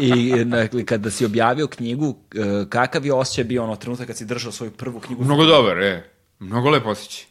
I, 0.01 0.09
i 0.09 0.44
dakle, 0.44 0.85
kada 0.85 1.10
si 1.10 1.24
objavio 1.24 1.66
knjigu, 1.66 2.16
e, 2.35 2.65
kakav 2.69 3.06
je 3.06 3.12
osjećaj 3.12 3.44
bio 3.44 3.65
ono 3.65 3.77
trenutak 3.77 4.06
kad 4.06 4.16
si 4.16 4.24
držao 4.24 4.52
svoju 4.52 4.70
prvu 4.70 5.01
knjigu? 5.01 5.24
Mnogo 5.24 5.44
dobar, 5.44 5.82
e. 5.82 6.10
Mnogo 6.39 6.70
lepo 6.70 6.89
osjećaj. 6.89 7.24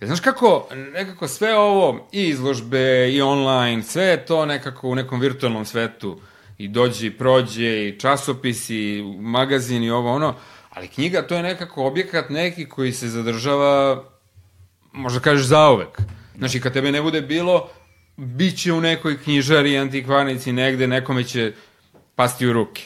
Ja, 0.00 0.06
znaš 0.06 0.20
kako, 0.20 0.68
nekako 0.92 1.28
sve 1.28 1.56
ovo, 1.56 2.08
i 2.12 2.28
izložbe, 2.28 3.10
i 3.12 3.22
online, 3.22 3.82
sve 3.82 4.04
je 4.04 4.26
to 4.26 4.46
nekako 4.46 4.88
u 4.88 4.94
nekom 4.94 5.20
virtualnom 5.20 5.64
svetu. 5.64 6.20
I 6.58 6.68
dođe, 6.68 7.06
i 7.06 7.18
prođe, 7.18 7.88
i 7.88 7.98
časopisi, 8.00 8.76
i 8.76 9.02
magazin, 9.20 9.82
i 9.82 9.90
ovo, 9.90 10.12
ono. 10.12 10.34
Ali 10.70 10.88
knjiga, 10.88 11.26
to 11.26 11.34
je 11.34 11.42
nekako 11.42 11.84
objekat 11.84 12.30
neki 12.30 12.68
koji 12.68 12.92
se 12.92 13.08
zadržava, 13.08 14.04
možda 14.94 15.20
kažeš, 15.20 15.46
zauvek. 15.46 16.00
Znači, 16.38 16.60
kad 16.60 16.72
tebe 16.72 16.92
ne 16.92 17.02
bude 17.02 17.20
bilo, 17.20 17.68
bit 18.16 18.58
će 18.58 18.72
u 18.72 18.80
nekoj 18.80 19.22
knjižari, 19.22 19.78
antikvarnici, 19.78 20.52
negde, 20.52 20.86
nekome 20.86 21.24
će 21.24 21.52
pasti 22.14 22.46
u 22.46 22.52
ruke. 22.52 22.82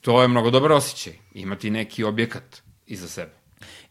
To 0.00 0.22
je 0.22 0.28
mnogo 0.28 0.50
dobar 0.50 0.72
osjećaj. 0.72 1.12
Imati 1.34 1.70
neki 1.70 2.04
objekat 2.04 2.62
iza 2.86 3.08
sebe. 3.08 3.32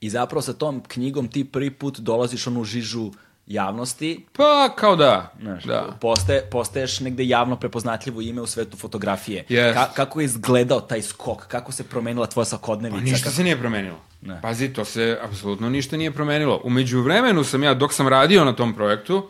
I 0.02 0.10
zapravo 0.10 0.42
sa 0.42 0.54
tom 0.54 0.84
knjigom 0.88 1.28
ti 1.28 1.46
prvi 1.46 1.72
put 1.72 2.00
dolaziš 2.00 2.48
onu 2.48 2.64
žižu 2.64 3.12
javnosti, 3.48 4.26
Pa, 4.34 4.70
kao 4.76 4.96
da. 4.96 5.34
znaš, 5.42 5.64
da. 5.64 5.98
postaje, 6.02 6.42
postaješ 6.42 7.00
negde 7.00 7.28
javno 7.28 7.56
prepoznatljivo 7.56 8.22
ime 8.22 8.42
u 8.42 8.48
svetu 8.48 8.78
fotografije. 8.78 9.46
Jest. 9.50 9.74
Ka, 9.76 9.88
kako 9.96 10.22
je 10.22 10.26
izgledao 10.26 10.82
taj 10.82 11.02
skok? 11.02 11.48
Kako 11.48 11.72
se 11.72 11.84
promenila 11.84 12.28
tvoja 12.28 12.46
svakodnevica? 12.46 13.00
Pa 13.00 13.04
ništa 13.04 13.24
Kako- 13.24 13.36
se 13.36 13.44
nije 13.44 13.60
promenilo. 13.60 13.98
Ne. 14.22 14.40
Pazi, 14.42 14.70
to 14.70 14.86
se 14.86 15.18
apsolutno 15.24 15.70
ništa 15.70 15.98
nije 15.98 16.12
promenilo. 16.12 16.62
Umeđu 16.64 17.02
vremenu 17.02 17.44
sam 17.44 17.64
ja, 17.64 17.74
dok 17.74 17.94
sam 17.94 18.08
radio 18.08 18.46
na 18.46 18.54
tom 18.54 18.74
projektu, 18.76 19.30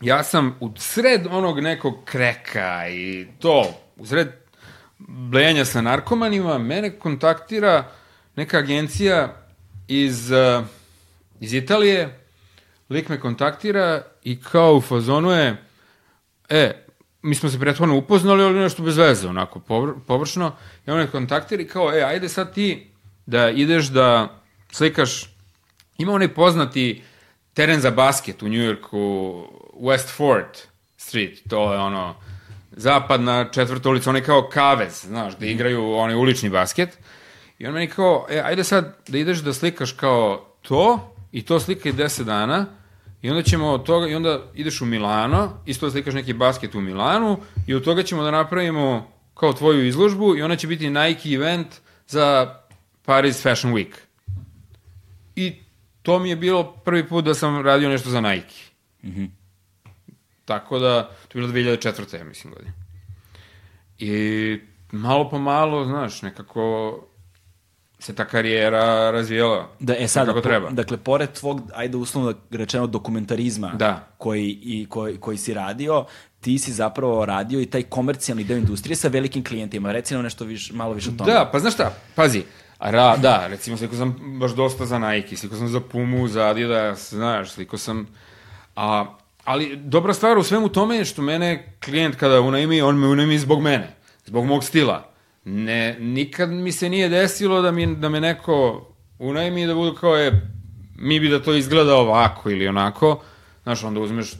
ja 0.00 0.24
sam 0.24 0.56
u 0.60 0.70
sred 0.76 1.26
onog 1.26 1.60
nekog 1.60 1.94
kreka 2.04 2.88
i 2.88 3.26
to, 3.38 3.64
u 3.96 4.06
sred 4.06 4.28
blejanja 4.98 5.64
sa 5.64 5.80
narkomanima, 5.80 6.58
mene 6.58 6.98
kontaktira 6.98 7.84
neka 8.36 8.58
agencija 8.58 9.36
iz, 9.88 10.30
uh, 10.30 10.64
iz 11.40 11.52
Italije, 11.54 12.25
lik 12.90 13.08
me 13.08 13.20
kontaktira 13.20 14.02
i 14.22 14.40
kao 14.40 14.76
u 14.76 14.80
fazonu 14.80 15.30
je, 15.30 15.56
e, 16.48 16.84
mi 17.22 17.34
smo 17.34 17.48
se 17.48 17.60
prethodno 17.60 17.96
upoznali, 17.96 18.44
ali 18.44 18.58
nešto 18.58 18.82
bez 18.82 18.96
veze, 18.96 19.28
onako, 19.28 19.60
povr 19.60 19.92
površno, 20.06 20.56
i 20.86 20.90
on 20.90 20.98
me 20.98 21.10
kontaktira 21.10 21.62
i 21.62 21.66
kao, 21.68 21.94
e, 21.94 22.02
ajde 22.02 22.28
sad 22.28 22.54
ti 22.54 22.90
da 23.26 23.50
ideš 23.50 23.86
da 23.86 24.38
slikaš, 24.72 25.34
ima 25.98 26.12
onaj 26.12 26.34
poznati 26.34 27.02
teren 27.54 27.80
za 27.80 27.90
basket 27.90 28.42
u 28.42 28.48
Njujorku, 28.48 28.98
West 29.80 30.16
Fort 30.16 30.68
Street, 30.96 31.38
to 31.48 31.72
je 31.72 31.78
ono, 31.78 32.14
zapadna 32.72 33.48
četvrta 33.50 33.88
ulica, 33.88 34.10
onaj 34.10 34.22
kao 34.22 34.48
kavez, 34.52 35.04
znaš, 35.06 35.36
gde 35.36 35.50
igraju 35.50 35.92
onaj 35.92 36.14
ulični 36.14 36.50
basket. 36.50 36.98
I 37.58 37.66
on 37.66 37.74
meni 37.74 37.86
kao, 37.86 38.26
e, 38.30 38.40
ajde 38.44 38.64
sad 38.64 38.96
da 39.08 39.18
ideš 39.18 39.38
da 39.38 39.52
slikaš 39.52 39.92
kao 39.92 40.46
to, 40.62 41.15
i 41.36 41.42
to 41.42 41.60
slikaj 41.60 41.92
10 41.92 42.22
dana, 42.24 42.66
i 43.22 43.30
onda 43.30 43.42
ćemo 43.42 43.68
od 43.68 43.84
toga, 43.84 44.08
i 44.08 44.14
onda 44.14 44.42
ideš 44.54 44.80
u 44.80 44.86
Milano, 44.86 45.52
isto 45.66 45.86
da 45.86 45.92
slikaš 45.92 46.14
neki 46.14 46.32
basket 46.32 46.74
u 46.74 46.80
Milanu, 46.80 47.38
i 47.66 47.74
od 47.74 47.84
toga 47.84 48.02
ćemo 48.02 48.22
da 48.22 48.30
napravimo 48.30 49.10
kao 49.34 49.52
tvoju 49.52 49.86
izložbu, 49.86 50.36
i 50.36 50.42
ona 50.42 50.56
će 50.56 50.66
biti 50.66 50.90
Nike 50.90 51.28
event 51.28 51.66
za 52.06 52.54
Paris 53.04 53.42
Fashion 53.42 53.74
Week. 53.74 53.92
I 55.36 55.54
to 56.02 56.18
mi 56.18 56.30
je 56.30 56.36
bilo 56.36 56.72
prvi 56.72 57.08
put 57.08 57.24
da 57.24 57.34
sam 57.34 57.62
radio 57.62 57.88
nešto 57.88 58.10
za 58.10 58.20
Nike. 58.20 58.56
Tako 60.44 60.78
da, 60.78 61.10
to 61.28 61.38
je 61.38 61.46
bilo 61.46 61.52
2004. 61.52 62.18
ja 62.18 62.24
mislim 62.24 62.52
godine. 62.52 62.72
I 63.98 64.60
malo 64.92 65.30
po 65.30 65.38
malo, 65.38 65.84
znaš, 65.84 66.22
nekako 66.22 66.92
se 67.98 68.14
ta 68.14 68.24
karijera 68.24 69.10
razvijela 69.10 69.68
Da, 69.80 69.94
e 69.98 70.08
sad, 70.08 70.26
kako 70.26 70.40
treba. 70.40 70.70
dakle, 70.70 70.96
pored 70.96 71.32
tvog, 71.32 71.62
ajde 71.74 71.96
uslovno 71.96 72.34
rečeno, 72.50 72.86
dokumentarizma 72.86 73.72
Da. 73.74 74.08
koji, 74.18 74.58
i, 74.62 74.86
koji, 74.88 75.16
koji 75.16 75.36
si 75.36 75.54
radio, 75.54 76.04
ti 76.40 76.58
si 76.58 76.72
zapravo 76.72 77.24
radio 77.26 77.60
i 77.60 77.66
taj 77.66 77.82
komercijalni 77.82 78.44
deo 78.44 78.56
industrije 78.56 78.96
sa 78.96 79.08
velikim 79.08 79.44
klijentima. 79.44 79.92
Reci 79.92 80.14
nam 80.14 80.22
nešto 80.22 80.44
više, 80.44 80.74
malo 80.74 80.92
više 80.92 81.10
o 81.10 81.12
tome. 81.18 81.32
Da, 81.32 81.48
pa 81.52 81.58
znaš 81.58 81.74
šta, 81.74 81.94
pazi, 82.14 82.42
ra, 82.78 83.16
da, 83.16 83.46
recimo 83.46 83.76
sliko 83.76 83.96
sam 83.96 84.38
baš 84.40 84.52
dosta 84.52 84.86
za 84.86 84.98
Nike, 84.98 85.36
sliko 85.36 85.56
sam 85.56 85.68
za 85.68 85.80
Pumu, 85.80 86.28
za 86.28 86.46
Adidas, 86.46 87.12
znaš, 87.14 87.50
sliko 87.50 87.78
sam, 87.78 88.06
a, 88.76 89.06
ali 89.44 89.76
dobra 89.76 90.14
stvar 90.14 90.38
u 90.38 90.42
svemu 90.42 90.68
tome 90.68 90.96
je 90.96 91.04
što 91.04 91.22
mene 91.22 91.76
klijent 91.84 92.16
kada 92.16 92.40
unajmi, 92.40 92.82
on 92.82 92.98
me 92.98 93.06
unajmi 93.06 93.38
zbog 93.38 93.62
mene, 93.62 93.96
zbog 94.24 94.44
mog 94.44 94.64
stila. 94.64 95.15
Ne, 95.48 95.96
nikad 96.00 96.50
mi 96.50 96.72
se 96.72 96.88
nije 96.88 97.08
desilo 97.08 97.62
da, 97.62 97.70
mi, 97.70 97.96
da 97.96 98.08
me 98.08 98.20
neko 98.20 98.86
unajmi 99.18 99.66
da 99.66 99.74
budu 99.74 99.94
kao 99.94 100.16
je, 100.16 100.50
mi 100.98 101.20
bi 101.20 101.28
da 101.28 101.42
to 101.42 101.54
izgleda 101.54 101.94
ovako 101.96 102.50
ili 102.50 102.68
onako, 102.68 103.22
znaš, 103.62 103.84
onda 103.84 104.00
uzmeš 104.00 104.32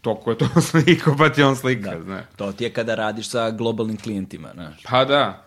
to 0.00 0.14
ko 0.14 0.30
je 0.30 0.38
to 0.38 0.60
sliko, 0.70 1.14
pa 1.18 1.28
ti 1.28 1.42
on 1.42 1.56
slika, 1.56 1.90
Da. 1.90 2.02
znaš. 2.02 2.24
To 2.36 2.52
ti 2.52 2.64
je 2.64 2.70
kada 2.72 2.94
radiš 2.94 3.28
sa 3.28 3.50
globalnim 3.50 3.96
klijentima, 3.96 4.50
znaš. 4.54 4.82
Pa 4.82 5.04
da, 5.04 5.46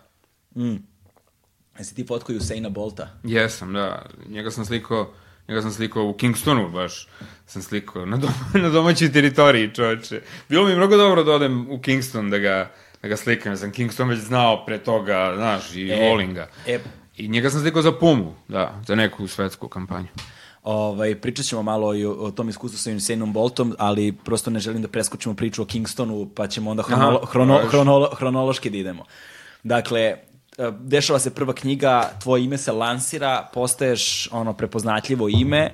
Jesi 1.78 1.94
ti 1.94 2.04
fotkao 2.06 2.36
Usaina 2.36 2.68
Bolta? 2.68 3.08
Jesam, 3.24 3.72
da. 3.72 4.06
Njega 4.28 4.50
sam 4.50 4.64
slikao, 4.64 5.12
njega 5.48 5.62
sam 5.62 5.70
slikao 5.70 6.08
u 6.08 6.12
Kingstonu, 6.12 6.70
baš 6.70 7.08
sam 7.46 7.62
slikao 7.62 8.06
na, 8.06 8.16
dom, 8.16 8.30
na 8.62 8.68
domaćoj 8.68 9.12
teritoriji, 9.12 9.74
čoveče. 9.74 10.20
Bilo 10.48 10.64
mi 10.68 10.76
mnogo 10.76 10.96
dobro 10.96 11.24
da 11.24 11.32
odem 11.32 11.70
u 11.70 11.80
Kingston 11.80 12.30
da 12.30 12.38
ga, 12.38 12.70
da 13.04 13.08
ga 13.08 13.16
slikam, 13.16 13.52
ja 13.52 13.56
sam 13.56 13.72
Kingston 13.72 14.08
već 14.08 14.18
znao 14.18 14.64
pre 14.66 14.78
toga, 14.78 15.32
znaš, 15.36 15.74
i 15.74 15.90
E, 15.90 16.08
volim 16.10 16.34
ga. 16.34 16.48
e. 16.66 16.78
I 17.16 17.28
njega 17.28 17.50
sam 17.50 17.60
slikao 17.60 17.82
za 17.82 17.92
Pumu, 17.92 18.34
da, 18.48 18.80
za 18.86 18.94
neku 18.94 19.28
svetsku 19.28 19.68
kampanju. 19.68 20.06
Ovaj, 20.62 21.14
pričat 21.14 21.46
ćemo 21.46 21.62
malo 21.62 21.94
i 21.94 22.04
o, 22.04 22.12
o 22.12 22.30
tom 22.30 22.48
iskustvu 22.48 22.78
sa 22.78 22.90
Usainom 22.90 23.32
Boltom, 23.32 23.74
ali 23.78 24.12
prosto 24.12 24.50
ne 24.50 24.60
želim 24.60 24.82
da 24.82 24.88
preskočimo 24.88 25.34
priču 25.34 25.62
o 25.62 25.64
Kingstonu, 25.64 26.30
pa 26.34 26.46
ćemo 26.46 26.70
onda 26.70 26.82
hronolo, 26.82 27.18
Aha, 27.22 27.30
hrono, 27.32 27.58
hronolo, 27.68 28.10
hronološki 28.18 28.70
da 28.70 28.76
idemo. 28.76 29.04
Dakle, 29.62 30.00
e, 30.00 30.16
dešava 30.80 31.18
se 31.18 31.34
prva 31.34 31.52
knjiga, 31.52 32.10
tvoje 32.22 32.44
ime 32.44 32.58
se 32.58 32.72
lansira, 32.72 33.48
postaješ 33.54 34.28
ono 34.32 34.52
prepoznatljivo 34.52 35.28
ime, 35.28 35.70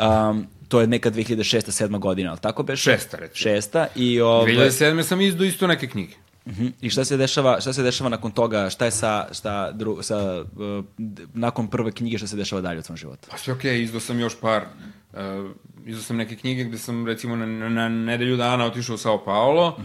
um, 0.00 0.46
to 0.68 0.80
je 0.80 0.86
neka 0.86 1.10
2006. 1.10 1.84
7. 1.84 1.98
godina, 1.98 2.30
ali 2.30 2.40
tako 2.40 2.62
beše? 2.62 2.82
Šesta, 2.82 3.16
recimo. 3.16 3.42
Šesta 3.42 3.86
i, 3.96 4.20
ovaj, 4.20 4.52
2007. 4.52 5.02
sam 5.02 5.20
izdao 5.20 5.44
isto 5.44 5.66
neke 5.66 5.88
knjige. 5.88 6.23
Mhm. 6.46 6.66
I 6.80 6.90
šta 6.90 7.04
se 7.04 7.16
dešava, 7.16 7.60
šta 7.60 7.72
se 7.72 7.82
dešava 7.82 8.10
nakon 8.10 8.30
toga, 8.30 8.70
šta 8.70 8.84
je 8.84 8.90
sa, 8.90 9.28
šta 9.32 9.72
dru, 9.72 10.02
sa 10.02 10.40
uh, 10.40 10.84
nakon 11.34 11.68
prve 11.68 11.92
knjige, 11.92 12.18
šta 12.18 12.26
se 12.26 12.36
dešava 12.36 12.62
dalje 12.62 12.78
u 12.78 12.82
tvom 12.82 12.96
životu? 12.96 13.28
Pa 13.30 13.36
sve 13.38 13.54
okej, 13.54 13.82
izdao 13.82 14.00
sam 14.00 14.20
još 14.20 14.40
par, 14.40 14.64
uh, 15.12 15.18
izdao 15.86 16.02
sam 16.02 16.16
neke 16.16 16.36
knjige 16.36 16.64
gde 16.64 16.78
sam 16.78 17.06
recimo 17.06 17.36
na, 17.36 17.46
na, 17.46 17.68
na 17.68 17.88
nedelju 17.88 18.36
dana 18.36 18.64
otišao 18.64 18.94
u 18.94 18.98
Sao 18.98 19.24
Paulo, 19.24 19.76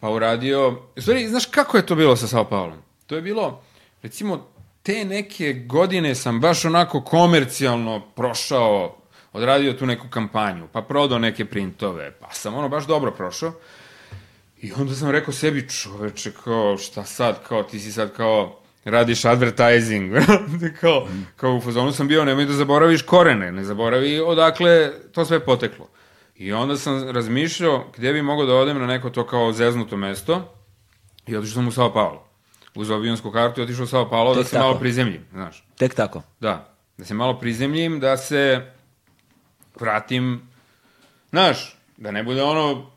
pa 0.00 0.10
uradio, 0.10 0.82
stvari, 0.98 1.28
znaš 1.28 1.46
kako 1.46 1.76
je 1.76 1.86
to 1.86 1.94
bilo 1.94 2.16
sa 2.16 2.26
Sao 2.26 2.48
Paulom? 2.48 2.78
To 3.06 3.16
je 3.16 3.22
bilo, 3.22 3.62
recimo, 4.02 4.46
te 4.82 5.04
neke 5.04 5.52
godine 5.52 6.14
sam 6.14 6.40
baš 6.40 6.64
onako 6.64 7.00
komercijalno 7.00 8.00
prošao, 8.00 8.96
odradio 9.32 9.72
tu 9.72 9.86
neku 9.86 10.08
kampanju, 10.10 10.68
pa 10.72 10.82
prodao 10.82 11.18
neke 11.18 11.44
printove, 11.44 12.12
pa 12.20 12.32
sam 12.32 12.54
ono 12.54 12.68
baš 12.68 12.86
dobro 12.86 13.10
prošao. 13.10 13.52
I 14.62 14.72
onda 14.72 14.94
sam 14.94 15.10
rekao 15.10 15.34
sebi, 15.34 15.68
čoveče, 15.68 16.32
kao, 16.44 16.78
šta 16.78 17.04
sad, 17.04 17.42
kao, 17.48 17.62
ti 17.62 17.80
si 17.80 17.92
sad 17.92 18.12
kao, 18.16 18.60
radiš 18.84 19.24
advertising, 19.24 20.12
kao, 20.80 21.08
kao 21.36 21.54
u 21.54 21.60
fazonu 21.60 21.92
sam 21.92 22.08
bio, 22.08 22.24
nemoj 22.24 22.44
da 22.44 22.52
zaboraviš 22.52 23.02
korene, 23.02 23.52
ne 23.52 23.64
zaboravi 23.64 24.20
odakle 24.20 24.92
to 25.12 25.24
sve 25.24 25.44
poteklo. 25.44 25.88
I 26.36 26.52
onda 26.52 26.76
sam 26.76 27.10
razmišljao 27.10 27.84
gdje 27.96 28.12
bi 28.12 28.22
mogao 28.22 28.46
da 28.46 28.54
odem 28.54 28.78
na 28.78 28.86
neko 28.86 29.10
to 29.10 29.26
kao 29.26 29.52
zeznuto 29.52 29.96
mesto 29.96 30.54
i 31.26 31.36
otišao 31.36 31.54
sam 31.54 31.68
u 31.68 31.72
Sao 31.72 31.92
Paulo. 31.92 32.28
Uzao 32.74 32.96
avionsku 32.96 33.30
kartu 33.30 33.60
i 33.60 33.64
otišao 33.64 33.84
u 33.84 33.86
Sao 33.86 34.10
Paulo 34.10 34.34
da 34.34 34.40
Tek 34.40 34.48
se 34.48 34.52
tako. 34.56 34.66
malo 34.66 34.78
prizemljim, 34.78 35.24
znaš. 35.32 35.64
Tek 35.78 35.94
tako. 35.94 36.22
Da, 36.40 36.74
da 36.98 37.04
se 37.04 37.14
malo 37.14 37.38
prizemljim, 37.38 38.00
da 38.00 38.16
se 38.16 38.72
vratim, 39.80 40.42
znaš, 41.30 41.76
da 41.96 42.10
ne 42.10 42.22
bude 42.22 42.42
ono 42.42 42.91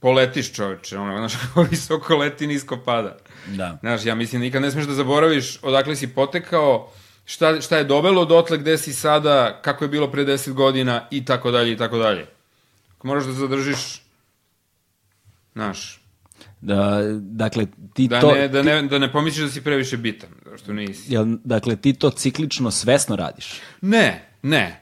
poletiš 0.00 0.52
čoveče, 0.52 0.98
ono, 0.98 1.16
znaš, 1.18 1.36
kako 1.42 1.62
visoko 1.62 2.16
leti, 2.16 2.46
nisko 2.46 2.78
pada. 2.84 3.16
Da. 3.46 3.78
Znaš, 3.80 4.04
ja 4.04 4.14
mislim, 4.14 4.40
nikad 4.42 4.62
ne 4.62 4.70
smeš 4.70 4.86
da 4.86 4.94
zaboraviš 4.94 5.58
odakle 5.62 5.96
si 5.96 6.14
potekao, 6.14 6.90
šta, 7.24 7.60
šta 7.60 7.76
je 7.76 7.84
dovelo 7.84 8.24
dotle 8.24 8.58
gde 8.58 8.78
si 8.78 8.92
sada, 8.92 9.60
kako 9.62 9.84
je 9.84 9.88
bilo 9.88 10.10
pre 10.10 10.24
10 10.24 10.52
godina 10.52 11.06
i 11.10 11.24
tako 11.24 11.50
dalje 11.50 11.72
i 11.72 11.76
tako 11.76 11.98
dalje. 11.98 12.26
Ako 12.96 13.06
moraš 13.06 13.24
da 13.24 13.32
zadržiš, 13.32 14.02
znaš, 15.52 16.00
Da, 16.60 17.00
dakle, 17.14 17.66
ti 17.94 18.08
da, 18.08 18.20
to... 18.20 18.32
ne, 18.32 18.48
da, 18.48 18.62
ne, 18.62 18.82
da 18.82 18.98
ne 18.98 19.12
pomisliš 19.12 19.44
da 19.44 19.50
si 19.50 19.60
previše 19.64 19.96
bitan, 19.96 20.28
što 20.56 20.72
nisi. 20.72 21.14
Jel, 21.14 21.24
dakle, 21.44 21.76
ti 21.76 21.92
to 21.92 22.10
ciklično 22.10 22.70
svesno 22.70 23.16
radiš? 23.16 23.60
Ne, 23.80 24.28
ne. 24.42 24.80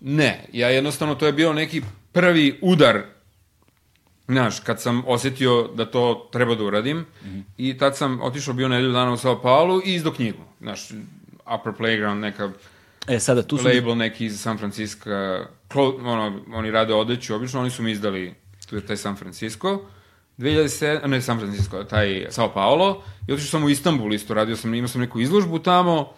Ne, 0.00 0.44
ja 0.52 0.68
jednostavno, 0.68 1.14
to 1.14 1.26
je 1.26 1.32
bio 1.32 1.52
neki 1.52 1.82
prvi 2.12 2.58
udar, 2.62 3.02
znaš, 4.28 4.60
kad 4.60 4.80
sam 4.80 5.02
osetio 5.06 5.68
da 5.74 5.90
to 5.90 6.28
treba 6.32 6.54
da 6.54 6.64
uradim, 6.64 6.96
mm 6.96 7.06
-hmm. 7.24 7.42
i 7.56 7.78
tad 7.78 7.96
sam 7.96 8.22
otišao 8.22 8.54
bio 8.54 8.68
nedelju 8.68 8.92
dana 8.92 9.12
u 9.12 9.16
Sao 9.16 9.42
Paulo 9.42 9.80
i 9.84 9.94
izdo 9.94 10.12
knjigu, 10.12 10.42
znaš, 10.60 10.90
Upper 11.54 11.72
Playground, 11.78 12.20
neka 12.20 12.50
E, 13.08 13.20
sada 13.20 13.42
tu 13.42 13.58
su... 13.58 13.64
label 13.64 13.96
neki 13.96 14.26
iz 14.26 14.40
San 14.40 14.58
Francisco, 14.58 15.10
ono, 16.04 16.40
oni 16.52 16.70
rade 16.70 16.94
odeću, 16.94 17.34
obično 17.34 17.60
oni 17.60 17.70
su 17.70 17.82
mi 17.82 17.90
izdali 17.90 18.34
tu 18.66 18.76
je 18.76 18.86
taj 18.86 18.96
San 18.96 19.16
Francisco, 19.16 19.80
2007, 20.38 21.06
ne 21.06 21.22
San 21.22 21.38
Francisco, 21.38 21.84
taj 21.84 22.26
Sao 22.30 22.52
Paulo, 22.54 23.02
i 23.26 23.32
otišao 23.32 23.50
sam 23.50 23.64
u 23.64 23.70
Istanbul 23.70 24.14
isto, 24.14 24.34
radio 24.34 24.56
sam, 24.56 24.74
imao 24.74 24.88
sam 24.88 25.00
neku 25.00 25.20
izložbu 25.20 25.58
tamo, 25.58 26.12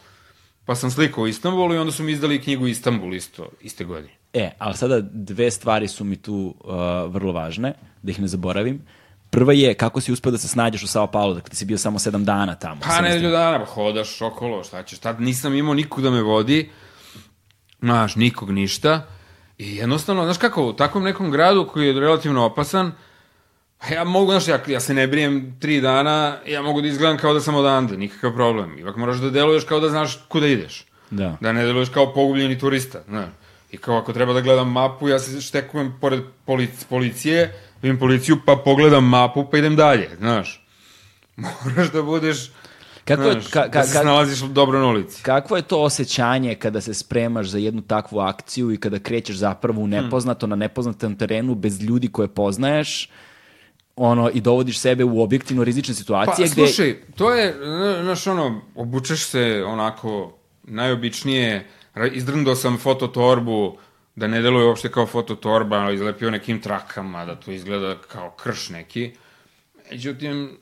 pa 0.64 0.74
sam 0.74 0.90
slikao 0.90 1.24
u 1.24 1.28
Istanbulu 1.28 1.74
i 1.74 1.78
onda 1.78 1.92
su 1.92 2.04
mi 2.04 2.12
izdali 2.12 2.42
knjigu 2.42 2.66
Istanbul 2.66 3.14
isto, 3.14 3.48
iste 3.60 3.84
godine. 3.84 4.19
E, 4.32 4.50
ali 4.58 4.76
sada 4.76 5.00
dve 5.00 5.50
stvari 5.50 5.88
su 5.88 6.04
mi 6.04 6.16
tu 6.16 6.54
uh, 6.64 6.70
vrlo 7.12 7.32
važne, 7.32 7.74
da 8.02 8.10
ih 8.10 8.20
ne 8.20 8.28
zaboravim. 8.28 8.82
Prva 9.30 9.52
je 9.52 9.74
kako 9.74 10.00
si 10.00 10.12
uspeo 10.12 10.32
da 10.32 10.38
se 10.38 10.48
snađeš 10.48 10.82
u 10.82 10.86
Sao 10.86 11.06
Paulo, 11.06 11.34
dakle 11.34 11.50
ti 11.50 11.56
si 11.56 11.64
bio 11.64 11.78
samo 11.78 11.98
sedam 11.98 12.24
dana 12.24 12.54
tamo. 12.54 12.80
Pa 12.80 13.00
nedelju 13.00 13.30
dana, 13.30 13.58
pa 13.58 13.64
hodaš 13.64 14.22
okolo, 14.22 14.64
šta 14.64 14.82
ćeš, 14.82 14.98
tad 14.98 15.20
nisam 15.20 15.54
imao 15.54 15.74
nikog 15.74 16.02
da 16.02 16.10
me 16.10 16.22
vodi, 16.22 16.70
znaš, 17.80 18.16
nikog 18.16 18.50
ništa, 18.50 19.06
i 19.58 19.76
jednostavno, 19.76 20.24
znaš 20.24 20.38
kako, 20.38 20.66
u 20.66 20.72
takvom 20.72 21.04
nekom 21.04 21.30
gradu 21.30 21.66
koji 21.66 21.86
je 21.86 22.00
relativno 22.00 22.44
opasan, 22.44 22.92
pa 23.78 23.94
ja 23.94 24.04
mogu, 24.04 24.30
znaš, 24.30 24.48
ja, 24.48 24.58
ja 24.66 24.80
se 24.80 24.94
ne 24.94 25.06
brijem 25.06 25.56
tri 25.60 25.80
dana, 25.80 26.36
ja 26.46 26.62
mogu 26.62 26.80
da 26.80 26.88
izgledam 26.88 27.18
kao 27.18 27.34
da 27.34 27.40
sam 27.40 27.54
odande, 27.54 27.96
nikakav 27.96 28.34
problem. 28.34 28.78
Ipak 28.78 28.96
moraš 28.96 29.18
da 29.18 29.30
deluješ 29.30 29.64
kao 29.64 29.80
da 29.80 29.88
znaš 29.88 30.18
kuda 30.28 30.46
ideš. 30.46 30.86
Da. 31.10 31.36
Da 31.40 31.52
ne 31.52 31.64
deluješ 31.64 31.88
kao 31.88 32.14
pogubljeni 32.14 32.58
turista, 32.58 33.02
znaš. 33.08 33.28
I 33.72 33.76
kao 33.76 33.96
ako 33.96 34.12
treba 34.12 34.32
da 34.32 34.40
gledam 34.40 34.72
mapu, 34.72 35.08
ja 35.08 35.18
se 35.18 35.40
štekujem 35.40 35.94
pored 36.00 36.22
polic, 36.44 36.84
policije, 36.84 37.54
vidim 37.82 37.98
policiju, 37.98 38.38
pa 38.46 38.56
pogledam 38.64 39.08
mapu, 39.08 39.46
pa 39.50 39.58
idem 39.58 39.76
dalje, 39.76 40.10
znaš. 40.18 40.66
Moraš 41.64 41.92
da 41.92 42.02
budeš... 42.02 42.50
Kako 43.04 43.22
je, 43.22 43.32
znaš, 43.32 43.46
ka, 43.46 43.62
ka, 43.62 43.68
da 43.68 43.82
se 43.84 43.98
snalaziš 43.98 44.38
dobro 44.38 44.78
na 44.78 44.86
ulici. 44.86 45.22
Kakvo 45.22 45.56
je 45.56 45.62
to 45.62 45.82
osjećanje 45.82 46.54
kada 46.54 46.80
se 46.80 46.94
spremaš 46.94 47.46
za 47.46 47.58
jednu 47.58 47.82
takvu 47.82 48.18
akciju 48.18 48.72
i 48.72 48.76
kada 48.76 48.98
krećeš 48.98 49.36
zapravo 49.36 49.82
u 49.82 49.86
nepoznato, 49.86 50.46
hmm. 50.46 50.50
na 50.50 50.56
nepoznatom 50.56 51.16
terenu, 51.16 51.54
bez 51.54 51.82
ljudi 51.82 52.08
koje 52.08 52.28
poznaješ, 52.28 53.10
ono, 53.96 54.30
i 54.30 54.40
dovodiš 54.40 54.78
sebe 54.78 55.04
u 55.04 55.22
objektivno 55.22 55.64
rizične 55.64 55.94
situacije 55.94 56.46
pa, 56.46 56.52
gde... 56.52 56.66
slušaj, 56.66 56.96
to 57.16 57.34
je, 57.34 57.56
znaš, 58.02 58.26
ono, 58.26 58.60
obučeš 58.74 59.24
se 59.24 59.64
onako 59.66 60.32
najobičnije, 60.62 61.66
izdrndao 62.06 62.54
sam 62.54 62.78
fototorbu, 62.78 63.78
da 64.14 64.26
ne 64.26 64.42
deluje 64.42 64.66
uopšte 64.66 64.90
kao 64.90 65.06
fototorba, 65.06 65.90
izlepio 65.90 66.30
nekim 66.30 66.60
trakama, 66.60 67.24
da 67.24 67.34
to 67.34 67.50
izgleda 67.50 67.96
kao 68.08 68.30
krš 68.30 68.68
neki. 68.68 69.12
Međutim, 69.90 70.58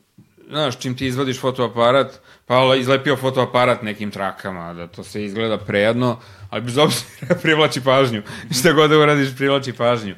znaš, 0.49 0.79
čim 0.79 0.97
ti 0.97 1.07
izvadiš 1.07 1.41
fotoaparat, 1.41 2.21
pa 2.47 2.77
izlepio 2.77 3.17
fotoaparat 3.17 3.83
nekim 3.83 4.11
trakama, 4.11 4.75
da 4.75 4.87
to 4.87 5.05
se 5.05 5.25
izgleda 5.25 5.59
prejedno, 5.59 6.21
ali 6.51 6.63
bez 6.63 6.79
obzira 6.79 7.35
privlači 7.43 7.81
pažnju. 7.81 8.23
Šta 8.59 8.73
god 8.73 8.91
da 8.91 8.99
uradiš, 8.99 9.37
privlači 9.37 9.73
pažnju. 9.73 10.15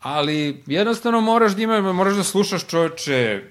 Ali 0.00 0.62
jednostavno 0.66 1.20
moraš 1.20 1.52
da 1.52 1.62
ima, 1.62 1.92
moraš 1.92 2.14
da 2.14 2.24
slušaš 2.24 2.66
čoveče 2.66 3.42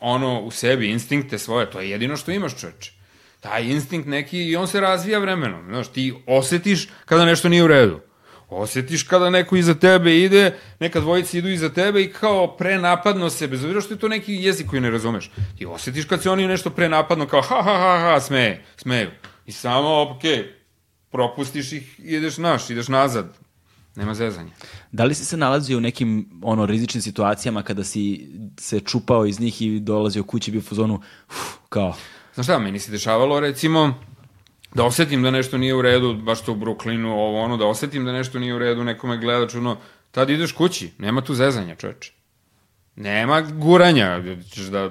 ono 0.00 0.40
u 0.40 0.50
sebi, 0.50 0.90
instinkte 0.90 1.38
svoje, 1.38 1.70
to 1.70 1.80
je 1.80 1.90
jedino 1.90 2.16
što 2.16 2.30
imaš 2.30 2.60
čoveče. 2.60 2.97
Taj 3.40 3.64
instinkt 3.64 4.08
neki 4.08 4.44
i 4.44 4.56
on 4.56 4.68
se 4.68 4.80
razvija 4.80 5.18
vremenom. 5.18 5.64
Znaš, 5.68 5.88
ti 5.88 6.14
osetiš 6.26 6.88
kada 7.04 7.24
nešto 7.24 7.48
nije 7.48 7.64
u 7.64 7.68
redu. 7.68 8.00
Osetiš 8.48 9.02
kada 9.02 9.30
neko 9.30 9.56
iza 9.56 9.74
tebe 9.74 10.18
ide, 10.18 10.58
neka 10.80 11.00
dvojica 11.00 11.38
idu 11.38 11.48
iza 11.48 11.68
tebe 11.68 12.02
i 12.02 12.12
kao 12.12 12.56
prenapadno 12.56 13.30
se, 13.30 13.46
bez 13.46 13.64
obzira 13.64 13.80
što 13.80 13.94
je 13.94 13.98
to 13.98 14.08
neki 14.08 14.34
jezik 14.34 14.66
koji 14.66 14.80
ne 14.80 14.90
razumeš. 14.90 15.30
Ti 15.58 15.66
osetiš 15.66 16.04
kad 16.04 16.22
se 16.22 16.30
oni 16.30 16.46
nešto 16.46 16.70
prenapadno 16.70 17.26
kao 17.26 17.42
ha 17.42 17.62
ha 17.62 17.78
ha 17.78 17.98
ha 18.00 18.20
smeje, 18.20 18.64
smeju. 18.76 19.10
I 19.46 19.52
samo, 19.52 20.02
ok, 20.02 20.22
propustiš 21.10 21.72
ih 21.72 22.00
i 22.00 22.14
ideš 22.14 22.38
naš, 22.38 22.70
ideš 22.70 22.88
nazad. 22.88 23.38
Nema 23.96 24.14
zezanja. 24.14 24.50
Da 24.92 25.04
li 25.04 25.14
si 25.14 25.24
se 25.24 25.36
nalazio 25.36 25.78
u 25.78 25.80
nekim 25.80 26.40
ono 26.42 26.66
rizičnim 26.66 27.02
situacijama 27.02 27.62
kada 27.62 27.84
si 27.84 28.28
se 28.60 28.80
čupao 28.80 29.26
iz 29.26 29.40
njih 29.40 29.62
i 29.62 29.80
dolazio 29.80 30.24
kući 30.24 30.50
bio 30.50 30.58
u 30.58 30.62
fazonu 30.62 31.00
uf, 31.28 31.36
kao 31.68 31.94
Znaš 32.38 32.46
šta, 32.46 32.58
meni 32.58 32.78
se 32.78 32.90
dešavalo 32.90 33.40
recimo 33.40 33.94
da 34.74 34.84
osetim 34.84 35.22
da 35.22 35.30
nešto 35.30 35.58
nije 35.58 35.74
u 35.74 35.82
redu, 35.82 36.14
baš 36.14 36.44
to 36.44 36.52
u 36.52 36.56
Brooklynu, 36.56 37.06
ovo 37.06 37.40
ono, 37.40 37.56
da 37.56 37.66
osetim 37.66 38.04
da 38.04 38.12
nešto 38.12 38.38
nije 38.38 38.54
u 38.54 38.58
redu, 38.58 38.84
nekome 38.84 39.18
gleda 39.18 39.48
čuno, 39.48 39.76
tad 40.10 40.30
ideš 40.30 40.52
kući, 40.52 40.90
nema 40.98 41.20
tu 41.20 41.34
zezanja, 41.34 41.74
čoveče. 41.74 42.12
Nema 42.96 43.40
guranja, 43.40 44.22
ćeš 44.50 44.64
da, 44.64 44.90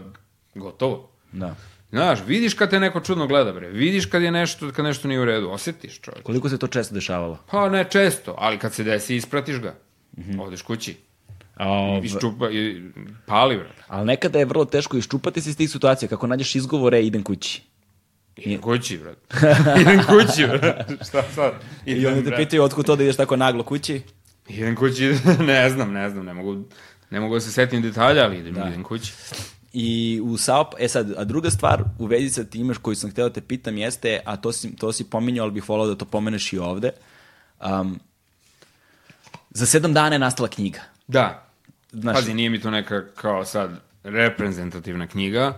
gotovo. 0.55 1.09
Da. 1.31 1.55
Znaš, 1.89 2.19
vidiš 2.27 2.53
kad 2.53 2.69
te 2.69 2.79
neko 2.79 2.99
čudno 2.99 3.27
gleda, 3.27 3.53
bre. 3.53 3.69
Vidiš 3.69 4.05
kad 4.05 4.21
je 4.21 4.31
nešto, 4.31 4.71
kad 4.71 4.85
nešto 4.85 5.07
nije 5.07 5.21
u 5.21 5.25
redu, 5.25 5.49
osetiš, 5.49 5.99
čovječ. 6.01 6.23
Koliko 6.23 6.49
se 6.49 6.57
to 6.57 6.67
često 6.67 6.95
dešavalo? 6.95 7.39
Pa 7.51 7.69
ne 7.69 7.85
često, 7.89 8.35
ali 8.37 8.57
kad 8.57 8.73
se 8.73 8.83
desi, 8.83 9.15
ispratiš 9.15 9.59
ga. 9.59 9.75
Mm 10.17 10.21
-hmm. 10.21 10.41
Odeš 10.41 10.61
kući. 10.61 10.97
A, 11.59 11.99
Iščupa, 12.03 12.49
i, 12.49 12.81
pali, 13.25 13.57
brate. 13.57 13.83
Ali 13.87 14.05
nekada 14.05 14.39
je 14.39 14.45
vrlo 14.45 14.65
teško 14.65 14.97
iščupati 14.97 15.41
se 15.41 15.49
iz 15.49 15.57
tih 15.57 15.71
situacija, 15.71 16.09
kako 16.09 16.27
nađeš 16.27 16.55
izgovore, 16.55 17.03
idem 17.05 17.23
kući. 17.23 17.61
Idem 18.37 18.61
kući, 18.61 18.97
brate. 18.97 19.21
idem 19.81 20.03
kući, 20.03 20.47
brate. 20.47 20.97
Šta 21.09 21.23
sad? 21.35 21.53
Idem, 21.85 22.03
I 22.03 22.05
onda 22.05 22.29
te 22.29 22.35
pitaju 22.35 22.63
otkud 22.63 22.85
to 22.85 22.95
da 22.95 23.03
ideš 23.03 23.15
tako 23.15 23.35
naglo 23.35 23.63
kući? 23.63 24.01
Idem 24.49 24.75
kući, 24.75 25.15
ne 25.47 25.69
znam, 25.69 25.91
ne 25.91 26.09
znam, 26.09 26.25
ne 26.25 26.33
mogu, 26.33 26.63
ne 27.09 27.19
mogu 27.19 27.33
da 27.33 27.39
se 27.41 27.51
setim 27.51 27.81
detalja, 27.81 28.23
ali 28.23 28.37
idem, 28.37 28.53
da. 28.53 28.67
idem 28.67 28.83
kući. 28.83 29.13
I 29.73 30.21
u 30.23 30.37
Sao, 30.37 30.69
e 30.79 30.87
sad, 30.87 31.13
a 31.17 31.23
druga 31.23 31.49
stvar 31.49 31.83
u 31.99 32.05
vezi 32.05 32.29
sa 32.29 32.43
time 32.43 32.73
koju 32.81 32.95
sam 32.95 33.11
hteo 33.11 33.29
da 33.29 33.33
te 33.33 33.41
pitam 33.41 33.77
jeste, 33.77 34.19
a 34.25 34.37
to 34.37 34.51
si, 34.51 34.75
to 34.75 34.91
si 34.91 35.03
pominjao, 35.03 35.43
ali 35.43 35.51
bih 35.51 35.69
volao 35.69 35.87
da 35.87 35.95
to 35.95 36.05
pomeneš 36.05 36.53
i 36.53 36.57
ovde, 36.57 36.91
um, 37.65 37.99
za 39.49 39.65
sedam 39.65 39.93
dana 39.93 40.15
je 40.15 40.19
nastala 40.19 40.49
knjiga. 40.49 40.79
Da. 41.07 41.46
Znaš, 42.01 42.15
Pazi, 42.15 42.33
nije 42.33 42.49
mi 42.49 42.61
to 42.61 42.71
neka 42.71 43.05
kao 43.15 43.45
sad 43.45 43.71
reprezentativna 44.03 45.07
knjiga, 45.07 45.57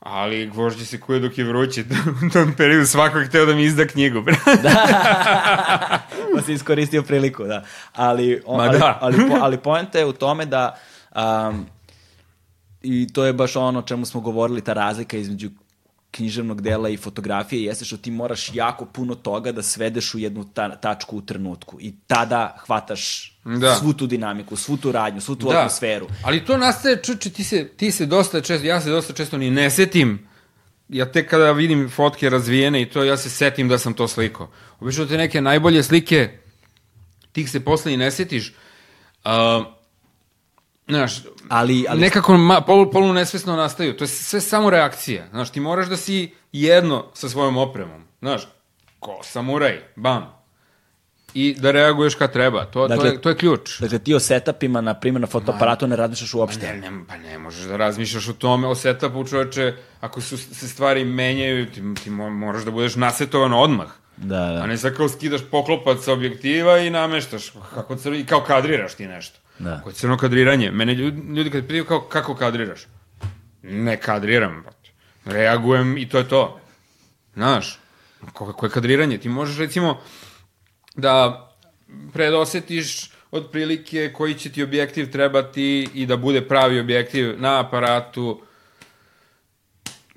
ali 0.00 0.46
gvožđe 0.46 0.86
se 0.86 1.00
kuje 1.00 1.20
dok 1.20 1.38
je 1.38 1.44
vruće. 1.44 1.84
U 2.26 2.30
tom 2.32 2.54
periodu 2.56 2.86
svako 2.86 3.18
je 3.18 3.26
hteo 3.26 3.46
da 3.46 3.54
mi 3.54 3.62
izda 3.62 3.86
knjigu. 3.86 4.22
da, 4.62 5.98
pa 6.34 6.42
si 6.42 6.52
iskoristio 6.52 7.02
priliku, 7.02 7.44
da. 7.44 7.64
Ali, 7.92 8.42
on, 8.46 8.60
ali, 8.60 8.78
da. 8.78 8.98
ali, 9.00 9.16
ali, 9.20 9.32
ali 9.40 9.58
poenta 9.58 9.98
je 9.98 10.06
u 10.06 10.12
tome 10.12 10.46
da 10.46 10.78
um, 11.14 11.66
i 12.82 13.12
to 13.12 13.24
je 13.24 13.32
baš 13.32 13.56
ono 13.56 13.82
čemu 13.82 14.06
smo 14.06 14.20
govorili, 14.20 14.60
ta 14.60 14.72
razlika 14.72 15.16
između 15.16 15.50
književnog 16.12 16.60
dela 16.60 16.88
i 16.88 16.96
fotografije 16.96 17.64
jeste 17.64 17.84
što 17.84 17.96
ti 17.96 18.10
moraš 18.10 18.50
jako 18.54 18.84
puno 18.84 19.14
toga 19.14 19.52
da 19.52 19.62
svedeš 19.62 20.14
u 20.14 20.18
jednu 20.18 20.44
ta, 20.54 20.76
tačku 20.76 21.16
u 21.16 21.22
trenutku 21.22 21.78
i 21.80 21.94
tada 22.06 22.56
hvataš 22.66 23.32
da. 23.44 23.74
svu 23.74 23.92
tu 23.92 24.06
dinamiku, 24.06 24.56
svu 24.56 24.76
tu 24.76 24.92
radnju, 24.92 25.20
svu 25.20 25.36
tu 25.36 25.48
da. 25.48 25.58
atmosferu. 25.58 26.08
Ali 26.24 26.44
to 26.44 26.56
nastaje, 26.56 27.02
čuče, 27.02 27.30
ti 27.30 27.44
se, 27.44 27.68
ti 27.68 27.90
se 27.90 28.06
dosta 28.06 28.40
često, 28.40 28.66
ja 28.66 28.80
se 28.80 28.90
dosta 28.90 29.12
često 29.12 29.38
ni 29.38 29.50
ne 29.50 29.70
setim, 29.70 30.26
ja 30.88 31.12
tek 31.12 31.30
kada 31.30 31.52
vidim 31.52 31.90
fotke 31.90 32.30
razvijene 32.30 32.82
i 32.82 32.90
to, 32.90 33.04
ja 33.04 33.16
se 33.16 33.30
setim 33.30 33.68
da 33.68 33.78
sam 33.78 33.94
to 33.94 34.08
slikao. 34.08 34.50
Obično 34.80 35.06
te 35.06 35.16
neke 35.16 35.40
najbolje 35.40 35.82
slike, 35.82 36.38
tih 37.32 37.50
se 37.50 37.64
posle 37.64 37.94
i 37.94 37.96
ne 37.96 38.10
setiš, 38.10 38.52
uh, 39.24 39.32
Znaš, 40.88 41.22
ali, 41.48 41.84
ali... 41.88 42.00
nekako 42.00 42.36
ma, 42.36 42.60
polu, 42.60 42.90
polu 42.90 43.12
nesvesno 43.12 43.56
nastaju. 43.56 43.96
To 43.96 44.04
je 44.04 44.08
sve 44.08 44.40
samo 44.40 44.70
reakcija. 44.70 45.28
Znaš, 45.30 45.50
ti 45.50 45.60
moraš 45.60 45.86
da 45.86 45.96
si 45.96 46.30
jedno 46.52 47.04
sa 47.14 47.28
svojom 47.28 47.56
opremom. 47.56 48.04
Znaš, 48.20 48.48
ko 48.98 49.20
samuraj, 49.22 49.82
bam. 49.96 50.42
I 51.34 51.54
da 51.58 51.70
reaguješ 51.70 52.14
kad 52.14 52.32
treba. 52.32 52.64
To, 52.64 52.88
dakle, 52.88 53.08
to, 53.08 53.14
je, 53.14 53.20
to 53.20 53.28
je 53.28 53.36
ključ. 53.36 53.80
Dakle, 53.80 53.98
ti 53.98 54.14
o 54.14 54.20
setupima, 54.20 54.80
na 54.80 54.94
primjer, 54.94 55.20
na 55.20 55.26
fotoaparatu 55.26 55.86
ne 55.86 55.96
razmišljaš 55.96 56.34
uopšte. 56.34 56.66
Pa 56.66 56.72
ne, 56.72 56.90
ne, 56.90 57.04
pa 57.08 57.16
ne 57.16 57.38
možeš 57.38 57.64
da 57.64 57.76
razmišljaš 57.76 58.28
o 58.28 58.32
tome, 58.32 58.68
o 58.68 58.74
setupu, 58.74 59.24
čoveče, 59.24 59.74
ako 60.00 60.20
su, 60.20 60.38
se 60.38 60.68
stvari 60.68 61.04
menjaju, 61.04 61.66
ti, 61.70 61.82
ti 62.04 62.10
moraš 62.10 62.62
da 62.62 62.70
budeš 62.70 62.96
nasetovan 62.96 63.52
odmah. 63.52 63.88
Da, 64.16 64.38
da. 64.38 64.62
A 64.62 64.66
ne 64.66 64.76
sad 64.78 64.96
kao 64.96 65.08
skidaš 65.08 65.40
poklopac 65.50 66.04
sa 66.04 66.12
objektiva 66.12 66.78
i 66.78 66.90
nameštaš, 66.90 67.52
kako, 67.74 67.96
i 68.14 68.26
kao 68.26 68.40
kadriraš 68.40 68.94
ti 68.94 69.06
nešto. 69.06 69.38
Da. 69.62 69.80
Koje 69.84 69.94
crno 69.94 70.16
kadriranje. 70.16 70.70
Mene 70.70 70.94
ljudi, 70.94 71.34
ljudi 71.34 71.50
kad 71.50 71.62
pitaju 71.62 71.84
kao, 71.84 72.00
kako 72.00 72.34
kadriraš? 72.34 72.86
Ne 73.62 73.96
kadriram. 74.00 74.64
Reagujem 75.24 75.98
i 75.98 76.08
to 76.08 76.18
je 76.18 76.28
to. 76.28 76.60
Znaš, 77.34 77.78
kako 78.32 78.66
je 78.66 78.70
kadriranje? 78.70 79.18
Ti 79.18 79.28
možeš 79.28 79.58
recimo 79.58 80.00
da 80.96 81.48
predosetiš 82.12 83.10
otprilike 83.30 84.12
koji 84.12 84.34
će 84.34 84.52
ti 84.52 84.62
objektiv 84.62 85.10
trebati 85.12 85.88
i 85.94 86.06
da 86.06 86.16
bude 86.16 86.48
pravi 86.48 86.80
objektiv 86.80 87.40
na 87.40 87.60
aparatu 87.60 88.42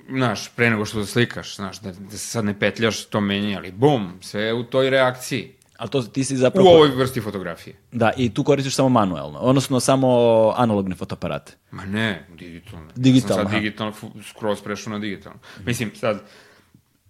znaš, 0.09 0.49
pre 0.55 0.69
nego 0.69 0.85
što 0.85 0.99
da 0.99 1.05
slikaš, 1.05 1.55
znaš, 1.55 1.79
da, 1.79 1.91
da 1.91 2.17
sad 2.17 2.45
ne 2.45 2.59
petljaš 2.59 3.05
to 3.05 3.21
menje, 3.21 3.55
ali 3.57 3.71
bum, 3.71 4.13
sve 4.21 4.41
je 4.41 4.53
u 4.53 4.63
toj 4.63 4.89
reakciji. 4.89 5.55
Ali 5.77 5.89
to 5.89 6.01
ti 6.01 6.23
si 6.23 6.33
u 6.33 6.37
zapravo... 6.37 6.69
ovoj 6.69 6.89
vrsti 6.89 7.21
fotografije. 7.21 7.75
Da, 7.91 8.11
i 8.17 8.33
tu 8.33 8.43
koristiš 8.43 8.75
samo 8.75 8.89
manuelno, 8.89 9.39
odnosno 9.39 9.79
samo 9.79 10.09
analogne 10.57 10.95
fotoaparate. 10.95 11.53
Ma 11.71 11.85
ne, 11.85 12.27
digitalno. 12.37 12.87
Digitalno, 12.95 13.41
Ja 13.41 13.43
sam 13.43 13.51
sad 13.51 13.61
digitalno, 13.61 13.93
skroz 14.29 14.61
prešao 14.61 14.93
na 14.93 14.99
digitalno. 14.99 15.39
Mislim, 15.65 15.91
sad, 15.95 16.21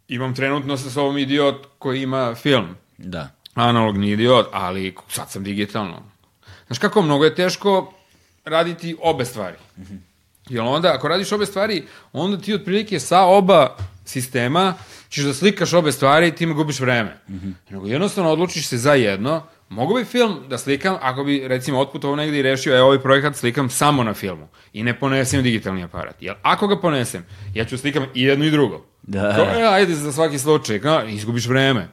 imam 0.07 0.35
trenutno 0.35 0.77
sa 0.77 0.89
sobom 0.89 1.17
idiot 1.17 1.65
koji 1.79 2.01
ima 2.01 2.35
film. 2.35 2.75
Da. 2.97 3.29
Analogni 3.53 4.11
idiot, 4.11 4.47
ali 4.51 4.95
sad 5.09 5.31
sam 5.31 5.43
digitalno. 5.43 6.03
Znaš 6.67 6.79
kako, 6.79 7.01
mnogo 7.01 7.25
je 7.25 7.35
teško 7.35 7.93
raditi 8.45 8.95
obe 9.01 9.25
stvari. 9.25 9.57
Jer 10.49 10.61
onda, 10.61 10.93
ako 10.93 11.07
radiš 11.07 11.31
obe 11.31 11.45
stvari, 11.45 11.83
onda 12.13 12.37
ti 12.37 12.53
otprilike 12.53 12.99
sa 12.99 13.21
oba 13.21 13.77
sistema 14.05 14.73
ćeš 15.15 15.23
da 15.23 15.33
slikaš 15.33 15.73
obe 15.73 15.91
stvari 15.91 16.27
i 16.27 16.35
time 16.35 16.53
gubiš 16.53 16.79
vreme. 16.79 17.17
Nego 17.69 17.87
jednostavno 17.87 18.31
odlučiš 18.31 18.67
se 18.67 18.77
za 18.77 18.93
jedno, 18.93 19.43
mogu 19.69 19.95
bi 19.95 20.03
film 20.05 20.39
da 20.49 20.57
slikam 20.57 20.97
ako 21.01 21.23
bi 21.23 21.47
recimo 21.47 21.79
otputovao 21.79 22.15
negde 22.15 22.39
i 22.39 22.41
rešio, 22.41 22.75
e, 22.75 22.81
ovaj 22.81 22.99
projekat 22.99 23.35
slikam 23.35 23.69
samo 23.69 24.03
na 24.03 24.13
filmu 24.13 24.47
i 24.73 24.83
ne 24.83 24.99
ponesem 24.99 25.43
digitalni 25.43 25.83
aparat. 25.83 26.15
Jer 26.21 26.35
ako 26.41 26.67
ga 26.67 26.79
ponesem, 26.79 27.25
ja 27.53 27.65
ću 27.65 27.77
slikam 27.77 28.05
i 28.13 28.23
jedno 28.23 28.45
i 28.45 28.51
drugo. 28.51 28.85
Da. 29.03 29.35
Kao, 29.35 29.45
e, 29.45 29.63
ajde 29.63 29.95
za 29.95 30.11
svaki 30.11 30.39
slučaj, 30.39 30.79
kao, 30.79 31.07
izgubiš 31.07 31.47
vreme. 31.47 31.87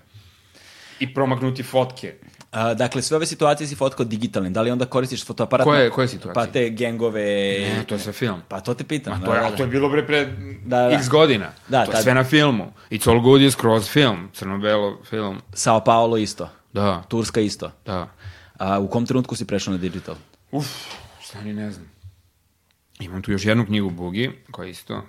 I 1.00 1.14
promaknuti 1.14 1.62
fotke. 1.62 2.14
A, 2.52 2.74
dakle, 2.74 3.02
sve 3.02 3.16
ove 3.16 3.26
situacije 3.26 3.66
si 3.68 3.74
fotkao 3.74 4.04
digitalnim. 4.06 4.52
Da 4.52 4.62
li 4.62 4.70
onda 4.70 4.84
koristiš 4.86 5.26
fotoaparat? 5.26 5.64
Koje- 5.64 5.90
koje 5.90 6.08
situacije? 6.08 6.34
Pa 6.46 6.52
te 6.52 6.70
gengove... 6.70 7.22
Ne, 7.68 7.84
to 7.84 7.94
je 7.94 7.98
sve 7.98 8.12
film. 8.12 8.40
Pa 8.48 8.60
to 8.60 8.74
te 8.74 8.84
pitam. 8.84 9.12
Ma 9.12 9.26
to 9.26 9.34
je, 9.34 9.40
da, 9.40 9.50
da, 9.50 9.56
to 9.56 9.62
je 9.62 9.68
bilo 9.68 9.88
bre 9.88 10.06
pre 10.06 10.26
Da, 10.64 10.78
da. 10.78 10.90
x 10.90 11.08
godina. 11.08 11.52
Da, 11.68 11.86
to 11.86 11.92
je 11.92 12.02
sve 12.02 12.14
na 12.14 12.24
filmu. 12.24 12.72
It's 12.90 13.10
all 13.10 13.20
good 13.20 13.40
je 13.40 13.50
skroz 13.50 13.88
film. 13.88 14.28
Crno-belo 14.34 14.98
film. 15.04 15.40
Sao 15.54 15.80
Paulo 15.80 16.16
isto. 16.16 16.48
Da, 16.72 17.02
Turska 17.02 17.40
isto. 17.40 17.70
da. 17.86 18.08
A 18.58 18.78
u 18.78 18.88
kom 18.88 19.06
trenutku 19.06 19.36
si 19.36 19.46
prešao 19.46 19.72
na 19.72 19.78
digital? 19.78 20.14
Uf, 20.50 20.66
šta 21.22 21.40
ni 21.40 21.52
ne 21.52 21.70
znam. 21.70 21.90
Imam 23.00 23.22
tu 23.22 23.32
još 23.32 23.44
jednu 23.44 23.66
knjigu 23.66 23.90
Bugi, 23.90 24.30
koja 24.50 24.66
je 24.66 24.70
isto... 24.70 25.02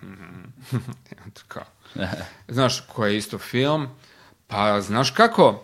eto 1.28 1.41
kao. 1.48 1.64
Znaš, 2.48 2.82
koja 2.82 3.11
je 3.11 3.18
isto 3.18 3.38
film. 3.38 3.88
Pa, 4.48 4.82
znaš 4.82 5.11
kako? 5.11 5.64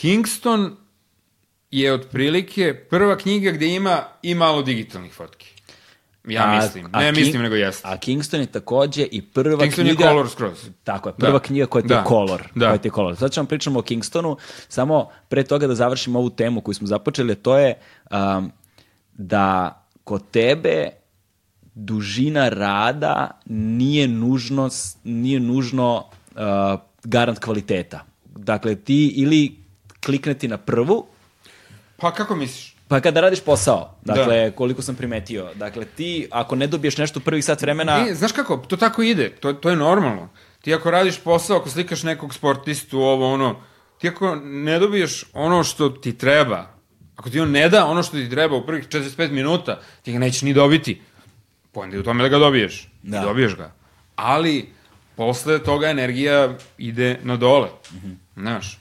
Kingston 0.00 0.76
je 1.70 1.92
otprilike 1.92 2.74
prva 2.90 3.16
knjiga 3.16 3.50
gde 3.50 3.66
ima 3.66 4.02
i 4.22 4.34
malo 4.34 4.62
digitalnih 4.62 5.12
fotki. 5.12 5.46
Ja 6.24 6.42
A- 6.44 6.56
mislim. 6.56 6.86
a 6.86 7.00
Ne 7.00 7.06
King- 7.06 7.16
mislim, 7.16 7.42
nego 7.42 7.54
jeste. 7.54 7.88
A 7.88 7.96
Kingston 7.96 8.40
je 8.40 8.46
takođe 8.46 9.02
i 9.04 9.22
prva 9.22 9.58
Kingston 9.58 9.86
je 9.86 9.94
knjiga... 9.94 10.08
color 10.10 10.30
skroz. 10.30 10.68
Tako 10.84 11.08
je, 11.08 11.14
prva 11.14 11.32
Da. 11.32 11.38
knjiga 11.38 11.66
koja 11.66 11.82
ti 11.82 11.88
Da. 11.88 11.94
je 11.94 12.04
color. 12.08 12.42
Da. 12.54 12.66
Koja 12.66 12.78
ti 12.78 12.88
je 12.88 12.92
color. 12.92 13.16
Sad 13.16 13.32
ćemo 13.32 13.46
pričamo 13.46 13.78
o 13.78 13.82
Kingstonu, 13.82 14.36
samo 14.68 15.10
pre 15.28 15.44
toga 15.44 15.66
da 15.66 15.74
završimo 15.74 16.18
ovu 16.18 16.30
temu 16.30 16.60
koju 16.60 16.74
smo 16.74 16.86
započeli, 16.86 17.34
to 17.34 17.58
je 17.58 17.74
um, 18.10 18.52
da 19.12 19.74
kod 20.04 20.30
tebe 20.30 20.88
dužina 21.74 22.48
rada 22.48 23.40
nije 23.46 24.08
nužno, 24.08 24.68
nije 25.04 25.40
nužno 25.40 26.04
uh, 26.26 26.38
garant 27.04 27.38
kvaliteta. 27.38 28.04
Dakle, 28.26 28.74
ti 28.74 29.06
ili 29.06 29.65
klikneti 30.04 30.48
na 30.48 30.56
prvu, 30.56 31.06
Pa 31.96 32.10
kako 32.12 32.36
misliš? 32.36 32.76
pa 32.88 33.00
kada 33.00 33.20
radiš 33.20 33.40
posao, 33.40 33.94
dakle, 34.04 34.50
koliko 34.50 34.82
sam 34.82 34.94
primetio, 34.94 35.50
dakle, 35.54 35.84
ti 35.84 36.28
ako 36.30 36.56
ne 36.56 36.66
dobiješ 36.66 36.96
nešto 36.96 37.20
prvih 37.20 37.44
sat 37.44 37.62
vremena, 37.62 37.98
Ne, 37.98 38.14
znaš 38.14 38.32
kako, 38.32 38.56
to 38.56 38.76
tako 38.76 39.02
ide, 39.02 39.30
to, 39.30 39.52
to 39.52 39.70
je 39.70 39.76
normalno. 39.76 40.28
Ti 40.60 40.74
ako 40.74 40.90
radiš 40.90 41.18
posao, 41.18 41.56
ako 41.56 41.68
slikaš 41.68 42.02
nekog 42.02 42.34
sportistu, 42.34 43.00
ovo, 43.00 43.32
ono, 43.32 43.56
ti 43.98 44.08
ako 44.08 44.34
ne 44.36 44.78
dobiješ 44.78 45.24
ono 45.32 45.64
što 45.64 45.88
ti 45.88 46.18
treba, 46.18 46.66
ako 47.16 47.30
ti 47.30 47.40
on 47.40 47.50
ne 47.50 47.68
da 47.68 47.86
ono 47.86 48.02
što 48.02 48.16
ti 48.16 48.30
treba 48.30 48.56
u 48.56 48.66
prvih 48.66 48.88
45 48.88 49.30
minuta, 49.30 49.80
ti 50.02 50.12
ga 50.12 50.18
nećeš 50.18 50.42
ni 50.42 50.54
dobiti. 50.54 51.00
Pojenta 51.72 51.96
je 51.96 52.00
u 52.00 52.04
tome 52.04 52.22
da 52.22 52.28
ga 52.28 52.38
dobiješ. 52.38 52.88
Da. 53.02 53.18
I 53.18 53.20
dobiješ 53.20 53.56
ga. 53.56 53.72
Ali, 54.16 54.68
posle 55.16 55.58
toga 55.58 55.88
energija 55.90 56.54
ide 56.78 57.18
na 57.22 57.36
dole. 57.36 57.68
Znaš. 58.36 58.78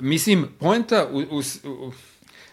Mislim, 0.00 0.48
poenta 0.58 1.08
u, 1.12 1.18
u, 1.18 1.42
u, 1.64 1.92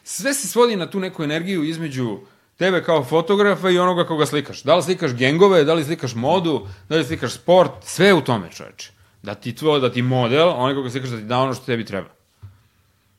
sve 0.04 0.34
se 0.34 0.48
svodi 0.48 0.76
na 0.76 0.90
tu 0.90 1.00
neku 1.00 1.24
energiju 1.24 1.64
između 1.64 2.20
tebe 2.58 2.84
kao 2.84 3.04
fotografa 3.04 3.70
i 3.70 3.80
onoga 3.80 4.06
koga 4.08 4.26
slikaš. 4.26 4.64
Da 4.64 4.76
li 4.76 4.84
slikaš 4.84 5.14
gengove, 5.14 5.64
da 5.64 5.74
li 5.74 5.84
slikaš 5.84 6.16
modu, 6.16 6.68
da 6.90 6.96
li 6.96 7.06
slikaš 7.06 7.34
sport, 7.34 7.72
sve 7.84 8.14
u 8.14 8.22
tome, 8.22 8.52
čoveče. 8.52 8.92
Da 9.24 9.36
ti 9.36 9.56
tvoj, 9.56 9.80
da 9.80 9.92
ti 9.92 10.02
model, 10.02 10.50
onaj 10.50 10.76
koga 10.76 10.90
slikaš 10.90 11.10
da 11.10 11.18
ti 11.18 11.24
da 11.24 11.40
ono 11.40 11.54
što 11.54 11.66
tebi 11.66 11.86
treba. 11.86 12.10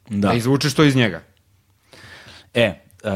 Da, 0.09 0.29
da. 0.29 0.35
izvučeš 0.35 0.75
to 0.75 0.85
iz 0.85 0.97
njega. 0.97 1.23
E, 2.55 2.75
uh, 3.05 3.11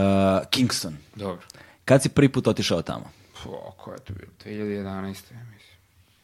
Kingston. 0.50 0.96
Dobro. 1.14 1.42
Kad 1.84 2.02
si 2.02 2.08
prvi 2.08 2.28
put 2.28 2.46
otišao 2.46 2.82
tamo? 2.82 3.10
Fu, 3.42 3.50
ko 3.76 3.92
je 3.92 3.98
to 3.98 4.12
bilo? 4.12 4.32
2011. 4.44 4.84
ja 4.86 5.02
mislim. 5.02 5.78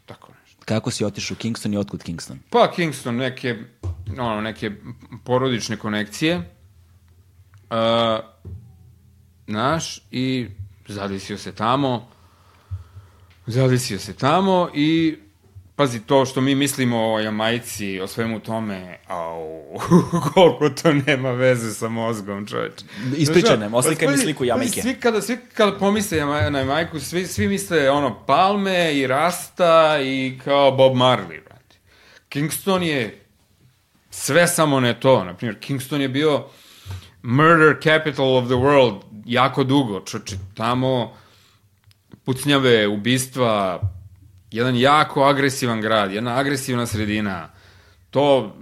Tako 0.06 0.32
nešto. 0.32 0.43
Kako 0.64 0.90
si 0.90 1.04
otišao 1.04 1.34
u 1.34 1.38
Kingston 1.38 1.74
i 1.74 1.76
otkud 1.76 2.02
Kingston? 2.02 2.38
Pa 2.50 2.70
Kingston, 2.70 3.16
neke, 3.16 3.56
ono, 4.18 4.40
neke 4.40 4.70
porodične 5.24 5.76
konekcije. 5.76 6.36
Uh, 7.70 8.24
naš, 9.46 10.00
i 10.10 10.48
zadesio 10.88 11.38
se 11.38 11.52
tamo. 11.52 12.08
Zadesio 13.46 13.98
se 13.98 14.12
tamo 14.12 14.70
i 14.74 15.18
pazi 15.76 16.00
to 16.00 16.26
što 16.26 16.40
mi 16.40 16.54
mislimo 16.54 17.12
o 17.12 17.20
Jamajci, 17.20 18.00
o 18.00 18.06
svemu 18.06 18.40
tome, 18.40 18.98
au, 19.06 19.78
koliko 20.34 20.70
to 20.70 20.92
nema 20.92 21.30
veze 21.30 21.74
sa 21.74 21.88
mozgom, 21.88 22.46
nam, 23.58 23.70
Znaš, 23.70 23.84
oslikaj 23.84 24.08
mi 24.08 24.12
pazi, 24.12 24.22
sliku 24.22 24.44
Jamajke. 24.44 24.82
Svi 24.82 24.94
kada, 24.94 25.22
svi 25.22 25.38
kada 25.54 25.78
pomisle 25.78 26.26
na 26.50 26.58
Jamajku, 26.58 27.00
svi, 27.00 27.26
svi 27.26 27.48
misle 27.48 27.90
ono 27.90 28.24
palme 28.26 28.94
i 28.94 29.06
rasta 29.06 29.98
i 30.02 30.38
kao 30.44 30.72
Bob 30.72 30.92
Marley, 30.92 31.44
brate. 31.44 31.76
Kingston 32.28 32.82
je 32.82 33.24
sve 34.10 34.48
samo 34.48 34.80
ne 34.80 35.00
to. 35.00 35.24
Naprimjer, 35.24 35.60
Kingston 35.60 36.00
je 36.00 36.08
bio 36.08 36.44
murder 37.22 37.76
capital 37.82 38.36
of 38.36 38.44
the 38.44 38.54
world 38.54 39.00
jako 39.24 39.64
dugo. 39.64 40.00
Čoče, 40.00 40.36
tamo 40.54 41.16
pucnjave, 42.24 42.88
ubistva, 42.88 43.80
jedan 44.54 44.76
jako 44.76 45.24
agresivan 45.24 45.80
grad, 45.80 46.12
jedna 46.12 46.38
agresivna 46.38 46.86
sredina. 46.86 47.48
To 48.10 48.56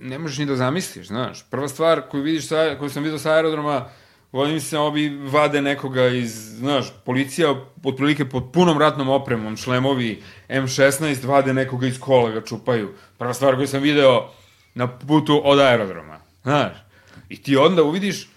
ne 0.00 0.18
možeš 0.18 0.38
ni 0.38 0.46
da 0.46 0.56
zamisliš, 0.56 1.06
znaš. 1.06 1.44
Prva 1.50 1.68
stvar 1.68 2.02
koju 2.10 2.22
vidiš, 2.22 2.48
sa, 2.48 2.76
koju 2.78 2.90
sam 2.90 3.02
vidio 3.02 3.18
sa 3.18 3.32
aerodroma, 3.32 3.88
volim 4.32 4.60
se 4.60 4.78
obi 4.78 5.08
vade 5.08 5.62
nekoga 5.62 6.06
iz, 6.06 6.32
znaš, 6.58 6.92
policija 7.04 7.54
otprilike 7.84 8.28
pod 8.28 8.52
punom 8.52 8.78
ratnom 8.78 9.08
opremom, 9.08 9.56
šlemovi 9.56 10.22
M16 10.48 11.26
vade 11.26 11.52
nekoga 11.52 11.86
iz 11.86 12.00
kola 12.00 12.30
ga 12.30 12.40
čupaju. 12.40 12.94
Prva 13.18 13.34
stvar 13.34 13.56
koju 13.56 13.66
sam 13.66 13.82
video 13.82 14.30
na 14.74 14.98
putu 14.98 15.40
od 15.44 15.58
aerodroma, 15.58 16.20
znaš. 16.42 16.72
I 17.28 17.42
ti 17.42 17.56
onda 17.56 17.82
uvidiš, 17.82 18.28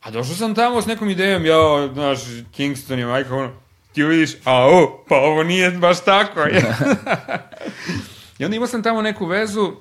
a 0.00 0.10
došao 0.10 0.34
sam 0.34 0.54
tamo 0.54 0.82
s 0.82 0.86
nekom 0.86 1.10
idejom, 1.10 1.46
ja, 1.46 1.88
znaš, 1.92 2.20
Kingston 2.52 2.98
je 2.98 3.06
majka, 3.06 3.36
ono, 3.36 3.52
ti 3.92 4.04
uvidiš, 4.04 4.30
a 4.44 4.66
o, 4.66 5.04
pa 5.08 5.16
ovo 5.16 5.42
nije 5.42 5.70
baš 5.70 6.04
tako. 6.04 6.40
I 8.38 8.44
onda 8.44 8.56
imao 8.56 8.66
sam 8.68 8.82
tamo 8.82 9.02
neku 9.02 9.26
vezu, 9.26 9.72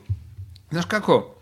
znaš 0.72 0.86
kako, 0.86 1.36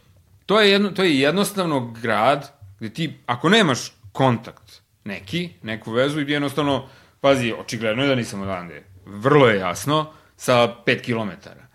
to 0.45 0.61
je, 0.61 0.71
jedno, 0.71 0.91
to 0.91 1.03
je 1.03 1.19
jednostavno 1.19 1.91
grad 2.01 2.51
gde 2.79 2.89
ti, 2.89 3.17
ako 3.25 3.49
nemaš 3.49 3.91
kontakt 4.11 4.81
neki, 5.03 5.49
neku 5.63 5.91
vezu, 5.91 6.21
i 6.21 6.31
jednostavno, 6.31 6.89
pazi, 7.21 7.53
očigledno 7.59 8.03
je 8.03 8.09
da 8.09 8.15
nisam 8.15 8.41
odande, 8.41 8.83
vrlo 9.05 9.47
je 9.47 9.59
jasno, 9.59 10.13
sa 10.37 10.75
5 10.85 11.01
kilometara. 11.01 11.67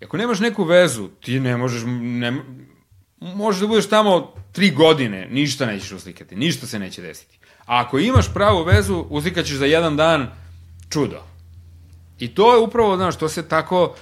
I 0.00 0.04
ako 0.04 0.16
nemaš 0.16 0.40
neku 0.40 0.64
vezu, 0.64 1.08
ti 1.08 1.40
ne 1.40 1.56
možeš, 1.56 1.82
ne, 1.86 2.32
možeš 3.20 3.60
da 3.60 3.66
budeš 3.66 3.88
tamo 3.88 4.34
tri 4.52 4.70
godine, 4.70 5.28
ništa 5.30 5.66
nećeš 5.66 5.92
uslikati, 5.92 6.36
ništa 6.36 6.66
se 6.66 6.78
neće 6.78 7.02
desiti. 7.02 7.38
A 7.70 7.80
ako 7.80 7.98
imaš 7.98 8.34
pravu 8.34 8.64
vezu, 8.64 9.06
uslikaćeš 9.10 9.56
za 9.56 9.66
jedan 9.66 9.96
dan 9.96 10.28
čudo. 10.88 11.22
I 12.18 12.34
to 12.34 12.54
je 12.54 12.60
upravo, 12.60 12.96
znaš, 12.96 13.18
to 13.18 13.28
se 13.28 13.48
tako, 13.48 13.94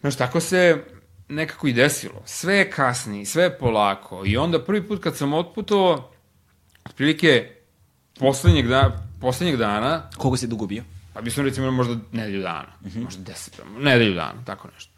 znaš, 0.00 0.16
tako 0.16 0.40
se 0.40 0.84
nekako 1.28 1.66
i 1.66 1.72
desilo. 1.72 2.22
Sve 2.24 2.54
je 2.54 2.70
kasni, 2.70 3.26
sve 3.26 3.42
je 3.42 3.58
polako. 3.58 4.22
I 4.26 4.36
onda 4.36 4.64
prvi 4.64 4.88
put 4.88 5.02
kad 5.02 5.16
sam 5.16 5.32
otputovao, 5.32 6.10
otprilike 6.86 7.50
poslednjeg, 8.18 8.68
da, 8.68 9.08
poslednjeg 9.20 9.56
dana, 9.56 10.10
Koliko 10.16 10.36
si 10.36 10.46
dugo 10.46 10.66
bio? 10.66 10.82
pa 11.14 11.20
bi 11.20 11.30
sam 11.30 11.44
recimo 11.44 11.70
možda 11.70 11.96
nedelju 12.12 12.42
dana, 12.42 12.72
možda 12.94 13.22
deset, 13.22 13.60
nedelju 13.78 14.14
dana, 14.14 14.44
tako 14.44 14.68
nešto. 14.74 14.92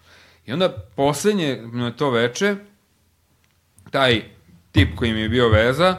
I 0.46 0.52
onda 0.52 0.68
poslednje 0.96 1.62
na 1.72 1.90
to 1.90 2.10
veče, 2.10 2.56
taj 3.90 4.22
tip 4.72 4.96
koji 4.96 5.12
mi 5.12 5.20
je 5.20 5.28
bio 5.28 5.48
veza, 5.48 5.96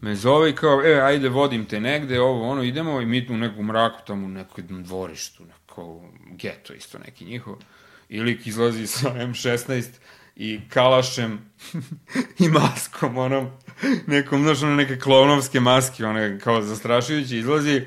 me 0.00 0.14
zove 0.14 0.50
i 0.50 0.54
kao, 0.54 0.82
e, 0.84 1.00
ajde, 1.00 1.28
vodim 1.28 1.64
te 1.64 1.80
negde, 1.80 2.20
ovo, 2.20 2.50
ono, 2.50 2.62
idemo 2.62 3.00
i 3.00 3.06
mi 3.06 3.26
u 3.30 3.36
nekom 3.36 3.66
mraku, 3.66 4.00
tamo 4.06 4.26
u 4.26 4.28
nekom 4.28 4.84
dvorištu, 4.84 5.44
neko 5.44 6.02
geto 6.30 6.72
isto 6.72 6.98
neki 6.98 7.24
njihov. 7.24 7.56
I 8.08 8.20
lik 8.20 8.46
izlazi 8.46 8.86
sa 8.86 9.14
M16 9.14 9.88
i 10.36 10.60
kalašem 10.68 11.50
i 12.44 12.48
maskom, 12.48 13.18
onom, 13.18 13.50
nekom, 14.06 14.42
znaš, 14.42 14.62
ono 14.62 14.74
neke 14.74 14.98
klovnovske 14.98 15.60
maske, 15.60 16.06
one 16.06 16.38
kao 16.40 16.62
zastrašujući 16.62 17.38
izlazi 17.38 17.82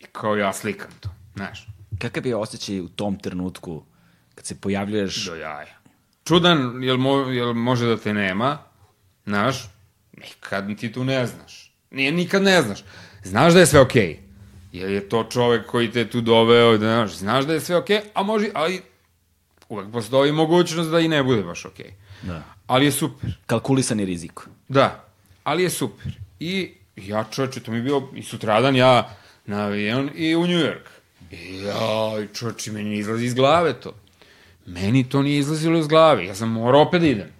i 0.00 0.04
kao 0.12 0.36
ja 0.36 0.52
slikam 0.52 0.90
to, 1.00 1.08
znaš. 1.34 1.66
Kakav 1.98 2.26
je 2.26 2.36
osjećaj 2.36 2.80
u 2.80 2.88
tom 2.88 3.18
trenutku 3.18 3.84
kad 4.34 4.46
se 4.46 4.60
pojavljuješ? 4.60 5.26
Do 5.26 5.34
jaja. 5.34 5.78
Čudan, 6.24 6.82
jel, 6.82 6.96
mo, 6.96 7.16
jel 7.16 7.54
može 7.54 7.86
da 7.86 7.96
te 7.96 8.14
nema, 8.14 8.58
znaš, 9.26 9.68
nikad 10.20 10.78
ti 10.78 10.92
tu 10.92 11.04
ne 11.04 11.26
znaš. 11.26 11.72
Nije, 11.90 12.12
nikad 12.12 12.42
ne 12.42 12.62
znaš. 12.62 12.84
Znaš 13.24 13.52
da 13.52 13.60
je 13.60 13.66
sve 13.66 13.80
okej. 13.80 14.08
Okay. 14.08 14.16
Jer 14.72 14.90
je 14.90 15.08
to 15.08 15.24
čovek 15.24 15.66
koji 15.66 15.92
te 15.92 16.10
tu 16.10 16.20
doveo, 16.20 16.78
da, 16.78 16.86
znaš, 16.86 17.16
znaš 17.16 17.44
da 17.44 17.52
je 17.52 17.60
sve 17.60 17.76
okej, 17.76 17.96
okay, 17.96 18.02
a 18.14 18.22
može, 18.22 18.48
ali 18.54 18.82
uvek 19.68 19.92
postoji 19.92 20.32
mogućnost 20.32 20.90
da 20.90 21.00
i 21.00 21.08
ne 21.08 21.22
bude 21.22 21.42
baš 21.42 21.64
okej. 21.64 21.86
Okay. 21.86 22.26
Da. 22.26 22.42
Ali 22.66 22.84
je 22.84 22.92
super. 22.92 23.38
Kalkulisani 23.46 24.04
rizik. 24.04 24.40
Da, 24.68 25.04
ali 25.44 25.62
je 25.62 25.70
super. 25.70 26.18
I 26.40 26.72
ja 26.96 27.24
čoče, 27.30 27.60
to 27.60 27.70
mi 27.70 27.76
je 27.76 27.82
bio 27.82 28.02
i 28.14 28.22
sutradan 28.22 28.76
ja 28.76 29.16
na 29.46 29.64
avion 29.64 30.10
i 30.14 30.36
u 30.36 30.46
New 30.46 30.58
York. 30.58 30.88
I 31.30 31.62
ja, 31.62 32.26
čoče, 32.34 32.72
meni 32.72 32.98
izlazi 32.98 33.24
iz 33.24 33.34
glave 33.34 33.72
to. 33.80 33.94
Meni 34.66 35.08
to 35.08 35.22
nije 35.22 35.38
izlazilo 35.38 35.78
iz 35.78 35.86
glave. 35.86 36.26
Ja 36.26 36.34
sam 36.34 36.48
morao 36.48 36.82
opet 36.82 37.00
da 37.00 37.06
idem. 37.06 37.37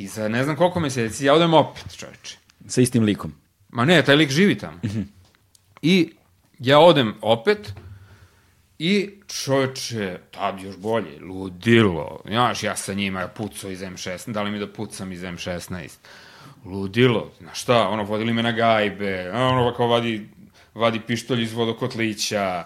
I 0.00 0.06
za 0.06 0.28
ne 0.28 0.44
znam 0.44 0.56
koliko 0.56 0.80
meseci 0.80 1.24
ja 1.24 1.34
odem 1.34 1.54
opet, 1.54 1.96
čoveče. 1.96 2.36
Sa 2.68 2.80
istim 2.80 3.04
likom. 3.04 3.34
Ma 3.68 3.84
ne, 3.84 4.02
taj 4.04 4.16
lik 4.16 4.30
živi 4.30 4.58
tamo. 4.58 4.76
Mm 4.82 4.88
-hmm. 4.88 5.04
I 5.82 6.12
ja 6.58 6.78
odem 6.78 7.14
opet 7.22 7.72
i 8.78 9.10
čoveče, 9.26 10.18
tad 10.30 10.60
još 10.60 10.76
bolje, 10.76 11.20
ludilo. 11.20 12.20
Znaš, 12.26 12.62
ja 12.62 12.76
sa 12.76 12.94
njima 12.94 13.28
pucao 13.28 13.70
iz 13.70 13.80
M16, 13.80 14.32
dali 14.32 14.50
mi 14.50 14.58
da 14.58 14.72
pucam 14.72 15.12
iz 15.12 15.22
M16. 15.22 15.90
Ludilo, 16.64 17.30
znaš 17.40 17.62
šta, 17.62 17.88
ono, 17.88 18.02
vodili 18.04 18.32
me 18.32 18.42
na 18.42 18.52
gajbe, 18.52 19.32
ono, 19.32 19.74
kao 19.76 19.86
vadi, 19.86 20.28
vadi 20.74 21.00
pištolj 21.00 21.42
iz 21.42 21.52
vodokotlića. 21.52 22.64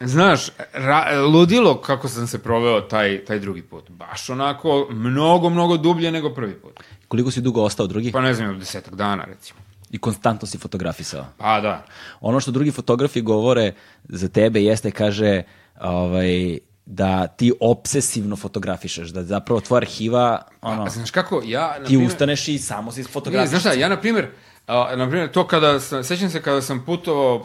Znaš, 0.00 0.48
ra, 0.72 1.20
ludilo 1.22 1.80
kako 1.80 2.08
sam 2.08 2.26
se 2.26 2.38
proveo 2.38 2.80
taj, 2.80 3.24
taj 3.24 3.38
drugi 3.38 3.62
put. 3.62 3.90
Baš 3.90 4.30
onako, 4.30 4.86
mnogo, 4.90 5.50
mnogo 5.50 5.76
dublje 5.76 6.12
nego 6.12 6.34
prvi 6.34 6.54
put. 6.54 6.80
Koliko 7.08 7.30
si 7.30 7.40
dugo 7.40 7.62
ostao 7.62 7.86
drugi? 7.86 8.12
Pa 8.12 8.20
ne 8.20 8.34
znam, 8.34 8.58
desetak 8.58 8.94
dana, 8.94 9.24
recimo. 9.24 9.60
I 9.90 9.98
konstantno 9.98 10.48
si 10.48 10.58
fotografisao. 10.58 11.26
Pa 11.36 11.60
da. 11.60 11.84
Ono 12.20 12.40
što 12.40 12.50
drugi 12.50 12.70
fotografi 12.70 13.20
govore 13.20 13.72
za 14.04 14.28
tebe 14.28 14.62
jeste, 14.62 14.90
kaže, 14.90 15.42
ovaj, 15.80 16.58
da 16.86 17.26
ti 17.26 17.52
obsesivno 17.60 18.36
fotografišeš, 18.36 19.08
da 19.08 19.24
zapravo 19.24 19.60
tvoja 19.60 19.78
arhiva, 19.78 20.42
ono, 20.62 20.82
A, 20.84 20.90
znaš 20.90 21.10
kako, 21.10 21.42
ja... 21.44 21.68
Na 21.68 21.74
ti 21.74 21.84
primjer, 21.84 22.06
ustaneš 22.06 22.48
i 22.48 22.58
samo 22.58 22.92
si 22.92 23.02
fotografiš. 23.02 23.50
Znaš 23.50 23.60
šta, 23.60 23.72
ja, 23.72 23.88
na 23.88 24.00
primjer, 24.00 24.28
a, 24.66 24.96
na 24.96 25.08
primjer, 25.08 25.32
to 25.32 25.46
kada 25.46 25.80
sam, 25.80 26.04
sećam 26.04 26.30
se 26.30 26.42
kada 26.42 26.62
sam 26.62 26.84
putovao 26.84 27.42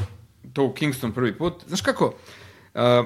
to 0.53 0.63
u 0.63 0.73
Kingston 0.73 1.11
prvi 1.11 1.37
put, 1.37 1.53
znaš 1.67 1.81
kako, 1.81 2.13
a, 2.73 3.03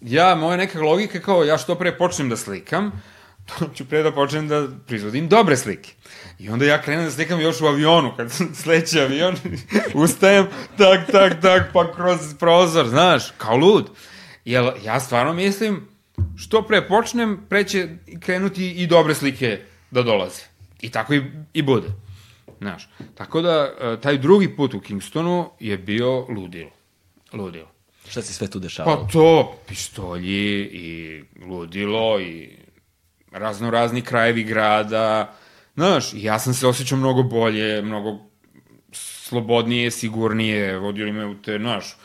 ja, 0.00 0.34
moja 0.34 0.56
neka 0.56 0.80
logika 0.80 1.20
kao, 1.20 1.44
ja 1.44 1.58
što 1.58 1.74
pre 1.74 1.98
počnem 1.98 2.28
da 2.28 2.36
slikam, 2.36 3.02
to 3.48 3.68
ću 3.74 3.84
pre 3.84 4.02
da 4.02 4.12
počnem 4.12 4.48
da 4.48 4.68
proizvodim 4.86 5.28
dobre 5.28 5.56
slike. 5.56 5.92
I 6.38 6.48
onda 6.48 6.64
ja 6.64 6.82
krenem 6.82 7.04
da 7.04 7.10
slikam 7.10 7.40
još 7.40 7.60
u 7.60 7.66
avionu, 7.66 8.12
kad 8.16 8.32
sleće 8.62 9.02
avion, 9.02 9.36
ustajem, 9.94 10.46
tak, 10.78 11.10
tak, 11.12 11.40
tak, 11.40 11.70
pa 11.72 11.92
kroz 11.92 12.20
prozor, 12.38 12.88
znaš, 12.88 13.30
kao 13.38 13.56
lud. 13.56 13.90
Jel, 14.44 14.70
ja 14.84 15.00
stvarno 15.00 15.32
mislim, 15.32 15.88
što 16.36 16.62
pre 16.62 16.88
počnem, 16.88 17.46
pre 17.48 17.64
će 17.64 17.88
krenuti 18.20 18.70
i 18.70 18.86
dobre 18.86 19.14
slike 19.14 19.60
da 19.90 20.02
dolaze. 20.02 20.42
I 20.80 20.90
tako 20.90 21.14
i, 21.14 21.22
i 21.52 21.62
bude. 21.62 21.88
Znaš, 22.58 22.88
tako 23.14 23.40
da, 23.40 23.68
taj 24.02 24.18
drugi 24.18 24.56
put 24.56 24.74
u 24.74 24.80
Kingstonu 24.80 25.50
je 25.60 25.78
bio 25.78 26.20
ludilo. 26.20 26.70
Ludilo. 27.32 27.71
Šta 28.12 28.22
se 28.22 28.34
sve 28.34 28.48
tu 28.48 28.58
dešavalo? 28.58 29.06
Pa 29.06 29.12
to, 29.12 29.56
pištolji 29.68 30.68
i 30.72 31.22
ludilo 31.46 32.20
i 32.20 32.56
razno 33.30 33.70
razni 33.70 34.02
krajevi 34.02 34.44
grada. 34.44 35.34
Znaš, 35.74 36.10
ja 36.14 36.38
sam 36.38 36.54
se 36.54 36.66
osjećao 36.66 36.98
mnogo 36.98 37.22
bolje, 37.22 37.82
mnogo 37.82 38.18
slobodnije, 38.92 39.90
sigurnije, 39.90 40.78
vodili 40.78 41.12
me 41.12 41.26
u 41.26 41.42
te, 41.42 41.58
znaš, 41.58 41.96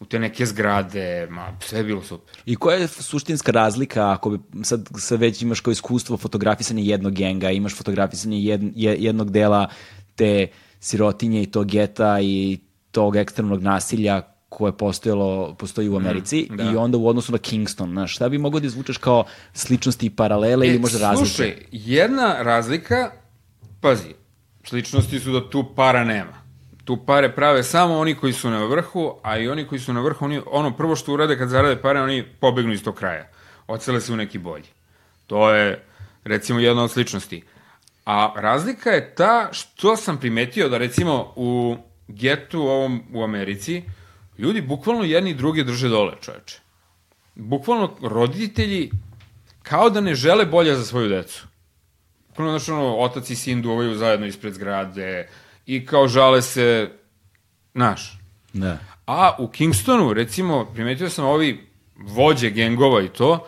u 0.00 0.04
te 0.04 0.18
neke 0.18 0.46
zgrade, 0.46 1.26
ma, 1.30 1.58
sve 1.60 1.78
je 1.78 1.84
bilo 1.84 2.02
super. 2.02 2.34
I 2.46 2.56
koja 2.56 2.76
je 2.76 2.88
suštinska 2.88 3.52
razlika 3.52 4.12
ako 4.12 4.30
bi 4.30 4.64
sad, 4.64 4.88
sad 4.98 5.20
već 5.20 5.42
imaš 5.42 5.60
kao 5.60 5.70
iskustvo 5.70 6.16
fotografisanje 6.16 6.82
jednog 6.82 7.12
genga, 7.12 7.50
imaš 7.50 7.76
fotografisanje 7.76 8.38
jed, 8.40 8.62
jednog 8.76 9.30
dela 9.30 9.68
te 10.14 10.46
sirotinje 10.80 11.42
i 11.42 11.50
tog 11.50 11.66
geta 11.66 12.20
i 12.20 12.58
tog 12.90 13.16
ekstremnog 13.16 13.62
nasilja 13.62 14.33
koje 14.54 14.68
je 14.68 14.76
postojalo, 14.76 15.54
postoji 15.54 15.88
u 15.88 15.96
Americi 15.96 16.48
mm, 16.50 16.56
da. 16.56 16.64
i 16.64 16.76
onda 16.76 16.98
u 16.98 17.08
odnosu 17.08 17.32
na 17.32 17.38
Kingston, 17.38 17.90
znaš, 17.90 18.14
šta 18.14 18.28
bi 18.28 18.38
mogao 18.38 18.60
da 18.60 18.66
izvučeš 18.66 18.96
kao 18.96 19.24
sličnosti 19.52 20.06
i 20.06 20.10
paralele 20.10 20.66
e, 20.66 20.68
ili 20.68 20.78
možda 20.78 20.98
razlike? 20.98 21.28
Slušaj, 21.28 21.56
jedna 21.70 22.42
razlika, 22.42 23.10
pazi, 23.80 24.14
sličnosti 24.64 25.20
su 25.20 25.32
da 25.32 25.50
tu 25.50 25.64
para 25.76 26.04
nema. 26.04 26.44
Tu 26.84 26.98
pare 27.06 27.34
prave 27.34 27.62
samo 27.62 27.98
oni 27.98 28.14
koji 28.14 28.32
su 28.32 28.50
na 28.50 28.64
vrhu, 28.64 29.18
a 29.22 29.38
i 29.38 29.48
oni 29.48 29.66
koji 29.66 29.80
su 29.80 29.92
na 29.92 30.00
vrhu, 30.00 30.24
oni, 30.24 30.40
ono 30.46 30.76
prvo 30.76 30.96
što 30.96 31.12
urade 31.12 31.38
kad 31.38 31.48
zarade 31.48 31.82
pare, 31.82 32.00
oni 32.00 32.24
pobegnu 32.40 32.72
iz 32.72 32.84
tog 32.84 32.94
kraja. 32.94 33.28
Ocele 33.66 34.00
se 34.00 34.12
u 34.12 34.16
neki 34.16 34.38
bolji. 34.38 34.68
To 35.26 35.50
je, 35.50 35.84
recimo, 36.24 36.60
jedna 36.60 36.82
od 36.82 36.90
sličnosti. 36.90 37.42
A 38.06 38.32
razlika 38.36 38.90
je 38.90 39.14
ta 39.14 39.48
što 39.52 39.96
sam 39.96 40.20
primetio 40.20 40.68
da, 40.68 40.78
recimo, 40.78 41.32
u 41.36 41.76
getu 42.08 42.60
ovom 42.62 43.02
u 43.12 43.22
Americi, 43.22 43.82
ljudi 44.38 44.62
bukvalno 44.62 45.04
jedni 45.04 45.30
i 45.30 45.34
drugi 45.34 45.64
drže 45.64 45.88
dole, 45.88 46.12
čoveče. 46.20 46.58
Bukvalno 47.34 47.96
roditelji 48.02 48.90
kao 49.62 49.90
da 49.90 50.00
ne 50.00 50.14
žele 50.14 50.46
bolje 50.46 50.76
za 50.76 50.84
svoju 50.84 51.08
decu. 51.08 51.46
Bukvalno, 52.28 52.58
znači, 52.58 52.70
ono, 52.70 52.96
otac 52.96 53.30
i 53.30 53.36
sin 53.36 53.62
duvaju 53.62 53.94
zajedno 53.94 54.26
ispred 54.26 54.54
zgrade 54.54 55.28
i 55.66 55.86
kao 55.86 56.08
žale 56.08 56.42
se, 56.42 56.90
znaš. 57.74 58.18
Da. 58.52 58.78
A 59.06 59.36
u 59.38 59.48
Kingstonu, 59.48 60.12
recimo, 60.12 60.64
primetio 60.74 61.10
sam 61.10 61.24
ovi 61.24 61.66
vođe 61.96 62.50
gengova 62.50 63.02
i 63.02 63.08
to, 63.08 63.46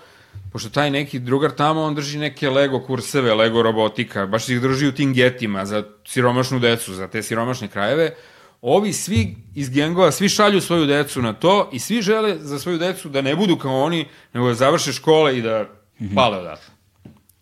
pošto 0.53 0.71
taj 0.71 0.91
neki 0.91 1.19
drugar 1.19 1.51
tamo, 1.51 1.83
on 1.83 1.95
drži 1.95 2.19
neke 2.19 2.51
Lego 2.51 2.81
kurseve, 2.81 3.35
Lego 3.35 3.63
robotika, 3.63 4.27
baš 4.27 4.49
ih 4.49 4.61
drži 4.61 4.87
u 4.87 4.93
tim 4.93 5.15
getima 5.15 5.67
za 5.67 5.85
siromašnu 6.05 6.59
decu, 6.59 6.95
za 6.95 7.09
te 7.09 7.23
siromašne 7.23 7.69
krajeve, 7.69 8.15
ovi 8.63 8.93
svi 8.93 9.37
iz 9.55 9.71
gengova, 9.71 10.11
svi 10.13 10.29
šalju 10.29 10.61
svoju 10.61 10.87
decu 10.87 11.23
na 11.23 11.33
to 11.33 11.71
i 11.73 11.79
svi 11.79 12.03
žele 12.03 12.39
za 12.39 12.59
svoju 12.59 12.79
decu 12.79 13.09
da 13.09 13.23
ne 13.23 13.37
budu 13.37 13.57
kao 13.57 13.83
oni, 13.83 14.07
nego 14.33 14.49
da 14.49 14.55
završe 14.55 14.93
škole 14.93 15.39
i 15.39 15.43
da 15.43 15.65
pale 16.15 16.39
odatle. 16.39 16.75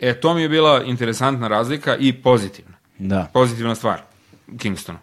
E, 0.01 0.21
to 0.21 0.35
mi 0.35 0.43
je 0.43 0.49
bila 0.49 0.83
interesantna 0.83 1.49
razlika 1.49 1.97
i 1.97 2.13
pozitivna. 2.13 2.77
Da. 2.99 3.31
Pozitivna 3.33 3.75
stvar 3.75 4.01
u 4.53 4.59
Kingstonu. 4.59 4.99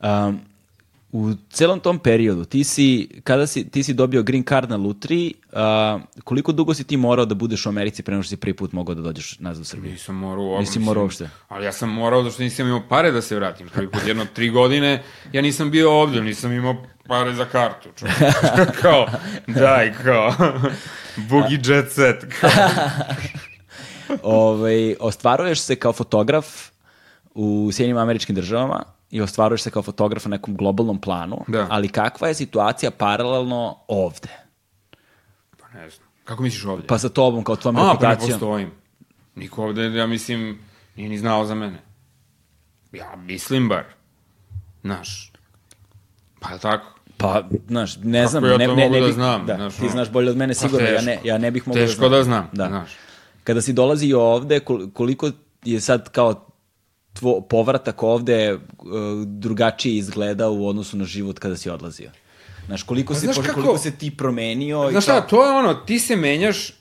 Um, 0.00 0.40
u 1.16 1.34
celom 1.50 1.80
tom 1.80 1.98
periodu, 1.98 2.44
ti 2.44 2.64
si, 2.64 3.08
kada 3.24 3.46
si, 3.46 3.70
ti 3.70 3.82
si 3.82 3.94
dobio 3.94 4.22
green 4.22 4.44
card 4.44 4.70
na 4.70 4.76
Lutri, 4.76 5.34
uh, 5.52 6.00
koliko 6.24 6.52
dugo 6.52 6.74
si 6.74 6.84
ti 6.84 6.96
morao 6.96 7.24
da 7.24 7.34
budeš 7.34 7.66
u 7.66 7.68
Americi 7.68 8.02
pre 8.02 8.14
nego 8.14 8.22
što 8.22 8.30
si 8.30 8.36
prvi 8.36 8.54
put 8.54 8.72
mogao 8.72 8.94
da 8.94 9.02
dođeš 9.02 9.38
nazad 9.38 9.62
u 9.62 9.64
Srbiju? 9.64 9.92
Nisam 9.92 10.14
morao 10.14 10.44
uopšte. 10.44 10.60
Nisi 10.60 10.78
morao 10.78 11.02
uopšte? 11.02 11.28
Ali 11.48 11.64
ja 11.64 11.72
sam 11.72 11.90
morao 11.90 12.22
da 12.22 12.30
što 12.30 12.42
nisam 12.42 12.66
imao 12.66 12.82
pare 12.88 13.10
da 13.10 13.22
se 13.22 13.36
vratim. 13.36 13.68
Prvi 13.68 13.90
put 13.90 14.06
jedno 14.06 14.26
tri 14.34 14.50
godine 14.50 15.02
ja 15.32 15.42
nisam 15.42 15.70
bio 15.70 15.92
ovde, 15.92 16.20
nisam 16.20 16.52
imao 16.52 16.76
pare 17.08 17.34
za 17.34 17.44
kartu. 17.44 17.88
kao, 18.82 19.06
daj, 19.46 19.94
kao, 20.04 20.34
boogie 21.16 21.60
jet 21.64 21.92
set. 21.92 22.24
Kao. 22.40 22.50
Ove, 24.08 24.18
ovaj, 24.22 24.96
ostvaruješ 25.00 25.60
se 25.60 25.76
kao 25.76 25.92
fotograf 25.92 26.46
u 27.34 27.70
Sjedinjima 27.72 28.00
američkim 28.00 28.34
državama, 28.34 28.95
i 29.16 29.20
ostvaruješ 29.20 29.62
se 29.62 29.70
kao 29.70 29.82
fotograf 29.82 30.24
na 30.24 30.30
nekom 30.30 30.56
globalnom 30.56 31.00
planu, 31.00 31.44
da. 31.48 31.66
ali 31.70 31.88
kakva 31.88 32.28
je 32.28 32.34
situacija 32.34 32.90
paralelno 32.90 33.76
ovde? 33.88 34.28
Pa 35.52 35.68
ne 35.70 35.90
znam. 35.90 36.08
Kako 36.24 36.42
misliš 36.42 36.64
ovde? 36.66 36.86
Pa 36.86 36.98
sa 36.98 37.08
tobom, 37.08 37.44
kao 37.44 37.56
tvojom 37.56 37.76
A, 37.76 37.80
reputacijom. 37.82 38.18
pa 38.20 38.26
ne 38.26 38.32
postojim. 38.32 38.70
Niko 39.34 39.64
ovde, 39.64 39.84
ja 39.84 40.06
mislim, 40.06 40.58
nije 40.96 41.08
ni 41.08 41.18
znao 41.18 41.44
za 41.44 41.54
mene. 41.54 41.78
Ja 42.92 43.16
mislim 43.16 43.68
bar. 43.68 43.84
Znaš. 44.82 45.32
Pa 46.40 46.50
je 46.50 46.58
tako? 46.58 46.86
Pa, 47.16 47.42
znaš, 47.68 47.96
ne 47.96 48.18
Kako 48.20 48.30
znam. 48.30 48.44
ja 48.44 48.56
ne, 48.56 48.66
to 48.66 48.74
ne, 48.74 48.82
mogu 48.82 48.94
ne 48.94 49.00
da 49.00 49.06
bih, 49.06 49.14
znam, 49.14 49.46
Da, 49.46 49.54
znaš, 49.56 49.74
ti 49.74 49.88
znaš 49.88 50.10
bolje 50.10 50.30
od 50.30 50.36
mene 50.36 50.54
sigurno, 50.54 50.86
ja 50.88 51.00
ne, 51.02 51.18
ja 51.24 51.38
ne 51.38 51.50
bih 51.50 51.68
mogao 51.68 51.80
da 51.80 51.86
Teško 51.86 51.98
znam. 51.98 52.10
da 52.10 52.22
znam, 52.24 52.48
Da. 52.52 52.68
znaš. 52.68 52.90
Kada 53.44 53.60
si 53.62 53.72
dolazi 53.72 54.12
ovde, 54.12 54.60
kol- 54.60 54.92
koliko 54.92 55.30
je 55.64 55.80
sad 55.80 56.10
kao 56.10 56.46
tvo, 57.18 57.40
povratak 57.40 58.02
ovde 58.02 58.54
uh, 58.54 58.60
drugačije 59.26 59.96
izgleda 59.96 60.48
u 60.48 60.68
odnosu 60.68 60.96
na 60.96 61.04
život 61.04 61.38
kada 61.38 61.56
si 61.56 61.70
odlazio? 61.70 62.10
Znaš, 62.66 62.82
koliko, 62.82 63.12
Pa 63.12 63.18
si, 63.18 63.26
znaš 63.26 63.36
pošto- 63.36 63.48
kako- 63.48 63.62
koliko 63.62 63.78
se 63.78 63.90
ti 63.90 64.16
promenio? 64.16 64.88
i 64.88 64.92
Znaš 64.92 65.04
šta, 65.04 65.12
kao- 65.12 65.28
to 65.30 65.44
je 65.44 65.52
ono, 65.52 65.74
ti 65.74 65.98
se 65.98 66.16
menjaš 66.16 66.72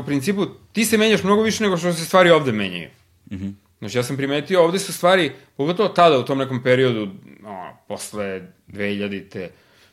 u 0.00 0.06
principu, 0.06 0.46
ti 0.72 0.84
se 0.84 0.98
menjaš 0.98 1.22
mnogo 1.22 1.42
više 1.42 1.64
nego 1.64 1.76
što 1.76 1.92
se 1.92 2.04
stvari 2.04 2.30
ovde 2.30 2.52
menjaju. 2.52 2.88
Mm 3.30 3.36
-hmm. 3.36 3.52
Znači, 3.78 3.98
ja 3.98 4.02
sam 4.02 4.16
primetio, 4.16 4.64
ovde 4.64 4.78
su 4.78 4.92
stvari, 4.92 5.32
pogotovo 5.56 5.88
tada, 5.88 6.18
u 6.18 6.24
tom 6.24 6.38
nekom 6.38 6.62
periodu, 6.62 7.08
no, 7.40 7.76
posle 7.88 8.42
2000-te, 8.68 9.50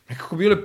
nekako 0.08 0.36
bile 0.36 0.56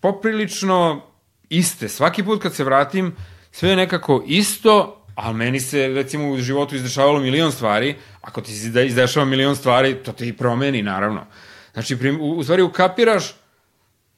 poprilično 0.00 1.02
iste. 1.48 1.88
Svaki 1.88 2.22
put 2.22 2.42
kad 2.42 2.54
se 2.54 2.64
vratim, 2.64 3.16
sve 3.52 3.70
je 3.70 3.76
nekako 3.76 4.24
isto, 4.26 4.97
ali 5.18 5.36
meni 5.36 5.60
se, 5.60 5.88
recimo, 5.88 6.30
u 6.30 6.36
životu 6.38 6.76
izdešavalo 6.76 7.20
milion 7.20 7.52
stvari, 7.52 7.96
ako 8.20 8.40
ti 8.40 8.52
se 8.52 8.86
izdešava 8.86 9.26
milion 9.26 9.56
stvari, 9.56 9.94
to 9.94 10.12
te 10.12 10.28
i 10.28 10.32
promeni, 10.32 10.82
naravno. 10.82 11.26
Znači, 11.72 11.96
u, 12.20 12.30
u 12.30 12.42
stvari 12.42 12.62
ukapiraš, 12.62 13.34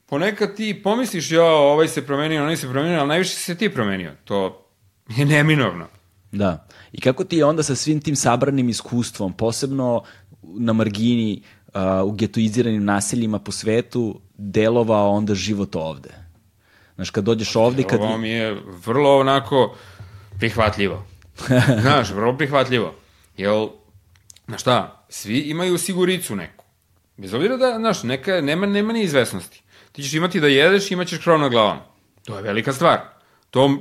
ponekad 0.05 0.55
ti 0.55 0.81
pomisliš, 0.83 1.31
ja, 1.31 1.45
ovaj 1.45 1.87
se 1.87 2.05
promenio, 2.05 2.43
onaj 2.43 2.57
se 2.57 2.69
promenio, 2.69 2.99
ali 2.99 3.07
najviše 3.07 3.35
se 3.35 3.55
ti 3.55 3.69
promenio. 3.73 4.11
To 4.23 4.67
je 5.09 5.25
neminovno. 5.25 5.87
Da. 6.31 6.67
I 6.91 7.01
kako 7.01 7.23
ti 7.23 7.37
je 7.37 7.45
onda 7.45 7.63
sa 7.63 7.75
svim 7.75 8.01
tim 8.01 8.15
sabranim 8.15 8.69
iskustvom, 8.69 9.33
posebno 9.33 10.03
na 10.43 10.73
margini, 10.73 11.41
uh, 11.67 11.81
u 12.05 12.11
getoiziranim 12.11 12.85
naseljima 12.85 13.39
po 13.39 13.51
svetu, 13.51 14.19
delovao 14.37 15.09
onda 15.09 15.35
život 15.35 15.75
ovde? 15.75 16.09
Znaš, 16.95 17.09
kad 17.09 17.23
dođeš 17.23 17.55
ovde... 17.55 17.83
Kad... 17.83 17.99
Ovo 17.99 18.17
mi 18.17 18.29
je 18.29 18.57
vrlo 18.85 19.19
onako 19.19 19.75
prihvatljivo. 20.41 21.05
Znaš, 21.81 22.11
vrlo 22.11 22.37
prihvatljivo. 22.37 22.95
Jel, 23.37 23.67
znaš 24.47 24.61
šta, 24.61 25.05
svi 25.09 25.39
imaju 25.39 25.77
siguricu 25.77 26.35
neku. 26.35 26.65
Bez 27.17 27.33
obzira 27.33 27.57
da, 27.57 27.75
znaš, 27.77 28.03
neka, 28.03 28.41
nema, 28.41 28.65
nema 28.65 28.93
ni 28.93 29.03
izvesnosti. 29.03 29.61
Ti 29.91 30.03
ćeš 30.03 30.13
imati 30.13 30.39
da 30.39 30.47
jedeš 30.47 30.91
imaćeš 30.91 31.19
krov 31.19 31.39
na 31.39 31.49
glavom. 31.49 31.77
To 32.25 32.37
je 32.37 32.43
velika 32.43 32.73
stvar. 32.73 32.99
To, 33.49 33.77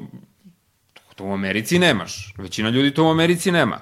to 1.14 1.24
u 1.24 1.32
Americi 1.32 1.78
nemaš. 1.78 2.34
Većina 2.38 2.70
ljudi 2.70 2.94
to 2.94 3.04
u 3.04 3.10
Americi 3.10 3.50
nema. 3.50 3.80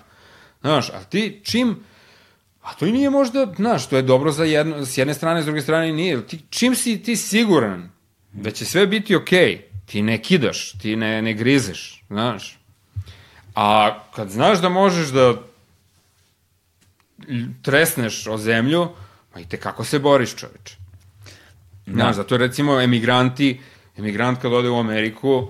Znaš, 0.60 0.90
a 0.90 1.04
ti 1.04 1.40
čim... 1.44 1.76
A 2.62 2.74
to 2.74 2.86
i 2.86 2.92
nije 2.92 3.10
možda, 3.10 3.52
znaš, 3.56 3.88
to 3.88 3.96
je 3.96 4.02
dobro 4.02 4.32
za 4.32 4.44
jedno, 4.44 4.86
s 4.86 4.98
jedne 4.98 5.14
strane, 5.14 5.42
s 5.42 5.44
druge 5.44 5.60
strane 5.60 5.92
nije. 5.92 6.26
Ti, 6.26 6.40
čim 6.50 6.74
si 6.74 7.02
ti 7.02 7.16
siguran 7.16 7.90
da 8.32 8.50
će 8.50 8.64
sve 8.64 8.86
biti 8.86 9.16
okej, 9.16 9.56
okay, 9.56 9.86
ti 9.86 10.02
ne 10.02 10.22
kidaš, 10.22 10.72
ti 10.72 10.96
ne, 10.96 11.22
ne 11.22 11.34
grizeš, 11.34 12.04
znaš. 12.08 12.57
A 13.60 13.98
kad 14.14 14.30
znaš 14.30 14.60
da 14.60 14.68
možeš 14.68 15.08
da 15.08 15.34
tresneš 17.62 18.26
o 18.26 18.36
zemlju, 18.38 18.88
pa 19.32 19.40
i 19.40 19.44
te 19.44 19.56
kako 19.56 19.84
se 19.84 19.98
boriš, 19.98 20.36
čoveče. 20.36 20.76
Da. 21.86 21.92
Znaš, 21.92 22.16
zato 22.16 22.36
recimo 22.36 22.80
emigranti, 22.80 23.60
emigrant 23.96 24.38
kad 24.42 24.52
ode 24.52 24.68
u 24.68 24.78
Ameriku, 24.78 25.48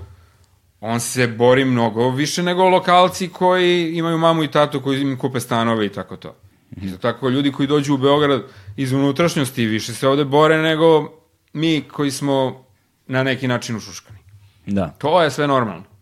on 0.81 1.01
se 1.01 1.27
bori 1.27 1.65
mnogo 1.65 2.11
više 2.11 2.43
nego 2.43 2.69
lokalci 2.69 3.29
koji 3.29 3.97
imaju 3.97 4.19
mamu 4.19 4.45
i 4.45 4.51
tatu 4.51 4.81
koji 4.81 5.01
im 5.01 5.19
kupe 5.19 5.41
stanove 5.41 5.87
i 5.87 5.93
tako 5.93 6.17
to. 6.17 6.29
Mm 6.29 6.81
-hmm. 6.81 6.95
I 6.95 6.99
tako 6.99 7.29
ljudi 7.29 7.53
koji 7.53 7.69
dođu 7.69 7.95
u 7.95 7.99
Beograd 7.99 8.43
iz 8.77 8.93
unutrašnjosti 8.93 9.67
više 9.67 9.95
se 9.95 10.09
ovde 10.09 10.25
bore 10.25 10.63
nego 10.63 11.13
mi 11.53 11.85
koji 11.93 12.11
smo 12.11 12.65
na 13.07 13.23
neki 13.23 13.49
način 13.49 13.77
ušuškani. 13.77 14.19
Da. 14.67 14.89
To 14.89 15.23
je 15.23 15.31
sve 15.31 15.47
normalno. 15.47 15.98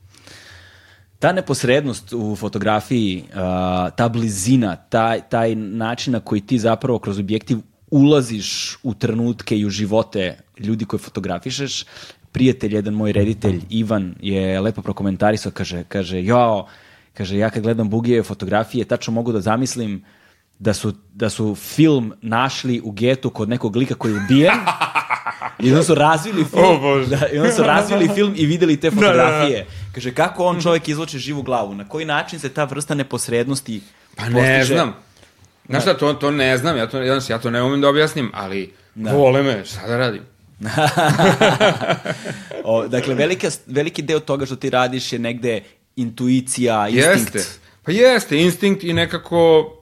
Ta 1.18 1.32
neposrednost 1.32 2.12
u 2.12 2.36
fotografiji, 2.36 3.24
uh, 3.28 3.34
ta 3.96 4.08
blizina, 4.08 4.76
taj, 4.76 5.20
taj 5.28 5.54
način 5.54 6.12
na 6.12 6.20
koji 6.20 6.40
ti 6.40 6.58
zapravo 6.58 6.98
kroz 6.98 7.18
objektiv 7.18 7.58
ulaziš 7.90 8.78
u 8.82 8.94
trenutke 8.94 9.58
i 9.58 9.66
u 9.66 9.70
živote 9.70 10.38
ljudi 10.58 10.84
koje 10.84 11.00
fotografišeš, 11.00 11.84
prijatelj, 12.32 12.74
jedan 12.74 12.94
moj 12.94 13.12
reditelj, 13.12 13.60
Ivan, 13.70 14.14
je 14.20 14.60
lepo 14.60 14.82
prokomentarisao, 14.82 15.52
kaže, 15.52 15.84
kaže, 15.88 16.24
jao, 16.24 16.66
kaže, 17.14 17.38
ja 17.38 17.50
kad 17.50 17.62
gledam 17.62 17.90
Bugije 17.90 18.22
fotografije, 18.22 18.84
tačno 18.84 19.12
mogu 19.12 19.32
da 19.32 19.40
zamislim 19.40 20.04
da 20.58 20.74
su, 20.74 20.92
da 21.14 21.30
su 21.30 21.54
film 21.54 22.12
našli 22.22 22.80
u 22.84 22.90
getu 22.90 23.30
kod 23.30 23.48
nekog 23.48 23.76
lika 23.76 23.94
koji 23.94 24.12
je 24.12 24.20
ubijen 24.24 24.54
I 25.58 25.70
onda 25.70 25.82
su 25.82 25.94
razvili 25.94 26.44
film. 26.44 26.64
Oh, 26.64 26.80
Bože. 26.80 27.06
Da, 27.06 27.28
I 27.32 27.38
onda 27.38 27.52
su 27.52 27.62
razvili 27.62 28.08
film 28.14 28.32
i 28.36 28.46
videli 28.46 28.76
te 28.76 28.90
fotografije. 28.90 29.58
Da, 29.64 29.64
da, 29.64 29.70
da. 29.70 29.92
Kaže, 29.94 30.14
kako 30.14 30.44
on 30.44 30.62
čovjek 30.62 30.88
izloče 30.88 31.18
živu 31.18 31.42
glavu? 31.42 31.74
Na 31.74 31.88
koji 31.88 32.04
način 32.04 32.38
se 32.38 32.48
ta 32.48 32.64
vrsta 32.64 32.94
neposrednosti 32.94 33.80
Pa 34.16 34.28
ne 34.28 34.32
postiže? 34.32 34.74
znam. 34.74 34.94
Znaš 35.68 35.82
šta, 35.82 35.96
to, 35.96 36.14
to 36.14 36.30
ne 36.30 36.58
znam, 36.58 36.76
ja 36.76 36.86
to, 36.86 37.02
ja 37.28 37.38
to 37.38 37.50
ne 37.50 37.62
umem 37.62 37.80
da 37.80 37.88
objasnim, 37.88 38.30
ali 38.34 38.72
da. 38.94 39.12
vole 39.12 39.42
me, 39.42 39.64
šta 39.64 39.86
da 39.86 39.96
radim? 39.96 40.22
o, 42.64 42.88
dakle, 42.88 43.14
velika, 43.14 43.48
veliki 43.66 44.02
deo 44.02 44.20
toga 44.20 44.46
što 44.46 44.56
ti 44.56 44.70
radiš 44.70 45.12
je 45.12 45.18
negde 45.18 45.62
intuicija, 45.96 46.88
instinkt. 46.88 47.34
Jeste, 47.34 47.58
pa 47.82 47.92
jeste, 47.92 48.38
instinkt 48.38 48.84
i 48.84 48.92
nekako... 48.92 49.72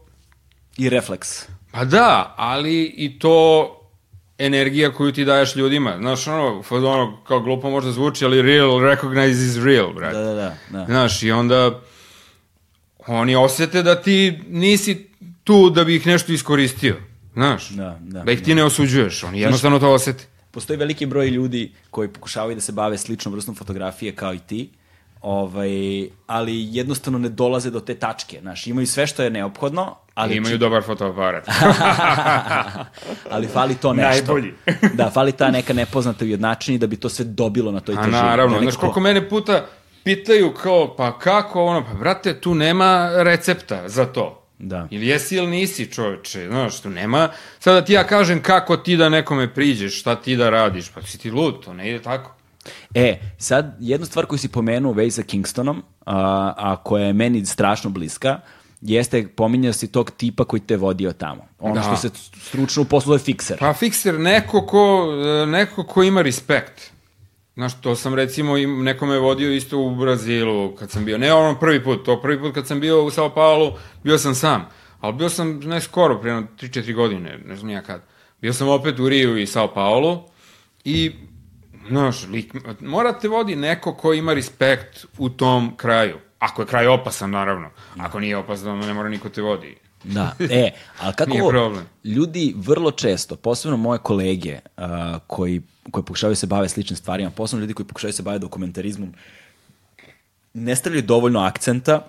I 0.76 0.88
refleks. 0.88 1.46
Pa 1.72 1.84
da, 1.84 2.34
ali 2.36 2.84
i 2.84 3.18
to 3.18 3.70
energija 4.38 4.92
koju 4.92 5.12
ti 5.12 5.24
daješ 5.24 5.56
ljudima. 5.56 5.96
Znaš, 5.98 6.26
ono, 6.26 6.62
ono 6.70 7.18
kao 7.26 7.40
glupo 7.40 7.70
možda 7.70 7.92
zvuči, 7.92 8.24
ali 8.24 8.42
real 8.42 8.80
recognizes 8.80 9.64
real, 9.64 9.92
brate. 9.92 10.16
Da, 10.16 10.24
da, 10.24 10.34
da, 10.34 10.56
da. 10.70 10.84
Znaš, 10.84 11.22
i 11.22 11.32
onda 11.32 11.80
oni 13.06 13.36
osete 13.36 13.82
da 13.82 14.02
ti 14.02 14.40
nisi 14.48 15.06
tu 15.44 15.70
da 15.70 15.84
bi 15.84 15.96
ih 15.96 16.06
nešto 16.06 16.32
iskoristio. 16.32 16.96
Znaš, 17.32 17.68
da, 17.68 17.98
da, 18.00 18.22
da 18.22 18.32
ih 18.32 18.42
ti 18.42 18.50
da. 18.50 18.54
ne 18.54 18.64
osuđuješ, 18.64 19.24
oni 19.24 19.40
jednostavno 19.40 19.78
to 19.78 19.92
osete. 19.92 20.24
Postoji 20.50 20.76
veliki 20.76 21.06
broj 21.06 21.28
ljudi 21.28 21.72
koji 21.90 22.08
pokušavaju 22.08 22.54
da 22.54 22.60
se 22.60 22.72
bave 22.72 22.98
sličnom 22.98 23.34
vrstom 23.34 23.54
fotografije 23.54 24.12
kao 24.12 24.34
i 24.34 24.38
ti, 24.38 24.70
ovaj, 25.24 26.08
ali 26.26 26.76
jednostavno 26.76 27.18
ne 27.18 27.28
dolaze 27.28 27.70
do 27.70 27.80
te 27.80 27.94
tačke. 27.94 28.38
Znaš, 28.40 28.66
imaju 28.66 28.86
sve 28.86 29.06
što 29.06 29.22
je 29.22 29.30
neophodno, 29.30 29.96
ali... 30.14 30.34
I 30.34 30.36
imaju 30.36 30.54
či... 30.54 30.58
dobar 30.58 30.82
fotoaparat. 30.82 31.48
ali 33.32 33.46
fali 33.46 33.74
to 33.74 33.92
nešto. 33.92 34.10
Najbolji. 34.10 34.54
da, 34.98 35.10
fali 35.10 35.32
ta 35.32 35.50
neka 35.50 35.72
nepoznata 35.72 36.24
ujednačenja 36.24 36.78
da 36.78 36.86
bi 36.86 36.96
to 36.96 37.08
sve 37.08 37.24
dobilo 37.24 37.72
na 37.72 37.80
toj 37.80 37.94
težini. 37.94 38.16
A 38.16 38.22
naravno, 38.22 38.54
da 38.54 38.62
znaš 38.62 38.76
koliko 38.76 39.00
mene 39.00 39.28
puta 39.28 39.66
pitaju 40.02 40.54
kao, 40.62 40.96
pa 40.96 41.18
kako 41.18 41.64
ono, 41.64 41.84
pa 41.84 41.94
brate, 41.94 42.40
tu 42.40 42.54
nema 42.54 43.10
recepta 43.14 43.88
za 43.88 44.04
to. 44.04 44.40
Da. 44.58 44.88
Ili 44.90 45.06
jesi 45.06 45.36
ili 45.36 45.46
nisi 45.46 45.92
čoveče, 45.92 46.46
znaš, 46.48 46.80
tu 46.80 46.90
nema, 46.90 47.28
sada 47.58 47.84
ti 47.84 47.92
ja 47.92 48.04
kažem 48.04 48.42
kako 48.42 48.76
ti 48.76 48.96
da 48.96 49.08
nekome 49.08 49.54
priđeš, 49.54 50.00
šta 50.00 50.16
ti 50.16 50.36
da 50.36 50.50
radiš, 50.50 50.88
pa 50.88 51.02
si 51.02 51.18
ti 51.18 51.30
lud, 51.30 51.64
to 51.64 51.72
ne 51.72 51.90
ide 51.90 52.02
tako. 52.02 52.34
E, 52.94 53.18
sad, 53.38 53.76
jednu 53.80 54.06
stvar 54.06 54.26
koju 54.26 54.38
si 54.38 54.48
pomenuo 54.48 54.90
u 54.90 54.94
vezi 54.94 55.10
sa 55.10 55.22
Kingstonom, 55.22 55.82
a, 56.06 56.52
a 56.56 56.76
koja 56.76 57.06
je 57.06 57.12
meni 57.12 57.46
strašno 57.46 57.90
bliska, 57.90 58.40
jeste, 58.80 59.28
pominjao 59.36 59.72
si 59.72 59.92
tog 59.92 60.10
tipa 60.10 60.44
koji 60.44 60.60
te 60.60 60.76
vodio 60.76 61.12
tamo. 61.12 61.48
Ono 61.58 61.74
da. 61.74 61.82
što 61.82 61.96
se 61.96 62.10
stručno 62.40 62.82
u 62.82 62.84
poslu 62.84 63.14
je 63.14 63.18
fikser. 63.18 63.58
Pa 63.58 63.72
fikser, 63.72 64.20
neko 64.20 64.66
ko, 64.66 65.06
neko 65.46 65.84
ko 65.84 66.02
ima 66.02 66.22
respekt. 66.22 66.94
Znaš, 67.54 67.80
to 67.80 67.96
sam 67.96 68.14
recimo, 68.14 68.56
nekome 68.56 69.18
vodio 69.18 69.52
isto 69.52 69.78
u 69.78 69.96
Brazilu 69.96 70.74
kad 70.76 70.90
sam 70.90 71.04
bio, 71.04 71.18
ne 71.18 71.32
ono 71.32 71.58
prvi 71.60 71.84
put, 71.84 72.04
to 72.04 72.20
prvi 72.20 72.40
put 72.40 72.54
kad 72.54 72.66
sam 72.66 72.80
bio 72.80 73.04
u 73.04 73.10
Sao 73.10 73.34
Paulo, 73.34 73.78
bio 74.02 74.18
sam 74.18 74.34
sam. 74.34 74.68
Ali 75.00 75.12
bio 75.12 75.28
sam 75.28 75.60
ne 75.60 75.80
skoro, 75.80 76.20
prema 76.20 76.42
3-4 76.60 76.94
godine, 76.94 77.38
ne 77.46 77.56
znam 77.56 77.70
ja 77.70 77.82
kad. 77.82 78.02
Bio 78.40 78.52
sam 78.52 78.68
opet 78.68 78.98
u 78.98 79.08
Riju 79.08 79.38
i 79.38 79.46
Sao 79.46 79.74
Paulo 79.74 80.28
i 80.84 81.12
Znaš, 81.88 82.26
lik, 82.26 82.54
morate 82.80 83.28
vodi 83.28 83.56
neko 83.56 83.94
ko 83.94 84.12
ima 84.12 84.34
respekt 84.34 85.06
u 85.18 85.28
tom 85.28 85.76
kraju. 85.76 86.18
Ako 86.38 86.62
je 86.62 86.66
kraj 86.66 86.86
opasan, 86.86 87.30
naravno. 87.30 87.70
Ako 87.98 88.20
nije 88.20 88.36
opasan, 88.36 88.78
ne 88.78 88.94
mora 88.94 89.08
niko 89.08 89.28
te 89.28 89.42
vodi. 89.42 89.76
Da, 90.04 90.36
e, 90.50 90.70
ali 91.00 91.14
kako 91.18 91.72
ljudi 92.04 92.54
vrlo 92.56 92.90
često, 92.90 93.36
posebno 93.36 93.76
moje 93.76 93.98
kolege 93.98 94.58
uh, 94.76 94.84
koji, 95.26 95.62
koji 95.90 96.04
pokušavaju 96.04 96.36
se 96.36 96.46
bave 96.46 96.68
sličnim 96.68 96.96
stvarima, 96.96 97.30
posebno 97.30 97.60
ljudi 97.60 97.74
koji 97.74 97.86
pokušavaju 97.86 98.12
se 98.12 98.22
bave 98.22 98.38
dokumentarizmom, 98.38 99.14
ne 100.54 100.76
stavljaju 100.76 101.02
dovoljno 101.02 101.40
akcenta, 101.40 102.06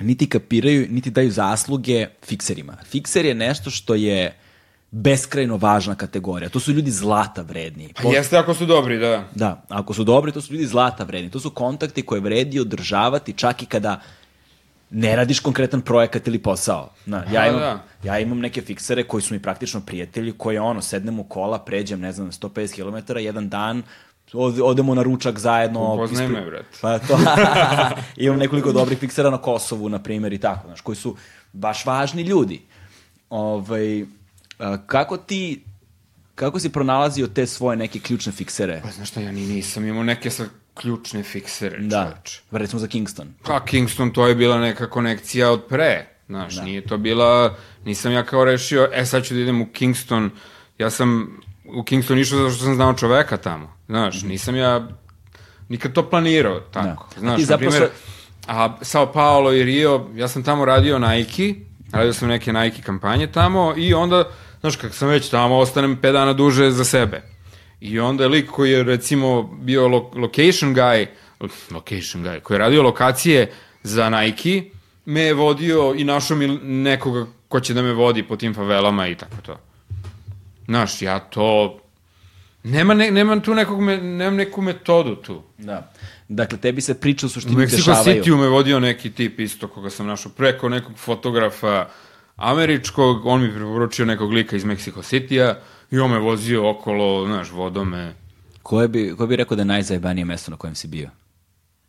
niti 0.00 0.28
kapiraju, 0.28 0.86
niti 0.90 1.10
daju 1.10 1.30
zasluge 1.30 2.06
fikserima. 2.24 2.76
Fikser 2.84 3.24
je 3.24 3.34
nešto 3.34 3.70
što 3.70 3.94
je 3.94 4.38
beskrajno 4.92 5.56
važna 5.56 5.94
kategorija. 5.94 6.48
To 6.48 6.60
su 6.60 6.72
ljudi 6.72 6.90
zlata 6.90 7.42
vredni. 7.42 7.94
Pa 8.02 8.08
jeste 8.08 8.36
ako 8.36 8.54
su 8.54 8.66
dobri, 8.66 8.98
da. 8.98 9.24
Da, 9.34 9.62
ako 9.68 9.94
su 9.94 10.04
dobri, 10.04 10.32
to 10.32 10.40
su 10.40 10.52
ljudi 10.52 10.66
zlata 10.66 11.04
vredni. 11.04 11.30
To 11.30 11.40
su 11.40 11.50
kontakti 11.50 12.02
koje 12.02 12.20
vredi 12.20 12.60
održavati 12.60 13.32
čak 13.32 13.62
i 13.62 13.66
kada 13.66 14.00
ne 14.90 15.16
radiš 15.16 15.40
konkretan 15.40 15.80
projekat 15.80 16.28
ili 16.28 16.38
posao. 16.38 16.90
Na, 17.06 17.24
ja, 17.32 17.46
imam, 17.46 17.60
da. 17.60 17.84
ja 18.02 18.18
imam 18.18 18.38
neke 18.38 18.62
fiksere 18.62 19.04
koji 19.04 19.22
su 19.22 19.34
mi 19.34 19.42
praktično 19.42 19.80
prijatelji, 19.80 20.32
koji 20.32 20.58
ono, 20.58 20.82
sednem 20.82 21.18
u 21.18 21.24
kola, 21.24 21.58
pređem, 21.58 22.00
ne 22.00 22.12
znam, 22.12 22.32
150 22.32 22.74
km, 22.74 23.18
jedan 23.18 23.48
dan, 23.48 23.82
odemo 24.62 24.94
na 24.94 25.02
ručak 25.02 25.38
zajedno. 25.38 25.94
Upoznaj 25.94 26.28
me, 26.28 26.44
brat. 26.44 26.64
Pa 26.80 26.98
to, 26.98 27.18
imam 28.16 28.38
nekoliko 28.38 28.72
dobrih 28.72 28.98
fiksera 28.98 29.30
na 29.30 29.38
Kosovu, 29.38 29.88
na 29.88 29.98
primjer, 29.98 30.32
i 30.32 30.38
tako, 30.38 30.66
znaš, 30.66 30.80
koji 30.80 30.96
su 30.96 31.16
baš 31.52 31.86
važni 31.86 32.22
ljudi. 32.22 32.62
Ovaj, 33.30 34.04
kako 34.86 35.16
ti 35.16 35.64
kako 36.34 36.60
si 36.60 36.68
pronalazio 36.68 37.26
te 37.26 37.46
svoje 37.46 37.76
neke 37.76 37.98
ključne 37.98 38.32
fiksere? 38.32 38.80
Pa 38.84 38.90
znaš 38.90 39.08
šta, 39.08 39.20
ja 39.20 39.32
ni 39.32 39.40
nisam 39.40 39.86
imao 39.86 40.02
neke 40.02 40.30
sa 40.30 40.44
ključne 40.74 41.22
fiksere, 41.22 41.78
Da, 41.78 42.04
čoveče. 42.04 42.42
recimo 42.52 42.80
za 42.80 42.86
Kingston. 42.86 43.28
Pa 43.42 43.64
Kingston, 43.64 44.10
to 44.10 44.26
je 44.26 44.34
bila 44.34 44.58
neka 44.58 44.90
konekcija 44.90 45.50
od 45.50 45.64
pre. 45.64 46.06
Znaš, 46.26 46.54
Da. 46.54 46.62
nije 46.62 46.86
to 46.86 46.98
bila, 46.98 47.56
nisam 47.84 48.12
ja 48.12 48.22
kao 48.24 48.44
rešio, 48.44 48.88
e 48.92 49.06
sad 49.06 49.24
ću 49.24 49.34
da 49.34 49.40
idem 49.40 49.60
u 49.62 49.66
Kingston, 49.66 50.30
ja 50.78 50.90
sam 50.90 51.40
u 51.66 51.82
Kingston 51.82 52.18
išao 52.18 52.38
zato 52.38 52.50
što 52.50 52.64
sam 52.64 52.74
znao 52.74 52.94
čoveka 52.94 53.36
tamo. 53.36 53.76
Znaš, 53.86 54.22
nisam 54.22 54.56
ja 54.56 54.88
nikad 55.68 55.92
to 55.92 56.10
planirao 56.10 56.60
tako. 56.60 57.08
Da. 57.14 57.20
Znaš, 57.20 57.48
na 57.48 57.58
primjer, 57.58 57.88
a 58.46 58.76
Sao 58.82 59.12
Paulo 59.12 59.52
i 59.52 59.62
Rio, 59.62 60.06
ja 60.14 60.28
sam 60.28 60.42
tamo 60.42 60.64
radio 60.64 60.98
Nike, 60.98 61.54
radio 61.92 62.12
sam 62.12 62.28
neke 62.28 62.52
Nike 62.52 62.82
kampanje 62.82 63.26
tamo 63.26 63.74
i 63.76 63.94
onda, 63.94 64.24
znaš, 64.62 64.76
kako 64.76 64.94
sam 64.94 65.08
već 65.08 65.28
tamo, 65.28 65.58
ostanem 65.58 65.96
5 65.96 66.12
dana 66.12 66.32
duže 66.32 66.70
za 66.70 66.84
sebe. 66.84 67.22
I 67.80 68.00
onda 68.00 68.24
je 68.24 68.28
lik 68.28 68.50
koji 68.50 68.70
je 68.70 68.82
recimo 68.82 69.42
bio 69.42 69.88
lo 69.88 70.10
location 70.14 70.74
guy, 70.74 71.06
location 71.70 72.24
guy, 72.24 72.40
koji 72.40 72.54
je 72.54 72.58
radio 72.58 72.82
lokacije 72.82 73.52
za 73.82 74.10
Nike, 74.10 74.64
me 75.04 75.20
je 75.20 75.34
vodio 75.34 75.94
i 75.96 76.04
našao 76.04 76.36
mi 76.36 76.48
nekoga 76.62 77.26
ko 77.48 77.60
će 77.60 77.74
da 77.74 77.82
me 77.82 77.92
vodi 77.92 78.22
po 78.22 78.36
tim 78.36 78.54
favelama 78.54 79.08
i 79.08 79.14
tako 79.14 79.36
to. 79.42 79.58
Znaš, 80.66 81.02
ja 81.02 81.18
to... 81.18 81.78
Nema, 82.62 82.94
ne, 82.94 83.10
nema 83.10 83.40
tu 83.40 83.54
nekog, 83.54 83.80
me, 83.80 83.96
nemam 83.96 84.36
neku 84.36 84.62
metodu 84.62 85.16
tu. 85.16 85.42
Da. 85.58 85.92
Dakle, 86.28 86.58
tebi 86.58 86.80
se 86.80 87.00
priče 87.00 87.26
u 87.26 87.28
U 87.28 87.30
suštini 87.30 87.56
Mexico 87.56 87.76
dešavaju. 87.76 88.22
City-u 88.22 88.36
me 88.36 88.48
vodio 88.48 88.80
neki 88.80 89.10
tip 89.10 89.40
isto 89.40 89.68
koga 89.68 89.90
sam 89.90 90.06
našao 90.06 90.32
preko 90.32 90.68
nekog 90.68 90.96
fotografa 90.96 91.88
američkog, 92.36 93.26
on 93.26 93.42
mi 93.42 93.54
preporučio 93.54 94.04
nekog 94.04 94.32
lika 94.32 94.56
iz 94.56 94.64
Mexico 94.64 95.02
City-a 95.02 95.54
i 95.90 95.98
on 95.98 96.10
me 96.10 96.18
vozio 96.18 96.70
okolo, 96.70 97.26
znaš, 97.26 97.50
vodome. 97.50 98.14
Koje 98.62 98.88
bi, 98.88 99.14
koje 99.16 99.26
bi 99.26 99.36
rekao 99.36 99.56
da 99.56 99.60
je 99.60 99.66
najzajebanije 99.66 100.24
mesto 100.24 100.50
na 100.50 100.56
kojem 100.56 100.74
si 100.74 100.88
bio? 100.88 101.10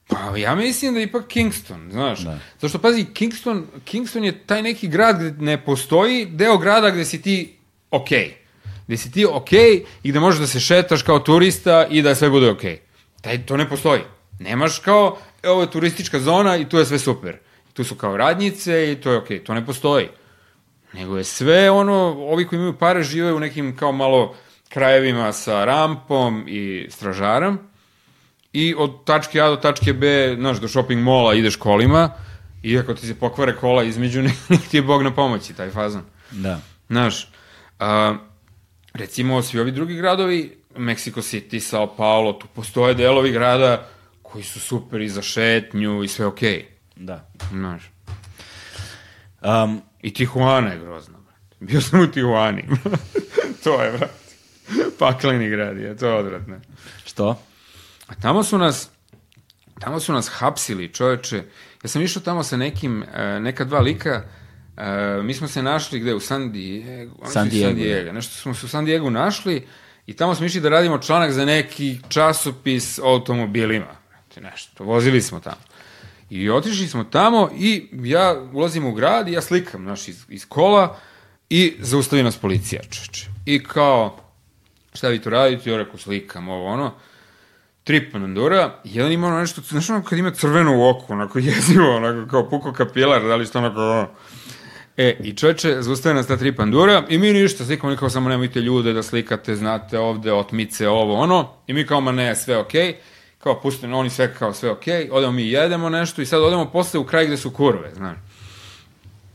Pa 0.08 0.38
ja 0.38 0.56
mislim 0.56 0.94
da 0.94 1.00
je 1.00 1.06
ipak 1.06 1.28
Kingston, 1.28 1.90
znaš. 1.92 2.20
Da. 2.20 2.40
Zašto, 2.62 2.80
pazi, 2.80 3.06
Kingston, 3.14 3.68
Kingston 3.86 4.24
je 4.24 4.40
taj 4.40 4.62
neki 4.62 4.88
grad 4.88 5.20
gde 5.20 5.46
ne 5.46 5.66
postoji 5.66 6.26
deo 6.26 6.58
grada 6.58 6.90
gde 6.90 7.06
si 7.06 7.22
ti 7.22 7.56
okej. 7.92 8.20
Okay. 8.20 8.34
Gde 8.88 8.98
si 8.98 9.12
ti 9.12 9.26
okej 9.26 9.60
okay 9.60 9.84
i 10.04 10.10
gde 10.10 10.20
možeš 10.20 10.40
da 10.40 10.48
se 10.48 10.60
šetaš 10.60 11.02
kao 11.02 11.20
turista 11.20 11.88
i 11.90 12.02
da 12.02 12.16
sve 12.16 12.30
bude 12.30 12.50
okej. 12.50 12.74
Okay. 12.74 13.22
Taj, 13.22 13.46
to 13.46 13.58
ne 13.58 13.70
postoji. 13.70 14.02
Nemaš 14.40 14.80
kao, 14.80 15.18
e, 15.44 15.50
ovo 15.50 15.62
je 15.62 15.72
turistička 15.72 16.20
zona 16.20 16.58
i 16.58 16.70
tu 16.70 16.78
je 16.78 16.86
sve 16.86 17.00
super. 17.00 17.38
Tu 17.74 17.84
su 17.84 17.96
kao 17.96 18.18
radnjice 18.18 18.92
i 18.92 18.96
to 18.96 19.12
je 19.12 19.18
okej. 19.18 19.40
Okay. 19.40 19.46
To 19.46 19.54
ne 19.54 19.66
postoji. 19.66 20.08
Nego 20.94 21.18
je 21.18 21.24
sve 21.24 21.72
ono, 21.72 21.94
ovi 22.20 22.48
koji 22.48 22.58
imaju 22.58 22.78
pare 22.78 23.04
žive 23.04 23.34
u 23.34 23.40
nekim 23.40 23.76
kao 23.76 23.92
malo 23.92 24.36
krajevima 24.70 25.34
sa 25.34 25.66
rampom 25.66 26.44
i 26.48 26.88
stražarom 26.90 27.60
i 28.54 28.76
od 28.78 29.04
tačke 29.06 29.42
A 29.42 29.50
do 29.50 29.56
tačke 29.56 29.94
B, 29.94 30.36
znaš, 30.40 30.58
do 30.58 30.68
shopping 30.68 31.02
mola 31.02 31.34
ideš 31.34 31.56
kolima 31.56 32.10
i 32.64 32.80
ako 32.80 32.94
ti 32.94 33.08
se 33.08 33.16
pokvare 33.16 33.56
kola 33.56 33.84
između, 33.84 34.22
nek 34.50 34.62
ti 34.72 34.78
je 34.78 34.82
Bog 34.82 35.04
na 35.04 35.16
pomoći, 35.16 35.54
taj 35.54 35.70
fazon. 35.70 36.02
Da. 36.32 36.60
Znaš, 36.88 37.28
a, 37.80 38.16
recimo 38.94 39.42
svi 39.42 39.60
ovi 39.60 39.72
drugi 39.72 39.96
gradovi, 39.96 40.58
Mexico 40.76 41.22
City, 41.22 41.60
Sao 41.60 41.96
Paulo, 41.96 42.34
tu 42.34 42.48
postoje 42.56 42.94
delovi 42.94 43.32
grada 43.32 43.90
koji 44.22 44.44
su 44.44 44.60
super 44.60 45.02
i 45.02 45.10
za 45.10 45.22
šetnju 45.22 46.04
i 46.04 46.08
sve 46.08 46.26
okej. 46.26 46.66
Da. 46.96 47.30
Znaš. 47.50 47.92
Um, 49.44 49.82
I 50.02 50.14
Tijuana 50.14 50.72
je 50.72 50.80
grozna, 50.80 51.18
brate. 51.18 51.56
Bio 51.60 51.82
sam 51.82 52.00
u 52.00 52.08
Tijuani. 52.08 52.64
to 53.64 53.84
je, 53.84 53.92
brate. 53.92 54.24
Pakleni 55.00 55.50
grad 55.50 55.78
je, 55.78 55.98
to 55.98 56.08
je 56.08 56.14
odvratno. 56.14 56.60
što? 57.06 57.40
A 58.08 58.16
tamo 58.22 58.44
su 58.44 58.58
nas, 58.58 58.90
tamo 59.80 60.00
su 60.00 60.14
nas 60.14 60.30
hapsili, 60.30 60.94
čoveče. 60.94 61.44
Ja 61.84 61.90
sam 61.90 62.02
išao 62.02 62.22
tamo 62.22 62.44
sa 62.44 62.58
nekim, 62.58 63.04
e, 63.04 63.40
neka 63.40 63.66
dva 63.66 63.80
lika, 63.80 64.24
e, 64.78 65.22
mi 65.24 65.34
smo 65.34 65.48
se 65.48 65.64
našli 65.64 66.00
gde, 66.00 66.14
u 66.14 66.20
San 66.20 66.52
Diego? 66.52 67.16
Su 67.26 67.32
San 67.32 67.50
Diego, 67.50 67.70
San 67.70 67.76
Diego. 67.76 68.12
Nešto 68.12 68.36
smo 68.36 68.54
se 68.54 68.66
u 68.66 68.70
San 68.70 68.86
Diego 68.86 69.10
našli 69.10 69.68
i 70.08 70.14
tamo 70.14 70.36
smo 70.36 70.46
išli 70.46 70.62
da 70.62 70.70
radimo 70.70 70.98
članak 70.98 71.32
za 71.32 71.46
neki 71.46 72.00
časopis 72.10 73.00
o 73.00 73.14
automobilima. 73.14 73.96
Nešto, 74.42 74.84
vozili 74.84 75.22
smo 75.22 75.40
tamo. 75.40 75.62
I 76.34 76.50
otišli 76.50 76.88
smo 76.88 77.04
tamo 77.04 77.50
i 77.58 77.88
ja 77.94 78.42
ulazim 78.54 78.86
u 78.86 78.94
grad 78.94 79.28
i 79.28 79.32
ja 79.32 79.42
slikam, 79.42 79.84
znaš, 79.84 80.08
iz, 80.08 80.26
iz 80.30 80.46
kola 80.50 80.98
i 81.50 81.74
zaustavi 81.80 82.24
nas 82.24 82.38
policija, 82.38 82.82
čoveče. 82.82 83.26
I 83.46 83.64
kao, 83.64 84.18
šta 84.94 85.08
vi 85.08 85.22
tu 85.22 85.30
radite? 85.30 85.70
Ja 85.72 85.78
rekao, 85.78 85.98
slikam 85.98 86.50
ovo, 86.50 86.66
ono 86.66 86.92
tri 87.84 88.12
pandura, 88.12 88.80
jedan 88.84 89.12
ima 89.12 89.28
ono 89.28 89.40
nešto, 89.40 89.62
znaš 89.62 89.90
ono 89.90 90.04
kad 90.04 90.20
ima 90.20 90.32
crveno 90.32 90.78
u 90.78 90.90
oku, 90.90 91.14
onako 91.14 91.40
jezivo, 91.50 91.96
onako 91.96 92.30
kao 92.30 92.50
puko 92.50 92.74
kapilar, 92.74 93.24
da 93.24 93.36
li 93.36 93.46
što 93.46 93.60
onako 93.60 93.82
ono. 93.82 94.08
E, 94.98 95.18
i 95.24 95.34
čoveče, 95.34 95.82
zaustavio 95.82 96.16
nas 96.16 96.28
ta 96.28 96.38
tri 96.38 96.56
pandura 96.56 97.04
i 97.10 97.18
mi 97.18 97.34
ništa, 97.34 97.66
slikamo, 97.66 97.90
oni 97.90 97.98
kao 97.98 98.10
samo 98.10 98.30
nemojte 98.30 98.62
ljude 98.62 98.94
da 98.94 99.04
slikate, 99.04 99.56
znate, 99.56 100.00
ovde, 100.00 100.34
otmice, 100.34 100.90
ovo, 100.90 101.14
ono, 101.14 101.50
i 101.68 101.74
mi 101.74 101.86
kao, 101.86 102.02
ma 102.02 102.12
ne, 102.12 102.36
sve 102.36 102.58
okej, 102.58 102.82
okay. 102.82 103.13
Kao 103.44 103.62
pustimo, 103.62 103.98
oni 103.98 104.10
sve 104.10 104.36
kao 104.36 104.54
sve 104.54 104.72
okej, 104.72 105.08
okay. 105.08 105.12
odemo 105.12 105.32
mi 105.32 105.50
jedemo 105.50 105.90
nešto 105.90 106.22
i 106.22 106.26
sad 106.26 106.44
odemo 106.44 106.72
posle 106.72 107.00
u 107.00 107.06
kraj 107.06 107.26
gde 107.26 107.38
su 107.38 107.52
kurve, 107.52 107.92
znaš. 107.96 108.18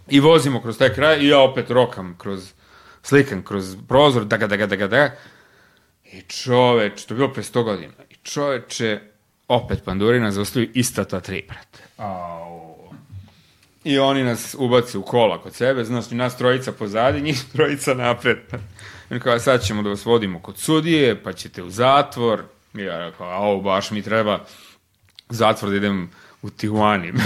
I 0.09 0.21
vozimo 0.21 0.63
kroz 0.63 0.79
taj 0.79 0.95
kraj 0.95 1.19
i 1.19 1.29
ja 1.29 1.39
opet 1.41 1.71
rokam 1.71 2.15
kroz, 2.19 2.53
slikam 3.03 3.43
kroz 3.43 3.77
prozor, 3.89 4.25
daga, 4.25 4.47
daga, 4.47 4.67
daga, 4.67 4.87
daga. 4.87 5.17
I 6.13 6.23
čoveč, 6.23 7.05
to 7.05 7.15
je 7.15 7.17
bilo 7.17 7.33
pre 7.33 7.43
100 7.43 7.63
godina. 7.65 7.93
I 8.11 8.15
čoveče, 8.23 9.01
opet 9.49 9.85
Pandurina 9.85 10.31
zaustavio 10.31 10.71
ista 10.75 11.05
ta 11.05 11.21
tri, 11.21 11.45
brate. 11.49 11.79
Au. 11.97 12.93
I 13.85 13.99
oni 13.99 14.25
nas 14.25 14.57
ubaci 14.59 14.99
u 14.99 15.03
kola 15.03 15.43
kod 15.43 15.55
sebe, 15.55 15.85
znaš, 15.85 16.11
nas 16.11 16.37
trojica 16.37 16.73
pozadi, 16.73 17.21
njih 17.21 17.45
trojica 17.53 17.95
napred. 17.95 18.39
I 19.11 19.21
kao, 19.21 19.39
sad 19.39 19.63
ćemo 19.63 19.83
da 19.83 19.89
vas 19.89 20.05
vodimo 20.05 20.41
kod 20.41 20.59
sudije, 20.59 21.23
pa 21.23 21.33
ćete 21.33 21.63
u 21.63 21.71
zatvor. 21.71 22.45
I 22.79 22.85
ja 22.85 22.99
rekao, 22.99 23.27
au, 23.27 23.61
baš 23.61 23.91
mi 23.91 24.03
treba 24.03 24.39
zatvor 25.29 25.71
da 25.71 25.77
idem 25.77 26.11
u 26.43 26.51
Tijuani. 26.51 27.13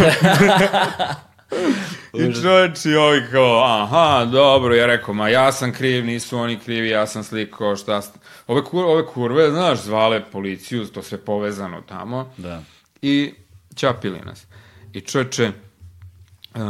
I 2.15 2.43
čovječ 2.43 2.85
i 2.85 2.95
ovi 2.95 3.23
kao, 3.31 3.65
aha, 3.65 4.25
dobro, 4.25 4.75
ja 4.75 4.87
rekao, 4.87 5.15
ma 5.15 5.29
ja 5.29 5.53
sam 5.53 5.73
kriv, 5.73 6.05
nisu 6.05 6.39
oni 6.39 6.59
krivi, 6.59 6.89
ja 6.89 7.07
sam 7.07 7.25
slikao, 7.25 7.77
šta... 7.77 8.03
Ove, 8.47 8.65
kur, 8.65 8.85
ove 8.85 9.07
kurve, 9.07 9.51
znaš, 9.51 9.83
zvale 9.83 10.25
policiju, 10.33 10.87
to 10.87 11.03
sve 11.03 11.19
povezano 11.19 11.81
tamo. 11.81 12.33
Da. 12.37 12.63
I 13.03 13.35
ćapili 13.77 14.21
nas. 14.21 14.47
I 14.93 15.01
čovječe, 15.01 15.51
uh, 16.55 16.61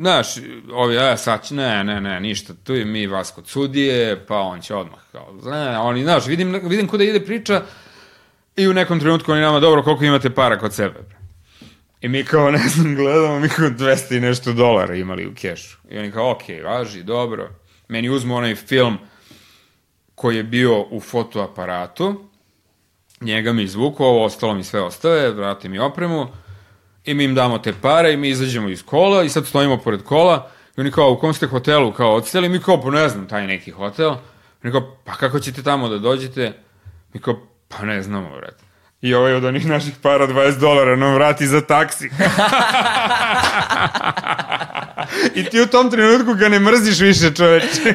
znaš, 0.00 0.26
ovi, 0.72 0.94
ja 0.94 1.16
sad 1.16 1.46
će, 1.46 1.54
ne, 1.54 1.84
ne, 1.84 2.00
ne, 2.00 2.20
ništa, 2.20 2.54
tu 2.64 2.74
je 2.74 2.84
mi 2.84 3.06
vas 3.06 3.30
kod 3.30 3.48
sudije, 3.48 4.26
pa 4.26 4.38
on 4.38 4.60
će 4.60 4.74
odmah, 4.74 5.00
kao, 5.12 5.34
ne, 5.44 5.78
oni, 5.78 6.02
znaš, 6.02 6.26
vidim, 6.26 6.60
vidim 6.62 6.88
kuda 6.88 7.04
ide 7.04 7.24
priča 7.24 7.62
i 8.56 8.68
u 8.68 8.74
nekom 8.74 9.00
trenutku 9.00 9.32
oni 9.32 9.40
nama, 9.40 9.60
dobro, 9.60 9.82
koliko 9.82 10.04
imate 10.04 10.30
para 10.30 10.58
kod 10.58 10.74
sebe, 10.74 10.98
bre? 11.08 11.16
I 12.00 12.08
mi 12.08 12.24
kao, 12.24 12.50
ne 12.50 12.68
znam, 12.68 12.94
gledamo, 12.94 13.38
mi 13.38 13.48
kao 13.48 13.68
200 13.68 14.16
i 14.16 14.20
nešto 14.20 14.52
dolara 14.52 14.94
imali 14.94 15.26
u 15.26 15.34
kešu. 15.34 15.78
I 15.90 15.98
oni 15.98 16.12
kao, 16.12 16.30
ok, 16.30 16.42
važi, 16.64 17.02
dobro. 17.02 17.50
Meni 17.88 18.10
uzmu 18.10 18.36
onaj 18.36 18.54
film 18.54 18.98
koji 20.14 20.36
je 20.36 20.44
bio 20.44 20.82
u 20.90 21.00
fotoaparatu, 21.00 22.24
njega 23.20 23.52
mi 23.52 23.62
izvuku, 23.62 24.04
ovo 24.04 24.24
ostalo 24.24 24.54
mi 24.54 24.64
sve 24.64 24.80
ostave, 24.80 25.30
vrate 25.30 25.68
mi 25.68 25.78
opremu, 25.78 26.28
i 27.04 27.14
mi 27.14 27.24
im 27.24 27.34
damo 27.34 27.58
te 27.58 27.72
pare 27.82 28.12
i 28.12 28.16
mi 28.16 28.28
izađemo 28.28 28.68
iz 28.68 28.82
kola 28.84 29.22
i 29.22 29.28
sad 29.28 29.46
stojimo 29.46 29.78
pored 29.78 30.02
kola 30.02 30.50
i 30.76 30.80
oni 30.80 30.90
kao, 30.90 31.12
u 31.12 31.18
kom 31.18 31.34
ste 31.34 31.46
hotelu 31.46 31.92
kao 31.92 32.14
odseli? 32.14 32.48
Mi 32.48 32.60
kao, 32.60 32.82
pa 32.82 32.90
ne 32.90 33.08
znam, 33.08 33.28
taj 33.28 33.46
neki 33.46 33.70
hotel. 33.70 34.14
Oni 34.64 34.72
kao, 34.72 34.96
pa 35.04 35.12
kako 35.12 35.40
ćete 35.40 35.62
tamo 35.62 35.88
da 35.88 35.98
dođete? 35.98 36.52
Mi 37.14 37.20
kao, 37.20 37.40
pa 37.68 37.84
ne 37.84 38.02
znamo, 38.02 38.36
vrate. 38.36 38.64
I 39.02 39.14
ovaj 39.14 39.34
od 39.34 39.44
onih 39.44 39.66
naših 39.66 39.94
para 40.02 40.28
20 40.28 40.58
dolara 40.58 40.96
nam 40.96 41.14
vrati 41.14 41.46
za 41.46 41.60
taksi. 41.60 42.10
I 45.34 45.44
ti 45.44 45.60
u 45.60 45.66
tom 45.66 45.90
trenutku 45.90 46.34
ga 46.34 46.48
ne 46.48 46.58
mrziš 46.58 47.00
više, 47.00 47.34
čoveče. 47.34 47.94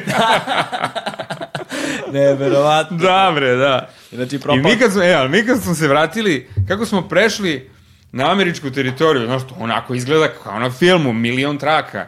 Neverovatno. 2.12 2.96
da, 2.96 3.32
bre, 3.34 3.56
da. 3.56 3.88
Znači, 4.12 4.36
I 4.36 4.38
propao... 4.38 4.62
mi 4.62 4.78
kad 4.78 4.92
smo, 4.92 5.02
e, 5.02 5.12
ali 5.12 5.28
mi 5.28 5.46
kad 5.46 5.62
smo 5.62 5.74
se 5.74 5.88
vratili, 5.88 6.48
kako 6.68 6.86
smo 6.86 7.08
prešli 7.08 7.70
na 8.12 8.30
američku 8.30 8.70
teritoriju, 8.70 9.26
znaš, 9.26 9.48
to 9.48 9.54
onako 9.58 9.94
izgleda 9.94 10.28
kao 10.42 10.58
na 10.58 10.70
filmu, 10.70 11.12
milion 11.12 11.58
traka, 11.58 12.06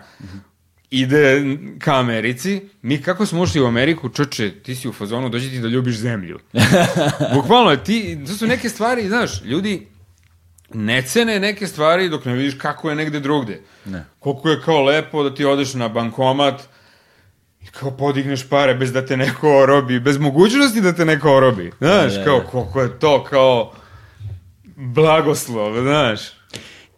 ide 0.91 1.43
ka 1.79 1.95
Americi, 1.95 2.61
mi 2.83 3.03
kako 3.03 3.27
smo 3.27 3.43
ušli 3.43 3.61
u 3.61 3.67
Ameriku, 3.67 4.09
čoče, 4.09 4.51
ti 4.63 4.75
si 4.75 4.89
u 4.89 4.93
fazonu, 4.93 5.29
dođi 5.29 5.51
ti 5.51 5.61
da 5.61 5.69
ljubiš 5.69 5.97
zemlju. 5.97 6.39
Bukvalno, 7.35 7.77
ti, 7.77 8.19
to 8.27 8.33
su 8.33 8.47
neke 8.47 8.69
stvari, 8.69 9.09
znaš, 9.09 9.43
ljudi 9.45 9.87
ne 10.75 11.03
cene 11.03 11.41
neke 11.41 11.67
stvari 11.67 12.09
dok 12.09 12.25
ne 12.25 12.33
vidiš 12.33 12.55
kako 12.59 12.91
je 12.91 12.97
negde 12.97 13.21
drugde. 13.21 13.61
Ne. 13.85 14.05
Koliko 14.19 14.49
je 14.49 14.61
kao 14.65 14.83
lepo 14.83 15.23
da 15.23 15.35
ti 15.35 15.45
odeš 15.45 15.75
na 15.75 15.89
bankomat 15.89 16.63
i 17.61 17.67
kao 17.67 17.91
podigneš 17.91 18.49
pare 18.49 18.75
bez 18.75 18.93
da 18.93 19.07
te 19.07 19.17
neko 19.17 19.59
orobi, 19.59 20.01
bez 20.01 20.19
mogućnosti 20.19 20.81
da 20.81 20.93
te 20.93 21.05
neko 21.05 21.37
orobi. 21.37 21.73
Znaš, 21.79 22.13
kao 22.25 22.41
koliko 22.51 22.83
je 22.83 22.99
to 22.99 23.25
kao 23.25 23.73
blagoslov, 24.79 25.83
znaš. 25.83 26.21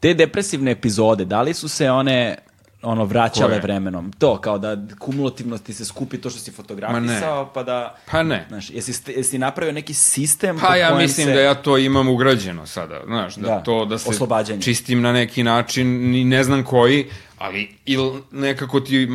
Te 0.01 0.15
depresivne 0.15 0.71
epizode, 0.71 1.25
da 1.25 1.43
li 1.43 1.55
su 1.55 1.69
se 1.69 1.91
one 1.91 2.37
ono 2.83 3.05
vraćale 3.05 3.49
Koje? 3.49 3.61
vremenom? 3.61 4.13
To, 4.13 4.41
kao 4.41 4.59
da 4.59 4.77
kumulativno 4.99 5.59
ti 5.59 5.75
se 5.75 5.85
skupi 5.85 6.19
to 6.19 6.31
što 6.31 6.39
si 6.39 6.51
fotografisao, 6.51 7.51
pa 7.55 7.63
da... 7.63 7.97
Pa 8.11 8.23
ne. 8.23 8.45
Znaš, 8.49 8.71
jesi, 8.71 9.13
jesi 9.17 9.39
napravio 9.39 9.73
neki 9.73 9.95
sistem 9.95 10.59
Pa 10.59 10.77
ja 10.77 10.95
mislim 10.95 11.27
se... 11.27 11.33
da 11.33 11.41
ja 11.41 11.55
to 11.55 11.79
imam 11.79 12.09
ugrađeno 12.09 12.67
sada, 12.67 13.01
znaš, 13.07 13.35
da, 13.35 13.49
Da, 13.49 13.63
to 13.63 13.85
da 13.85 13.99
se 13.99 14.09
oslobađanje. 14.11 14.63
čistim 14.63 15.01
na 15.03 15.13
neki 15.13 15.43
način, 15.43 16.11
ni 16.11 16.25
ne 16.25 16.45
znam 16.45 16.65
koji, 16.65 17.07
ali 17.39 17.77
ili 17.85 18.23
nekako 18.31 18.81
ti 18.81 19.09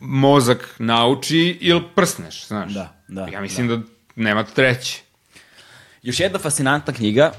mozak 0.00 0.74
nauči 0.78 1.58
ili 1.60 1.82
prsneš, 1.94 2.46
znaš. 2.46 2.72
Da, 2.72 2.92
da, 3.08 3.26
Ja 3.26 3.40
mislim 3.40 3.68
da, 3.68 3.78
nema 4.16 4.44
treće. 4.44 5.02
Još 6.02 6.20
jedna 6.20 6.38
fascinantna 6.38 6.92
knjiga 6.92 7.32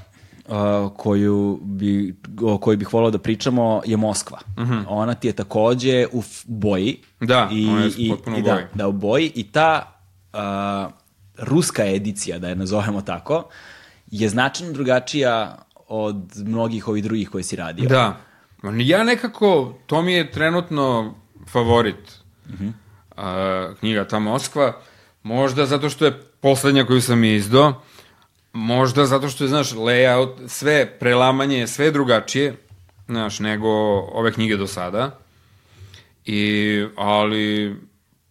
koju 0.97 1.59
bi, 1.61 2.15
o 2.41 2.57
kojoj 2.57 2.77
bih 2.77 2.93
volao 2.93 3.11
da 3.11 3.17
pričamo 3.17 3.81
je 3.85 3.97
Moskva. 3.97 4.39
Ona 4.87 5.15
ti 5.15 5.27
je 5.27 5.33
takođe 5.33 6.07
u 6.11 6.23
boji. 6.45 6.99
Da, 7.19 7.49
ona 7.69 7.83
je 7.83 8.09
potpuno 8.09 8.37
u 8.37 8.41
da, 8.41 8.53
boji. 8.53 8.65
Da, 8.73 8.87
u 8.87 8.91
boji. 8.91 9.31
I 9.35 9.43
ta 9.51 9.99
uh, 10.33 10.39
ruska 11.37 11.85
edicija, 11.85 12.39
da 12.39 12.49
je 12.49 12.55
nazovemo 12.55 13.01
tako, 13.01 13.49
je 14.11 14.29
značajno 14.29 14.73
drugačija 14.73 15.57
od 15.87 16.15
mnogih 16.37 16.87
ovih 16.87 17.03
drugih 17.03 17.29
koje 17.29 17.43
si 17.43 17.55
radio. 17.55 17.89
Da. 17.89 18.17
Ja 18.77 19.03
nekako, 19.03 19.73
to 19.85 20.01
mi 20.01 20.13
je 20.13 20.31
trenutno 20.31 21.15
favorit 21.51 22.19
a, 23.17 23.73
knjiga 23.79 24.07
ta 24.07 24.19
Moskva. 24.19 24.73
Možda 25.23 25.65
zato 25.65 25.89
što 25.89 26.05
je 26.05 26.21
poslednja 26.39 26.85
koju 26.85 27.01
sam 27.01 27.23
izdao, 27.23 27.81
možda 28.53 29.05
zato 29.05 29.29
što 29.29 29.43
je, 29.43 29.47
znaš, 29.47 29.71
layout, 29.71 30.47
sve 30.47 30.97
prelamanje, 30.99 31.67
sve 31.67 31.85
je 31.85 31.91
drugačije, 31.91 32.55
znaš, 33.07 33.39
nego 33.39 33.69
ove 33.99 34.31
knjige 34.31 34.57
do 34.57 34.67
sada. 34.67 35.19
I, 36.25 36.41
ali, 36.95 37.75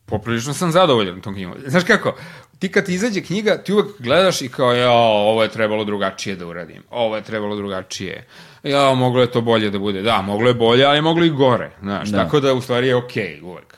poprilično 0.07 0.55
sam 0.55 0.73
zadovoljan 0.73 1.21
tom 1.21 1.35
knjigom. 1.35 1.55
Znaš 1.67 1.85
kako, 1.85 2.15
ti 2.59 2.69
kad 2.69 2.87
ti 2.87 2.95
izađe 2.95 3.21
knjiga, 3.21 3.57
ti 3.57 3.73
uvek 3.73 3.87
gledaš 3.99 4.43
i 4.43 4.49
kao, 4.49 4.73
ja, 4.73 4.91
ovo 4.93 5.43
je 5.43 5.49
trebalo 5.49 5.85
drugačije 5.85 6.37
da 6.37 6.47
uradim, 6.47 6.83
ovo 6.91 7.17
je 7.17 7.23
trebalo 7.23 7.57
drugačije, 7.57 8.27
ja, 8.63 8.95
moglo 8.95 9.21
je 9.21 9.31
to 9.31 9.41
bolje 9.41 9.71
da 9.71 9.79
bude, 9.79 10.03
da, 10.03 10.23
moglo 10.23 10.49
je 10.49 10.55
bolje, 10.55 10.85
ali 10.85 10.99
je 10.99 11.03
moglo 11.03 11.25
i 11.25 11.31
gore, 11.31 11.71
znaš, 11.81 12.09
Da. 12.09 12.19
tako 12.19 12.41
da 12.41 12.55
u 12.55 12.61
stvari 12.61 12.87
je 12.87 12.97
okej 12.97 13.41
uvek. 13.43 13.77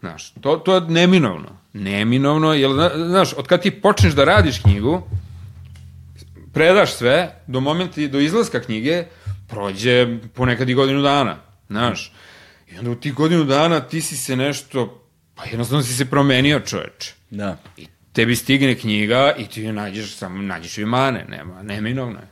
Znaš, 0.00 0.30
to, 0.32 0.56
to 0.56 0.74
je 0.74 0.80
neminovno. 0.80 1.48
Neminovno, 1.72 2.54
jer, 2.54 2.70
zna- 2.70 3.06
znaš, 3.06 3.32
od 3.32 3.46
kad 3.46 3.62
ti 3.62 3.70
počneš 3.72 4.12
da 4.12 4.24
radiš 4.24 4.58
knjigu, 4.58 5.02
predaš 6.58 6.92
sve, 6.92 7.42
do 7.46 7.60
momenta, 7.60 8.06
do 8.06 8.20
izlaska 8.20 8.60
knjige, 8.60 9.04
prođe 9.48 10.18
ponekad 10.34 10.68
i 10.68 10.74
godinu 10.74 11.02
dana, 11.02 11.36
znaš. 11.68 12.12
I 12.72 12.78
onda 12.78 12.90
u 12.90 12.94
tih 12.94 13.14
godinu 13.14 13.44
dana 13.44 13.80
ti 13.80 14.00
si 14.00 14.16
se 14.16 14.36
nešto, 14.36 15.04
pa 15.34 15.44
jednostavno 15.44 15.82
si 15.82 15.92
se 15.92 16.10
promenio 16.10 16.60
čoveče. 16.60 17.14
Da. 17.30 17.56
I 17.76 17.86
tebi 18.12 18.36
stigne 18.36 18.74
knjiga 18.74 19.34
i 19.38 19.46
ti 19.46 19.62
ju 19.62 19.72
nađeš, 19.72 20.16
samo 20.16 20.42
nađeš 20.42 20.78
ju 20.78 20.86
mane, 20.86 21.24
nema, 21.28 21.62
neminovno 21.62 22.18
je. 22.18 22.28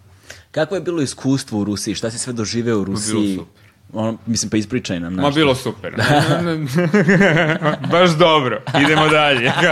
Kako 0.51 0.75
je 0.75 0.81
bilo 0.81 1.03
iskustvo 1.03 1.61
u 1.61 1.65
Rusiji? 1.65 1.95
Šta 1.95 2.11
si 2.11 2.19
sve 2.19 2.33
doživeo 2.33 2.81
u 2.81 2.85
Rusiji? 2.85 3.37
super. 3.37 3.63
Ono, 3.93 4.19
mislim, 4.27 4.51
pa 4.51 4.57
ispričaj 4.57 5.01
nam. 5.01 5.15
Ma 5.15 5.23
znaš. 5.23 5.35
bilo 5.35 5.55
super. 5.55 5.95
Baš 7.93 8.11
dobro. 8.11 8.63
Idemo 8.81 9.09
dalje. 9.09 9.53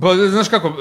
Pa, 0.00 0.14
znaš 0.16 0.48
kako, 0.48 0.72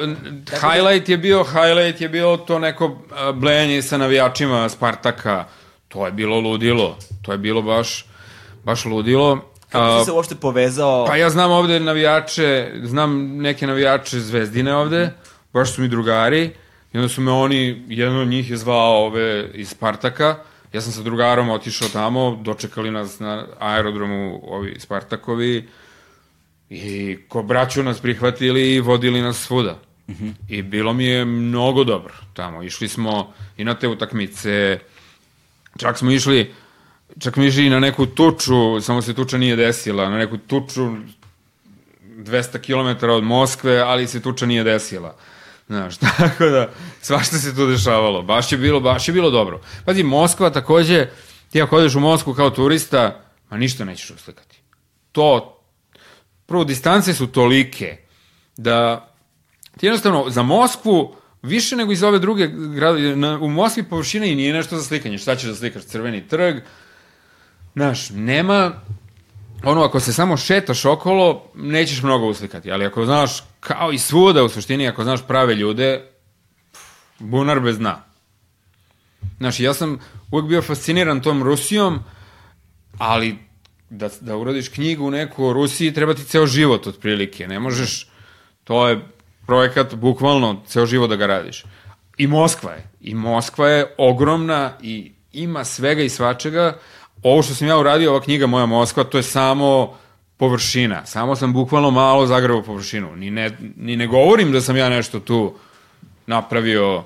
highlight 0.62 1.10
je 1.10 1.18
bio, 1.18 1.44
highlight 1.44 2.02
je 2.02 2.10
bio 2.10 2.38
to 2.38 2.60
neko 2.60 2.98
a, 3.12 3.32
blejanje 3.32 3.82
sa 3.82 3.98
navijačima 3.98 4.70
Spartaka. 4.70 5.46
To 5.88 6.06
je 6.06 6.12
bilo 6.12 6.40
ludilo. 6.40 6.98
To 7.22 7.32
je 7.32 7.38
bilo 7.38 7.62
baš, 7.62 8.06
baš 8.64 8.86
ludilo. 8.86 9.52
Kako 9.70 10.00
si 10.00 10.06
se 10.06 10.12
uopšte 10.12 10.36
povezao? 10.36 11.06
Pa 11.06 11.16
ja 11.16 11.30
znam 11.30 11.52
ovde 11.52 11.80
navijače, 11.80 12.72
znam 12.84 13.38
neke 13.38 13.68
navijače 13.68 14.20
Zvezdine 14.20 14.76
ovde, 14.76 15.10
baš 15.54 15.74
su 15.74 15.82
mi 15.82 15.88
drugari, 15.88 16.52
i 16.94 16.98
onda 16.98 17.10
su 17.10 17.22
me 17.22 17.32
oni, 17.32 17.86
jedan 17.88 18.18
od 18.18 18.28
njih 18.28 18.50
je 18.50 18.58
zvao 18.58 19.06
ove 19.06 19.50
iz 19.54 19.70
Spartaka, 19.70 20.36
ja 20.74 20.82
sam 20.82 20.92
sa 20.92 21.02
drugarom 21.02 21.50
otišao 21.50 21.90
tamo, 21.90 22.40
dočekali 22.42 22.92
nas 22.92 23.20
na 23.20 23.46
aerodromu 23.60 24.42
ovi 24.44 24.76
Spartakovi, 24.80 25.70
i 26.72 27.18
ko 27.27 27.43
braću 27.43 27.84
nas 27.84 27.99
prihvatili 27.99 28.73
i 28.73 28.80
vodili 28.80 29.22
nas 29.22 29.38
svuda. 29.38 29.80
I 30.49 30.61
bilo 30.61 30.93
mi 30.93 31.06
je 31.06 31.26
mnogo 31.26 31.84
dobro 31.84 32.14
tamo. 32.34 32.64
Išli 32.64 32.88
smo 32.88 33.34
i 33.57 33.64
na 33.64 33.73
te 33.73 33.88
utakmice, 33.88 34.80
čak 35.77 35.98
smo 35.98 36.11
išli, 36.11 36.53
čak 37.19 37.34
smo 37.34 37.43
išli 37.43 37.69
na 37.69 37.80
neku 37.80 38.06
tuču, 38.06 38.81
samo 38.81 39.02
se 39.02 39.14
tuča 39.14 39.38
nije 39.38 39.56
desila, 39.56 40.10
na 40.10 40.18
neku 40.18 40.38
tuču 40.38 40.95
200 42.18 42.60
km 42.60 43.10
od 43.10 43.23
Moskve, 43.23 43.80
ali 43.80 44.07
se 44.07 44.22
tuča 44.22 44.45
nije 44.45 44.64
desila. 44.64 45.15
Znaš, 45.68 45.98
tako 46.18 46.45
da, 46.45 46.69
svašta 47.02 47.38
se 47.38 47.56
tu 47.56 47.68
dešavalo. 47.68 48.22
Baš 48.22 48.52
je 48.52 48.57
bilo, 48.57 48.80
baš 48.80 49.07
je 49.07 49.14
bilo 49.14 49.30
dobro. 49.30 49.61
Pazi, 49.85 50.03
Moskva 50.03 50.49
takođe, 50.49 51.07
ti 51.49 51.61
ako 51.61 51.76
odeš 51.76 51.95
u 51.95 51.99
Moskvu 51.99 52.34
kao 52.34 52.49
turista, 52.49 53.23
ma 53.49 53.57
ništa 53.57 53.85
nećeš 53.85 54.10
uslikati. 54.10 54.57
To, 55.11 55.57
prvo, 56.52 56.64
distance 56.64 57.14
su 57.14 57.28
tolike 57.28 57.98
da 58.57 59.07
ti 59.78 59.86
jednostavno 59.86 60.30
za 60.30 60.44
Moskvu 60.44 61.15
više 61.41 61.76
nego 61.76 61.91
iz 61.91 62.03
ove 62.03 62.19
druge 62.19 62.48
grade, 62.48 63.15
na, 63.15 63.40
u 63.40 63.49
Moskvi 63.49 63.84
površina 63.84 64.26
i 64.26 64.36
nije 64.36 64.53
nešto 64.53 64.78
za 64.78 64.84
slikanje. 64.84 65.18
Šta 65.18 65.36
ćeš 65.36 65.49
da 65.49 65.56
slikaš? 65.56 65.84
Crveni 65.84 66.28
trg. 66.28 66.56
Znaš, 67.73 68.10
nema, 68.10 68.72
ono, 69.64 69.84
ako 69.84 69.99
se 69.99 70.14
samo 70.14 70.38
šetaš 70.38 70.86
okolo, 70.86 71.52
nećeš 71.56 72.03
mnogo 72.03 72.26
uslikati, 72.26 72.72
ali 72.72 72.86
ako 72.86 73.06
znaš, 73.06 73.44
kao 73.60 73.91
i 73.91 73.98
svuda 73.98 74.44
u 74.44 74.49
suštini, 74.49 74.88
ako 74.88 75.03
znaš 75.03 75.28
prave 75.28 75.56
ljude, 75.56 76.02
pff, 76.72 76.84
bunar 77.19 77.60
bez 77.60 77.78
dna. 77.78 78.03
Znaš, 79.38 79.60
ja 79.60 79.73
sam 79.73 79.99
uvek 80.32 80.45
bio 80.45 80.61
fasciniran 80.61 81.22
tom 81.22 81.44
Rusijom, 81.44 81.99
ali 82.98 83.51
da, 83.91 84.09
da 84.22 84.38
uradiš 84.38 84.69
knjigu 84.69 85.11
neku 85.11 85.45
o 85.45 85.53
Rusiji, 85.53 85.93
treba 85.93 86.13
ti 86.13 86.23
ceo 86.23 86.45
život 86.47 86.88
otprilike. 86.88 87.47
Ne 87.47 87.59
možeš, 87.59 88.07
to 88.63 88.88
je 88.88 88.99
projekat 89.45 89.95
bukvalno 89.95 90.61
ceo 90.68 90.85
život 90.85 91.09
da 91.09 91.15
ga 91.15 91.27
radiš. 91.27 91.63
I 92.18 92.27
Moskva 92.27 92.72
je. 92.72 92.88
I 93.01 93.15
Moskva 93.15 93.68
je 93.68 93.95
ogromna 93.97 94.73
i 94.81 95.11
ima 95.34 95.63
svega 95.63 96.03
i 96.03 96.09
svačega. 96.09 96.77
Ovo 97.23 97.43
što 97.43 97.53
sam 97.53 97.68
ja 97.68 97.77
uradio, 97.77 98.11
ova 98.11 98.22
knjiga 98.22 98.47
Moja 98.47 98.65
Moskva, 98.65 99.03
to 99.03 99.18
je 99.18 99.23
samo 99.23 99.97
površina. 100.38 101.05
Samo 101.05 101.35
sam 101.35 101.53
bukvalno 101.53 101.91
malo 101.91 102.27
zagrao 102.27 102.63
površinu. 102.63 103.15
Ni 103.15 103.31
ne, 103.31 103.57
ni 103.76 103.95
ne 103.95 104.07
govorim 104.07 104.51
da 104.51 104.61
sam 104.61 104.77
ja 104.77 104.89
nešto 104.89 105.19
tu 105.19 105.53
napravio 106.27 107.03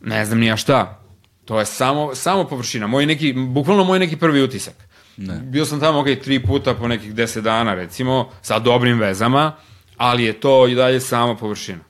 ne 0.00 0.24
znam 0.24 0.38
ni 0.38 0.46
ja 0.46 0.56
šta. 0.56 0.98
To 1.44 1.58
je 1.58 1.66
samo, 1.66 2.14
samo 2.14 2.44
površina. 2.44 2.86
Moj 2.86 3.06
neki, 3.06 3.32
bukvalno 3.32 3.84
moj 3.84 3.98
neki 3.98 4.16
prvi 4.16 4.42
utisak. 4.42 4.91
Ne. 5.16 5.40
Bio 5.44 5.64
sam 5.64 5.80
tamo, 5.80 6.00
ok, 6.00 6.06
tri 6.24 6.42
puta 6.42 6.74
po 6.74 6.88
nekih 6.88 7.14
deset 7.14 7.44
dana, 7.44 7.74
recimo, 7.74 8.30
sa 8.42 8.58
dobrim 8.58 8.98
vezama, 8.98 9.52
ali 9.96 10.24
je 10.24 10.32
to 10.32 10.68
i 10.68 10.74
dalje 10.74 11.00
samo 11.00 11.36
površina. 11.36 11.80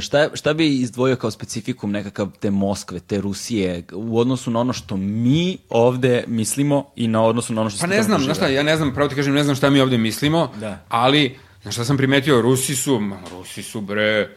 Šta, 0.00 0.28
šta 0.34 0.54
bi 0.54 0.76
izdvojio 0.76 1.16
kao 1.16 1.30
specifikum 1.30 1.90
nekakav 1.90 2.28
te 2.40 2.50
Moskve, 2.50 3.00
te 3.00 3.20
Rusije, 3.20 3.84
u 3.92 4.18
odnosu 4.18 4.50
na 4.50 4.60
ono 4.60 4.72
što 4.72 4.96
mi 4.96 5.58
ovde 5.68 6.24
mislimo 6.26 6.84
i 6.96 7.08
na 7.08 7.22
odnosu 7.22 7.52
na 7.54 7.60
ono 7.60 7.70
što 7.70 7.80
Pa 7.80 7.86
ne 7.86 8.02
znam, 8.02 8.20
znaš 8.20 8.36
šta, 8.36 8.48
ja 8.48 8.62
ne 8.62 8.76
znam, 8.76 8.94
pravo 8.94 9.08
ti 9.08 9.14
kažem, 9.14 9.34
ne 9.34 9.44
znam 9.44 9.56
šta 9.56 9.70
mi 9.70 9.80
ovde 9.80 9.98
mislimo, 9.98 10.50
Da. 10.60 10.84
ali, 10.88 11.36
znaš 11.62 11.74
šta 11.74 11.84
sam 11.84 11.96
primetio, 11.96 12.40
Rusi 12.42 12.76
su, 12.76 13.00
ma, 13.00 13.16
Rusi 13.30 13.62
su 13.62 13.80
bre, 13.80 14.28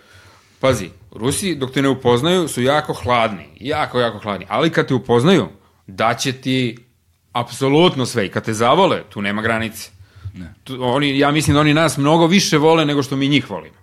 pazi, 0.59 0.89
Rusi 1.11 1.55
dok 1.55 1.71
te 1.71 1.81
ne 1.81 1.89
upoznaju 1.89 2.47
su 2.47 2.61
jako 2.61 2.93
hladni, 2.93 3.45
jako, 3.59 3.99
jako 3.99 4.19
hladni, 4.19 4.45
ali 4.49 4.69
kad 4.69 4.87
te 4.87 4.93
upoznaju, 4.93 5.47
daće 5.87 6.31
ti 6.31 6.77
apsolutno 7.35 8.05
sve 8.05 8.25
i 8.25 8.29
kad 8.29 8.45
te 8.45 8.53
zavole, 8.53 9.03
tu 9.09 9.21
nema 9.21 9.41
granice. 9.41 9.89
Ne. 10.33 10.53
Tu, 10.63 10.77
oni, 10.81 11.19
ja 11.19 11.31
mislim 11.31 11.53
da 11.53 11.59
oni 11.59 11.73
nas 11.73 11.97
mnogo 11.97 12.27
više 12.27 12.57
vole 12.57 12.85
nego 12.85 13.03
što 13.03 13.15
mi 13.15 13.27
njih 13.27 13.49
volimo. 13.49 13.75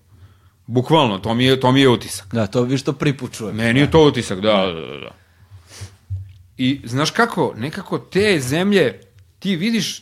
Bukvalno, 0.66 1.18
to 1.18 1.34
mi 1.34 1.44
je, 1.44 1.60
to 1.60 1.72
mi 1.72 1.80
je 1.80 1.88
utisak. 1.88 2.26
Da, 2.32 2.46
to 2.46 2.62
vi 2.62 2.78
što 2.78 2.92
prvi 2.92 3.16
put 3.16 3.32
čujem. 3.32 3.56
Meni 3.56 3.80
je 3.80 3.90
to 3.90 4.04
utisak, 4.04 4.40
da, 4.40 4.66
da, 4.66 4.80
da, 4.80 4.98
da. 4.98 5.10
I 6.56 6.80
znaš 6.84 7.10
kako, 7.10 7.54
nekako 7.56 7.98
te 7.98 8.40
zemlje, 8.40 9.00
ti 9.38 9.56
vidiš, 9.56 9.98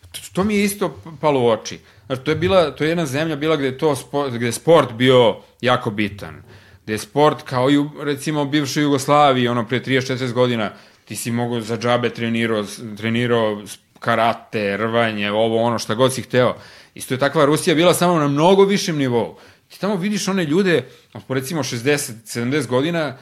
to, 0.00 0.20
to 0.32 0.44
mi 0.44 0.54
je 0.54 0.64
isto 0.64 1.00
palo 1.20 1.40
u 1.40 1.48
oči. 1.48 1.78
Znaš, 2.06 2.18
to 2.24 2.30
je, 2.30 2.36
bila, 2.36 2.70
to 2.70 2.84
je 2.84 2.90
jedna 2.90 3.06
zemlja 3.06 3.36
bila 3.36 3.56
gde 3.56 3.66
je, 3.66 3.78
to 3.78 3.96
sport, 3.96 4.32
gde 4.32 4.46
je 4.46 4.52
sport 4.52 4.92
bio 4.92 5.36
jako 5.60 5.90
bitan. 5.90 6.42
Gde 6.84 6.92
je 6.92 6.98
sport, 6.98 7.42
kao 7.42 7.70
i 7.70 7.84
recimo, 8.02 8.42
u 8.42 8.48
bivšoj 8.48 8.82
Jugoslaviji, 8.82 9.48
ono, 9.48 9.66
pre 9.66 9.80
30-40 9.80 10.32
godina, 10.32 10.70
ti 11.04 11.16
si 11.16 11.30
mogu 11.30 11.60
za 11.60 11.78
džabe 11.78 12.10
trenirao, 12.10 12.64
trenirao 12.96 13.62
karate, 13.98 14.76
rvanje, 14.76 15.30
ovo, 15.30 15.62
ono, 15.62 15.78
šta 15.78 15.94
god 15.94 16.14
si 16.14 16.22
hteo. 16.22 16.56
Isto 16.94 17.14
je 17.14 17.18
takva 17.18 17.44
Rusija 17.44 17.74
bila 17.74 17.94
samo 17.94 18.18
na 18.18 18.28
mnogo 18.28 18.64
višem 18.64 18.98
nivou. 18.98 19.38
Ti 19.68 19.80
tamo 19.80 19.96
vidiš 19.96 20.28
one 20.28 20.44
ljude, 20.44 20.88
recimo 21.28 21.62
60-70 21.62 22.66
godina, 22.66 23.16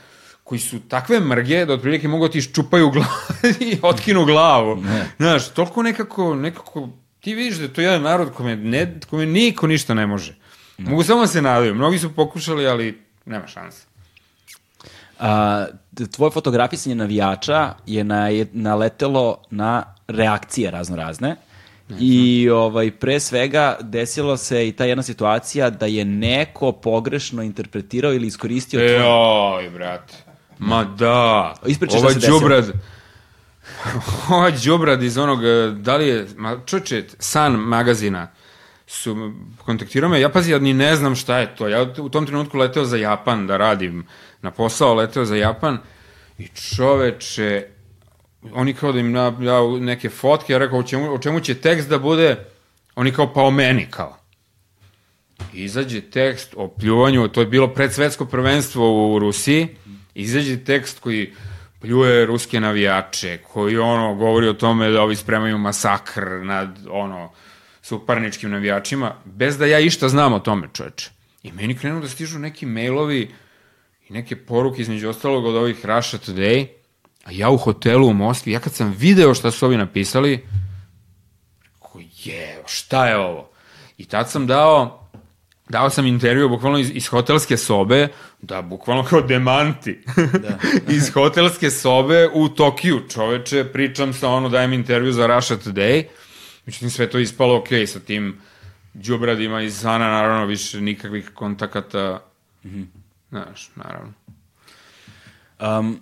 koji 0.45 0.59
su 0.59 0.81
takve 0.89 1.21
mrge 1.21 1.65
da 1.65 1.75
otprilike 1.75 2.09
mogu 2.09 2.27
da 2.29 2.33
ti 2.33 2.41
ščupaju 2.41 2.91
glavu 2.91 3.09
i 3.71 3.79
otkinu 3.83 4.25
glavu. 4.25 4.77
Ne. 4.77 5.07
Znaš, 5.17 5.49
toliko 5.49 5.83
nekako, 5.83 6.35
nekako, 6.35 6.89
ti 7.21 7.35
vidiš 7.35 7.57
da 7.57 7.63
je 7.63 7.73
to 7.73 7.81
jedan 7.81 8.03
narod 8.03 8.33
kome, 8.33 8.57
ne, 8.57 9.01
kome 9.11 9.27
niko 9.27 9.67
ništa 9.67 9.95
ne 9.95 10.07
može. 10.07 10.37
Ne. 10.79 10.91
Mogu 10.91 11.03
samo 11.03 11.21
da 11.21 11.27
se 11.27 11.43
nadaju. 11.43 11.75
Mnogi 11.75 11.99
su 11.99 12.15
pokušali, 12.15 12.67
ali 12.67 13.03
nema 13.25 13.47
šanse. 13.47 13.87
A, 15.23 15.67
tvoje 16.13 16.31
fotografisanje 16.31 16.95
navijača 16.95 17.75
je 17.87 18.05
na, 18.05 18.29
naletelo 18.53 19.43
na 19.51 19.85
reakcije 20.09 20.71
razno 20.71 20.97
razne. 20.97 21.37
I 22.01 22.49
ovaj, 22.51 22.91
pre 22.91 23.21
svega 23.21 23.77
desilo 23.81 24.37
se 24.37 24.69
i 24.69 24.73
ta 24.73 24.85
jedna 24.85 25.03
situacija 25.03 25.71
da 25.71 25.87
je 25.87 26.05
neko 26.05 26.73
pogrešno 26.73 27.43
interpretirao 27.43 28.13
ili 28.13 28.27
iskoristio 28.27 28.81
tvoj... 28.81 29.03
Oj, 29.07 29.71
brate. 29.71 30.15
Ma 30.59 30.85
da. 30.85 31.55
Ispričaj 31.67 31.99
šta 31.99 32.09
se 32.09 32.15
desilo. 32.15 32.39
Džubrad, 32.39 32.73
ovaj 34.37 34.53
džubrad 34.53 35.03
iz 35.03 35.19
onog, 35.19 35.41
da 35.77 35.97
li 35.97 36.09
je, 36.09 36.27
ma 36.37 36.57
čoče, 36.67 37.05
San 37.19 37.53
magazina 37.53 38.29
su 38.87 39.33
kontaktirao 39.65 40.11
me, 40.11 40.21
ja 40.21 40.29
pazi, 40.29 40.53
ja 40.53 40.59
ni 40.59 40.75
ne 40.75 40.97
znam 40.97 41.15
šta 41.15 41.39
je 41.39 41.57
to. 41.57 41.69
Ja 41.69 41.87
u 41.99 42.09
tom 42.09 42.27
trenutku 42.27 42.59
leteo 42.59 42.85
za 42.85 42.97
Japan 42.97 43.47
da 43.47 43.57
radim 43.57 44.07
na 44.43 44.51
posao, 44.51 44.95
leteo 44.95 45.25
za 45.25 45.37
Japan 45.37 45.79
i 46.39 46.49
čoveče, 46.49 47.67
oni 48.53 48.75
kao 48.75 48.93
da 48.93 48.99
im 48.99 49.13
na, 49.13 49.33
ja, 49.41 49.81
neke 49.81 50.11
fotke, 50.11 50.53
ja 50.53 50.59
rekao 50.59 50.79
o 50.79 50.83
čemu, 50.83 51.15
o 51.15 51.19
čemu 51.19 51.41
će 51.41 51.55
tekst 51.55 51.89
da 51.89 51.99
bude, 51.99 52.45
oni 52.95 53.13
kao 53.13 53.33
pa 53.35 53.43
o 53.43 53.51
meni 53.51 53.87
kao. 53.91 54.17
Izađe 55.53 56.01
tekst 56.01 56.55
o 56.57 56.69
pljuvanju, 56.69 57.29
to 57.29 57.41
je 57.41 57.47
bilo 57.47 57.69
predsvetsko 57.69 58.25
prvenstvo 58.25 59.15
u 59.15 59.19
Rusiji, 59.19 59.69
izađe 60.15 60.65
tekst 60.65 61.01
koji 61.01 61.33
pljuje 61.81 62.27
ruske 62.27 62.61
navijače, 62.61 63.39
koji 63.39 63.79
ono 63.79 64.15
govori 64.15 64.49
o 64.49 64.53
tome 64.53 64.91
da 64.91 65.03
ovi 65.03 65.17
spremaju 65.17 65.59
masakr 65.59 66.23
nad 66.43 66.79
ono 66.91 67.31
suparničkim 67.83 68.51
navijačima, 68.51 69.15
bez 69.25 69.59
da 69.59 69.67
ja 69.67 69.81
išta 69.81 70.09
znam 70.09 70.33
o 70.33 70.39
tome, 70.39 70.69
čoveče. 70.73 71.11
I 71.43 71.53
meni 71.53 71.79
krenu 71.79 72.01
da 72.01 72.09
stižu 72.09 72.39
neki 72.39 72.67
mailovi 72.67 73.31
i 74.13 74.15
neke 74.15 74.37
poruke 74.37 74.83
između 74.83 75.09
ostalog 75.09 75.45
od 75.45 75.57
ovih 75.57 75.87
Russia 75.87 76.19
Today, 76.19 76.67
A 77.25 77.31
ja 77.33 77.51
u 77.51 77.57
hotelu 77.57 78.09
u 78.09 78.15
Moskvi, 78.15 78.53
ja 78.53 78.61
kad 78.61 78.75
sam 78.75 78.95
video 78.99 79.35
šta 79.35 79.51
su 79.51 79.67
ovi 79.67 79.77
napisali, 79.77 80.47
ko 81.79 82.01
je, 82.25 82.63
šta 82.67 83.07
je 83.07 83.17
ovo? 83.17 83.51
I 83.99 84.05
tad 84.05 84.31
sam 84.31 84.47
dao, 84.47 85.09
dao 85.69 85.91
sam 85.91 86.07
intervju 86.07 86.49
bukvalno 86.49 86.79
iz, 86.79 86.91
iz 86.95 87.07
hotelske 87.07 87.57
sobe, 87.57 88.09
da 88.41 88.63
bukvalno 88.63 89.05
kao 89.05 89.21
demanti, 89.21 89.99
da. 90.17 90.59
iz 90.97 91.11
hotelske 91.11 91.71
sobe 91.71 92.29
u 92.33 92.49
Tokiju, 92.49 93.01
čoveče, 93.09 93.65
pričam 93.65 94.13
sa 94.13 94.29
ono, 94.29 94.49
dajem 94.49 94.73
intervju 94.73 95.13
za 95.13 95.27
Russia 95.27 95.57
Today, 95.57 96.05
međutim 96.67 96.91
sve 96.91 97.11
to 97.11 97.19
ispalo 97.19 97.57
ok, 97.57 97.69
sa 97.87 98.01
tim 98.01 98.41
džubradima 98.99 99.63
iz 99.63 99.81
Sana, 99.81 100.11
naravno, 100.11 100.47
više 100.47 100.81
nikakvih 100.81 101.31
kontakata, 101.35 102.23
mm 102.65 102.69
-hmm. 102.69 103.02
Znaš, 103.33 103.71
naravno. 103.77 104.13
Um, 105.61 106.01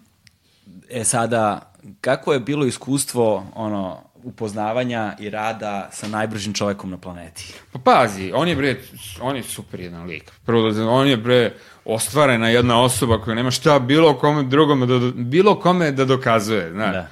E 0.90 1.05
sada, 1.05 1.73
kako 2.01 2.32
je 2.32 2.40
bilo 2.40 2.66
iskustvo 2.66 3.47
ono, 3.55 4.02
upoznavanja 4.15 5.16
i 5.19 5.31
rada 5.31 5.89
sa 5.93 6.09
najbržim 6.09 6.55
čovekom 6.55 6.90
na 6.90 6.98
planeti? 6.98 7.55
Pa 7.73 7.78
pazi, 7.78 8.32
on 8.35 8.48
je 8.48 8.57
bre, 8.57 8.77
on 9.20 9.36
je 9.36 9.43
super 9.43 9.81
jedan 9.81 10.07
lik. 10.07 10.32
Prvo, 10.47 10.70
da 10.70 10.90
on 10.90 11.09
je 11.09 11.16
bre 11.16 11.55
ostvarena 11.85 12.48
jedna 12.48 12.82
osoba 12.82 13.20
koja 13.20 13.35
nema 13.35 13.51
šta 13.51 13.78
bilo 13.78 14.19
kome 14.19 14.43
drugome 14.43 14.86
da, 14.86 14.98
bilo 15.15 15.61
kome 15.61 15.93
da 15.93 16.05
dokazuje, 16.05 16.70
znaš. 16.73 16.94
Da. 16.94 17.09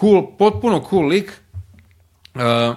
Cool, 0.00 0.36
potpuno 0.38 0.84
cool 0.90 1.06
lik. 1.06 1.32
Uh, 2.34 2.76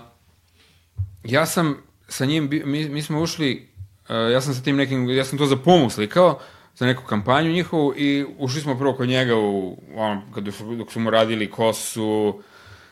ja 1.23 1.45
sam 1.45 1.77
sa 2.07 2.25
njim, 2.25 2.49
mi, 2.65 2.89
mi 2.89 3.01
smo 3.01 3.21
ušli, 3.21 3.72
ja 4.09 4.41
sam 4.41 4.53
sa 4.53 4.61
tim 4.61 4.75
nekim, 4.75 5.09
ja 5.09 5.25
sam 5.25 5.37
to 5.37 5.45
za 5.45 5.55
pomu 5.57 5.89
slikao, 5.89 6.39
za 6.75 6.85
neku 6.85 7.03
kampanju 7.03 7.51
njihovu 7.51 7.93
i 7.97 8.25
ušli 8.37 8.61
smo 8.61 8.77
prvo 8.77 8.93
kod 8.93 9.07
njega 9.07 9.35
u, 9.35 9.77
on, 9.95 10.21
kada 10.33 10.51
su, 10.51 10.75
dok 10.75 10.91
su 10.91 10.99
mu 10.99 11.09
radili 11.09 11.49
kosu 11.51 12.41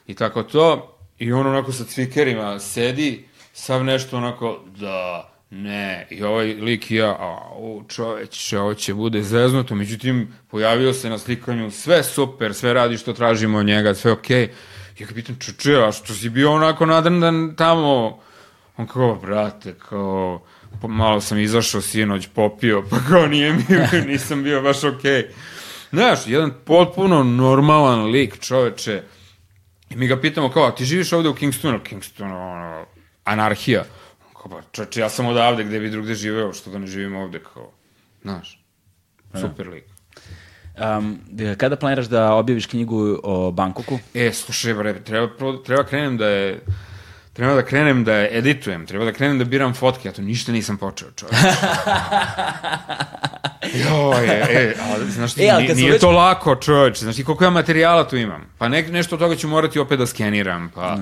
i 0.07 0.13
tako 0.13 0.43
to 0.43 0.97
i 1.19 1.33
on 1.33 1.47
onako 1.47 1.71
sa 1.71 1.83
cvikerima 1.83 2.59
sedi 2.59 3.25
sav 3.53 3.83
nešto 3.83 4.17
onako 4.17 4.59
da 4.79 5.27
ne, 5.49 6.07
i 6.09 6.23
ovaj 6.23 6.45
lik 6.45 6.91
i 6.91 6.95
ja, 6.95 7.09
a 7.09 7.49
o 7.55 7.83
čoveče, 7.87 8.59
ovo 8.59 8.73
će 8.73 8.93
bude 8.93 9.23
zeznuto, 9.23 9.75
međutim, 9.75 10.33
pojavio 10.47 10.93
se 10.93 11.09
na 11.09 11.17
slikanju, 11.17 11.71
sve 11.71 12.03
super, 12.03 12.53
sve 12.53 12.73
radi 12.73 12.97
što 12.97 13.13
tražimo 13.13 13.57
od 13.57 13.65
njega, 13.65 13.93
sve 13.93 14.11
okej. 14.11 14.47
Okay. 14.47 14.49
Ja 14.99 15.07
ga 15.07 15.13
pitam, 15.13 15.35
čoče, 15.39 15.75
a 15.87 15.91
što 15.91 16.13
si 16.13 16.29
bio 16.29 16.51
onako 16.51 16.85
nadrndan 16.85 17.53
tamo? 17.57 18.19
On 18.77 18.87
kao, 18.87 19.15
brate, 19.15 19.73
kao, 19.89 20.41
malo 20.87 21.21
sam 21.21 21.39
izašao 21.39 21.81
sinoć, 21.81 22.27
popio, 22.27 22.83
pa 22.89 22.97
kao 23.09 23.27
nije 23.27 23.53
mi, 23.53 23.63
nisam 24.11 24.43
bio 24.43 24.61
baš 24.61 24.83
okej. 24.83 25.11
Okay. 25.11 25.25
Znaš, 25.91 26.19
jedan 26.27 26.51
potpuno 26.65 27.23
normalan 27.23 28.05
lik, 28.05 28.39
čoveče. 28.39 29.03
I 29.89 29.95
mi 29.95 30.07
ga 30.07 30.21
pitamo 30.21 30.49
kao, 30.51 30.71
ti 30.71 30.85
živiš 30.85 31.13
ovde 31.13 31.29
u 31.29 31.35
Kingstonu? 31.35 31.79
Kingstonu, 31.83 32.35
ono, 32.35 32.85
anarhija. 33.23 33.83
Kao, 34.33 34.51
pa 34.51 34.61
čoveče, 34.71 34.99
ja 34.99 35.09
sam 35.09 35.25
odavde, 35.25 35.63
gde 35.63 35.79
bi 35.79 35.89
drugde 35.89 36.15
živeo, 36.15 36.53
što 36.53 36.71
da 36.71 36.79
ne 36.79 36.87
živim 36.87 37.15
ovde, 37.15 37.39
kao, 37.53 37.71
znaš, 38.21 38.63
da. 39.33 39.39
super 39.39 39.67
lik. 39.67 39.83
Um, 40.97 41.19
kada 41.57 41.75
planiraš 41.75 42.05
da 42.05 42.33
objaviš 42.33 42.65
knjigu 42.65 43.19
o 43.23 43.51
Bangkoku? 43.51 43.99
E, 44.13 44.31
slušaj, 44.33 44.73
bre, 44.73 45.03
treba, 45.03 45.29
treba 45.65 45.83
krenem 45.83 46.17
da 46.17 46.27
je 46.27 46.59
treba 47.33 47.55
da 47.55 47.65
krenem 47.65 48.03
da 48.03 48.27
editujem, 48.31 48.85
treba 48.85 49.05
da 49.05 49.13
krenem 49.13 49.39
da 49.39 49.45
biram 49.45 49.73
fotke, 49.73 50.07
ja 50.07 50.11
to 50.11 50.21
ništa 50.21 50.51
nisam 50.51 50.77
počeo, 50.77 51.11
čovječ. 51.11 51.37
Joj, 53.73 54.25
e, 54.25 54.47
e, 54.49 54.73
a, 54.81 55.05
znaš 55.09 55.33
ti, 55.33 55.43
e, 55.45 55.53
nije, 55.57 55.75
nije 55.75 55.91
već... 55.91 56.01
to 56.01 56.11
lako, 56.11 56.55
čovječ, 56.55 56.99
znaš 56.99 57.15
ti 57.15 57.23
koliko 57.23 57.43
ja 57.43 57.49
materijala 57.49 58.07
tu 58.07 58.17
imam, 58.17 58.53
pa 58.57 58.67
ne, 58.67 58.83
nešto 58.83 59.15
od 59.15 59.19
toga 59.19 59.35
ću 59.35 59.47
morati 59.47 59.79
opet 59.79 59.99
da 59.99 60.05
skeniram, 60.05 60.71
pa... 60.75 60.97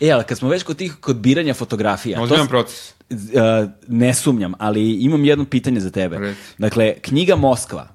E, 0.00 0.10
ali 0.10 0.24
kad 0.24 0.38
smo 0.38 0.48
već 0.48 0.62
kod 0.62 0.76
tih, 0.76 0.96
kod 1.00 1.16
biranja 1.16 1.54
fotografija... 1.54 2.22
Ozbiljan 2.22 2.48
proces. 2.48 2.94
Uh, 3.10 3.16
ne 3.88 4.14
sumnjam, 4.14 4.52
ali 4.58 4.92
imam 4.92 5.24
jedno 5.24 5.44
pitanje 5.44 5.80
za 5.80 5.90
tebe. 5.90 6.18
Reci. 6.18 6.40
Dakle, 6.58 6.94
knjiga 7.02 7.36
Moskva, 7.36 7.88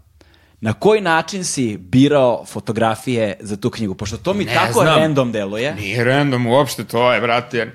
Na 0.66 0.74
koji 0.74 1.02
način 1.02 1.44
si 1.44 1.78
birao 1.78 2.46
fotografije 2.46 3.38
za 3.40 3.58
tu 3.58 3.70
knjigu? 3.70 3.96
Pošto 3.96 4.18
to 4.18 4.34
mi 4.34 4.46
ne 4.46 4.54
tako 4.54 4.82
znam. 4.82 4.98
random 4.98 5.32
deluje. 5.32 5.76
Nije 5.76 6.04
random 6.04 6.48
uopšte, 6.48 6.84
to 6.84 7.14
je, 7.14 7.22
brate, 7.22 7.72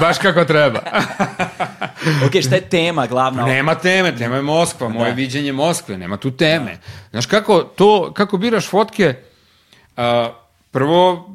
baš 0.00 0.18
kako 0.18 0.44
treba. 0.44 0.78
ok, 2.26 2.42
šta 2.46 2.54
je 2.54 2.68
tema 2.68 3.06
glavna? 3.06 3.46
Nema 3.46 3.74
teme, 3.74 4.16
tema 4.16 4.36
je 4.36 4.42
Moskva, 4.42 4.88
moje 4.88 5.10
da. 5.10 5.16
viđenje 5.16 5.52
Moskve, 5.52 5.98
nema 5.98 6.16
tu 6.16 6.30
teme. 6.30 6.70
Da. 6.70 6.80
Znaš, 7.10 7.26
kako, 7.26 7.58
to, 7.62 8.12
kako 8.12 8.36
biraš 8.36 8.68
fotke, 8.68 9.14
uh, 9.96 10.02
prvo 10.70 11.30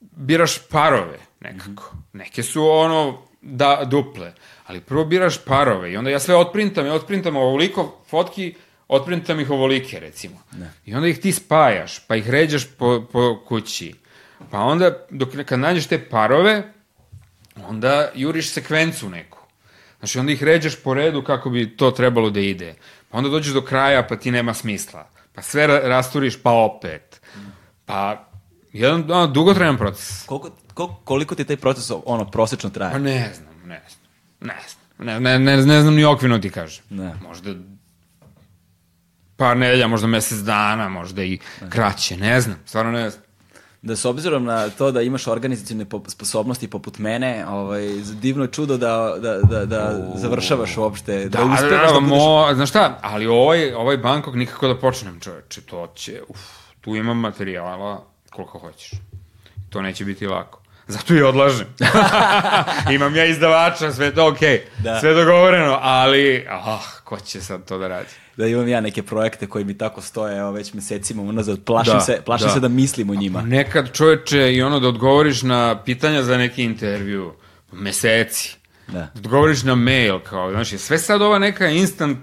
biraš 0.00 0.58
parove 0.70 1.18
nekako. 1.40 1.92
Neke 2.12 2.42
su 2.42 2.68
ono 2.68 3.22
da, 3.42 3.82
duple, 3.84 4.32
ali 4.66 4.80
prvo 4.80 5.04
biraš 5.04 5.44
parove 5.44 5.92
i 5.92 5.96
onda 5.96 6.10
ja 6.10 6.20
sve 6.20 6.36
otprintam, 6.36 6.86
ja 6.86 6.94
otprintam 6.94 7.36
ovoliko 7.36 8.00
fotki, 8.10 8.54
otprintam 8.88 9.40
ih 9.40 9.50
ovolike, 9.50 10.00
recimo. 10.00 10.42
Ne. 10.52 10.72
I 10.84 10.94
onda 10.94 11.08
ih 11.08 11.18
ti 11.18 11.32
spajaš, 11.32 11.98
pa 12.06 12.16
ih 12.16 12.30
ređaš 12.30 12.64
po, 12.78 13.06
po 13.12 13.44
kući. 13.48 13.94
Pa 14.50 14.58
onda, 14.58 15.06
dok, 15.10 15.28
kad 15.46 15.58
nađeš 15.58 15.86
te 15.86 16.08
parove, 16.08 16.62
onda 17.68 18.10
juriš 18.14 18.52
sekvencu 18.52 19.08
neku. 19.08 19.38
Znači, 19.98 20.18
onda 20.18 20.32
ih 20.32 20.42
ređaš 20.42 20.76
po 20.82 20.94
redu 20.94 21.22
kako 21.22 21.50
bi 21.50 21.76
to 21.76 21.90
trebalo 21.90 22.30
da 22.30 22.40
ide. 22.40 22.74
Pa 23.08 23.18
onda 23.18 23.30
dođeš 23.30 23.52
do 23.52 23.62
kraja, 23.62 24.06
pa 24.06 24.16
ti 24.16 24.30
nema 24.30 24.54
smisla. 24.54 25.08
Pa 25.34 25.42
sve 25.42 25.66
rasturiš, 25.66 26.42
pa 26.42 26.50
opet. 26.50 27.20
Pa, 27.86 28.28
jedan 28.72 29.10
ono, 29.10 29.26
dugotrajan 29.26 29.76
proces. 29.76 30.22
Koliko, 30.26 30.50
koliko, 30.74 31.00
koliko 31.04 31.34
ti 31.34 31.44
taj 31.44 31.56
proces 31.56 31.90
ono, 32.04 32.30
prosečno 32.30 32.70
traje? 32.70 32.92
Pa 32.92 32.98
ne 32.98 33.32
znam, 33.34 33.54
ne 33.64 33.82
znam. 33.88 34.10
Ne 34.40 34.60
znam. 34.68 35.06
Ne, 35.06 35.20
ne, 35.20 35.38
ne, 35.38 35.56
ne 35.56 35.80
znam 35.80 35.94
ni 35.94 36.04
okvirno 36.04 36.38
ti 36.38 36.50
kažem. 36.50 36.84
Ne. 36.90 37.14
Možda 37.22 37.54
par 39.36 39.56
nedelja, 39.56 39.86
možda 39.86 40.06
mesec 40.06 40.38
dana, 40.38 40.88
možda 40.88 41.22
i 41.22 41.38
kraće, 41.68 42.16
ne 42.16 42.40
znam, 42.40 42.56
stvarno 42.66 42.92
ne 42.92 43.10
znam. 43.10 43.22
Da 43.82 43.96
s 43.96 44.04
obzirom 44.04 44.44
na 44.44 44.70
to 44.70 44.92
da 44.92 45.02
imaš 45.02 45.26
organizacijne 45.26 45.86
sposobnosti 46.08 46.68
poput 46.70 46.98
mene, 46.98 47.46
ovaj, 47.48 47.86
divno 48.20 48.44
je 48.44 48.52
čudo 48.52 48.76
da, 48.76 49.14
da, 49.20 49.38
da, 49.42 49.66
da 49.66 50.10
završavaš 50.14 50.76
uopšte, 50.76 51.18
da, 51.18 51.28
da 51.28 51.44
uspevaš 51.44 51.88
da, 51.88 51.94
da 51.94 52.00
budeš... 52.00 52.10
Mo, 52.10 52.48
znaš 52.54 52.68
šta, 52.68 52.98
ali 53.02 53.26
ovaj, 53.26 53.72
ovaj 53.72 53.96
Bangkok 53.96 54.34
nikako 54.34 54.68
da 54.68 54.78
počnem, 54.78 55.20
čoveče, 55.20 55.60
to 55.60 55.92
će, 55.94 56.22
uf, 56.28 56.40
tu 56.80 56.96
imam 56.96 57.18
materijala 57.18 58.04
koliko 58.30 58.58
hoćeš. 58.58 58.90
To 59.68 59.82
neće 59.82 60.04
biti 60.04 60.26
lako. 60.26 60.60
Zato 60.88 61.14
i 61.14 61.22
odlažem. 61.22 61.66
Imam 62.94 63.16
ja 63.16 63.24
izdavača, 63.24 63.92
sve 63.92 64.14
to 64.14 64.28
okej. 64.28 64.48
Okay. 64.48 64.82
Da. 64.82 65.00
Sve 65.00 65.14
dogovoreno, 65.14 65.78
ali, 65.82 66.46
ah, 66.50 66.78
ko 67.04 67.20
će 67.20 67.40
sad 67.40 67.64
to 67.64 67.78
da 67.78 67.88
radi? 67.88 68.08
Da 68.36 68.46
imam 68.46 68.68
ja 68.68 68.80
neke 68.80 69.02
projekte 69.02 69.46
koji 69.46 69.64
mi 69.64 69.78
tako 69.78 70.00
stoje 70.00 70.38
evo, 70.38 70.50
već 70.50 70.72
mesecima 70.72 71.22
unazad. 71.22 71.64
Plašim, 71.64 71.92
Da, 71.92 72.00
se, 72.00 72.22
plašim 72.24 72.46
da. 72.46 72.54
se 72.54 72.60
da 72.60 72.68
mislim 72.68 73.10
o 73.10 73.14
njima. 73.14 73.42
Nekad 73.42 73.92
čoveče 73.92 74.54
i 74.54 74.62
ono 74.62 74.80
da 74.80 74.88
odgovoriš 74.88 75.42
na 75.42 75.82
pitanja 75.84 76.22
za 76.22 76.38
neki 76.38 76.64
intervju, 76.64 77.32
meseci. 77.72 78.56
Da. 78.88 78.98
Da 78.98 79.10
odgovoriš 79.16 79.62
na 79.62 79.74
mail, 79.74 80.20
kao, 80.20 80.50
znaš, 80.50 80.72
je 80.72 80.78
sve 80.78 80.98
sad 80.98 81.22
ova 81.22 81.38
neka 81.38 81.68
instant 81.68 82.18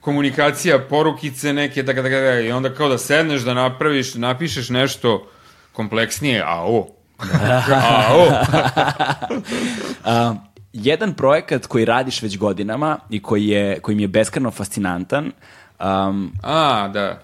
komunikacija, 0.00 0.78
porukice 0.78 1.52
neke, 1.52 1.82
da, 1.82 1.92
da, 1.92 2.02
da, 2.02 2.08
da, 2.08 2.40
i 2.40 2.52
onda 2.52 2.74
kao 2.74 2.88
da 2.88 2.98
sedneš 2.98 3.40
da 3.40 3.54
napraviš, 3.54 4.14
napišeš 4.14 4.68
nešto 4.68 5.30
kompleksnije, 5.72 6.42
a 6.46 6.62
o, 6.64 6.95
A, 10.04 10.34
jedan 10.72 11.14
projekat 11.14 11.66
koji 11.66 11.84
radiš 11.84 12.22
već 12.22 12.38
godinama 12.38 12.98
i 13.10 13.22
koji, 13.22 13.46
je, 13.46 13.80
koji 13.80 13.96
mi 13.96 14.02
je 14.02 14.08
beskreno 14.08 14.50
fascinantan, 14.50 15.32
um, 15.80 16.32
a, 16.42 16.88
da, 16.88 17.18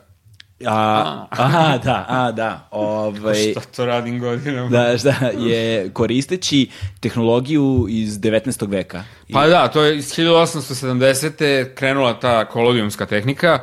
a, 0.67 1.27
aha, 1.31 1.79
da, 1.85 2.05
a, 2.09 2.33
da, 2.33 2.69
ovaj, 2.71 3.35
šta 3.51 3.61
to 3.61 3.87
radim 3.87 4.21
godinama? 4.21 4.69
da, 4.69 4.99
šta, 4.99 5.15
je 5.39 5.91
koristeći 5.91 6.71
tehnologiju 7.01 7.87
iz 7.89 8.19
19. 8.19 8.69
veka. 8.71 9.05
I- 9.29 9.33
Pa 9.33 9.47
da, 9.47 9.69
to 9.69 9.83
je 9.83 9.99
iz 9.99 10.13
1870. 10.15 11.75
krenula 11.75 12.21
ta 12.21 12.45
kolodijumska 12.45 13.07
tehnika, 13.07 13.59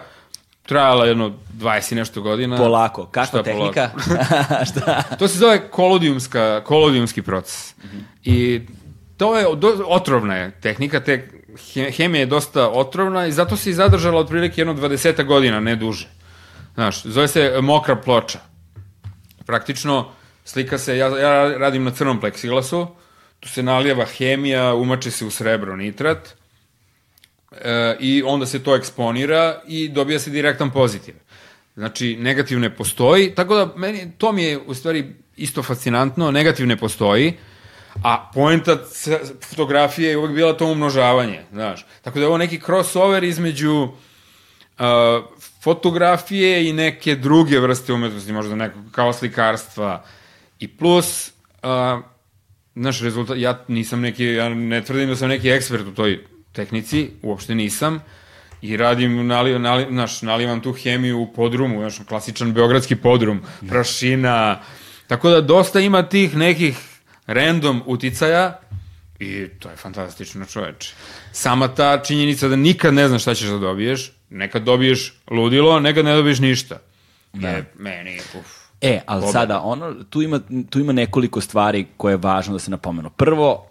trajala 0.70 1.06
jedno 1.06 1.34
20 1.58 1.91
i 1.91 1.96
nešto 1.96 2.22
godina. 2.22 2.58
polako. 2.58 3.06
Kakva 3.06 3.26
Šta 3.26 3.44
tehnika? 3.44 3.90
šta? 4.72 5.04
To 5.20 5.28
se 5.28 5.38
zove 5.38 5.70
kolodijumska, 5.70 6.62
kolodijumski 6.64 7.22
proces. 7.22 7.76
I 8.24 8.62
to 9.18 9.38
je 9.38 9.46
do, 9.56 9.84
otrovna 9.88 10.36
je 10.36 10.52
tehnika, 10.62 11.00
te 11.00 11.30
he- 11.74 11.91
hemija 11.91 12.20
je 12.20 12.26
dosta 12.26 12.70
otrovna 12.70 13.28
i 13.28 13.32
zato 13.32 13.58
se 13.58 13.70
i 13.70 13.74
zadržala 13.74 14.20
otprilike 14.20 14.62
jedno 14.62 14.74
20 14.74 15.26
godina, 15.26 15.60
ne 15.60 15.76
duže. 15.76 16.08
Znaš, 16.74 17.04
zove 17.04 17.28
se 17.28 17.54
mokra 17.62 17.96
ploča. 17.96 18.40
Praktično, 19.46 20.12
slika 20.46 20.78
se, 20.78 20.98
ja, 20.98 21.08
ja 21.08 21.58
radim 21.58 21.84
na 21.84 21.91
crnom 21.91 22.20
pleksiglasu, 22.20 22.88
tu 23.40 23.50
se 23.50 23.64
nalijeva 23.64 24.06
hemija, 24.06 24.74
umače 24.74 25.12
se 25.12 25.26
u 25.26 25.32
srebro 25.32 25.76
nitrat, 25.76 26.36
e, 27.52 27.98
i 28.00 28.24
onda 28.26 28.46
se 28.46 28.64
to 28.64 28.76
eksponira 28.76 29.62
i 29.68 29.90
dobija 29.90 30.20
se 30.20 30.30
direktan 30.30 30.72
pozitiv. 30.72 31.16
Znači, 31.76 32.18
negativ 32.20 32.60
ne 32.60 32.76
postoji, 32.76 33.36
tako 33.36 33.56
da 33.56 33.74
meni, 33.76 34.12
to 34.18 34.32
mi 34.32 34.44
je 34.44 34.58
u 34.58 34.74
stvari 34.74 35.14
isto 35.38 35.64
fascinantno, 35.64 36.32
negativ 36.32 36.68
ne 36.68 36.78
postoji, 36.78 37.34
a 38.04 38.32
poenta 38.34 38.78
fotografije 39.50 40.10
je 40.10 40.18
uvek 40.18 40.32
bila 40.32 40.54
to 40.54 40.66
umnožavanje, 40.66 41.42
znaš. 41.52 41.86
Tako 42.02 42.20
da 42.20 42.24
je 42.24 42.28
ovo 42.28 42.38
neki 42.38 42.60
crossover 42.60 43.24
između 43.24 43.74
uh, 43.74 43.90
fotografije 45.64 46.70
i 46.70 46.74
neke 46.74 47.16
druge 47.16 47.60
vrste 47.60 47.94
umetnosti, 47.94 48.32
možda 48.32 48.56
neko 48.56 48.80
kao 48.92 49.14
slikarstva 49.14 50.06
i 50.60 50.68
plus 50.68 51.32
uh, 51.64 52.04
naš 52.76 53.02
rezultat, 53.02 53.38
ja 53.38 53.64
nisam 53.68 54.02
neki, 54.02 54.26
ja 54.26 54.50
ne 54.50 54.84
tvrdim 54.84 55.10
da 55.10 55.16
sam 55.16 55.30
neki 55.30 55.50
ekspert 55.50 55.88
u 55.88 55.94
toj 55.96 56.26
tehnici, 56.52 57.10
uopšte 57.22 57.56
nisam, 57.56 58.00
i 58.62 58.78
radim, 58.78 59.28
nali, 59.28 59.60
nali, 59.60 59.86
naš, 59.92 60.22
nalivam 60.22 60.62
tu 60.62 60.74
hemiju 60.74 61.20
u 61.20 61.34
podrumu, 61.34 61.80
znaš, 61.80 62.08
klasičan 62.08 62.54
beogradski 62.54 62.96
podrum, 62.96 63.42
prašina, 63.70 64.60
tako 65.08 65.30
da 65.30 65.42
dosta 65.42 65.80
ima 65.80 66.04
tih 66.04 66.36
nekih 66.36 66.78
random 67.28 67.84
uticaja 67.86 68.60
i 69.20 69.48
to 69.60 69.70
je 69.70 69.76
fantastično 69.76 70.46
čoveče. 70.46 70.94
Sama 71.32 71.68
ta 71.68 72.04
činjenica 72.04 72.48
da 72.48 72.56
nikad 72.56 72.94
ne 72.94 73.08
znaš 73.08 73.22
šta 73.22 73.34
ćeš 73.34 73.48
da 73.48 73.58
dobiješ, 73.58 74.12
nekad 74.30 74.64
dobiješ 74.64 75.14
ludilo, 75.32 75.80
nekad 75.80 76.06
ne 76.06 76.16
dobiješ 76.16 76.40
ništa. 76.40 76.78
Je 77.34 77.72
meni, 77.78 78.20
uf. 78.40 78.60
E, 78.82 79.02
ali 79.06 79.22
Pobeda. 79.22 79.40
sada, 79.40 79.62
ono, 79.62 80.04
tu 80.04 80.22
ima, 80.22 80.40
tu 80.70 80.80
ima 80.80 80.94
nekoliko 80.94 81.42
stvari 81.42 81.88
koje 81.98 82.14
je 82.14 82.18
važno 82.18 82.54
da 82.54 82.60
se 82.60 82.72
napomenu. 82.72 83.10
Prvo, 83.10 83.70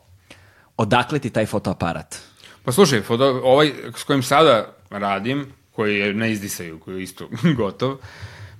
odakle 0.76 1.18
ti 1.18 1.30
taj 1.30 1.46
fotoaparat? 1.46 2.27
Pa 2.68 2.72
slušaj, 2.72 3.00
foto, 3.00 3.40
ovaj 3.44 3.72
s 3.96 4.04
kojim 4.04 4.22
sada 4.22 4.74
radim, 4.90 5.46
koji 5.72 5.98
je 5.98 6.14
na 6.14 6.26
izdisaju, 6.26 6.78
koji 6.78 6.96
je 6.96 7.02
isto 7.02 7.28
gotov, 7.58 7.96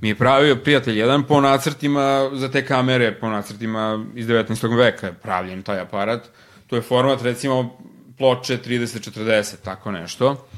mi 0.00 0.08
je 0.08 0.14
pravio 0.14 0.56
prijatelj 0.56 0.98
jedan 0.98 1.24
po 1.24 1.40
nacrtima 1.40 2.30
za 2.32 2.50
te 2.50 2.66
kamere, 2.66 3.18
po 3.20 3.28
nacrtima 3.28 4.06
iz 4.14 4.26
19. 4.26 4.76
veka 4.76 5.06
je 5.06 5.12
pravljen 5.12 5.62
taj 5.62 5.80
aparat. 5.80 6.28
To 6.66 6.76
je 6.76 6.82
format, 6.82 7.22
recimo, 7.22 7.78
ploče 8.18 8.58
30-40, 8.66 9.54
tako 9.64 9.92
nešto. 9.92 10.48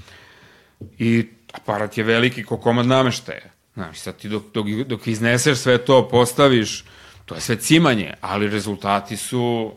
I 0.98 1.28
aparat 1.52 1.98
je 1.98 2.04
veliki 2.04 2.44
ko 2.44 2.56
komad 2.56 2.86
nameštaja. 2.86 3.50
Znaš, 3.74 3.98
sad 3.98 4.16
ti 4.16 4.28
dok, 4.28 4.42
dok, 4.54 4.66
dok 4.86 5.06
izneseš 5.06 5.58
sve 5.58 5.78
to, 5.78 6.08
postaviš, 6.08 6.84
to 7.26 7.34
je 7.34 7.40
sve 7.40 7.56
cimanje, 7.56 8.14
ali 8.20 8.48
rezultati 8.48 9.16
su, 9.16 9.72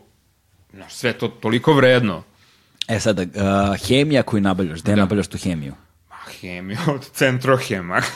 znaš, 0.73 0.93
sve 0.93 1.13
to 1.13 1.27
toliko 1.27 1.73
vredno. 1.73 2.23
E 2.87 2.99
sada, 2.99 3.21
uh, 3.21 3.87
hemija 3.87 4.23
koju 4.23 4.41
nabavljaš, 4.41 4.81
gde 4.81 4.95
nabavljaš 4.95 5.27
tu 5.27 5.37
hemiju? 5.37 5.73
Ma, 6.09 6.15
hemiju 6.41 6.79
od 6.95 7.09
centrohema. 7.11 8.01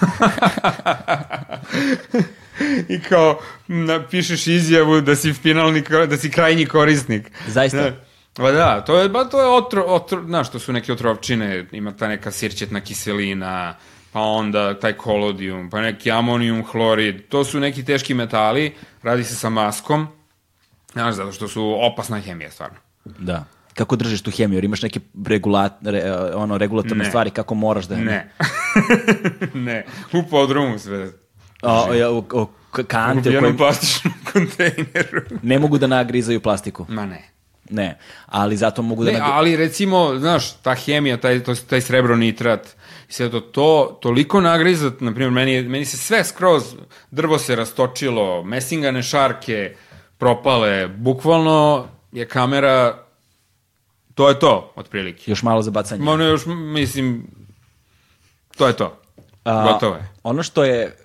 I 2.90 3.00
kao, 3.00 3.40
napišeš 3.68 4.48
izjavu 4.48 5.02
da 5.02 5.16
si 5.16 5.34
finalni, 5.34 5.84
da 6.10 6.18
si 6.18 6.32
krajnji 6.32 6.66
korisnik. 6.66 7.32
Zaista? 7.48 7.82
Da. 7.82 7.92
Pa 8.34 8.52
da, 8.52 8.82
to 8.86 9.00
je, 9.00 9.10
ba, 9.10 9.24
to 9.26 9.42
je 9.42 9.48
otro, 9.48 9.84
otro, 9.84 10.24
znaš, 10.24 10.52
to 10.52 10.60
su 10.60 10.74
neke 10.74 10.94
otrovčine, 10.94 11.66
ima 11.72 11.92
ta 11.92 12.08
neka 12.08 12.32
sirćetna 12.32 12.82
kiselina, 12.82 13.76
pa 14.12 14.22
onda 14.22 14.80
taj 14.80 14.94
kolodijum, 14.94 15.70
pa 15.70 15.82
neki 15.82 16.12
amonijum 16.12 16.66
hlorid, 16.66 17.28
to 17.30 17.44
su 17.44 17.60
neki 17.60 17.86
teški 17.86 18.14
metali, 18.14 18.76
radi 19.04 19.24
se 19.24 19.36
sa 19.36 19.50
maskom, 19.50 20.08
znaš, 20.94 21.16
zato 21.16 21.32
što 21.32 21.48
su 21.48 21.76
opasna 21.82 22.20
hemija, 22.20 22.52
stvarno. 22.52 22.78
Da. 23.06 23.46
Kako 23.78 23.96
držiš 23.96 24.22
tu 24.22 24.32
hemiju? 24.32 24.58
Jer 24.58 24.64
imaš 24.66 24.82
neke 24.82 25.00
regulat, 25.28 25.74
re, 25.82 26.04
ono, 26.36 26.58
regulatorne 26.58 27.04
Ne. 27.04 27.10
stvari 27.10 27.30
kako 27.30 27.56
moraš 27.56 27.86
da... 27.86 27.96
Ne. 27.96 28.34
ne, 29.68 29.86
u 30.14 30.24
podrumu 30.24 30.80
sve. 30.80 31.12
O, 31.62 31.94
ja, 31.94 32.10
o, 32.10 32.24
o, 32.32 32.48
kante 32.88 33.30
u 33.30 33.34
jednom 33.34 33.42
kojim 33.44 33.58
plastičnom 33.58 34.14
kontejneru. 34.34 35.22
ne 35.44 35.60
mogu 35.60 35.78
da 35.78 35.88
nagrizaju 35.88 36.40
plastiku. 36.42 36.86
Ma 36.90 37.06
ne. 37.06 37.24
Ne, 37.70 37.98
ali 38.26 38.58
zato 38.58 38.82
mogu 38.82 39.04
da... 39.04 39.12
Ne, 39.12 39.18
nagri- 39.20 39.30
ali 39.32 39.56
recimo, 39.56 40.16
znaš, 40.20 40.54
ta 40.54 40.76
hemija, 40.76 41.18
taj, 41.18 41.44
to, 41.44 41.56
taj 41.56 41.82
srebronitrat, 41.82 42.68
i 43.10 43.14
sve 43.14 43.32
to, 43.32 43.40
to 43.40 44.00
toliko 44.02 44.42
nagrizat, 44.42 45.02
na 45.02 45.12
primjer, 45.12 45.32
meni, 45.32 45.62
meni 45.62 45.86
se 45.86 45.98
sve 45.98 46.24
skroz, 46.24 46.64
drvo 47.12 47.38
se 47.38 47.56
rastočilo, 47.56 48.44
mesingane 48.44 49.04
šarke 49.04 49.76
propale, 50.18 50.88
bukvalno 50.88 51.86
je 52.12 52.28
kamera, 52.28 53.04
to 54.18 54.30
je 54.30 54.40
to, 54.40 54.74
otprilike. 54.76 55.32
Još 55.32 55.44
malo 55.44 55.62
za 55.62 55.72
bacanje. 55.72 56.18
Ne, 56.18 56.26
još, 56.26 56.46
mislim, 56.46 57.28
to 58.58 58.68
je 58.68 58.74
to. 58.74 59.00
A, 59.44 59.72
Gotovo 59.74 59.96
je. 59.96 60.10
Ono 60.24 60.44
što 60.44 60.64
je, 60.64 60.98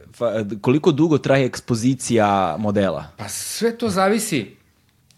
koliko 0.60 0.92
dugo 0.92 1.18
traje 1.18 1.46
ekspozicija 1.46 2.56
modela? 2.58 3.04
Pa 3.16 3.28
sve 3.28 3.78
to 3.78 3.88
zavisi, 3.88 4.56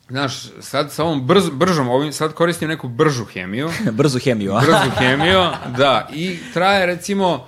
znaš, 0.08 0.34
sad 0.60 0.92
sa 0.92 1.04
ovom 1.04 1.26
brz, 1.26 1.50
bržom, 1.52 1.88
ovim, 1.88 2.12
sad 2.12 2.32
koristim 2.32 2.68
neku 2.68 2.88
bržu 2.88 3.24
hemiju, 3.24 3.70
Brzu 3.98 4.18
hemiju, 4.18 4.52
a? 4.54 4.60
brzu 4.60 4.90
hemiju, 4.98 5.40
da, 5.76 6.08
i 6.12 6.38
traje 6.54 6.86
recimo 6.86 7.46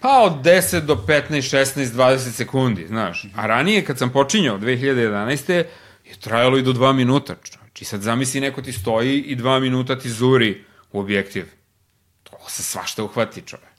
pa 0.00 0.22
od 0.22 0.32
10 0.32 0.80
do 0.80 0.94
15, 0.94 1.20
16, 1.30 1.84
20 1.84 2.18
sekundi, 2.18 2.86
znaš. 2.88 3.26
A 3.36 3.46
ranije 3.46 3.84
kad 3.84 3.98
sam 3.98 4.10
počinjao 4.10 4.58
2011. 4.58 5.52
je 5.52 5.70
trajalo 6.20 6.58
i 6.58 6.62
do 6.62 6.72
2 6.72 6.92
minuta. 6.92 7.34
Znači 7.78 7.90
sad 7.90 8.00
zamisli 8.00 8.40
neko 8.40 8.62
ti 8.62 8.72
stoji 8.72 9.20
i 9.20 9.36
2 9.36 9.60
minuta 9.60 9.98
ti 9.98 10.10
zuri 10.10 10.64
u 10.92 11.00
objektiv. 11.00 11.46
To 12.22 12.36
se 12.48 12.62
svašta 12.62 13.04
uhvati 13.04 13.42
čovek. 13.42 13.74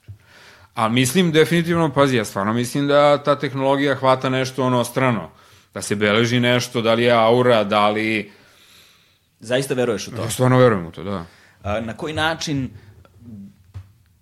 A 0.74 0.88
mislim 0.88 1.32
definitivno, 1.32 1.92
pazi, 1.92 2.16
ja 2.16 2.24
stvarno 2.24 2.52
mislim 2.52 2.88
da 2.88 3.22
ta 3.22 3.38
tehnologija 3.38 3.94
hvata 3.94 4.28
nešto 4.28 4.64
ono 4.64 4.84
strano. 4.84 5.30
Da 5.74 5.82
se 5.82 5.96
beleži 5.96 6.40
nešto, 6.40 6.82
da 6.82 6.94
li 6.94 7.04
je 7.04 7.12
aura, 7.12 7.64
da 7.64 7.88
li... 7.88 8.32
Zaista 9.40 9.74
veruješ 9.74 10.08
u 10.08 10.10
to? 10.10 10.22
Ja 10.22 10.30
stvarno 10.30 10.58
verujem 10.58 10.86
u 10.86 10.92
to, 10.92 11.02
da. 11.02 11.26
A, 11.62 11.80
na 11.80 11.96
koji 11.96 12.14
način, 12.14 12.70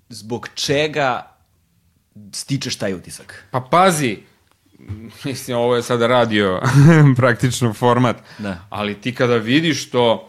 zbog 0.08 0.48
čega 0.54 1.36
stičeš 2.32 2.76
taj 2.76 2.94
utisak? 2.94 3.44
Pa 3.50 3.60
pazi, 3.60 4.18
mislim, 5.24 5.56
ovo 5.56 5.76
je 5.76 5.82
sada 5.82 6.06
radio 6.06 6.60
praktično 7.16 7.74
format, 7.74 8.16
Da. 8.38 8.66
ali 8.70 8.94
ti 8.94 9.14
kada 9.14 9.36
vidiš 9.36 9.90
to, 9.90 10.28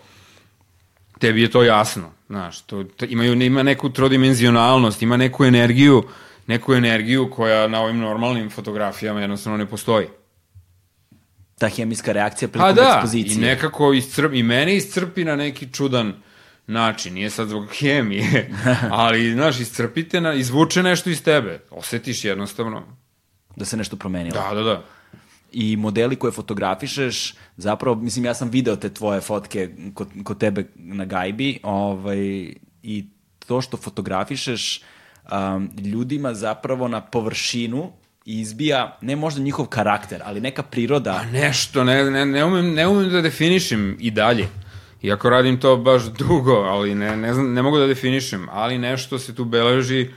tebi 1.20 1.42
je 1.42 1.52
to 1.52 1.64
jasno, 1.64 2.12
znaš, 2.28 2.62
to, 2.62 2.84
to 2.84 3.06
imaju, 3.06 3.42
ima 3.42 3.64
neku 3.64 3.90
trodimenzionalnost, 3.90 5.02
ima 5.02 5.18
neku 5.18 5.46
energiju, 5.46 6.04
neku 6.48 6.74
energiju 6.74 7.30
koja 7.32 7.68
na 7.68 7.82
ovim 7.82 7.98
normalnim 7.98 8.50
fotografijama 8.50 9.22
jednostavno 9.22 9.58
ne 9.58 9.66
postoji. 9.66 10.08
ta 11.58 11.68
hemijska 11.70 12.12
reakcija 12.12 12.50
Pa 12.50 12.52
prilikom 12.52 12.76
da, 12.76 12.94
ekspozicije. 12.94 13.36
i 13.36 13.50
nekako 13.50 13.94
iscrp, 13.94 14.34
i 14.34 14.44
mene 14.44 14.76
iscrpi 14.76 15.24
na 15.24 15.36
neki 15.36 15.68
čudan 15.74 16.14
način, 16.68 17.14
nije 17.14 17.30
sad 17.30 17.48
zbog 17.48 17.68
hemije, 17.80 18.52
ali, 18.92 19.34
znaš, 19.34 19.60
iscrpite, 19.60 20.22
na, 20.22 20.34
izvuče 20.34 20.84
nešto 20.84 21.10
iz 21.10 21.24
tebe, 21.24 21.60
osetiš 21.72 22.26
jednostavno. 22.26 22.99
Da 23.60 23.66
se 23.66 23.78
nešto 23.78 23.96
promenilo. 23.96 24.42
Da, 24.42 24.56
da, 24.56 24.64
da. 24.64 24.84
i 25.52 25.76
modeli 25.78 26.16
koje 26.16 26.32
fotografišeš, 26.32 27.34
zapravo, 27.58 27.96
mislim, 27.96 28.26
ja 28.26 28.34
sam 28.34 28.50
video 28.50 28.76
te 28.76 28.90
tvoje 28.90 29.22
fotke 29.22 29.70
kod, 29.94 30.08
kod 30.24 30.38
tebe 30.38 30.66
na 30.76 31.06
gajbi, 31.06 31.60
ovaj, 31.64 32.54
i 32.84 33.06
to 33.48 33.62
što 33.62 33.78
fotografišeš 33.78 34.82
um, 35.32 35.70
ljudima 35.78 36.34
zapravo 36.34 36.88
na 36.88 37.02
površinu 37.02 37.92
izbija, 38.26 38.98
ne 39.02 39.16
možda 39.16 39.42
njihov 39.42 39.66
karakter, 39.66 40.22
ali 40.26 40.42
neka 40.42 40.64
priroda. 40.64 41.12
A 41.12 41.26
nešto, 41.26 41.84
ne, 41.84 42.04
ne, 42.12 42.26
ne, 42.26 42.46
umem, 42.46 42.74
ne 42.74 42.88
umem 42.88 43.10
da 43.10 43.22
definišem 43.22 43.98
i 44.00 44.12
dalje. 44.12 44.48
Iako 45.02 45.30
radim 45.30 45.60
to 45.60 45.78
baš 45.78 46.04
dugo, 46.04 46.54
ali 46.54 46.96
ne, 46.96 47.18
ne, 47.18 47.34
znam, 47.34 47.54
ne 47.54 47.62
mogu 47.62 47.78
da 47.78 47.88
definišem, 47.88 48.48
ali 48.52 48.78
nešto 48.78 49.20
se 49.20 49.36
tu 49.36 49.46
beleži 49.46 50.10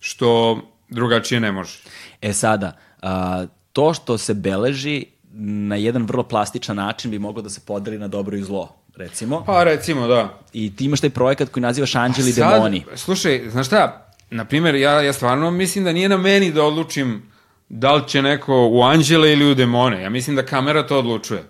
što 0.00 0.60
drugačije 0.88 1.40
ne 1.40 1.52
može. 1.52 1.78
E 2.22 2.32
sada, 2.32 2.72
a, 3.02 3.44
to 3.72 3.94
što 3.94 4.18
se 4.18 4.34
beleži 4.34 5.04
na 5.38 5.76
jedan 5.76 6.06
vrlo 6.06 6.22
plastičan 6.22 6.76
način 6.76 7.10
bi 7.10 7.18
moglo 7.18 7.42
da 7.42 7.50
se 7.50 7.60
podeli 7.66 7.98
na 7.98 8.08
dobro 8.08 8.36
i 8.36 8.42
zlo, 8.42 8.76
recimo. 8.96 9.44
Pa 9.44 9.64
recimo, 9.64 10.06
da. 10.06 10.38
I 10.52 10.76
ti 10.76 10.84
imaš 10.84 11.00
taj 11.00 11.10
projekat 11.10 11.48
koji 11.48 11.62
nazivaš 11.62 11.94
Anđeli 11.94 12.32
Sad, 12.32 12.54
demoni. 12.54 12.84
Slušaj, 12.94 13.42
znaš 13.50 13.66
šta, 13.66 14.12
na 14.30 14.44
primjer, 14.44 14.74
ja, 14.74 15.02
ja 15.02 15.12
stvarno 15.12 15.50
mislim 15.50 15.84
da 15.84 15.92
nije 15.92 16.08
na 16.08 16.16
meni 16.16 16.52
da 16.52 16.64
odlučim 16.64 17.22
da 17.68 17.94
li 17.94 18.08
će 18.08 18.22
neko 18.22 18.68
u 18.68 18.82
anđele 18.82 19.32
ili 19.32 19.50
u 19.50 19.54
demone. 19.54 20.02
Ja 20.02 20.10
mislim 20.10 20.36
da 20.36 20.46
kamera 20.46 20.86
to 20.86 20.98
odlučuje. 20.98 21.44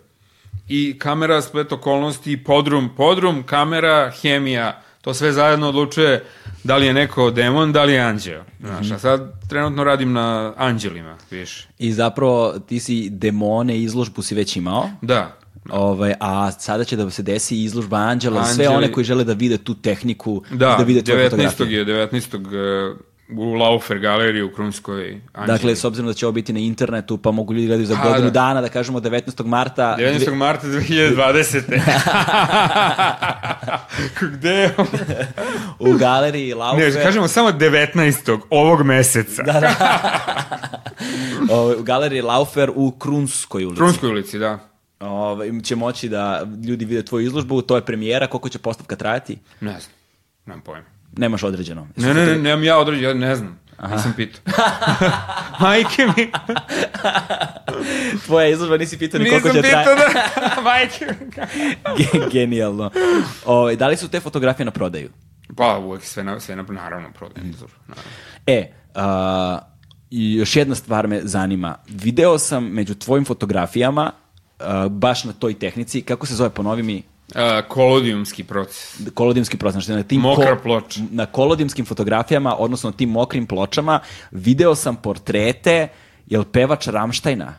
I 0.69 0.99
kamera, 0.99 1.43
splet 1.43 1.73
okolnosti, 1.73 2.45
podrum, 2.45 2.91
podrum, 2.97 3.43
kamera, 3.43 4.13
hemija, 4.23 4.83
to 5.01 5.15
sve 5.15 5.33
zajedno 5.33 5.69
odlučuje 5.69 6.25
da 6.67 6.77
li 6.77 6.87
je 6.87 6.95
neko 6.95 7.31
demon, 7.31 7.73
da 7.73 7.85
li 7.85 7.93
je 7.93 8.01
anđeo. 8.01 8.45
Znaš, 8.61 8.91
a 8.91 8.99
sad 8.99 9.49
trenutno 9.49 9.85
radim 9.85 10.13
na 10.13 10.55
anđelima, 10.57 11.17
viš. 11.31 11.67
I 11.79 11.93
zapravo 11.93 12.55
ti 12.59 12.81
si 12.81 13.11
demone 13.11 13.79
izložbu 13.79 14.23
si 14.23 14.35
već 14.35 14.57
imao. 14.57 14.91
Da, 15.03 15.37
Ovaj, 15.71 16.15
a 16.21 16.51
sada 16.53 16.85
će 16.85 16.97
da 16.97 17.11
se 17.11 17.23
desi 17.23 17.57
izložba 17.59 17.97
Anđela 17.99 18.43
za 18.43 18.55
sve 18.55 18.65
Anđeli- 18.65 18.77
one 18.77 18.93
koji 18.93 19.05
žele 19.05 19.25
da 19.25 19.33
vide 19.33 19.59
tu 19.59 19.75
tehniku 19.75 20.43
da, 20.51 20.57
da 20.69 20.85
vide 20.85 21.03
tvoje 21.03 21.19
19. 21.21 21.51
fotografije. 21.51 21.79
je, 21.79 21.85
19. 21.85 22.97
u 23.29 23.55
Laufer 23.55 23.99
galeriji 23.99 24.43
u 24.43 24.53
Krunskoj 24.53 25.21
anđeli. 25.33 25.59
Dakle, 25.59 25.77
s 25.77 25.85
obzirom 25.85 26.07
da 26.07 26.15
će 26.15 26.27
ovo 26.27 26.33
biti 26.33 26.53
na 26.53 26.59
internetu, 26.59 27.19
pa 27.19 27.31
mogu 27.31 27.55
ljudi 27.55 27.67
gledati 27.67 27.87
za 27.87 27.97
godinu 28.03 28.25
da. 28.25 28.31
dana, 28.31 28.61
da 28.61 28.69
kažemo 28.69 29.01
19. 29.01 29.45
marta. 29.45 29.97
19. 29.99 30.35
marta 30.35 30.67
2020. 30.67 31.81
Gde 34.33 34.51
je 34.51 34.75
ovo? 34.77 34.89
u 35.79 35.93
galeriji 35.99 36.55
Laufe. 36.55 36.85
Ne, 36.85 37.03
kažemo 37.03 37.29
samo 37.29 37.51
19. 37.51 38.41
ovog 38.51 38.83
meseca. 38.83 39.43
Da, 39.43 39.61
da. 39.61 39.75
U 41.79 41.83
galeriji 41.83 42.23
Laufer 42.23 42.71
u 42.75 42.91
Krunskoj 42.91 43.65
ulici. 43.65 43.79
Krunskoj 43.79 44.11
ulici, 44.11 44.39
da. 44.39 44.59
Ovaj, 45.01 45.51
će 45.63 45.77
moći 45.77 46.09
da 46.09 46.47
ljudi 46.67 46.85
vide 46.85 47.05
tvoju 47.05 47.27
izložbu, 47.27 47.63
to 47.63 47.77
je 47.77 47.85
premijera, 47.85 48.27
koliko 48.27 48.49
će 48.49 48.59
postavka 48.59 48.97
trajati? 48.97 49.39
Ne 49.61 49.81
znam, 49.81 49.93
nemam 50.47 50.61
pojma. 50.61 50.96
Nemaš 51.17 51.43
određeno. 51.43 51.89
Ne, 51.97 52.15
ne, 52.15 52.27
ne, 52.27 52.37
nemam 52.37 52.65
ja 52.65 52.79
određen, 52.79 53.05
ja 53.05 53.15
ne 53.15 53.37
znam. 53.37 53.59
Nisam 53.91 54.13
pitao. 54.17 54.41
Majke 55.61 56.07
mi. 56.17 56.31
Tvoja 58.27 58.49
izložba 58.49 58.77
nisi 58.77 58.99
pitao 58.99 59.21
ni 59.21 59.31
koliko 59.31 59.49
Nisam 59.49 59.63
će 59.63 59.69
pitao 59.69 59.85
trajati. 59.85 60.41
da. 60.57 60.63
Majke 60.71 61.05
mi. 61.21 61.27
Ge- 61.99 62.31
Genijalno. 62.33 62.91
Ovaj, 63.45 63.77
da 63.77 63.89
li 63.89 63.97
su 63.97 64.09
te 64.09 64.21
fotografije 64.21 64.65
na 64.65 64.71
prodaju? 64.71 65.11
Pa, 65.57 65.79
uvek 65.79 66.03
sve 66.05 66.25
na, 66.25 66.41
sve 66.41 66.57
na, 66.57 66.63
naravno, 66.63 67.09
prodajem. 67.13 67.55
Naravno. 67.89 68.11
E, 68.47 68.73
a, 68.95 69.59
i 70.11 70.35
još 70.35 70.57
jedna 70.57 70.75
stvar 70.75 71.09
me 71.09 71.21
zanima. 71.25 71.75
Video 71.89 72.39
sam 72.39 72.65
među 72.65 72.95
tvojim 72.95 73.25
fotografijama, 73.25 74.13
a, 74.59 74.89
baš 74.89 75.25
na 75.25 75.33
toj 75.33 75.59
tehnici, 75.59 76.03
kako 76.03 76.27
se 76.27 76.35
zove, 76.35 76.51
ponovi 76.51 76.83
mi, 76.83 77.03
A, 77.35 77.63
kolodijumski 77.69 78.45
proces. 78.45 79.01
kolodimski 79.15 79.59
proces. 79.59 79.85
Znači, 79.85 79.97
na 79.97 80.03
tim 80.03 80.21
Mokra 80.21 80.57
ploča. 80.57 81.01
Na 81.11 81.27
kolodimskim 81.27 81.85
fotografijama, 81.85 82.57
odnosno 82.59 82.91
na 82.91 82.97
tim 82.97 83.11
mokrim 83.11 83.47
pločama, 83.47 84.01
video 84.31 84.75
sam 84.75 84.97
portrete, 84.97 85.89
jel 86.27 86.45
pevač 86.45 86.87
Ramštajna? 86.87 87.55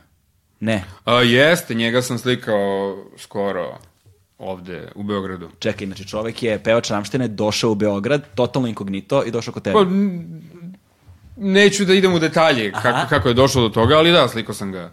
Ne. 0.59 0.83
A, 1.05 1.13
jeste, 1.13 1.73
njega 1.73 2.01
sam 2.01 2.17
slikao 2.17 2.95
skoro 3.17 3.77
ovde 4.37 4.91
u 4.95 5.03
Beogradu. 5.03 5.49
Čekaj, 5.59 5.87
znači 5.87 6.07
čovek 6.07 6.43
je, 6.43 6.63
pevač 6.63 6.89
Ramštajna 6.89 7.27
došao 7.27 7.71
u 7.71 7.75
Beograd, 7.75 8.23
totalno 8.35 8.67
inkognito 8.67 9.23
i 9.23 9.31
došao 9.31 9.53
kod 9.53 9.63
tebe. 9.63 9.73
Pa, 9.73 9.85
neću 11.37 11.85
da 11.85 11.93
idem 11.93 12.13
u 12.13 12.19
detalje 12.19 12.71
kako, 12.71 13.09
kako 13.09 13.27
je 13.27 13.33
došlo 13.33 13.61
do 13.61 13.69
toga, 13.69 13.97
ali 13.97 14.11
da, 14.11 14.27
slikao 14.27 14.55
sam 14.55 14.71
ga. 14.71 14.91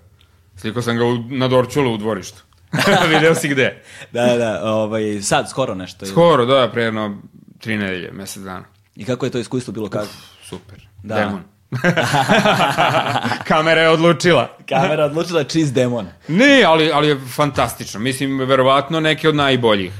Slikao 0.56 0.82
sam 0.82 0.96
ga 0.96 1.04
u, 1.04 1.18
na 1.18 1.48
Dorčulu 1.48 1.94
u 1.94 1.96
dvorištu. 1.96 2.42
Video 3.10 3.34
si 3.34 3.48
gde? 3.48 3.82
Da, 4.12 4.36
da, 4.36 4.60
ovaj, 4.64 5.20
sad, 5.22 5.50
skoro 5.50 5.74
nešto. 5.74 6.06
Skoro, 6.06 6.46
da, 6.46 6.68
pre 6.68 6.82
jedno 6.82 7.22
tri 7.58 7.76
nedelje, 7.76 8.10
mesec 8.12 8.42
dana. 8.42 8.64
I 8.96 9.04
kako 9.04 9.26
je 9.26 9.32
to 9.32 9.38
iskustvo 9.38 9.72
bilo? 9.72 9.88
Kako? 9.88 10.06
Super. 10.44 10.88
Da. 11.02 11.14
Demon. 11.16 11.42
Kamera 13.44 13.80
je 13.80 13.90
odlučila. 13.90 14.56
Kamera 14.68 15.04
odlučila 15.04 15.44
čist 15.44 15.74
demon. 15.74 16.06
Ne, 16.28 16.62
ali, 16.62 16.90
ali 16.92 17.08
je 17.08 17.20
fantastično. 17.28 18.00
Mislim, 18.00 18.38
verovatno 18.38 19.00
neke 19.00 19.28
od 19.28 19.34
najboljih 19.34 19.92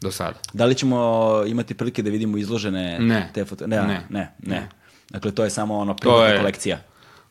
do 0.00 0.10
sada. 0.10 0.38
Da 0.52 0.64
li 0.64 0.74
ćemo 0.74 1.16
imati 1.46 1.74
prilike 1.74 2.02
da 2.02 2.10
vidimo 2.10 2.38
izložene 2.38 2.98
Ne. 2.98 3.28
te 3.34 3.44
foto? 3.44 3.66
Ne, 3.66 3.76
ne, 3.76 3.86
Ne. 3.86 4.00
ne, 4.10 4.32
ne. 4.40 4.68
Dakle, 5.10 5.30
to 5.30 5.44
je 5.44 5.50
samo 5.50 5.78
ono 5.78 5.96
privatna 5.96 6.26
je- 6.26 6.38
kolekcija. 6.38 6.78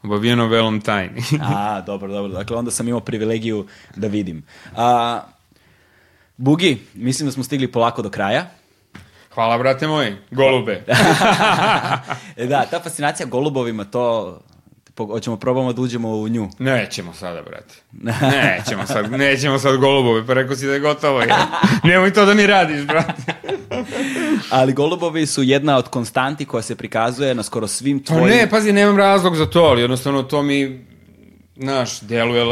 Obavijeno 0.04 0.48
velom 0.48 0.82
tajni. 0.82 1.22
A, 1.56 1.82
dobro, 1.82 2.12
dobro. 2.12 2.32
Dakle, 2.34 2.58
onda 2.58 2.72
sam 2.72 2.88
imao 2.88 3.00
privilegiju 3.00 3.68
da 3.96 4.08
vidim. 4.08 4.44
A, 4.76 5.22
Bugi, 6.38 6.82
mislim 6.94 7.28
da 7.28 7.32
smo 7.32 7.44
stigli 7.44 7.72
polako 7.72 8.02
do 8.02 8.10
kraja. 8.10 8.46
Hvala, 9.34 9.58
brate 9.58 9.88
moji. 9.88 10.16
Golube. 10.32 10.84
E, 12.36 12.46
da, 12.46 12.66
ta 12.66 12.80
fascinacija 12.80 13.26
golubovima, 13.26 13.84
to... 13.86 14.40
Hoćemo 15.08 15.38
probamo 15.38 15.74
da 15.74 15.82
uđemo 15.82 16.10
u 16.10 16.28
nju. 16.28 16.50
Nećemo 16.60 17.14
sada, 17.14 17.42
brate. 17.42 17.76
Nećemo 17.92 18.86
sad, 18.86 19.12
nećemo 19.12 19.60
sad 19.60 19.78
golubove, 19.78 20.28
pa 20.28 20.34
rekao 20.34 20.56
si 20.56 20.68
da 20.68 20.74
je 20.74 20.80
gotovo. 20.80 21.22
Je. 21.22 21.28
Nemoj 21.84 22.14
to 22.14 22.26
da 22.26 22.34
mi 22.34 22.48
radiš, 22.48 22.86
brate. 22.86 23.34
Ali 24.50 24.74
golubovi 24.74 25.26
su 25.26 25.44
jedna 25.44 25.78
od 25.78 25.88
konstanti 25.88 26.46
koja 26.46 26.62
se 26.62 26.76
prikazuje 26.76 27.36
na 27.36 27.44
skoro 27.44 27.68
svim 27.68 28.00
Pa 28.00 28.06
tvojim... 28.06 28.38
ne, 28.38 28.50
pazi, 28.50 28.72
nemam 28.72 28.98
razlog 28.98 29.36
za 29.36 29.46
to, 29.46 29.60
ali 29.60 29.82
jednostavno 29.82 30.24
to 30.24 30.44
mi, 30.44 30.86
znaš, 31.58 32.02
deluje, 32.02 32.46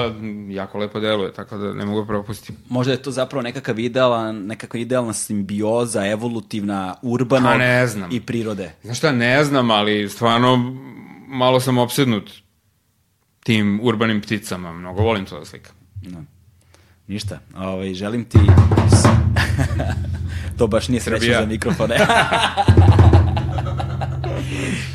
jako 0.49 0.77
lepo 0.77 0.99
deluje, 0.99 1.33
tako 1.33 1.57
da 1.57 1.73
ne 1.73 1.85
mogu 1.85 2.01
da 2.01 2.07
propustim. 2.07 2.55
Možda 2.69 2.91
je 2.91 3.01
to 3.01 3.11
zapravo 3.11 3.41
nekakav 3.41 3.79
idealan, 3.79 4.45
nekakva 4.45 4.79
idealna 4.79 5.13
simbioza, 5.13 6.07
evolutivna, 6.07 6.95
urbanog 7.01 7.51
Pa 7.51 8.15
i 8.15 8.21
prirode. 8.21 8.71
Znaš 8.83 8.97
šta, 8.97 9.11
ne 9.11 9.43
znam, 9.43 9.71
ali 9.71 10.09
stvarno 10.09 10.75
malo 11.27 11.59
sam 11.59 11.77
opsednut 11.77 12.31
tim 13.39 13.79
urbanim 13.83 14.21
pticama. 14.21 14.73
Mnogo 14.73 15.01
volim 15.01 15.25
to 15.25 15.39
da 15.39 15.45
slikam. 15.45 15.75
No. 16.01 16.23
Ništa. 17.07 17.39
Ovaj, 17.57 17.93
želim 17.93 18.25
ti... 18.25 18.37
to 20.57 20.67
baš 20.67 20.87
nije 20.87 21.01
Srbija. 21.01 21.41
za 21.41 21.47
mikrofone. 21.47 21.97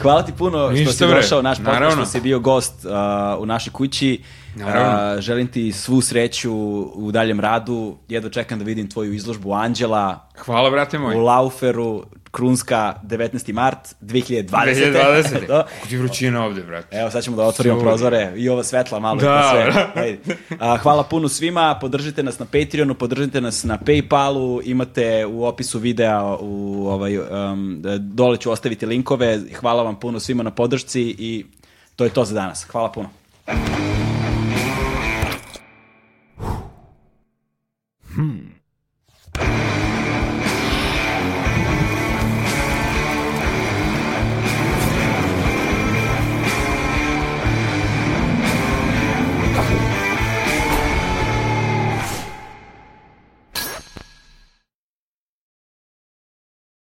Hvala 0.00 0.22
ti 0.22 0.32
puno 0.32 0.58
što 0.58 0.72
Ništa, 0.72 0.92
si 0.92 1.06
bre. 1.06 1.14
došao 1.16 1.42
naš 1.42 1.58
podcast, 1.58 1.72
Naravno. 1.74 1.96
što 1.96 2.06
si 2.06 2.20
bio 2.20 2.40
gost 2.40 2.84
uh, 2.84 2.90
u 3.38 3.46
našoj 3.46 3.72
kući. 3.72 4.22
Naravno. 4.56 5.14
Uh, 5.14 5.20
želim 5.20 5.46
ti 5.48 5.72
svu 5.72 6.00
sreću 6.00 6.52
u 6.94 7.10
daljem 7.12 7.40
radu. 7.40 7.96
Jedno 8.08 8.28
čekam 8.30 8.58
da 8.58 8.64
vidim 8.64 8.90
tvoju 8.90 9.12
izložbu 9.12 9.52
Anđela 9.52 10.28
Hvala, 10.36 10.70
brate 10.70 10.98
moj. 10.98 11.16
u 11.16 11.20
Lauferu, 11.20 12.04
Krunska, 12.32 12.94
19. 13.04 13.52
mart 13.52 13.94
2020. 14.00 14.48
2020. 14.48 15.46
Kako 15.46 15.86
ti 15.88 15.96
vrućina 15.96 16.44
ovde, 16.44 16.62
brate. 16.62 16.96
Evo, 16.96 17.10
sad 17.10 17.24
ćemo 17.24 17.36
da 17.36 17.42
otvorimo 17.42 17.76
Suri. 17.76 17.86
prozore 17.86 18.32
i 18.36 18.48
ova 18.48 18.64
svetla 18.64 19.00
malo. 19.00 19.20
Da, 19.20 19.50
sve. 19.94 20.16
A, 20.60 20.76
hvala 20.76 21.02
puno 21.02 21.28
svima, 21.28 21.78
podržite 21.80 22.22
nas 22.22 22.38
na 22.38 22.46
Patreonu, 22.46 22.94
podržite 22.94 23.40
nas 23.40 23.64
na 23.64 23.78
Paypalu, 23.78 24.60
imate 24.64 25.26
u 25.26 25.44
opisu 25.44 25.78
videa, 25.78 26.24
u, 26.40 26.86
ovaj, 26.88 27.18
um, 27.18 27.82
dole 27.98 28.36
ću 28.36 28.50
ostaviti 28.50 28.86
linkove. 28.86 29.40
Hvala 29.60 29.82
vam 29.82 30.00
puno 30.00 30.20
svima 30.20 30.42
na 30.42 30.50
podršci 30.50 31.02
i 31.18 31.44
to 31.96 32.04
je 32.04 32.10
to 32.10 32.24
za 32.24 32.34
danas. 32.34 32.64
Hvala 32.64 32.92
puno. 32.92 33.10
Hmm. 38.14 38.52